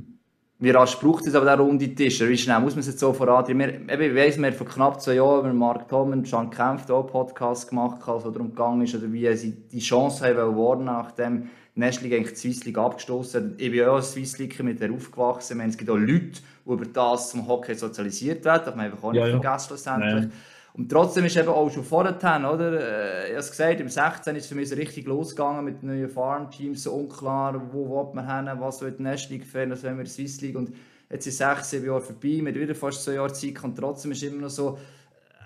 wie 0.60 0.70
rasch 0.70 0.98
braucht 1.00 1.26
es 1.26 1.34
aber 1.34 1.46
der 1.46 1.60
runde 1.60 1.94
Tisch? 1.96 2.22
Wie 2.22 2.38
schnell 2.38 2.60
muss 2.60 2.74
man 2.74 2.82
es 2.82 2.88
jetzt 2.88 3.00
so 3.00 3.12
vorantreiben? 3.12 3.60
Wir, 3.60 4.00
ich 4.00 4.16
weiss, 4.16 4.38
wir 4.38 4.46
haben 4.46 4.54
vor 4.54 4.68
knapp 4.68 5.02
zwei 5.02 5.16
Jahren 5.16 5.48
mit 5.48 5.56
Mark 5.56 5.90
Tom 5.90 6.12
und 6.12 6.26
Jean 6.26 6.52
Kempf 6.52 6.90
auch 6.92 7.02
einen 7.02 7.08
Podcast 7.08 7.70
gemacht, 7.70 8.08
als 8.08 8.24
es 8.24 8.32
darum 8.32 8.50
gegangen 8.50 8.84
ist, 8.84 8.94
oder 8.94 9.12
wie 9.12 9.36
sie 9.36 9.68
die 9.72 9.80
Chance 9.80 10.26
haben 10.26 10.56
wollen, 10.56 10.86
nachdem 10.86 11.44
die 11.44 11.50
National 11.76 12.10
League 12.10 12.20
eigentlich 12.20 12.34
die 12.34 12.40
Swiss 12.40 12.66
League 12.66 12.78
abgestoßen 12.78 13.56
Ich 13.58 13.72
bin 13.72 13.84
auch 13.86 13.96
als 13.96 14.12
Swiss 14.12 14.38
League 14.38 14.62
mit 14.64 14.80
der 14.80 14.92
aufgewachsen. 14.92 15.58
Meine, 15.58 15.72
es 15.72 15.78
gibt 15.78 15.90
auch 15.90 15.98
Leute, 15.98 16.42
die 16.66 16.72
über 16.72 16.86
das 16.86 17.32
zum 17.32 17.48
Hockey 17.48 17.74
sozialisiert 17.74 18.46
werden. 18.46 18.64
Das 18.66 18.76
man 18.76 18.86
einfach 18.86 19.04
auch 19.04 19.12
nicht 19.12 19.26
ja, 19.26 19.30
vergessen 19.30 19.68
schlussendlich. 19.68 20.24
Ja. 20.26 20.30
Und 20.76 20.90
trotzdem 20.90 21.26
ist 21.26 21.38
eben 21.38 21.50
auch 21.50 21.70
schon 21.70 21.84
vorher, 21.84 22.16
oder? 22.52 22.80
Äh, 22.80 23.26
ich 23.26 23.30
habe 23.32 23.40
es 23.40 23.52
gesagt, 23.52 23.80
im 23.80 23.90
16 23.90 24.36
ist 24.36 24.44
es 24.44 24.50
für 24.50 24.56
mich 24.56 24.70
so 24.70 24.76
richtig 24.76 25.06
losgegangen 25.06 25.64
mit 25.64 25.84
neuen 25.84 26.10
Farmteams, 26.10 26.84
so 26.84 26.94
unklar, 26.94 27.62
wo 27.72 27.88
will 27.90 28.14
man 28.16 28.48
hin, 28.48 28.60
was 28.60 28.80
soll 28.80 28.92
die 28.92 29.04
National 29.04 29.38
League 29.38 29.48
fehlen, 29.48 29.72
was 29.72 29.84
wollen 29.84 29.98
wir 29.98 30.04
die 30.04 30.10
Swiss 30.10 30.42
League. 30.42 30.56
Und 30.56 30.74
jetzt 31.12 31.26
sind 31.26 31.34
sechs, 31.34 31.70
sieben 31.70 31.86
Jahre 31.86 32.02
vorbei, 32.02 32.40
mit 32.42 32.56
wieder 32.56 32.74
fast 32.74 33.04
zwei 33.04 33.14
Jahren 33.14 33.34
Zeit 33.34 33.64
und 33.64 33.76
trotzdem 33.76 34.14
ist 34.14 34.24
es 34.24 34.32
immer 34.32 34.42
noch 34.42 34.50
so, 34.50 34.80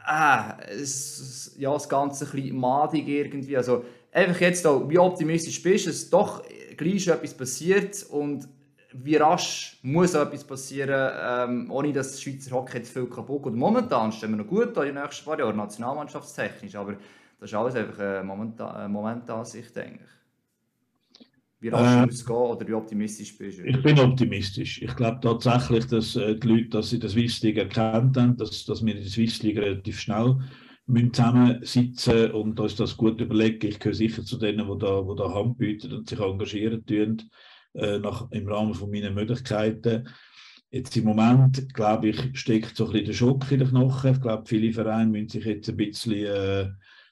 ah, 0.05 0.57
es, 0.69 1.55
ja, 1.57 1.73
das 1.73 1.89
Ganze 1.89 2.25
ein 2.25 2.31
bisschen 2.31 2.57
madig 2.57 3.07
irgendwie. 3.07 3.57
Also, 3.57 3.83
einfach 4.17 4.41
jetzt 4.41 4.65
auch, 4.65 4.89
wie 4.89 4.97
optimistisch 4.97 5.61
bist, 5.61 5.87
dass 5.87 6.09
doch 6.09 6.43
gleich 6.75 7.03
schon 7.03 7.13
etwas 7.13 7.33
passiert 7.35 8.05
und 8.09 8.47
wie 8.93 9.15
rasch 9.15 9.77
muss 9.83 10.15
auch 10.15 10.25
etwas 10.25 10.43
passieren, 10.43 11.11
ähm, 11.21 11.71
ohne 11.71 11.93
dass 11.93 12.11
das 12.13 12.21
Schweizer 12.21 12.51
Hockey 12.51 12.77
jetzt 12.77 12.91
viel 12.91 13.05
kaputt 13.05 13.43
geht. 13.43 13.53
Momentan 13.53 14.11
stehen 14.11 14.31
wir 14.31 14.37
noch 14.37 14.47
gut 14.47 14.75
da 14.75 14.83
in 14.83 14.95
den 14.95 15.03
nächsten 15.03 15.25
paar 15.25 15.37
Jahren, 15.37 15.57
nationalmannschaftstechnisch, 15.57 16.75
aber 16.75 16.95
das 17.39 17.51
ist 17.51 17.55
alles 17.55 17.75
einfach 17.75 17.99
eine 17.99 18.23
Momentan 18.23 18.91
Momentansicht, 18.91 19.75
denke 19.75 19.99
ich. 20.03 21.27
Wie 21.59 21.69
rasch 21.69 21.97
äh, 21.97 22.05
muss 22.05 22.15
es 22.15 22.25
gehen 22.25 22.35
oder 22.35 22.67
wie 22.67 22.73
optimistisch 22.73 23.37
bist 23.37 23.59
du? 23.59 23.63
Ich 23.63 23.81
bin 23.83 23.99
optimistisch. 23.99 24.81
Ich 24.81 24.95
glaube 24.95 25.19
tatsächlich, 25.21 25.85
dass 25.87 26.15
äh, 26.15 26.35
die 26.35 26.47
Leute, 26.47 26.69
dass 26.69 26.89
sie 26.89 26.99
das 26.99 27.11
Swiss 27.11 27.41
League 27.41 27.57
erkannt 27.57 28.17
haben, 28.17 28.37
dass, 28.37 28.65
dass 28.65 28.83
wir 28.83 28.93
der 28.93 29.03
Swiss 29.03 29.43
League 29.43 29.57
relativ 29.57 29.99
schnell 29.99 30.37
müssen 30.87 31.13
zusammensitzen 31.13 32.31
und 32.31 32.59
uns 32.59 32.75
das 32.75 32.97
gut 32.97 33.19
überlegen. 33.21 33.67
Ich 33.67 33.79
gehöre 33.79 33.95
sicher 33.95 34.23
zu 34.23 34.37
denen, 34.37 34.67
die 34.67 34.77
da, 34.79 35.01
die 35.01 35.15
da 35.15 35.33
Hand 35.33 35.57
bieten 35.57 35.93
und 35.93 36.09
sich 36.09 36.19
engagieren 36.19 36.85
tun, 36.85 37.29
äh, 37.73 37.99
nach, 37.99 38.31
im 38.31 38.47
Rahmen 38.47 38.73
von 38.73 38.89
meinen 38.89 39.13
Möglichkeiten. 39.13 40.07
Jetzt 40.69 40.97
im 40.97 41.05
Moment, 41.05 41.73
glaube 41.73 42.09
ich, 42.09 42.39
steckt 42.39 42.75
so 42.75 42.85
ein 42.85 42.91
bisschen 42.91 43.05
der 43.05 43.13
Schock 43.13 43.51
in 43.51 43.59
den 43.59 43.69
Knochen. 43.69 44.13
Ich 44.13 44.21
glaube, 44.21 44.43
viele 44.45 44.73
Vereine 44.73 45.11
müssen 45.11 45.29
sich 45.29 45.45
jetzt 45.45 45.69
ein 45.69 45.77
bisschen 45.77 46.25
äh, 46.25 46.69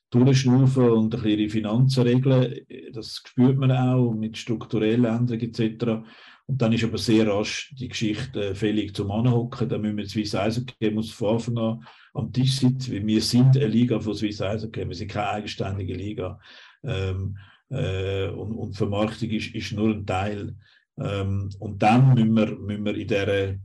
durchschnaufen 0.10 0.90
und 0.90 1.16
ein 1.16 1.22
bisschen 1.22 1.40
ihre 1.40 1.50
Finanzen 1.50 2.04
regeln. 2.04 2.56
Das 2.94 3.22
spürt 3.26 3.58
man 3.58 3.72
auch 3.72 4.14
mit 4.14 4.38
strukturellen 4.38 5.06
Änderungen 5.06 5.54
etc. 5.54 6.06
Und 6.48 6.62
dann 6.62 6.74
ist 6.74 6.84
aber 6.84 6.98
sehr 6.98 7.28
rasch 7.28 7.74
die 7.76 7.88
Geschichte 7.88 8.54
fällig 8.54 8.96
zum 8.96 9.10
Anhocken. 9.10 9.68
Da 9.68 9.78
müssen 9.78 9.98
wir 9.98 10.08
Swiss 10.08 10.36
Eishockey 10.36 10.91
muss 10.91 11.12
von 11.12 11.36
Anfang 11.36 11.58
an 11.58 11.86
am 12.14 12.32
Tisch 12.32 12.60
sitzen, 12.60 12.93
weil 12.93 13.06
wir 13.06 13.22
sind 13.22 13.58
eine 13.58 13.68
Liga 13.68 14.00
von 14.00 14.14
Swiss 14.14 14.41
Eishockey, 14.41 14.88
wir 14.88 14.96
sind 14.96 15.12
keine 15.12 15.30
eigenständige 15.30 15.96
Liga. 15.96 16.39
Ähm, 16.84 17.38
äh, 17.70 18.28
und, 18.28 18.54
und 18.54 18.74
Vermarktung 18.74 19.30
ist, 19.30 19.54
ist 19.56 19.72
nur 19.72 19.89
ein 19.89 20.06
Teil. 20.06 20.56
Ähm, 20.98 21.50
und 21.60 21.82
dann 21.82 22.14
müssen 22.14 22.36
wir, 22.36 22.56
müssen 22.58 22.86
wir 22.86 22.96
in 22.96 23.08
dieser 23.08 23.56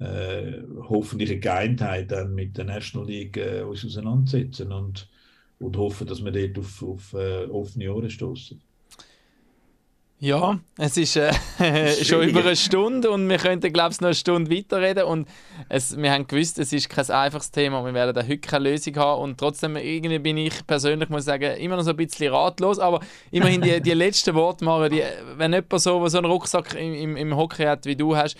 äh, 0.00 0.62
hoffentlichen 0.88 1.40
Geeintheit 1.40 2.10
dann 2.10 2.34
mit 2.34 2.56
der 2.56 2.64
National 2.64 3.06
League 3.06 3.36
äh, 3.36 3.62
uns 3.62 3.84
auseinandersetzen 3.84 4.72
und, 4.72 5.08
und 5.58 5.76
hoffen, 5.76 6.06
dass 6.06 6.24
wir 6.24 6.32
dort 6.32 6.58
auf, 6.58 6.82
auf 6.82 7.12
äh, 7.12 7.44
offene 7.44 7.92
Ohren 7.92 8.10
stoßen. 8.10 8.60
Ja, 10.22 10.60
es 10.76 10.98
ist 10.98 11.16
äh, 11.16 11.32
schon 12.04 12.28
über 12.28 12.40
eine 12.40 12.54
Stunde 12.54 13.10
und 13.10 13.26
wir 13.26 13.38
könnten, 13.38 13.72
glaube 13.72 13.92
ich, 13.92 14.02
noch 14.02 14.08
eine 14.08 14.14
Stunde 14.14 14.54
weiterreden. 14.54 15.04
Und 15.04 15.26
es, 15.70 15.96
wir 15.96 16.12
haben 16.12 16.26
gewusst, 16.26 16.58
es 16.58 16.74
ist 16.74 16.90
kein 16.90 17.08
einfaches 17.08 17.50
Thema. 17.50 17.82
Wir 17.86 17.94
werden 17.94 18.14
da 18.14 18.20
heute 18.20 18.36
keine 18.36 18.68
Lösung 18.68 18.96
haben. 18.96 19.22
Und 19.22 19.40
trotzdem, 19.40 19.76
irgendwie 19.76 20.18
bin 20.18 20.36
ich 20.36 20.66
persönlich, 20.66 21.08
muss 21.08 21.24
sagen, 21.24 21.56
immer 21.56 21.76
noch 21.76 21.84
so 21.84 21.90
ein 21.92 21.96
bisschen 21.96 22.30
ratlos. 22.34 22.78
Aber 22.78 23.00
immerhin 23.30 23.62
die, 23.62 23.80
die 23.80 23.94
letzten 23.94 24.34
Worte 24.34 24.62
machen, 24.62 24.90
die, 24.90 25.02
wenn 25.38 25.54
jemand 25.54 25.80
so, 25.80 26.06
so 26.06 26.18
einen 26.18 26.26
Rucksack 26.26 26.74
im, 26.74 26.92
im, 26.92 27.16
im 27.16 27.34
Hockey 27.34 27.64
hat, 27.64 27.86
wie 27.86 27.96
du 27.96 28.14
hast, 28.14 28.36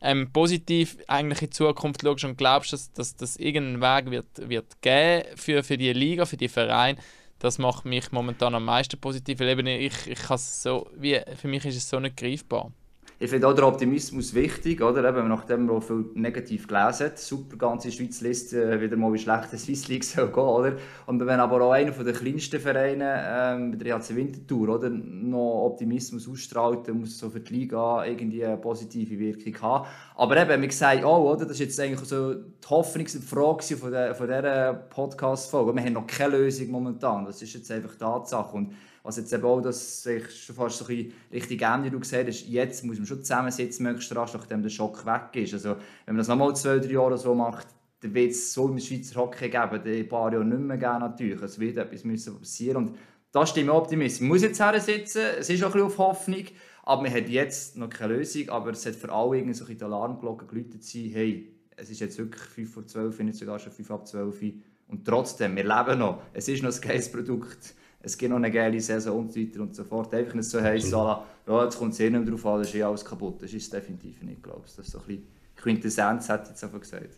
ähm, 0.00 0.32
positiv 0.32 0.96
eigentlich 1.08 1.42
in 1.42 1.50
die 1.50 1.56
Zukunft 1.56 2.00
schaust 2.02 2.24
und 2.24 2.38
glaubst, 2.38 2.72
dass, 2.72 2.90
dass 2.92 3.16
das 3.16 3.36
irgendeinen 3.36 3.82
Weg 3.82 4.10
wird, 4.10 4.48
wird 4.48 4.80
geben 4.80 5.24
für, 5.36 5.62
für 5.62 5.76
die 5.76 5.92
Liga, 5.92 6.24
für 6.24 6.38
die 6.38 6.48
Vereine, 6.48 6.98
das 7.38 7.58
macht 7.58 7.84
mich 7.84 8.12
momentan 8.12 8.54
am 8.54 8.64
meisten 8.64 8.98
positiv, 8.98 9.40
weil 9.40 9.48
eben 9.48 9.66
ich, 9.66 10.06
ich 10.06 10.18
so, 10.38 10.90
wie, 10.96 11.20
für 11.36 11.48
mich 11.48 11.64
ist 11.64 11.76
es 11.76 11.88
so 11.88 12.00
nicht 12.00 12.16
greifbar. 12.16 12.72
Ich 13.20 13.30
finde 13.30 13.48
auch 13.48 13.52
der 13.52 13.66
Optimismus 13.66 14.32
wichtig, 14.32 14.80
oder? 14.80 15.08
Eben, 15.08 15.26
nachdem 15.26 15.66
man 15.66 15.82
viel 15.82 16.04
negativ 16.14 16.68
gelesen 16.68 17.06
hat, 17.06 17.18
super 17.18 17.56
ganze 17.56 17.90
Schweiz 17.90 18.20
liest 18.20 18.52
äh, 18.52 18.80
wieder 18.80 18.96
mal, 18.96 19.12
wie 19.12 19.18
schlecht 19.18 19.50
der 19.50 19.58
Swiss 19.58 19.88
League 19.88 20.04
soll 20.04 20.28
gehen, 20.28 20.38
oder? 20.38 20.76
Und 21.06 21.26
wenn 21.26 21.40
aber 21.40 21.60
auch 21.62 21.72
einer 21.72 21.90
der 21.90 22.12
kleinsten 22.12 22.60
Vereine, 22.60 23.24
ähm, 23.28 23.76
der 23.76 23.98
HC 23.98 24.14
Winterthur, 24.14 24.68
oder, 24.68 24.88
noch 24.88 25.64
Optimismus 25.64 26.28
ausstrahlt, 26.28 26.86
dann 26.86 27.00
muss 27.00 27.18
so 27.18 27.28
für 27.28 27.40
die 27.40 27.54
Liga 27.54 28.04
irgendwie 28.04 28.44
eine 28.44 28.56
positive 28.56 29.18
Wirkung 29.18 29.62
haben. 29.62 29.88
Aber 30.14 30.36
eben, 30.36 30.62
wir 30.62 30.70
sagen 30.70 31.02
auch, 31.02 31.32
oder? 31.32 31.44
Das 31.44 31.54
ist 31.54 31.58
jetzt 31.58 31.80
eigentlich 31.80 32.08
so 32.08 32.34
die 32.34 32.68
Hoffnungsfrage 32.70 33.76
von, 33.76 33.90
der, 33.90 34.14
von 34.14 34.28
dieser 34.28 34.74
Podcast-Folge. 34.74 35.74
Wir 35.74 35.82
haben 35.82 35.94
noch 35.94 36.06
keine 36.06 36.36
Lösung 36.36 36.70
momentan. 36.70 37.24
Das 37.24 37.42
ist 37.42 37.52
jetzt 37.52 37.68
einfach 37.72 37.96
Tatsache. 37.96 38.56
Und 38.56 38.74
was 39.08 39.16
jetzt 39.16 39.32
eben 39.32 39.44
auch, 39.44 39.62
dass 39.62 40.04
ich 40.04 40.44
schon 40.44 40.54
fast 40.54 40.78
so 40.78 40.84
ein 40.86 41.12
richtig 41.32 41.62
ähnlich 41.62 41.90
du 41.90 41.98
gesehen 41.98 42.26
hast, 42.26 42.46
jetzt 42.46 42.84
muss 42.84 42.98
man 42.98 43.06
schon 43.08 43.24
zusammensitzen, 43.24 43.84
möglichst 43.84 44.14
rasch, 44.14 44.34
nachdem 44.34 44.62
der 44.62 44.70
Schock 44.70 45.04
weg 45.04 45.34
ist. 45.34 45.54
Also, 45.54 45.70
wenn 46.06 46.14
man 46.14 46.18
das 46.18 46.28
nochmal 46.28 46.54
zwei, 46.54 46.78
drei 46.78 46.92
Jahre 46.92 47.18
so 47.18 47.34
macht, 47.34 47.66
dann 48.00 48.14
wird 48.14 48.30
es 48.30 48.52
so 48.52 48.68
im 48.68 48.78
Schweizer 48.78 49.20
Hockey 49.20 49.48
geben, 49.48 49.82
in 49.84 50.02
ein 50.02 50.08
paar 50.08 50.32
Jahren 50.32 50.48
nicht 50.48 50.60
mehr 50.60 50.76
geben 50.76 51.00
natürlich. 51.00 51.42
Es 51.42 51.58
wird 51.58 51.78
etwas 51.78 52.04
müssen 52.04 52.38
passieren 52.38 52.76
und 52.76 52.98
da 53.32 53.44
stimmt 53.44 53.70
Optimismus. 53.70 54.20
Man 54.20 54.28
muss 54.28 54.42
jetzt 54.42 54.62
sitzen, 54.84 55.22
es 55.38 55.50
ist 55.50 55.62
auch 55.62 55.66
ein 55.68 55.72
bisschen 55.72 55.86
auf 55.86 55.98
Hoffnung, 55.98 56.44
aber 56.84 57.02
man 57.02 57.12
hat 57.12 57.28
jetzt 57.28 57.76
noch 57.76 57.90
keine 57.90 58.14
Lösung, 58.14 58.48
aber 58.48 58.70
es 58.70 58.86
hat 58.86 58.94
für 58.94 59.12
alle 59.12 59.36
irgendwie 59.36 59.54
so 59.54 59.64
die 59.64 59.82
Alarmglocke 59.82 60.46
geläutet 60.46 60.84
sein, 60.84 61.10
hey, 61.12 61.52
es 61.76 61.90
ist 61.90 62.00
jetzt 62.00 62.18
wirklich 62.18 62.42
5 62.42 62.72
vor 62.72 62.86
12, 62.86 63.20
nicht 63.20 63.38
sogar 63.38 63.58
schon 63.58 63.72
5 63.72 63.90
ab 63.90 64.06
12 64.06 64.40
und 64.88 65.04
trotzdem, 65.04 65.54
wir 65.54 65.64
leben 65.64 65.98
noch. 65.98 66.22
Es 66.32 66.48
ist 66.48 66.62
noch 66.62 66.74
ein 66.74 66.80
geiles 66.80 67.12
Produkt 67.12 67.74
es 68.00 68.16
gibt 68.16 68.30
noch 68.30 68.36
eine 68.36 68.50
geile 68.50 68.80
Saison 68.80 69.18
und 69.18 69.32
so 69.32 69.40
weiter 69.40 69.60
und 69.60 69.74
so 69.74 69.84
fort. 69.84 70.14
Einfach 70.14 70.34
nicht 70.34 70.48
so 70.48 70.60
heiß, 70.60 70.90
ja, 70.90 71.24
jetzt 71.64 71.78
kommt 71.78 71.92
es 71.92 72.00
eh 72.00 72.10
nicht 72.10 72.20
mehr 72.20 72.30
drauf 72.30 72.46
an, 72.46 72.58
das 72.60 72.68
ist 72.68 72.74
eh 72.74 72.82
alles 72.82 73.04
kaputt. 73.04 73.42
Das 73.42 73.52
ist 73.52 73.72
definitiv 73.72 74.22
nicht, 74.22 74.42
glaube 74.42 74.62
ich. 74.66 74.74
Das 74.76 74.86
ist 74.86 74.92
so 74.92 74.98
ein 74.98 75.06
bisschen 75.06 75.26
Quintessenz, 75.56 76.28
hat 76.28 76.48
jetzt 76.48 76.62
einfach 76.62 76.80
gesagt. 76.80 77.16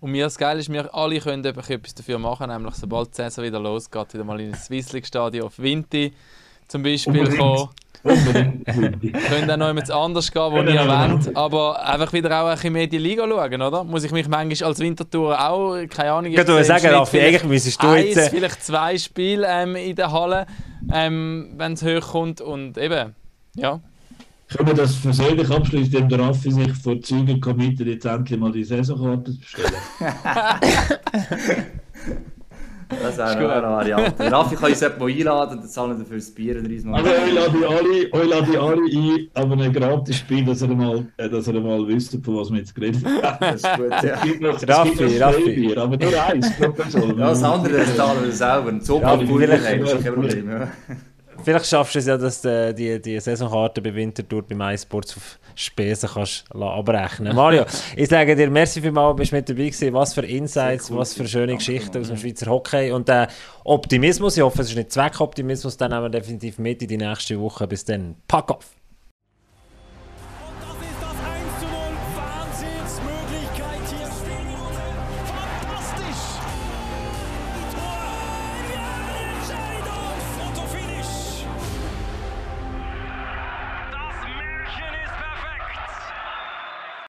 Und 0.00 0.12
mir 0.12 0.24
das 0.24 0.38
Geile 0.38 0.60
ist, 0.60 0.70
wir 0.70 0.94
alle 0.94 1.18
können 1.20 1.44
etwas 1.44 1.94
dafür 1.94 2.18
machen, 2.18 2.48
nämlich 2.48 2.74
sobald 2.74 3.10
die 3.10 3.16
Saison 3.16 3.44
wieder 3.44 3.60
losgeht, 3.60 4.14
wieder 4.14 4.24
mal 4.24 4.40
in 4.40 4.52
das 4.52 4.66
Swiss 4.66 4.92
League 4.92 5.06
Stadion 5.06 5.46
auf 5.46 5.58
Vinti 5.58 6.12
zum 6.68 6.82
Beispiel 6.82 7.36
kommen. 7.36 7.68
Könnte 8.02 9.52
auch 9.52 9.56
noch 9.56 9.68
jemand 9.68 9.90
anders 9.90 10.30
gehen, 10.30 10.52
wo 10.52 10.62
ihr 10.62 10.86
wollt. 10.86 11.36
Aber 11.36 11.84
einfach 11.84 12.12
wieder 12.12 12.42
auch 12.42 12.46
ein 12.46 12.54
bisschen 12.54 12.72
mehr 12.72 12.86
die 12.86 12.98
Liga 12.98 13.26
schauen, 13.26 13.60
oder? 13.60 13.82
Muss 13.84 14.04
ich 14.04 14.12
mich 14.12 14.28
manchmal 14.28 14.68
als 14.68 14.78
Wintertour 14.78 15.38
auch, 15.38 15.76
keine 15.88 16.12
Ahnung... 16.12 16.30
Ich 16.30 16.38
würde 16.38 16.62
sagen, 16.64 16.86
Raffi, 16.86 17.20
eigentlich 17.20 17.44
müsstest 17.44 17.82
du 17.82 17.94
jetzt... 17.94 18.18
Eins, 18.18 18.28
vielleicht 18.28 18.64
zwei 18.64 18.96
Spiele 18.96 19.46
ähm, 19.48 19.76
in 19.76 19.96
der 19.96 20.12
Halle, 20.12 20.46
ähm, 20.92 21.54
wenn 21.56 21.72
es 21.72 21.82
hochkommt 21.82 22.40
und 22.40 22.78
eben, 22.78 23.14
ja. 23.56 23.80
Können 24.48 24.68
wir 24.68 24.74
das 24.74 24.96
persönlich 24.96 25.50
abschließen, 25.50 25.94
indem 25.94 26.08
der 26.08 26.20
Raffi 26.20 26.50
sich 26.50 26.72
vor 26.72 27.00
Zügen 27.02 27.40
committet, 27.40 27.86
jetzt 27.86 28.06
endlich 28.06 28.38
mal 28.38 28.52
die 28.52 28.64
Saisonkarte 28.64 29.32
zu 29.32 29.40
bestellen? 29.40 29.74
Das 32.88 33.18
wäre 33.18 33.28
eine, 33.28 33.52
eine 33.52 33.66
Variante. 33.66 34.32
Raffi 34.32 34.56
kann 34.56 34.70
uns 34.70 34.80
jemand 34.80 35.02
einladen, 35.02 35.58
dann 35.60 35.68
zahlen 35.68 35.98
dafür 35.98 36.16
das 36.16 36.30
Bier 36.30 36.56
und 36.56 36.94
Also 36.94 37.10
ich 37.26 37.34
lade 37.34 37.68
alle, 37.68 37.98
ich 37.98 38.12
lade 38.12 38.60
alle 38.60 38.82
ein, 38.82 39.28
aber 39.34 39.62
ein 39.62 39.72
gratis 39.72 40.16
Spiel, 40.16 40.44
dass 40.44 40.62
ihr 40.62 40.68
mal, 40.68 41.06
äh, 41.16 41.28
dass 41.28 41.48
ihr 41.48 41.60
mal 41.60 41.86
wisst, 41.86 42.16
von 42.24 42.36
was 42.36 42.50
wir 42.50 42.58
jetzt 42.58 42.74
geredet 42.74 43.04
haben. 43.04 43.38
Das 43.48 43.62
ist 43.62 43.76
gut, 43.76 43.90
ja. 43.90 44.76
Raffi, 44.76 45.18
Raffi. 45.18 45.54
Bier, 45.54 45.78
aber 45.78 45.96
nur 45.96 46.24
eins 46.24 46.50
pro 46.56 46.70
Person. 46.72 47.18
Ja, 47.18 47.30
das 47.30 47.42
andere 47.42 47.78
das 47.78 47.96
zahlen 47.96 48.24
wir 48.24 48.32
selber. 48.32 48.68
Und 48.68 48.84
so 48.84 49.00
ja, 49.00 49.18
vielleicht, 49.18 49.64
kein 49.64 50.14
Problem. 50.14 50.50
Ja. 50.50 50.68
Vielleicht 51.44 51.66
schaffst 51.66 51.94
du 51.94 51.98
es 52.00 52.06
ja, 52.06 52.16
dass 52.16 52.42
du 52.42 52.74
die, 52.74 53.00
die 53.00 53.20
Saisonkarte 53.20 53.80
bei 53.80 53.94
Winterthur 53.94 54.42
beim 54.42 54.60
iSports 54.60 55.16
auf 55.16 55.38
Spesen 55.60 56.08
kannst 56.14 56.44
abrechnen 56.54 57.34
Mario, 57.34 57.64
ich 57.96 58.08
sage 58.08 58.36
dir, 58.36 58.48
merci 58.48 58.80
vielmals, 58.80 59.16
bist 59.16 59.32
mit 59.32 59.48
dabei 59.48 59.64
gewesen. 59.64 59.92
Was 59.92 60.14
für 60.14 60.24
Insights, 60.24 60.88
cool, 60.88 60.98
was 60.98 61.14
für 61.14 61.26
schöne 61.26 61.56
Geschichten 61.56 62.00
aus 62.00 62.06
dem 62.06 62.16
Schweizer 62.16 62.46
Hockey 62.46 62.92
und 62.92 63.08
äh, 63.08 63.26
Optimismus. 63.64 64.36
Ich 64.36 64.42
hoffe, 64.44 64.62
es 64.62 64.70
ist 64.70 64.76
nicht 64.76 64.92
Zweckoptimismus. 64.92 65.76
Dann 65.76 65.90
nehmen 65.90 66.04
wir 66.04 66.10
definitiv 66.10 66.58
mit 66.58 66.80
in 66.82 66.88
die 66.88 66.96
nächste 66.96 67.40
Woche. 67.40 67.66
Bis 67.66 67.84
dann. 67.84 68.14
Pack 68.28 68.52
auf! 68.52 68.77